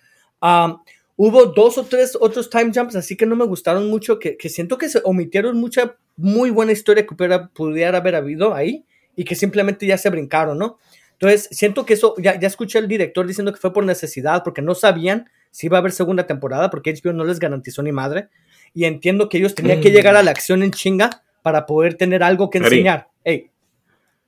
Um, 0.41 0.79
hubo 1.17 1.47
dos 1.47 1.79
o 1.79 1.85
tres 1.85 2.17
otros 2.19 2.51
time 2.51 2.73
jumps, 2.75 2.97
así 2.97 3.17
que 3.17 3.27
no 3.27 3.37
me 3.37 3.45
gustaron 3.45 3.89
mucho, 3.89 4.19
que, 4.19 4.37
que 4.37 4.49
siento 4.49 4.79
que 4.79 4.89
se 4.89 5.01
omitieron 5.05 5.57
mucha 5.59 5.97
muy 6.17 6.51
buena 6.51 6.73
historia 6.73 7.07
que 7.07 7.15
pudiera, 7.15 7.49
pudiera, 7.49 7.99
haber 7.99 8.15
habido 8.15 8.55
ahí 8.55 8.85
y 9.15 9.25
que 9.25 9.35
simplemente 9.35 9.87
ya 9.87 9.99
se 9.99 10.11
brincaron, 10.11 10.59
¿no? 10.59 10.79
Entonces, 11.13 11.49
siento 11.51 11.87
que 11.87 11.95
eso, 11.95 12.15
ya, 12.19 12.39
ya 12.39 12.47
escuché 12.47 12.79
al 12.79 12.89
director 12.89 13.27
diciendo 13.27 13.53
que 13.53 13.59
fue 13.59 13.73
por 13.73 13.85
necesidad, 13.85 14.43
porque 14.45 14.61
no 14.61 14.75
sabían 14.75 15.31
si 15.51 15.67
iba 15.67 15.79
a 15.79 15.81
haber 15.81 15.93
segunda 15.93 16.27
temporada, 16.27 16.69
porque 16.69 16.93
HBO 16.93 17.15
no 17.15 17.25
les 17.25 17.39
garantizó 17.39 17.83
ni 17.83 17.93
madre. 17.93 18.29
Y 18.75 18.85
entiendo 18.85 19.31
que 19.31 19.39
ellos 19.39 19.55
tenían 19.55 19.79
mm. 19.79 19.83
que 19.83 19.91
llegar 19.91 20.17
a 20.17 20.23
la 20.23 20.31
acción 20.31 20.63
en 20.63 20.73
chinga 20.73 21.23
para 21.47 21.65
poder 21.65 21.95
tener 21.95 22.25
algo 22.25 22.51
que 22.51 22.59
enseñar. 22.59 23.07
Hey, 23.23 23.53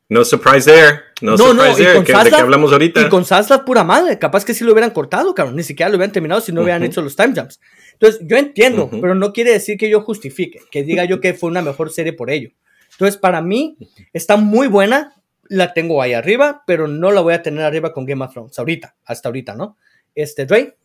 No 0.09 0.25
surprise 0.25 0.71
there. 0.71 1.01
No, 1.21 1.37
surprise 1.37 1.75
there. 1.75 2.05
Que, 2.05 2.13
¿De 2.13 2.31
qué 2.31 2.37
hablamos 2.37 2.71
ahorita? 2.71 3.01
Y 3.01 3.09
con 3.09 3.25
Sansa, 3.25 3.65
pura 3.65 3.83
madre. 3.83 4.21
Capaz 4.21 4.45
que 4.45 4.55
sí 4.55 4.63
lo 4.63 4.71
hubieran 4.71 4.93
cortado, 4.93 5.35
cabrón. 5.35 5.57
Ni 5.57 5.65
siquiera 5.65 5.91
lo 5.91 5.97
hubieran 5.97 6.13
terminado 6.13 6.41
si 6.41 6.53
no 6.53 6.63
hubieran 6.63 6.85
hecho 6.85 7.03
los 7.03 7.17
time 7.17 7.35
jumps. 7.35 7.59
Entonces, 7.95 8.21
yo 8.23 8.37
entiendo, 8.37 8.89
pero 8.89 9.17
no 9.17 9.33
quiere 9.33 9.51
decir 9.51 9.77
que 9.77 9.91
yo 9.91 10.03
justifique, 10.03 10.61
que 10.71 10.85
diga 10.85 11.07
yo 11.07 11.21
que 11.21 11.35
fue 11.35 11.51
una 11.51 11.61
mejor 11.61 11.91
serie 11.91 12.13
por 12.13 12.31
ello. 12.31 12.51
Entonces, 12.93 13.17
para 13.17 13.43
mí, 13.43 13.77
está 14.13 14.37
muy 14.37 14.69
buena. 14.69 15.15
La 15.49 15.75
tengo 15.75 16.01
ahí 16.01 16.13
arriba, 16.13 16.63
pero 16.69 16.87
no 16.87 17.11
la 17.11 17.21
voy 17.21 17.35
a 17.35 17.43
tener 17.43 17.65
arriba 17.65 17.93
con 17.93 18.07
Game 18.07 18.25
of 18.25 18.33
Thrones. 18.33 18.57
Ahorita, 18.57 18.95
hasta 19.05 19.29
ahorita, 19.29 19.57
¿no? 19.57 19.77
Este, 20.15 20.47
Dre. 20.47 20.77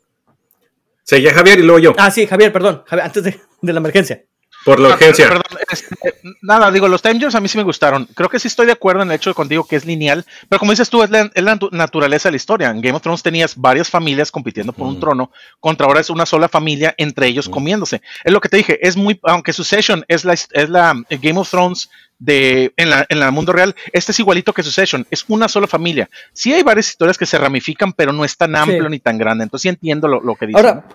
Seguía 1.04 1.32
Javier 1.32 1.60
y 1.60 1.62
luego 1.62 1.78
yo. 1.78 1.94
Ah, 1.96 2.10
sí, 2.10 2.26
Javier, 2.26 2.52
perdón. 2.52 2.82
Javier, 2.88 3.06
antes 3.06 3.24
de, 3.24 3.40
de 3.62 3.74
la 3.74 3.80
emergencia. 3.80 4.26
Por 4.64 4.80
la 4.80 4.90
urgencia. 4.90 5.28
Perdón, 5.28 5.60
este, 5.70 6.16
nada, 6.42 6.72
digo, 6.72 6.88
los 6.88 7.02
time 7.02 7.20
jumps 7.20 7.36
a 7.36 7.42
mí 7.42 7.48
sí 7.48 7.58
me 7.58 7.64
gustaron. 7.64 8.08
Creo 8.14 8.30
que 8.30 8.40
sí 8.40 8.48
estoy 8.48 8.66
de 8.66 8.72
acuerdo 8.72 9.02
en 9.02 9.10
el 9.10 9.16
hecho 9.16 9.30
de 9.30 9.34
contigo 9.34 9.66
que 9.66 9.76
es 9.76 9.86
lineal, 9.86 10.26
pero 10.48 10.60
como 10.60 10.72
dices 10.72 10.90
tú, 10.90 11.04
es 11.04 11.10
la, 11.10 11.30
naturaleza 11.72 12.30
de 12.30 12.34
la 12.34 12.38
historia. 12.38 12.70
En 12.70 12.82
Game 12.82 12.96
of 12.96 13.02
Thrones 13.02 13.24
tenías 13.24 13.56
varias 13.58 13.90
familias 13.90 14.32
compitiendo 14.32 14.74
por 14.74 14.88
un 14.88 15.00
trono, 15.00 15.32
contra 15.60 15.88
ahora 15.88 16.00
es 16.00 16.10
una 16.10 16.26
sola 16.26 16.48
familia, 16.48 16.94
entre 16.98 17.28
ellos 17.28 17.50
comiéndose. 17.50 18.02
Es 18.24 18.32
lo 18.32 18.40
que 18.40 18.50
te 18.50 18.58
dije, 18.58 18.80
es 18.88 18.96
muy, 18.96 19.20
aunque 19.24 19.54
Succession 19.54 20.06
es 20.08 20.24
la, 20.24 20.34
es 20.34 20.70
la 20.70 20.96
Game 21.10 21.40
of 21.40 21.50
Thrones 21.50 21.90
de 22.24 22.74
en 22.78 22.90
la, 22.90 23.06
en 23.10 23.20
la 23.20 23.32
mundo 23.32 23.52
real, 23.52 23.76
este 23.92 24.14
es 24.14 24.20
igualito 24.20 24.54
que 24.54 24.64
Succession, 24.64 25.06
es 25.12 25.26
una 25.28 25.50
sola 25.50 25.68
familia. 25.68 26.10
Sí 26.32 26.54
hay 26.54 26.64
varias 26.64 26.88
historias 26.88 27.18
que 27.18 27.26
se 27.26 27.38
ramifican, 27.38 27.92
pero 27.92 28.14
no 28.14 28.24
es 28.24 28.38
tan 28.38 28.56
amplio 28.56 28.88
ni 28.88 29.00
tan 29.00 29.18
grande. 29.18 29.44
Entonces 29.44 29.64
sí 29.64 29.70
entiendo 29.70 30.08
lo, 30.08 30.22
lo 30.22 30.36
que 30.36 30.48
dices. 30.48 30.64
Ahora, 30.64 30.86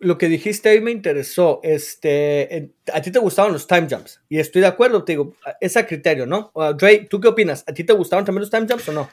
lo 0.00 0.16
que 0.16 0.28
dijiste 0.28 0.70
ahí 0.70 0.80
me 0.80 0.90
interesó. 0.90 1.60
Este, 1.62 2.70
a 2.92 3.02
ti 3.02 3.10
te 3.10 3.18
gustaban 3.18 3.52
los 3.52 3.66
time 3.66 3.86
jumps 3.90 4.20
y 4.28 4.38
estoy 4.38 4.62
de 4.62 4.68
acuerdo, 4.68 5.04
te 5.04 5.12
digo, 5.12 5.34
ese 5.60 5.84
criterio, 5.86 6.24
¿no? 6.24 6.50
Uh, 6.54 6.72
Dre, 6.72 7.06
¿tú 7.10 7.20
qué 7.20 7.28
opinas? 7.28 7.64
¿A 7.66 7.72
ti 7.72 7.84
te 7.84 7.92
gustaban 7.92 8.24
también 8.24 8.40
los 8.40 8.50
time 8.50 8.66
jumps 8.66 8.88
o 8.88 8.92
no? 8.92 9.10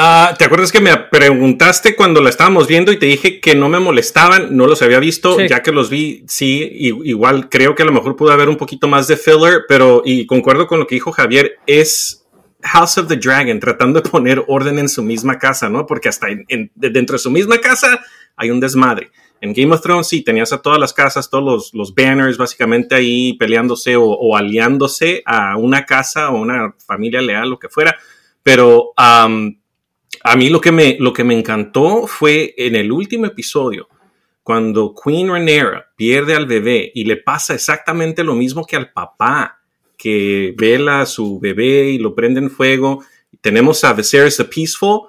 Ah, 0.00 0.36
¿Te 0.38 0.44
acuerdas 0.44 0.70
que 0.70 0.80
me 0.80 0.96
preguntaste 0.96 1.96
cuando 1.96 2.20
la 2.20 2.30
estábamos 2.30 2.68
viendo 2.68 2.92
y 2.92 3.00
te 3.00 3.06
dije 3.06 3.40
que 3.40 3.56
no 3.56 3.68
me 3.68 3.80
molestaban? 3.80 4.56
No 4.56 4.68
los 4.68 4.80
había 4.80 5.00
visto, 5.00 5.40
ya 5.40 5.60
que 5.60 5.72
los 5.72 5.90
vi, 5.90 6.22
sí, 6.28 6.70
igual 6.78 7.48
creo 7.48 7.74
que 7.74 7.82
a 7.82 7.86
lo 7.86 7.90
mejor 7.90 8.14
pudo 8.14 8.30
haber 8.30 8.48
un 8.48 8.56
poquito 8.56 8.86
más 8.86 9.08
de 9.08 9.16
filler, 9.16 9.64
pero 9.66 10.02
y 10.04 10.24
concuerdo 10.26 10.68
con 10.68 10.78
lo 10.78 10.86
que 10.86 10.94
dijo 10.94 11.10
Javier, 11.10 11.56
es 11.66 12.24
House 12.62 12.98
of 12.98 13.08
the 13.08 13.16
Dragon 13.16 13.58
tratando 13.58 14.00
de 14.00 14.08
poner 14.08 14.44
orden 14.46 14.78
en 14.78 14.88
su 14.88 15.02
misma 15.02 15.36
casa, 15.36 15.68
¿no? 15.68 15.84
Porque 15.84 16.08
hasta 16.08 16.28
dentro 16.76 17.14
de 17.14 17.18
su 17.18 17.32
misma 17.32 17.58
casa 17.58 17.98
hay 18.36 18.52
un 18.52 18.60
desmadre. 18.60 19.10
En 19.40 19.52
Game 19.52 19.74
of 19.74 19.82
Thrones 19.82 20.06
sí, 20.06 20.22
tenías 20.22 20.52
a 20.52 20.62
todas 20.62 20.78
las 20.78 20.92
casas, 20.92 21.28
todos 21.28 21.72
los, 21.74 21.92
banners 21.92 22.38
básicamente 22.38 22.94
ahí 22.94 23.32
peleándose 23.32 23.96
o, 23.96 24.36
aliándose 24.36 25.24
a 25.26 25.56
una 25.56 25.84
casa 25.84 26.30
o 26.30 26.40
una 26.40 26.76
familia 26.86 27.20
leal, 27.20 27.50
lo 27.50 27.58
que 27.58 27.68
fuera, 27.68 27.96
pero 28.44 28.92
a 30.22 30.36
mí 30.36 30.48
lo 30.48 30.60
que, 30.60 30.72
me, 30.72 30.96
lo 30.98 31.12
que 31.12 31.24
me 31.24 31.38
encantó 31.38 32.06
fue 32.06 32.54
en 32.56 32.76
el 32.76 32.90
último 32.92 33.26
episodio, 33.26 33.88
cuando 34.42 34.94
Queen 34.94 35.28
Rhaenyra 35.28 35.92
pierde 35.96 36.34
al 36.34 36.46
bebé 36.46 36.90
y 36.94 37.04
le 37.04 37.18
pasa 37.18 37.54
exactamente 37.54 38.24
lo 38.24 38.34
mismo 38.34 38.64
que 38.64 38.76
al 38.76 38.92
papá, 38.92 39.60
que 39.96 40.54
vela 40.56 41.02
a 41.02 41.06
su 41.06 41.38
bebé 41.38 41.90
y 41.90 41.98
lo 41.98 42.14
prende 42.14 42.40
en 42.40 42.50
fuego. 42.50 43.04
Tenemos 43.40 43.84
a 43.84 43.92
Viserys 43.92 44.36
the 44.38 44.44
Peaceful. 44.44 45.08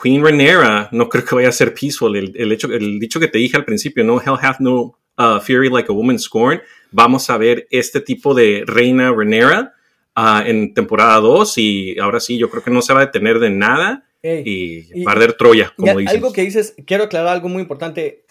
Queen 0.00 0.24
Rhaenyra 0.24 0.88
no 0.92 1.08
creo 1.08 1.24
que 1.24 1.34
vaya 1.34 1.50
a 1.50 1.52
ser 1.52 1.74
peaceful. 1.74 2.16
El, 2.16 2.52
hecho, 2.52 2.72
el 2.72 2.98
dicho 2.98 3.20
que 3.20 3.28
te 3.28 3.38
dije 3.38 3.56
al 3.56 3.64
principio, 3.64 4.02
no 4.02 4.20
hell 4.20 4.38
hath 4.40 4.58
no 4.58 4.98
uh, 5.18 5.40
fury 5.40 5.68
like 5.68 5.90
a 5.90 5.94
woman 5.94 6.18
scorn. 6.18 6.60
Vamos 6.90 7.28
a 7.30 7.36
ver 7.36 7.68
este 7.70 8.00
tipo 8.00 8.34
de 8.34 8.64
reina 8.66 9.12
Rhaenyra 9.12 9.74
uh, 10.16 10.46
en 10.46 10.74
temporada 10.74 11.20
2 11.20 11.58
y 11.58 11.98
ahora 11.98 12.18
sí, 12.18 12.38
yo 12.38 12.50
creo 12.50 12.64
que 12.64 12.70
no 12.70 12.82
se 12.82 12.94
va 12.94 13.02
a 13.02 13.06
detener 13.06 13.38
de 13.38 13.50
nada 13.50 14.06
y, 14.22 15.04
perder 15.04 15.34
Troya, 15.34 15.72
como 15.76 15.98
dices. 15.98 16.14
Algo 16.14 16.32
que 16.32 16.42
dices, 16.42 16.74
quiero 16.86 17.04
aclarar 17.04 17.32
algo 17.34 17.48
muy 17.48 17.62
importante. 17.62 18.24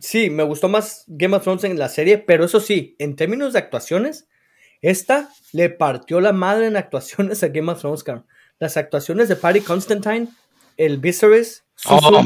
Sí, 0.00 0.30
me 0.30 0.42
gustó 0.42 0.68
más 0.68 1.04
Game 1.06 1.36
of 1.36 1.42
Thrones 1.42 1.64
en 1.64 1.78
la 1.78 1.88
serie, 1.88 2.18
pero 2.18 2.44
eso 2.44 2.60
sí, 2.60 2.96
en 2.98 3.16
términos 3.16 3.52
de 3.52 3.58
actuaciones, 3.58 4.26
esta 4.82 5.30
le 5.52 5.70
partió 5.70 6.20
la 6.20 6.32
madre 6.32 6.66
en 6.66 6.76
actuaciones 6.76 7.42
a 7.42 7.48
Game 7.48 7.70
of 7.70 7.80
Thrones. 7.80 8.04
Las 8.58 8.76
actuaciones 8.76 9.28
de 9.28 9.36
Patty 9.36 9.60
Constantine, 9.60 10.28
el 10.76 10.98
Viserys, 10.98 11.64
oh, 11.86 12.24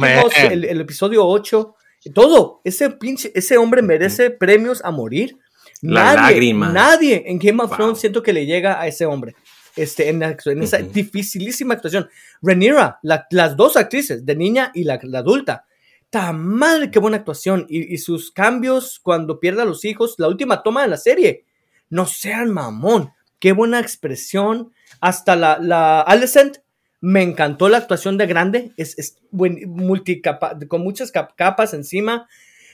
el, 0.51 0.81
episodio 0.81 1.27
8, 1.27 1.75
todo. 2.15 2.61
Ese 2.65 2.91
pinche, 2.91 3.33
ese 3.35 3.57
hombre 3.57 3.83
merece 3.83 4.31
premios 4.31 4.81
a 4.85 4.91
morir. 4.91 5.37
La 5.83 6.15
nadie, 6.15 6.35
lágrima. 6.35 6.69
Nadie 6.71 7.23
en 7.27 7.39
Game 7.39 7.63
of 7.63 7.75
Thrones 7.75 7.99
siento 7.99 8.23
que 8.23 8.33
le 8.33 8.47
llega 8.47 8.81
a 8.81 8.87
ese 8.87 9.07
hombre 9.07 9.35
este, 9.83 10.09
en, 10.09 10.23
esa 10.63 10.79
dificilísima 10.79 11.75
actuación. 11.75 12.09
Rhaenyra, 12.43 12.99
las 13.03 13.57
dos 13.57 13.77
actrices, 13.77 14.25
de 14.25 14.37
niña 14.37 14.71
y 14.75 14.85
la, 14.85 14.95
adulta, 14.95 15.65
¡ta 16.11 16.33
madre 16.33 16.91
qué 16.91 16.99
buena 16.99 17.19
actuación! 17.19 17.67
Y, 17.69 17.99
sus 17.99 18.31
cambios 18.33 19.01
cuando 19.03 19.41
pierde 19.41 19.63
a 19.63 19.67
los 19.67 19.85
hijos, 19.85 20.15
la 20.19 20.29
última 20.29 20.63
toma 20.63 20.83
de 20.83 20.89
la 20.89 20.97
serie, 20.97 21.45
no 21.89 22.07
sean 22.07 22.51
mamón, 22.51 23.13
qué 23.39 23.53
buena 23.53 23.81
expresión. 23.81 24.73
Hasta 25.01 25.37
la, 25.37 25.59
la 25.59 26.01
Alicent, 26.01 26.59
me 27.01 27.23
encantó 27.23 27.69
la 27.69 27.79
actuación 27.79 28.19
de 28.19 28.27
grande, 28.27 28.73
es, 28.77 28.99
es 28.99 29.17
multicapa, 29.31 30.59
con 30.69 30.83
muchas 30.83 31.13
capas 31.13 31.73
encima. 31.75 32.29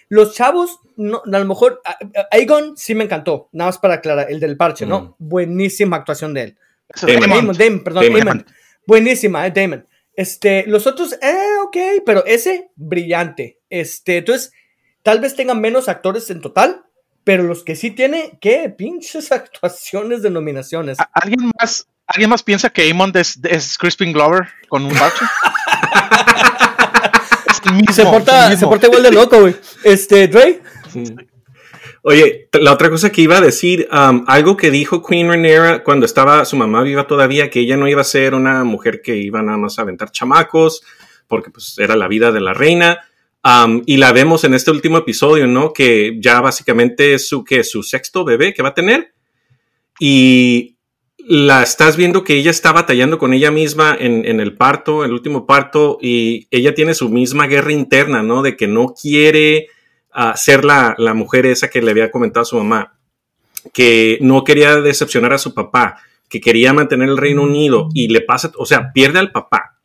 Los 0.08 0.34
chavos, 0.34 0.80
no, 0.96 1.22
a 1.24 1.38
lo 1.38 1.44
mejor, 1.44 1.80
Aegon 2.30 2.76
sí 2.76 2.94
me 2.94 3.04
encantó, 3.04 3.48
nada 3.52 3.70
más 3.70 3.78
para 3.78 3.94
aclarar, 3.94 4.30
el 4.30 4.38
del 4.38 4.56
parche, 4.56 4.86
¿no? 4.86 5.16
Buenísima 5.18 5.96
actuación 5.96 6.34
de 6.34 6.42
él. 6.42 6.58
Damon. 7.02 7.56
Damon, 7.56 7.84
perdón, 7.84 8.12
Damon. 8.12 8.46
Buenísima, 8.86 9.46
eh, 9.46 9.52
Damon. 9.54 9.86
Este, 10.14 10.64
los 10.66 10.86
otros, 10.86 11.12
eh, 11.20 11.58
ok, 11.64 11.76
pero 12.04 12.24
ese, 12.24 12.70
brillante. 12.76 13.60
Este, 13.68 14.18
entonces, 14.18 14.52
tal 15.02 15.20
vez 15.20 15.36
tengan 15.36 15.60
menos 15.60 15.88
actores 15.88 16.30
en 16.30 16.40
total, 16.40 16.84
pero 17.24 17.42
los 17.42 17.64
que 17.64 17.76
sí 17.76 17.90
tiene, 17.90 18.38
qué 18.40 18.70
pinches 18.70 19.32
actuaciones 19.32 20.22
de 20.22 20.30
nominaciones. 20.30 20.98
¿Alguien 21.12 21.50
más, 21.58 21.88
¿alguien 22.06 22.30
más 22.30 22.42
piensa 22.42 22.70
que 22.70 22.90
Amon 22.90 23.12
es, 23.14 23.38
es 23.42 23.76
Crispin 23.76 24.12
Glover 24.12 24.48
con 24.68 24.84
un 24.84 24.94
parche? 24.94 25.24
se, 27.92 28.04
porta, 28.04 28.56
se 28.56 28.66
porta 28.66 28.86
igual 28.86 29.02
de 29.02 29.10
loco, 29.10 29.40
güey. 29.40 29.56
Este, 29.84 30.28
Dre. 30.28 30.62
Oye, 32.08 32.48
la 32.52 32.72
otra 32.72 32.88
cosa 32.88 33.10
que 33.10 33.20
iba 33.20 33.38
a 33.38 33.40
decir, 33.40 33.88
um, 33.90 34.22
algo 34.28 34.56
que 34.56 34.70
dijo 34.70 35.02
Queen 35.02 35.26
Rhaenyra 35.26 35.82
cuando 35.82 36.06
estaba 36.06 36.44
su 36.44 36.54
mamá 36.54 36.84
viva 36.84 37.08
todavía, 37.08 37.50
que 37.50 37.58
ella 37.58 37.76
no 37.76 37.88
iba 37.88 38.00
a 38.00 38.04
ser 38.04 38.32
una 38.34 38.62
mujer 38.62 39.02
que 39.02 39.16
iba 39.16 39.42
nada 39.42 39.58
más 39.58 39.76
a 39.76 39.82
aventar 39.82 40.12
chamacos, 40.12 40.84
porque 41.26 41.50
pues 41.50 41.76
era 41.78 41.96
la 41.96 42.06
vida 42.06 42.30
de 42.30 42.40
la 42.40 42.54
reina. 42.54 43.00
Um, 43.42 43.82
y 43.86 43.96
la 43.96 44.12
vemos 44.12 44.44
en 44.44 44.54
este 44.54 44.70
último 44.70 44.98
episodio, 44.98 45.48
¿no? 45.48 45.72
Que 45.72 46.16
ya 46.20 46.40
básicamente 46.40 47.14
es 47.14 47.28
su, 47.28 47.42
sexto 47.82 48.24
bebé 48.24 48.54
que 48.54 48.62
va 48.62 48.68
a 48.68 48.74
tener. 48.74 49.12
Y 49.98 50.76
la 51.18 51.64
estás 51.64 51.96
viendo 51.96 52.22
que 52.22 52.34
ella 52.34 52.52
está 52.52 52.70
batallando 52.70 53.18
con 53.18 53.32
ella 53.32 53.50
misma 53.50 53.96
en, 53.98 54.24
en 54.26 54.38
el 54.38 54.56
parto, 54.56 55.04
el 55.04 55.10
último 55.10 55.44
parto, 55.44 55.98
y 56.00 56.46
ella 56.52 56.72
tiene 56.72 56.94
su 56.94 57.08
misma 57.08 57.48
guerra 57.48 57.72
interna, 57.72 58.22
¿no? 58.22 58.42
De 58.42 58.56
que 58.56 58.68
no 58.68 58.94
quiere 58.94 59.70
a 60.18 60.34
ser 60.34 60.64
la, 60.64 60.96
mujer 61.14 61.44
esa 61.44 61.68
que 61.68 61.82
le 61.82 61.90
había 61.90 62.10
comentado 62.10 62.40
a 62.40 62.46
su 62.46 62.56
mamá, 62.56 62.94
que 63.74 64.16
no 64.22 64.44
quería 64.44 64.80
decepcionar 64.80 65.34
a 65.34 65.38
su 65.38 65.52
papá, 65.52 65.98
que 66.30 66.40
quería 66.40 66.72
mantener 66.72 67.10
el 67.10 67.18
Reino 67.18 67.42
Unido 67.42 67.90
y 67.92 68.08
le 68.08 68.22
pasa, 68.22 68.50
o 68.56 68.64
sea, 68.64 68.92
pierde 68.94 69.18
al 69.18 69.30
papá, 69.30 69.76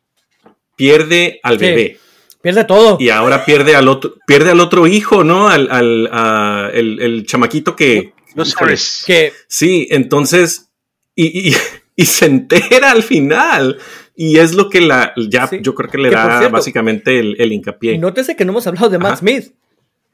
pierde 0.74 1.38
al 1.42 1.58
bebé. 1.58 1.98
Pierde 2.40 2.64
todo. 2.64 2.96
Y 2.98 3.10
ahora 3.10 3.44
pierde 3.44 3.76
al 3.76 3.88
otro, 3.88 4.14
pierde 4.26 4.50
al 4.50 4.60
otro 4.60 4.86
hijo, 4.86 5.22
¿no? 5.22 5.48
Al, 5.48 5.68
el, 6.72 7.26
chamaquito 7.26 7.76
que. 7.76 8.14
Los 8.34 8.54
que 8.54 9.32
Sí, 9.46 9.86
entonces. 9.90 10.70
Y, 11.14 11.54
se 12.04 12.24
entera 12.24 12.90
al 12.90 13.02
final. 13.02 13.78
Y 14.16 14.38
es 14.38 14.54
lo 14.54 14.70
que 14.70 14.80
la. 14.80 15.12
Ya, 15.28 15.48
yo 15.60 15.74
creo 15.74 15.90
que 15.90 15.98
le 15.98 16.10
da 16.10 16.48
básicamente 16.48 17.20
el, 17.20 17.36
el, 17.38 17.52
hincapié. 17.52 17.98
Nótese 17.98 18.34
que 18.34 18.44
no 18.44 18.52
hemos 18.52 18.66
hablado 18.66 18.88
de 18.88 18.98
Matt 18.98 19.18
Smith. 19.18 19.52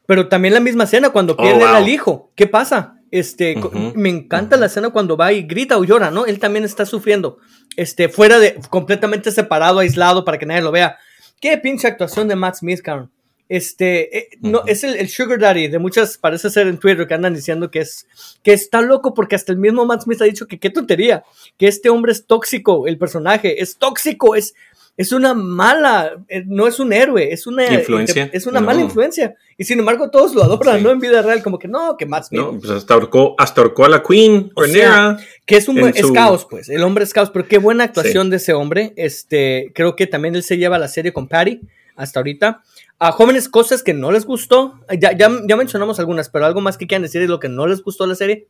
Pero 0.08 0.26
también 0.28 0.54
la 0.54 0.60
misma 0.60 0.84
escena 0.84 1.10
cuando 1.10 1.34
oh, 1.34 1.36
pierde 1.36 1.64
al 1.64 1.86
hijo. 1.86 2.32
¿Qué 2.34 2.46
pasa? 2.46 2.94
Este, 3.10 3.60
me 3.94 4.08
encanta 4.08 4.56
la 4.56 4.64
escena 4.64 4.88
cuando 4.88 5.18
va 5.18 5.34
y 5.34 5.42
grita 5.42 5.76
o 5.76 5.84
llora, 5.84 6.10
¿no? 6.10 6.24
Él 6.24 6.38
también 6.38 6.64
está 6.64 6.86
sufriendo. 6.86 7.36
Este, 7.76 8.08
fuera 8.08 8.38
de, 8.38 8.58
completamente 8.70 9.30
separado, 9.30 9.80
aislado 9.80 10.24
para 10.24 10.38
que 10.38 10.46
nadie 10.46 10.62
lo 10.62 10.72
vea. 10.72 10.96
Qué 11.42 11.58
pinche 11.58 11.86
actuación 11.86 12.26
de 12.26 12.36
Matt 12.36 12.54
Smith, 12.54 12.80
cabrón. 12.80 13.10
Este, 13.50 14.16
eh, 14.16 14.28
no, 14.40 14.62
es 14.66 14.82
el, 14.82 15.06
Sugar 15.10 15.38
Daddy 15.38 15.68
de 15.68 15.78
muchas, 15.78 16.16
parece 16.16 16.48
ser 16.48 16.68
en 16.68 16.78
Twitter 16.78 17.06
que 17.06 17.14
andan 17.14 17.34
diciendo 17.34 17.70
que 17.70 17.80
es, 17.80 18.06
que 18.42 18.54
está 18.54 18.80
loco 18.80 19.12
porque 19.12 19.36
hasta 19.36 19.52
el 19.52 19.58
mismo 19.58 19.84
Matt 19.84 20.02
Smith 20.02 20.22
ha 20.22 20.26
dicho 20.26 20.46
que 20.46 20.58
qué 20.58 20.70
tontería, 20.70 21.22
que 21.58 21.66
este 21.66 21.90
hombre 21.90 22.12
es 22.12 22.26
tóxico, 22.26 22.86
el 22.86 22.96
personaje 22.96 23.62
es 23.62 23.76
tóxico, 23.76 24.34
es, 24.34 24.54
es 24.98 25.12
una 25.12 25.32
mala, 25.32 26.18
eh, 26.28 26.42
no 26.44 26.66
es 26.66 26.78
un 26.80 26.92
héroe, 26.92 27.32
es 27.32 27.46
una 27.46 27.72
Influencia. 27.72 28.28
Es 28.32 28.46
una 28.46 28.60
No. 28.60 28.66
mala 28.66 28.80
influencia. 28.82 29.36
Y 29.56 29.62
sin 29.64 29.78
embargo, 29.78 30.10
todos 30.10 30.34
lo 30.34 30.42
adoran, 30.42 30.78
Sí. 30.78 30.84
¿no? 30.84 30.90
En 30.90 30.98
vida 30.98 31.22
real, 31.22 31.42
como 31.42 31.58
que 31.58 31.68
no, 31.68 31.96
que 31.96 32.04
Matt 32.04 32.24
Smith. 32.24 32.40
No, 32.42 32.58
pues 32.58 32.70
hasta 32.70 32.94
ahorcó, 32.94 33.34
hasta 33.38 33.60
ahorcó 33.60 33.84
a 33.84 33.88
la 33.88 34.02
Queen, 34.02 34.50
O 34.56 34.62
Rhaenyra. 34.62 35.18
Que 35.46 35.56
es 35.56 35.68
un 35.68 35.76
en 35.78 35.82
buen, 35.82 35.96
es 35.96 36.10
caos, 36.10 36.44
pues. 36.50 36.68
El 36.68 36.82
hombre 36.82 37.04
es 37.04 37.14
caos, 37.14 37.30
pero 37.30 37.46
qué 37.46 37.58
buena 37.58 37.84
actuación 37.84 38.28
de 38.28 38.36
ese 38.36 38.52
hombre. 38.52 38.92
Este, 38.96 39.70
creo 39.74 39.94
que 39.96 40.06
también 40.08 40.34
él 40.34 40.42
se 40.42 40.58
lleva 40.58 40.78
la 40.78 40.88
serie 40.88 41.12
con 41.12 41.28
Patty 41.28 41.60
hasta 41.96 42.18
ahorita. 42.20 42.62
A 42.98 43.12
jóvenes 43.12 43.48
cosas 43.48 43.84
que 43.84 43.94
no 43.94 44.10
les 44.10 44.26
gustó. 44.26 44.80
Ya, 44.98 45.16
ya, 45.16 45.30
ya 45.48 45.56
mencionamos 45.56 46.00
algunas, 46.00 46.28
pero 46.28 46.44
algo 46.44 46.60
más 46.60 46.76
que 46.76 46.88
quieran 46.88 47.02
decir 47.02 47.20
de 47.20 47.28
lo 47.28 47.38
que 47.38 47.48
no 47.48 47.68
les 47.68 47.82
gustó 47.82 48.04
la 48.06 48.16
serie. 48.16 48.48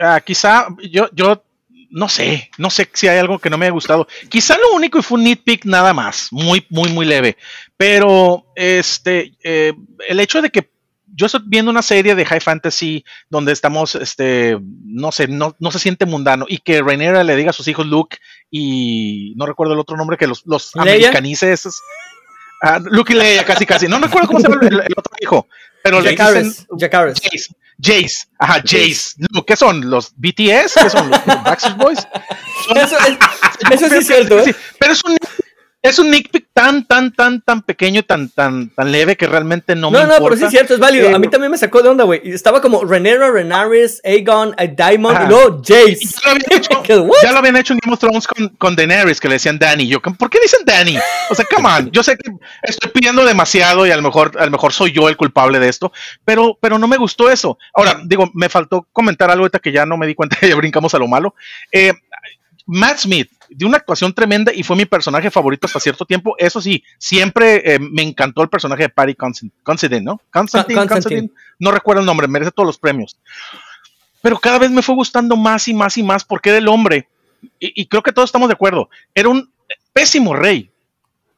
Ah, 0.00 0.20
quizá 0.20 0.66
yo, 0.90 1.08
yo 1.12 1.44
no 1.92 2.08
sé, 2.08 2.50
no 2.56 2.70
sé 2.70 2.88
si 2.94 3.06
hay 3.06 3.18
algo 3.18 3.38
que 3.38 3.50
no 3.50 3.58
me 3.58 3.66
haya 3.66 3.72
gustado. 3.72 4.08
Quizá 4.30 4.56
lo 4.56 4.72
único 4.74 4.98
y 4.98 5.02
fue 5.02 5.18
un 5.18 5.24
nitpick 5.24 5.66
nada 5.66 5.92
más, 5.92 6.28
muy, 6.30 6.66
muy, 6.70 6.90
muy 6.90 7.04
leve. 7.04 7.36
Pero 7.76 8.46
este, 8.56 9.34
eh, 9.44 9.74
el 10.08 10.18
hecho 10.18 10.40
de 10.40 10.48
que 10.48 10.70
yo 11.14 11.26
estoy 11.26 11.42
viendo 11.44 11.70
una 11.70 11.82
serie 11.82 12.14
de 12.14 12.24
high 12.24 12.40
fantasy 12.40 13.04
donde 13.28 13.52
estamos, 13.52 13.94
este, 13.94 14.58
no 14.86 15.12
sé, 15.12 15.28
no, 15.28 15.54
no 15.58 15.70
se 15.70 15.78
siente 15.78 16.06
mundano 16.06 16.46
y 16.48 16.58
que 16.58 16.80
Rhaenyra 16.80 17.22
le 17.24 17.36
diga 17.36 17.50
a 17.50 17.52
sus 17.52 17.68
hijos 17.68 17.86
Luke 17.86 18.16
y 18.50 19.34
no 19.36 19.44
recuerdo 19.44 19.74
el 19.74 19.80
otro 19.80 19.98
nombre 19.98 20.16
que 20.16 20.26
los, 20.26 20.46
los 20.46 20.74
americanice 20.74 21.52
esos. 21.52 21.82
Ah, 22.62 22.80
Luke 22.82 23.12
y 23.12 23.16
Leia, 23.16 23.44
casi, 23.44 23.66
casi. 23.66 23.86
No 23.86 23.98
recuerdo 23.98 24.28
cómo 24.28 24.40
se 24.40 24.48
llama 24.48 24.60
el, 24.62 24.80
el 24.80 24.94
otro 24.96 25.12
hijo, 25.20 25.46
pero 25.82 26.00
le 26.00 26.10
dicen. 26.10 26.66
Jace. 27.14 27.54
Jace, 27.80 28.26
ajá, 28.38 28.60
Jace. 28.64 29.14
¿Qué 29.46 29.56
son? 29.56 29.90
¿Los 29.90 30.12
BTS? 30.16 30.74
¿Qué 30.82 30.90
son? 30.90 31.10
¿Los 31.10 31.24
Backstreet 31.26 31.76
Boys? 31.76 31.98
Son- 32.68 32.76
Eso, 32.78 32.96
es- 32.98 33.18
eso 33.72 33.88
sí 33.88 33.94
es 33.96 34.06
cierto, 34.06 34.38
¿eh? 34.38 34.44
Sí, 34.44 34.54
pero 34.78 34.92
es 34.92 35.00
un, 35.04 35.16
es 35.82 35.98
un 35.98 36.10
nitpick 36.10 36.46
tan, 36.52 36.86
tan, 36.86 37.12
tan, 37.12 37.40
tan 37.40 37.62
pequeño 37.62 38.04
tan, 38.04 38.28
tan, 38.28 38.68
tan 38.70 38.92
leve 38.92 39.16
que 39.16 39.26
realmente 39.26 39.74
no, 39.74 39.90
No, 39.90 39.98
me 39.98 39.98
no, 39.98 40.14
importa. 40.14 40.24
pero 40.24 40.36
sí 40.36 40.44
es 40.44 40.50
cierto, 40.50 40.74
es 40.74 40.80
válido. 40.80 41.08
Eh, 41.10 41.14
a 41.14 41.18
mí 41.18 41.26
también 41.28 41.50
me 41.50 41.58
sacó 41.58 41.82
de 41.82 41.88
onda, 41.88 42.04
güey. 42.04 42.20
Estaba 42.24 42.60
como 42.60 42.84
Renera, 42.84 43.30
Renaris, 43.32 44.00
Aegon, 44.04 44.54
a 44.58 44.66
Diamond 44.66 45.16
Ajá. 45.16 45.24
y 45.24 45.28
luego 45.28 45.58
Jace. 45.58 45.98
y 46.00 46.06
Ya 46.06 46.20
lo, 46.24 46.30
habían 46.30 46.52
hecho, 46.60 46.82
ya 47.22 47.32
lo 47.32 47.38
habían 47.38 47.56
hecho 47.56 47.72
en 47.72 47.80
Game 47.82 47.94
of 47.94 47.98
Thrones 48.00 48.26
con, 48.28 48.48
con 48.50 48.76
Daenerys, 48.76 49.20
que 49.20 49.26
le 49.26 49.34
decían 49.34 49.58
Danny. 49.58 49.88
Yo, 49.88 50.00
¿por 50.00 50.30
qué 50.30 50.38
dicen 50.40 50.60
Danny? 50.64 50.96
O 51.30 51.34
sea, 51.34 51.44
come 51.52 51.68
on. 51.68 51.90
Yo 51.90 52.04
sé 52.04 52.16
que 52.16 52.30
estoy 52.62 52.90
pidiendo 52.92 53.24
demasiado 53.24 53.84
y 53.84 53.90
a 53.90 53.96
lo 53.96 54.02
mejor, 54.02 54.36
a 54.38 54.44
lo 54.44 54.50
mejor 54.52 54.72
soy 54.72 54.92
yo 54.92 55.08
el 55.08 55.16
culpable 55.16 55.58
de 55.58 55.68
esto, 55.68 55.92
pero, 56.24 56.56
pero 56.60 56.78
no 56.78 56.86
me 56.86 56.96
gustó 56.96 57.28
eso. 57.28 57.58
Ahora, 57.74 58.00
digo, 58.04 58.30
me 58.34 58.48
faltó 58.48 58.86
comentar 58.92 59.30
algo 59.30 59.42
ahorita 59.42 59.58
que 59.58 59.72
ya 59.72 59.84
no 59.84 59.96
me 59.96 60.06
di 60.06 60.14
cuenta, 60.14 60.36
ya 60.46 60.54
brincamos 60.54 60.94
a 60.94 60.98
lo 60.98 61.08
malo. 61.08 61.34
Eh, 61.72 61.92
Matt 62.66 62.98
Smith, 62.98 63.28
de 63.54 63.64
una 63.66 63.76
actuación 63.76 64.12
tremenda 64.12 64.52
y 64.54 64.62
fue 64.62 64.76
mi 64.76 64.84
personaje 64.86 65.30
favorito 65.30 65.66
hasta 65.66 65.78
cierto 65.80 66.04
tiempo. 66.04 66.34
Eso 66.38 66.60
sí, 66.60 66.82
siempre 66.98 67.74
eh, 67.74 67.78
me 67.78 68.02
encantó 68.02 68.42
el 68.42 68.48
personaje 68.48 68.82
de 68.84 68.88
Patty 68.88 69.14
Constan- 69.14 69.50
Considine, 69.62 70.02
¿no? 70.02 70.20
Constantine, 70.30 70.78
Con- 70.80 70.88
Constantine. 70.88 71.20
Constantine. 71.28 71.54
No 71.58 71.70
recuerdo 71.70 72.00
el 72.00 72.06
nombre, 72.06 72.26
merece 72.28 72.50
todos 72.50 72.66
los 72.66 72.78
premios. 72.78 73.16
Pero 74.22 74.38
cada 74.38 74.58
vez 74.58 74.70
me 74.70 74.82
fue 74.82 74.94
gustando 74.94 75.36
más 75.36 75.68
y 75.68 75.74
más 75.74 75.96
y 75.98 76.02
más 76.02 76.24
porque 76.24 76.48
era 76.50 76.58
el 76.58 76.68
hombre. 76.68 77.08
Y, 77.60 77.82
y 77.82 77.86
creo 77.86 78.02
que 78.02 78.12
todos 78.12 78.28
estamos 78.28 78.48
de 78.48 78.54
acuerdo. 78.54 78.88
Era 79.14 79.28
un 79.28 79.50
pésimo 79.92 80.34
rey, 80.34 80.70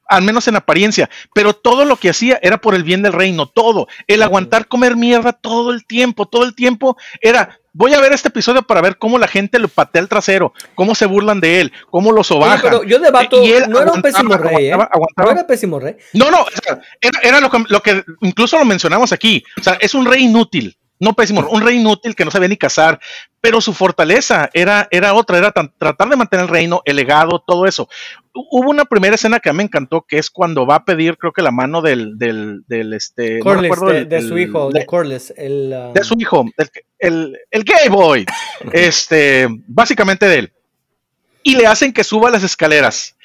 al 0.09 0.23
menos 0.23 0.49
en 0.49 0.57
apariencia, 0.57 1.09
pero 1.35 1.55
todo 1.55 1.85
lo 1.85 1.97
que 1.97 2.11
hacía 2.11 2.39
era 2.43 2.59
por 2.59 2.75
el 2.75 2.85
bien 2.85 3.03
del 3.03 3.13
reino, 3.13 3.47
todo. 3.47 3.89
El 4.07 4.23
aguantar 4.23 4.67
comer 4.69 4.97
mierda 4.97 5.33
todo 5.33 5.73
el 5.73 5.85
tiempo, 5.87 6.27
todo 6.27 6.45
el 6.45 6.55
tiempo 6.55 6.97
era, 7.21 7.59
voy 7.73 7.95
a 7.95 8.01
ver 8.01 8.13
este 8.13 8.29
episodio 8.29 8.63
para 8.63 8.81
ver 8.81 8.99
cómo 8.99 9.19
la 9.19 9.29
gente 9.29 9.59
lo 9.59 9.69
patea 9.69 10.03
el 10.03 10.09
trasero, 10.09 10.53
cómo 10.75 10.95
se 10.95 11.07
burlan 11.07 11.41
de 11.41 11.61
él, 11.61 11.73
cómo 11.91 12.13
lo 12.13 12.21
Oye, 12.21 12.29
sobajan. 12.29 12.61
pero 12.63 12.85
yo 12.85 12.99
debato, 12.99 13.43
Y 13.43 13.53
él 13.53 13.65
no 13.69 13.81
era 13.81 13.93
un 13.93 14.03
pésimo 14.03 14.37
rey, 14.37 14.67
¿eh? 14.67 14.73
aguantaba. 14.73 15.07
No 15.17 15.31
era 15.31 15.47
pésimo 15.47 15.81
rey. 15.81 15.97
No, 16.13 16.31
no, 16.31 16.45
era, 17.01 17.21
era 17.23 17.41
lo, 17.41 17.51
que, 17.51 17.65
lo 17.69 17.83
que 17.83 18.05
incluso 18.21 18.59
lo 18.59 18.65
mencionamos 18.65 19.13
aquí. 19.13 19.43
O 19.59 19.63
sea, 19.63 19.75
es 19.81 19.95
un 19.95 20.07
rey 20.07 20.25
inútil, 20.25 20.77
no 21.05 21.13
pésimo, 21.13 21.47
un 21.49 21.63
rey 21.63 21.77
inútil 21.77 22.17
que 22.17 22.25
no 22.25 22.31
sabía 22.33 22.49
ni 22.49 22.57
cazar, 22.57 22.99
pero 23.41 23.61
su 23.61 23.73
fortaleza 23.73 24.51
era, 24.55 24.89
era 24.91 25.15
otra, 25.15 25.39
era 25.39 25.53
tan- 25.53 25.73
tratar 25.79 26.09
de 26.09 26.17
mantener 26.17 26.45
el 26.47 26.51
reino, 26.51 26.83
el 26.85 26.97
legado, 26.97 27.43
todo 27.47 27.67
eso. 27.67 27.89
Hu- 28.35 28.47
Hubo 28.51 28.71
una 28.71 28.85
primera 28.87 29.15
escena 29.15 29.39
que 29.39 29.51
a 29.51 29.53
mí 29.53 29.59
me 29.59 29.63
encantó, 29.65 30.03
que 30.09 30.19
es 30.19 30.31
cuando 30.31 30.67
va 30.67 30.77
a 30.77 30.85
pedir, 30.85 31.17
creo 31.19 31.33
que 31.33 31.43
la 31.43 31.51
mano 31.53 31.83
del, 31.83 32.19
del, 32.19 32.63
del 32.67 32.93
este, 32.95 33.39
no 33.39 33.93
de, 33.93 33.99
el- 33.99 34.09
de 34.09 34.23
su 34.23 34.39
hijo, 34.39 34.71
de, 34.73 34.81
de 34.81 34.87
Corliss. 34.87 35.33
El, 35.37 35.73
um, 35.77 35.93
de 35.93 36.03
su 36.05 36.15
hijo, 36.19 36.45
el, 36.57 36.71
el, 36.99 37.39
el 37.51 37.65
gay 37.65 37.89
boy, 37.89 38.27
este, 38.73 39.47
básicamente 39.69 40.27
de 40.27 40.39
él. 40.41 40.53
Y 41.43 41.57
le 41.57 41.67
hacen 41.67 41.93
que 41.93 42.05
suba 42.05 42.31
las 42.31 42.43
escaleras. 42.43 43.17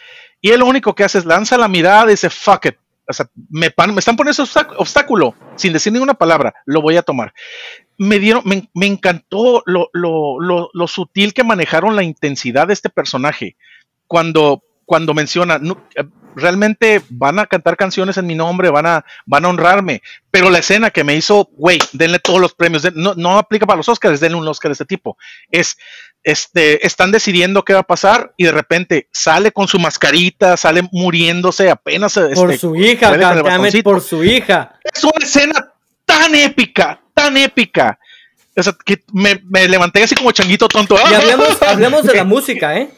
Y 0.41 0.51
él 0.51 0.59
lo 0.59 0.65
único 0.67 0.93
que 0.95 1.03
hace 1.03 1.17
es 1.17 1.25
lanza 1.25 1.57
la 1.57 1.67
mirada 1.67 2.05
y 2.07 2.11
dice, 2.11 2.29
fuck 2.29 2.65
it. 2.65 2.75
O 3.09 3.13
sea, 3.13 3.27
me, 3.49 3.71
pan- 3.71 3.93
me 3.93 3.99
están 3.99 4.15
poniendo 4.15 4.43
ese 4.43 4.59
obstáculo, 4.77 5.33
sin 5.55 5.73
decir 5.73 5.91
ninguna 5.91 6.13
palabra, 6.13 6.53
lo 6.65 6.81
voy 6.81 6.95
a 6.95 7.01
tomar. 7.01 7.33
Me 7.97 8.19
dieron, 8.19 8.43
me, 8.45 8.69
me 8.75 8.85
encantó 8.85 9.63
lo, 9.65 9.89
lo, 9.93 10.39
lo, 10.39 10.69
lo 10.71 10.87
sutil 10.87 11.33
que 11.33 11.43
manejaron 11.43 11.95
la 11.95 12.03
intensidad 12.03 12.67
de 12.67 12.73
este 12.73 12.89
personaje. 12.89 13.57
Cuando, 14.07 14.63
cuando 14.89 15.13
menciona, 15.13 15.59
"No, 15.59 15.79
eh, 15.95 16.03
realmente 16.35 17.01
van 17.09 17.37
a 17.37 17.45
cantar 17.45 17.77
canciones 17.77 18.17
en 18.17 18.25
mi 18.25 18.33
nombre, 18.33 18.71
van 18.71 18.87
a, 18.87 19.05
van 19.27 19.45
a 19.45 19.49
honrarme. 19.49 20.01
Pero 20.31 20.49
la 20.49 20.57
escena 20.57 20.89
que 20.89 21.03
me 21.03 21.15
hizo, 21.15 21.47
güey, 21.53 21.77
denle 21.93 22.17
todos 22.17 22.39
los 22.39 22.55
premios, 22.55 22.81
den- 22.81 22.95
no, 22.95 23.13
no 23.15 23.37
aplica 23.37 23.67
para 23.67 23.77
los 23.77 23.87
Oscars, 23.87 24.19
denle 24.19 24.37
un 24.39 24.47
Oscar 24.47 24.69
de 24.69 24.73
este 24.73 24.85
tipo. 24.85 25.15
Es, 25.51 25.77
este, 26.23 26.85
están 26.87 27.11
decidiendo 27.11 27.63
qué 27.63 27.73
va 27.73 27.81
a 27.81 27.83
pasar 27.83 28.33
y 28.35 28.45
de 28.45 28.51
repente 28.51 29.07
sale 29.11 29.51
con 29.51 29.67
su 29.67 29.77
mascarita, 29.77 30.57
sale 30.57 30.81
muriéndose 30.91 31.69
apenas. 31.69 32.13
por 32.15 32.31
este, 32.31 32.57
su 32.57 32.75
hija, 32.75 33.13
el 33.13 33.83
por 33.83 34.01
su 34.01 34.23
hija. 34.23 34.79
Es 34.83 35.03
una 35.03 35.23
escena 35.23 35.71
tan 36.05 36.33
épica, 36.33 36.99
tan 37.13 37.37
épica. 37.37 37.99
O 38.57 38.63
sea, 38.63 38.73
que 38.83 39.03
me, 39.13 39.39
me 39.49 39.67
levanté 39.67 40.01
así 40.03 40.15
como 40.15 40.31
changuito 40.31 40.67
tonto. 40.67 40.95
Y 41.09 41.13
hablemos, 41.13 41.61
hablemos 41.67 42.03
de 42.03 42.13
la 42.15 42.23
música, 42.23 42.75
¿eh? 42.77 42.89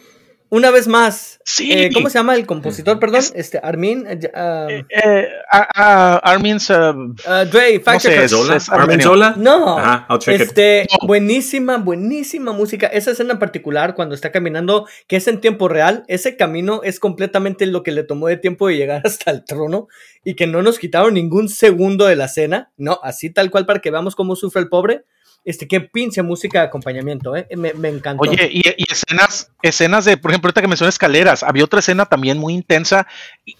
Una 0.54 0.70
vez 0.70 0.86
más. 0.86 1.40
Sí. 1.46 1.72
eh, 1.72 1.90
¿Cómo 1.94 2.10
se 2.10 2.18
llama 2.20 2.36
el 2.36 2.46
compositor? 2.46 3.00
Perdón, 3.00 3.22
este, 3.36 3.58
Armin. 3.64 4.06
eh, 4.06 4.20
ya, 4.20 4.68
um, 4.68 4.86
Eh, 4.90 5.30
a- 5.50 5.68
a- 5.74 6.18
Armin's, 6.18 6.70
uh, 6.70 6.74
uh, 6.74 7.46
Dre, 7.50 7.80
fact 7.80 8.04
no 8.04 8.12
sé, 8.12 8.28
Zola, 8.28 8.56
es 8.58 8.70
Armin. 8.70 9.02
Zola. 9.02 9.34
No, 9.38 9.80
Ajá, 9.80 10.06
I'll 10.10 10.20
check 10.20 10.36
it. 10.36 10.42
este, 10.42 10.88
No. 11.02 11.08
buenísima, 11.08 11.78
buenísima 11.78 12.52
música. 12.52 12.88
Esa 12.88 13.12
escena 13.12 13.32
en 13.34 13.40
particular, 13.40 13.96
cuando 13.96 14.14
está 14.14 14.34
caminando, 14.34 14.88
que 15.08 15.16
es 15.16 15.28
en 15.30 15.40
tiempo 15.40 15.70
real, 15.70 16.04
ese 16.10 16.36
camino 16.36 16.82
es 16.84 17.00
completamente 17.00 17.66
lo 17.66 17.82
que 17.82 17.94
le 17.94 18.04
tomó 18.04 18.28
de 18.28 18.36
tiempo 18.36 18.68
de 18.68 18.76
llegar 18.76 19.02
hasta 19.06 19.32
el 19.32 19.46
trono 19.46 19.88
y 20.26 20.36
que 20.36 20.48
no 20.48 20.62
nos 20.62 20.80
quitaron 20.80 21.14
ningún 21.14 21.48
segundo 21.48 22.06
de 22.08 22.18
la 22.18 22.26
escena. 22.26 22.72
No, 22.76 23.00
así 23.04 23.30
tal 23.30 23.52
cual 23.52 23.66
para 23.66 23.80
que 23.80 23.90
veamos 23.90 24.18
cómo 24.18 24.36
sufre 24.36 24.62
el 24.62 24.68
pobre. 24.68 25.06
Este, 25.44 25.68
qué 25.68 25.82
pinche 25.82 26.22
música 26.22 26.60
de 26.60 26.66
acompañamiento, 26.68 27.36
¿eh? 27.36 27.48
Me, 27.58 27.74
me 27.74 27.90
encantó. 27.90 28.22
Oye, 28.22 28.48
y, 28.52 28.62
y 28.78 28.86
escenas, 28.92 29.52
escenas 29.64 30.06
de, 30.06 30.16
por 30.16 30.30
ejemplo, 30.30 30.50
ahorita 30.50 30.62
que 30.62 30.68
mencioné 30.68 30.90
escaleras, 30.90 31.42
había 31.42 31.64
otra 31.64 31.80
escena 31.80 32.06
también 32.06 32.38
muy 32.38 32.54
intensa, 32.54 33.08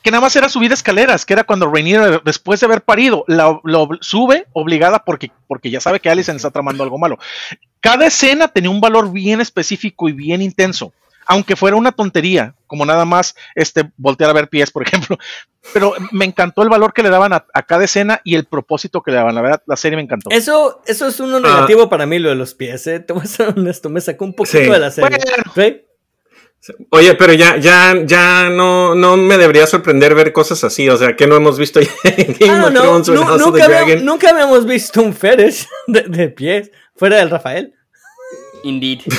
que 0.04 0.12
nada 0.12 0.22
más 0.22 0.36
era 0.36 0.48
subir 0.48 0.72
escaleras, 0.72 1.26
que 1.26 1.34
era 1.34 1.44
cuando 1.44 1.72
Rainier, 1.72 2.22
después 2.24 2.60
de 2.60 2.68
haber 2.68 2.82
parido, 2.84 3.26
la- 3.28 3.60
lo 3.64 3.90
sube 4.02 4.46
obligada 4.54 5.04
porque, 5.04 5.32
porque 5.48 5.72
ya 5.72 5.80
sabe 5.82 6.00
que 6.00 6.10
Alicent 6.12 6.36
está 6.38 6.52
tramando 6.52 6.84
algo 6.84 7.00
malo. 7.00 7.18
Cada 7.80 8.06
escena 8.06 8.48
tenía 8.48 8.70
un 8.70 8.80
valor 8.80 9.12
bien 9.12 9.42
específico 9.42 10.08
y 10.08 10.12
bien 10.14 10.44
intenso, 10.44 10.94
aunque 11.26 11.56
fuera 11.56 11.76
una 11.78 11.92
tontería, 11.92 12.56
como 12.68 12.86
nada 12.86 13.06
más 13.06 13.36
este, 13.56 13.92
voltear 13.98 14.30
a 14.30 14.34
ver 14.34 14.48
pies, 14.50 14.72
por 14.72 14.84
ejemplo. 14.84 15.18
Pero 15.74 15.94
me 16.12 16.26
encantó 16.26 16.64
el 16.64 16.70
valor 16.70 16.92
que 16.94 17.04
le 17.04 17.10
daban 17.10 17.34
a, 17.34 17.46
a 17.54 17.64
cada 17.64 17.84
escena 17.86 18.20
y 18.24 18.36
el 18.36 18.46
propósito 18.46 19.02
que 19.02 19.12
le 19.12 19.18
daban. 19.18 19.36
La 19.36 19.42
verdad, 19.42 19.62
la 19.68 19.76
serie 19.76 19.96
me 19.96 20.02
encantó. 20.02 20.30
Eso, 20.32 20.82
eso 20.88 21.08
es 21.08 21.20
uno 21.20 21.40
negativo 21.40 21.88
para 21.90 22.06
mí, 22.06 22.18
lo 22.20 22.30
de 22.30 22.36
los 22.36 22.56
pies, 22.56 22.88
¿eh? 22.88 23.00
Te 23.00 23.14
voy 23.14 23.24
a 23.24 23.28
ser 23.28 23.50
honesto, 23.50 23.90
me 23.90 24.02
sacó 24.02 24.26
un 24.26 24.34
poquito 24.34 24.58
Sí. 24.58 24.70
de 24.70 24.80
la 24.80 24.90
serie. 24.92 25.18
Bueno. 25.56 25.78
¿Sí? 26.60 26.74
Oye, 26.92 27.16
pero 27.16 27.34
ya, 27.34 27.58
ya, 27.58 27.96
ya 28.06 28.50
no, 28.50 28.94
no 28.94 29.18
me 29.18 29.38
debería 29.40 29.66
sorprender 29.66 30.14
ver 30.14 30.32
cosas 30.32 30.64
así. 30.64 30.88
O 30.90 30.98
sea, 30.98 31.16
que 31.16 31.26
no 31.26 31.36
hemos 31.36 31.58
visto 31.58 31.80
ya 31.82 31.90
en 32.04 32.36
Game 32.40 32.52
Ah, 32.54 32.66
of 32.68 32.72
no, 32.74 32.82
Thrones 32.82 33.10
o 33.10 33.14
en 33.14 33.20
nu- 33.20 33.26
House 33.26 33.42
of 33.42 33.48
nunca, 33.48 33.86
the 33.86 33.96
nunca 33.98 34.34
visto 34.66 35.02
un 35.02 35.14
fetish 35.14 35.68
de, 35.88 36.02
de 36.04 36.30
pies 36.30 36.72
fuera 36.96 37.18
del 37.18 37.32
Rafael. 37.32 37.74
Indeed. 38.64 39.02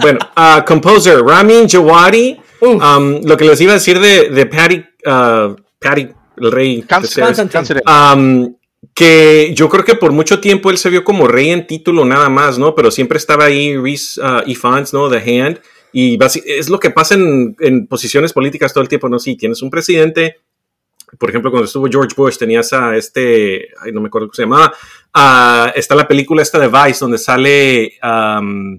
Bueno, 0.00 0.20
ah, 0.36 0.64
composer 0.64 1.20
Ramin 1.20 1.66
Djawadi. 1.66 2.38
Uf. 2.60 2.80
um, 2.80 3.20
lo 3.24 3.36
que 3.36 3.44
les 3.44 3.60
iba 3.60 3.72
a 3.72 3.74
decir 3.74 3.98
de, 3.98 4.30
de 4.30 4.46
Patty, 4.46 4.84
ah, 5.06 5.56
Patty, 5.80 6.08
el 6.36 6.52
rey. 6.52 6.82
Constantine. 6.82 7.80
Um, 7.84 8.54
que 8.94 9.52
yo 9.56 9.68
creo 9.68 9.84
que 9.84 9.96
por 9.96 10.12
mucho 10.12 10.38
tiempo 10.38 10.70
él 10.70 10.78
se 10.78 10.88
vio 10.88 11.02
como 11.02 11.26
rey 11.26 11.50
en 11.50 11.66
título 11.66 12.04
nada 12.04 12.28
más, 12.28 12.58
¿no? 12.58 12.76
Pero 12.76 12.92
siempre 12.92 13.18
estaba 13.18 13.46
ahí 13.46 13.76
Reese 13.76 14.20
uh, 14.20 14.42
Ifans, 14.46 14.92
¿no? 14.92 15.10
The 15.10 15.16
Hand. 15.18 15.60
Y 15.92 16.16
es 16.46 16.68
lo 16.68 16.78
que 16.78 16.90
pasa 16.90 17.14
en, 17.14 17.56
en 17.58 17.88
posiciones 17.88 18.32
políticas 18.32 18.72
todo 18.72 18.82
el 18.82 18.88
tiempo, 18.88 19.08
¿no? 19.08 19.18
Sí, 19.18 19.36
tienes 19.36 19.62
un 19.62 19.70
presidente, 19.70 20.36
por 21.16 21.30
ejemplo, 21.30 21.50
cuando 21.50 21.66
estuvo 21.66 21.88
George 21.90 22.14
Bush, 22.16 22.36
tenías 22.36 22.72
a 22.72 22.96
este, 22.96 23.68
ay, 23.80 23.92
no 23.92 24.00
me 24.00 24.08
acuerdo 24.08 24.28
cómo 24.28 24.34
se 24.34 24.42
llamaba, 24.42 24.74
ah, 25.14 25.72
está 25.74 25.94
la 25.94 26.06
película 26.06 26.42
esta 26.42 26.58
de 26.58 26.68
Vice, 26.68 27.00
donde 27.00 27.18
sale 27.18 27.94
um, 28.02 28.78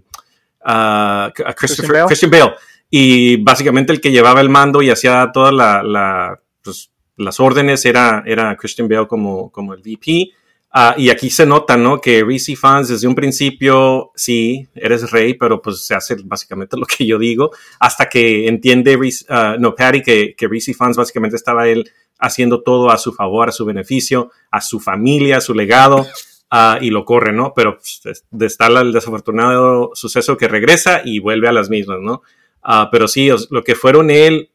a 0.64 1.31
Christopher, 1.57 1.91
Bale. 1.91 2.06
Christian 2.07 2.31
Bale. 2.31 2.56
y 2.90 3.38
básicamente 3.38 3.91
el 3.94 4.02
que 4.02 4.11
llevaba 4.11 4.41
el 4.41 4.49
mando 4.49 4.81
y 4.81 4.90
hacía 4.90 5.30
todas 5.34 5.53
la, 5.53 6.40
pues, 6.64 6.91
las 7.18 7.40
órdenes 7.40 7.86
era, 7.86 8.23
era 8.26 8.56
Christian 8.56 8.88
Bale 8.88 9.07
como, 9.07 9.52
como 9.52 9.73
el 9.73 9.81
VP. 9.81 10.31
Ah, 10.72 10.94
y 10.95 11.10
aquí 11.10 11.31
se 11.31 11.48
nota, 11.48 11.77
¿no? 11.77 11.99
Que 11.99 12.23
Reese 12.23 12.56
fans 12.56 12.90
desde 12.90 13.07
un 13.07 13.15
principio, 13.15 14.11
sí, 14.14 14.68
eres 14.76 15.10
rey, 15.10 15.34
pero 15.34 15.60
pues 15.60 15.84
se 15.84 15.95
hace 15.95 16.15
básicamente 16.23 16.77
lo 16.77 16.86
que 16.86 17.07
yo 17.07 17.18
digo, 17.18 17.52
hasta 17.80 18.07
que 18.07 18.48
entiende, 18.48 18.95
uh, 18.95 19.60
no, 19.60 19.73
Patty, 19.73 20.03
que, 20.03 20.36
que 20.38 20.48
Reese 20.48 20.76
fans 20.76 20.95
básicamente 20.95 21.36
estaba 21.36 21.68
él 21.68 21.90
haciendo 22.19 22.61
todo 22.61 22.91
a 22.91 22.98
su 22.98 23.14
favor, 23.14 23.49
a 23.49 23.52
su 23.52 23.65
beneficio, 23.65 24.30
a 24.52 24.61
su 24.61 24.80
familia, 24.80 25.38
a 25.38 25.41
su 25.41 25.56
legado, 25.56 26.06
uh, 26.51 26.81
y 26.81 26.89
lo 26.89 27.05
corre, 27.05 27.31
¿no? 27.31 27.53
Pero 27.55 27.77
pues, 27.77 28.01
está 28.41 28.67
el 28.67 28.93
desafortunado 28.93 29.91
suceso 29.93 30.38
que 30.38 30.47
regresa 30.47 31.01
y 31.03 31.19
vuelve 31.19 31.47
a 31.47 31.51
las 31.51 31.69
mismas, 31.69 31.99
¿no? 32.01 32.21
Uh, 32.63 32.89
pero 32.91 33.07
sí, 33.07 33.30
lo 33.49 33.63
que 33.63 33.76
fueron 33.76 34.09
él 34.09 34.49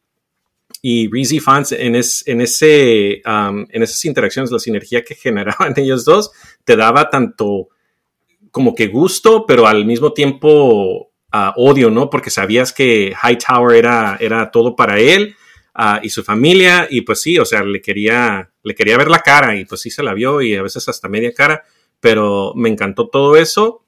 y 0.81 1.09
Reezy 1.09 1.39
fans 1.39 1.71
en, 1.71 1.95
en, 1.95 2.41
ese, 2.41 3.21
um, 3.25 3.65
en 3.69 3.83
esas 3.83 4.03
interacciones, 4.05 4.51
la 4.51 4.59
sinergia 4.59 5.03
que 5.03 5.15
generaban 5.15 5.73
ellos 5.77 6.05
dos, 6.05 6.31
te 6.63 6.75
daba 6.75 7.09
tanto 7.09 7.69
como 8.51 8.73
que 8.73 8.87
gusto, 8.87 9.45
pero 9.45 9.67
al 9.67 9.85
mismo 9.85 10.13
tiempo 10.13 11.11
uh, 11.33 11.51
odio, 11.55 11.89
¿no? 11.89 12.09
Porque 12.09 12.29
sabías 12.29 12.71
que 12.71 13.13
Hightower 13.21 13.75
era, 13.75 14.17
era 14.19 14.51
todo 14.51 14.75
para 14.75 14.99
él 14.99 15.35
y 16.01 16.09
su 16.09 16.23
familia, 16.23 16.87
y 16.89 17.01
pues 17.01 17.21
sí, 17.21 17.37
o 17.37 17.43
sea, 17.43 17.61
le 17.63 17.81
quería, 17.81 18.49
le 18.63 18.75
quería 18.75 18.97
ver 18.97 19.09
la 19.09 19.19
cara, 19.19 19.57
y 19.57 19.65
pues 19.65 19.81
sí 19.81 19.91
se 19.91 20.03
la 20.03 20.13
vio, 20.13 20.41
y 20.41 20.55
a 20.55 20.61
veces 20.61 20.87
hasta 20.87 21.09
media 21.09 21.33
cara, 21.33 21.65
pero 22.05 22.53
me 22.55 22.69
encantó 22.69 23.07
todo 23.07 23.35
eso. 23.35 23.81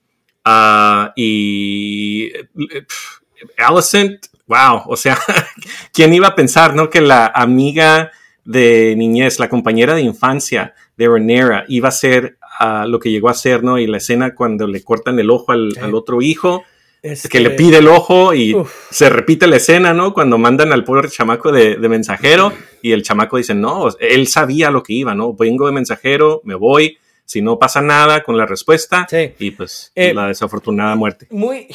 Uh, 0.43 1.11
y 1.15 2.31
Alicent, 3.59 4.25
wow, 4.47 4.81
o 4.87 4.95
sea, 4.95 5.19
¿quién 5.93 6.15
iba 6.15 6.29
a 6.29 6.35
pensar, 6.35 6.73
no? 6.73 6.89
Que 6.89 6.99
la 6.99 7.27
amiga 7.27 8.11
de 8.43 8.95
niñez, 8.97 9.37
la 9.37 9.49
compañera 9.49 9.93
de 9.93 10.01
infancia 10.01 10.73
de 10.97 11.07
Renera 11.07 11.65
iba 11.67 11.89
a 11.89 11.91
ser 11.91 12.39
uh, 12.59 12.87
lo 12.87 12.99
que 12.99 13.11
llegó 13.11 13.29
a 13.29 13.35
ser, 13.35 13.63
¿no? 13.63 13.77
Y 13.77 13.85
la 13.85 13.97
escena 13.97 14.33
cuando 14.33 14.65
le 14.65 14.83
cortan 14.83 15.19
el 15.19 15.29
ojo 15.29 15.51
al, 15.51 15.93
otro 15.93 16.23
hijo, 16.23 16.63
es 17.03 17.29
que 17.29 17.39
le 17.39 17.51
pide 17.51 17.77
el 17.77 17.87
ojo 17.87 18.33
y 18.33 18.57
se 18.89 19.09
repite 19.11 19.45
la 19.45 19.57
escena, 19.57 19.93
¿no? 19.93 20.11
Cuando 20.11 20.39
mandan 20.39 20.73
al 20.73 20.83
pobre 20.83 21.07
chamaco 21.07 21.51
de, 21.51 21.75
de, 21.75 21.87
mensajero 21.87 22.51
y 22.81 22.93
el 22.93 23.03
chamaco 23.03 23.37
dice, 23.37 23.53
no, 23.53 23.89
él 23.99 24.25
sabía 24.25 24.71
lo 24.71 24.81
que 24.81 24.93
iba, 24.93 25.13
¿no? 25.13 25.35
Vengo 25.35 25.67
de 25.67 25.71
mensajero, 25.73 26.41
me 26.45 26.55
voy, 26.55 26.97
si 27.27 27.41
no 27.41 27.59
pasa 27.59 27.81
nada 27.81 28.23
con 28.23 28.37
la 28.37 28.45
respuesta 28.45 29.05
y 29.37 29.51
pues 29.51 29.91
eh, 29.95 30.13
la 30.13 30.27
desafortunada 30.27 30.95
muerte. 30.95 31.27
Muy, 31.29 31.67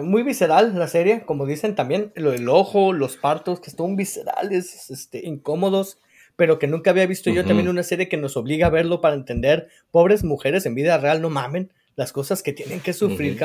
muy 0.00 0.22
visceral 0.22 0.78
la 0.78 0.86
serie, 0.86 1.22
como 1.26 1.44
dicen 1.44 1.74
también, 1.74 2.12
lo 2.14 2.30
del 2.30 2.48
ojo, 2.48 2.92
los 2.92 3.16
partos, 3.16 3.58
que 3.58 3.68
están 3.68 3.96
viscerales, 3.96 4.90
este, 4.90 5.26
incómodos, 5.26 5.98
pero 6.36 6.60
que 6.60 6.68
nunca 6.68 6.92
había 6.92 7.06
visto 7.06 7.30
yo 7.30 7.44
también 7.44 7.68
una 7.68 7.82
serie 7.82 8.08
que 8.08 8.16
nos 8.16 8.36
obliga 8.36 8.68
a 8.68 8.70
verlo 8.70 9.00
para 9.00 9.16
entender, 9.16 9.68
pobres 9.90 10.22
mujeres 10.22 10.66
en 10.66 10.76
vida 10.76 10.96
real, 10.98 11.20
no 11.20 11.30
mamen, 11.30 11.72
las 11.96 12.12
cosas 12.12 12.42
que 12.42 12.52
tienen 12.52 12.80
que 12.80 12.92
sufrir, 12.92 13.38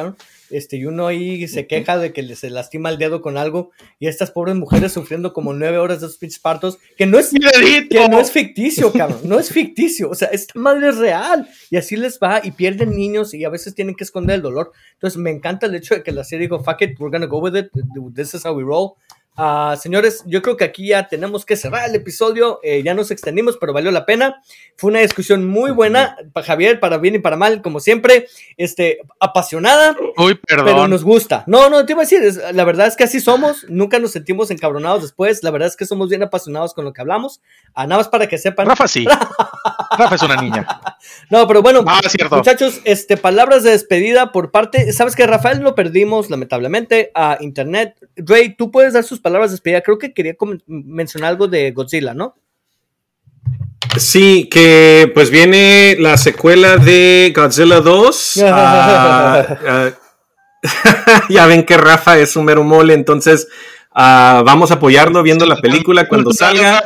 Este, 0.49 0.77
y 0.77 0.85
uno 0.85 1.07
ahí 1.07 1.47
se 1.47 1.67
queja 1.67 1.97
de 1.97 2.13
que 2.13 2.35
se 2.35 2.49
lastima 2.49 2.89
el 2.89 2.97
dedo 2.97 3.21
con 3.21 3.37
algo 3.37 3.71
y 3.99 4.07
estas 4.07 4.31
pobres 4.31 4.55
mujeres 4.55 4.93
sufriendo 4.93 5.33
como 5.33 5.53
nueve 5.53 5.77
horas 5.77 5.99
de 5.99 6.07
esos 6.07 6.39
partos, 6.39 6.77
que 6.97 7.05
no 7.05 7.19
es, 7.19 7.31
que 7.31 8.07
no 8.09 8.19
es 8.19 8.31
ficticio, 8.31 8.93
cabrón, 8.93 9.19
no 9.23 9.39
es 9.39 9.49
ficticio, 9.49 10.09
o 10.09 10.15
sea, 10.15 10.29
esta 10.29 10.57
madre 10.57 10.89
es 10.89 10.97
real 10.97 11.49
y 11.69 11.75
así 11.75 11.97
les 11.97 12.17
va 12.19 12.41
y 12.43 12.51
pierden 12.51 12.95
niños 12.95 13.33
y 13.33 13.43
a 13.43 13.49
veces 13.49 13.75
tienen 13.75 13.95
que 13.95 14.05
esconder 14.05 14.37
el 14.37 14.41
dolor. 14.41 14.71
Entonces 14.93 15.19
me 15.19 15.31
encanta 15.31 15.65
el 15.65 15.75
hecho 15.75 15.95
de 15.95 16.03
que 16.03 16.11
la 16.11 16.23
serie 16.23 16.47
dijo, 16.47 16.63
fuck 16.63 16.81
it, 16.81 16.99
we're 16.99 17.11
gonna 17.11 17.25
go 17.25 17.39
with 17.39 17.55
it, 17.55 17.71
this 18.15 18.33
is 18.33 18.45
how 18.45 18.53
we 18.53 18.63
roll. 18.63 18.93
Uh, 19.37 19.77
señores, 19.77 20.23
yo 20.25 20.41
creo 20.41 20.57
que 20.57 20.63
aquí 20.63 20.87
ya 20.87 21.07
tenemos 21.07 21.45
que 21.45 21.55
cerrar 21.55 21.87
el 21.87 21.93
episodio. 21.93 22.59
Eh, 22.63 22.81
ya 22.83 22.95
nos 22.95 23.11
extendimos, 23.11 23.57
pero 23.59 23.71
valió 23.71 23.91
la 23.91 24.03
pena. 24.03 24.41
Fue 24.77 24.89
una 24.89 24.99
discusión 24.99 25.47
muy 25.47 25.69
buena, 25.69 26.17
para 26.33 26.43
Javier, 26.43 26.79
para 26.79 26.97
bien 26.97 27.13
y 27.15 27.19
para 27.19 27.35
mal, 27.35 27.61
como 27.61 27.79
siempre. 27.79 28.27
Este, 28.57 28.97
apasionada. 29.19 29.95
Uy, 30.17 30.35
perdón. 30.35 30.65
Pero 30.65 30.87
nos 30.87 31.03
gusta. 31.03 31.43
No, 31.45 31.69
no, 31.69 31.85
te 31.85 31.93
iba 31.93 32.01
a 32.01 32.05
decir, 32.05 32.41
la 32.51 32.63
verdad 32.63 32.87
es 32.87 32.95
que 32.95 33.03
así 33.03 33.19
somos. 33.19 33.63
Nunca 33.69 33.99
nos 33.99 34.11
sentimos 34.11 34.49
encabronados 34.49 35.03
después. 35.03 35.43
La 35.43 35.51
verdad 35.51 35.67
es 35.67 35.75
que 35.75 35.85
somos 35.85 36.09
bien 36.09 36.23
apasionados 36.23 36.73
con 36.73 36.83
lo 36.83 36.91
que 36.91 37.01
hablamos. 37.01 37.39
Ah, 37.75 37.85
nada 37.85 37.99
más 37.99 38.09
para 38.09 38.25
que 38.25 38.39
sepan. 38.39 38.65
Rafa 38.65 38.87
sí. 38.87 39.05
Rafa 39.97 40.15
es 40.15 40.23
una 40.23 40.41
niña. 40.41 40.67
No, 41.29 41.47
pero 41.47 41.61
bueno, 41.61 41.83
ah, 41.85 42.01
muchachos, 42.31 42.81
este, 42.85 43.17
palabras 43.17 43.61
de 43.61 43.71
despedida 43.71 44.31
por 44.31 44.49
parte. 44.49 44.91
Sabes 44.93 45.15
que 45.15 45.27
Rafael 45.27 45.59
lo 45.59 45.75
perdimos, 45.75 46.31
lamentablemente, 46.31 47.11
a 47.13 47.37
internet. 47.39 47.95
Ray, 48.15 48.55
tú 48.55 48.71
puedes 48.71 48.93
dar 48.93 49.03
sus 49.03 49.19
palabras 49.27 49.51
de 49.51 49.55
despedida. 49.55 49.81
Creo 49.81 49.97
que 49.97 50.13
quería 50.13 50.35
mencionar 50.67 51.31
algo 51.31 51.49
de 51.49 51.71
Godzilla, 51.71 52.13
¿no? 52.13 52.35
Sí, 53.97 54.47
que 54.49 55.11
pues 55.13 55.29
viene 55.29 55.97
la 55.99 56.17
secuela 56.17 56.77
de 56.77 57.33
Godzilla 57.35 57.81
2. 57.81 58.33
Ah, 58.45 59.59
ah, 59.67 59.91
ya 61.29 61.45
ven 61.45 61.63
que 61.65 61.77
Rafa 61.77 62.17
es 62.17 62.35
un 62.35 62.45
mero 62.45 62.63
mole, 62.63 62.93
entonces 62.93 63.47
ah, 63.93 64.43
vamos 64.45 64.71
a 64.71 64.75
apoyarlo 64.75 65.21
viendo 65.23 65.45
la 65.45 65.57
película 65.57 66.07
cuando 66.07 66.31
salga. 66.31 66.83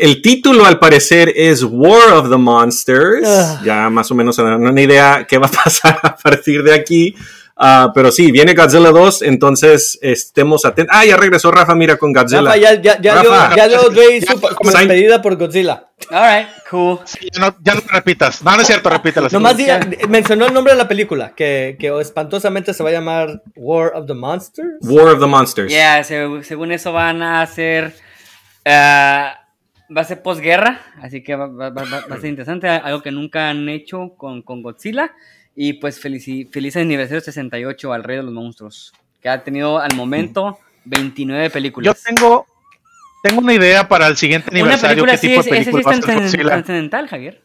el 0.00 0.22
título 0.22 0.64
al 0.64 0.78
parecer 0.78 1.32
es 1.34 1.64
War 1.64 2.12
of 2.12 2.30
the 2.30 2.36
Monsters. 2.36 3.62
Ya 3.64 3.90
más 3.90 4.10
o 4.12 4.14
menos 4.14 4.38
una 4.38 4.80
idea 4.80 5.26
qué 5.28 5.38
va 5.38 5.48
a 5.48 5.50
pasar 5.64 5.98
a 6.02 6.16
partir 6.16 6.62
de 6.62 6.72
aquí. 6.72 7.16
Uh, 7.56 7.92
pero 7.94 8.10
sí, 8.10 8.32
viene 8.32 8.52
Godzilla 8.52 8.90
2, 8.90 9.22
entonces 9.22 9.96
estemos 10.02 10.64
atentos. 10.64 10.94
Ah, 10.96 11.04
ya 11.04 11.16
regresó 11.16 11.52
Rafa, 11.52 11.76
mira, 11.76 11.96
con 11.96 12.12
Godzilla. 12.12 12.42
Rafa, 12.42 12.56
ya, 12.56 12.74
ya, 12.80 13.00
ya, 13.00 13.14
Rafa. 13.14 13.56
ya 13.56 13.68
dio 13.68 13.88
Dre 13.90 14.20
su 14.22 14.40
despedida 14.64 15.22
por 15.22 15.36
Godzilla. 15.36 15.88
Alright, 16.10 16.48
cool. 16.68 16.98
Sí, 17.04 17.28
ya, 17.32 17.40
no, 17.40 17.56
ya 17.62 17.74
no 17.74 17.82
repitas. 17.88 18.42
No, 18.42 18.56
no 18.56 18.60
es 18.60 18.66
cierto, 18.66 18.90
repítela. 18.90 19.28
Nomás 19.30 19.56
mencionó 20.08 20.46
el 20.46 20.52
nombre 20.52 20.72
de 20.72 20.78
la 20.78 20.88
película, 20.88 21.32
que, 21.36 21.76
que 21.78 21.96
espantosamente 22.00 22.74
se 22.74 22.82
va 22.82 22.88
a 22.88 22.92
llamar 22.92 23.42
War 23.54 23.92
of 23.94 24.06
the 24.06 24.14
Monsters. 24.14 24.78
War 24.80 25.14
of 25.14 25.20
the 25.20 25.26
Monsters. 25.26 25.70
Yeah, 25.70 26.02
según 26.02 26.72
eso 26.72 26.92
van 26.92 27.22
a 27.22 27.40
hacer... 27.42 27.94
Uh, 28.66 29.44
va 29.94 30.00
a 30.00 30.04
ser 30.04 30.22
posguerra, 30.22 30.80
así 31.00 31.22
que 31.22 31.36
va, 31.36 31.46
va, 31.46 31.70
va, 31.70 31.84
va, 31.84 32.16
a 32.16 32.20
ser 32.20 32.30
interesante, 32.30 32.68
algo 32.68 33.02
que 33.02 33.12
nunca 33.12 33.50
han 33.50 33.68
hecho 33.68 34.14
con, 34.16 34.42
con 34.42 34.62
Godzilla. 34.62 35.12
Y 35.56 35.74
pues 35.74 36.00
feliz, 36.00 36.26
feliz 36.50 36.76
aniversario 36.76 37.20
68 37.20 37.92
al 37.92 38.02
Rey 38.02 38.16
de 38.16 38.22
los 38.24 38.32
Monstruos, 38.32 38.92
que 39.22 39.28
ha 39.28 39.42
tenido 39.44 39.78
al 39.78 39.94
momento 39.94 40.58
29 40.84 41.50
películas. 41.50 41.96
Yo 41.96 42.14
tengo, 42.14 42.46
tengo 43.22 43.40
una 43.40 43.54
idea 43.54 43.88
para 43.88 44.08
el 44.08 44.16
siguiente 44.16 44.48
aniversario. 44.50 45.04
¿Qué 45.04 45.18
tipo 45.18 45.42
de 45.42 45.50
película 45.50 45.94
es, 45.94 46.34
es 46.34 46.40
trascendental, 46.40 47.08
Javier. 47.08 47.44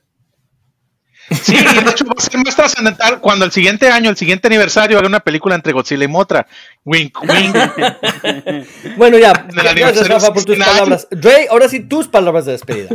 Sí, 1.31 1.53
de 1.53 1.91
hecho 1.91 2.05
va 2.05 2.13
a 2.17 2.21
ser 2.21 2.43
más 2.43 2.55
trascendental 2.55 3.19
cuando 3.19 3.45
el 3.45 3.51
siguiente 3.51 3.87
año, 3.89 4.09
el 4.09 4.17
siguiente 4.17 4.47
aniversario, 4.47 4.97
haga 4.97 5.07
una 5.07 5.19
película 5.19 5.53
entre 5.53 5.73
Godzilla 5.73 6.03
y 6.03 6.07
Motra. 6.07 6.47
Wink, 6.85 7.21
wink. 7.21 7.55
bueno, 8.97 9.19
ya, 9.19 9.45
gracias 9.53 10.07
Rafa 10.07 10.33
por 10.33 10.43
tus 10.43 10.57
palabras. 10.57 11.07
Dre, 11.11 11.47
ahora 11.51 11.69
sí, 11.69 11.81
tus 11.81 12.07
palabras 12.07 12.45
de 12.45 12.53
despedida. 12.53 12.89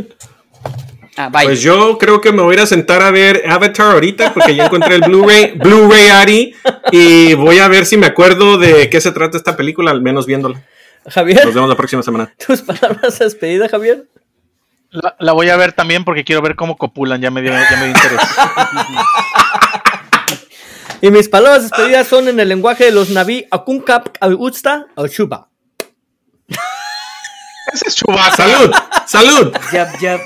Ah, 1.17 1.29
pues 1.31 1.61
yo 1.61 1.97
creo 1.97 2.19
que 2.19 2.33
me 2.33 2.41
voy 2.41 2.55
a 2.55 2.57
ir 2.57 2.63
a 2.63 2.65
sentar 2.65 3.01
a 3.01 3.09
ver 3.09 3.43
Avatar 3.47 3.93
ahorita 3.93 4.33
porque 4.33 4.53
ya 4.53 4.65
encontré 4.65 4.95
el 4.95 5.01
Blu-ray, 5.01 5.51
Blu-ray 5.55 6.09
Ari 6.09 6.55
y 6.91 7.33
voy 7.35 7.59
a 7.59 7.69
ver 7.69 7.85
si 7.85 7.95
me 7.95 8.05
acuerdo 8.05 8.57
de 8.57 8.89
qué 8.89 8.99
se 8.99 9.11
trata 9.11 9.37
esta 9.37 9.55
película, 9.55 9.91
al 9.91 10.01
menos 10.01 10.25
viéndola. 10.25 10.61
Javier. 11.07 11.45
Nos 11.45 11.53
vemos 11.53 11.69
la 11.69 11.77
próxima 11.77 12.03
semana. 12.03 12.33
¿Tus 12.45 12.61
palabras 12.61 13.17
de 13.17 13.25
despedida, 13.25 13.69
Javier? 13.69 14.07
La, 15.19 15.33
voy 15.33 15.49
a 15.49 15.57
ver 15.57 15.73
también 15.73 16.03
porque 16.03 16.23
quiero 16.23 16.41
ver 16.41 16.55
cómo 16.55 16.77
copulan, 16.77 17.21
ya 17.21 17.31
me 17.31 17.41
dio, 17.41 17.51
ya 17.51 17.77
me 17.77 17.85
dio 17.85 17.87
interés. 17.87 18.21
y 21.01 21.11
mis 21.11 21.27
palabras 21.27 21.63
de 21.63 21.69
despedida 21.69 22.03
son 22.03 22.29
en 22.29 22.39
el 22.39 22.47
lenguaje 22.47 22.85
de 22.85 22.91
los 22.91 23.09
Naví, 23.09 23.45
Akunkap, 23.51 24.17
Usta 24.37 24.85
o 24.95 25.07
Chuba. 25.07 25.49
Ese 27.73 27.87
es 27.87 27.95
Chuba. 27.95 28.31
Salud, 28.31 28.71
salud. 29.05 29.53
Yep, 29.71 29.99
yep. 29.99 30.21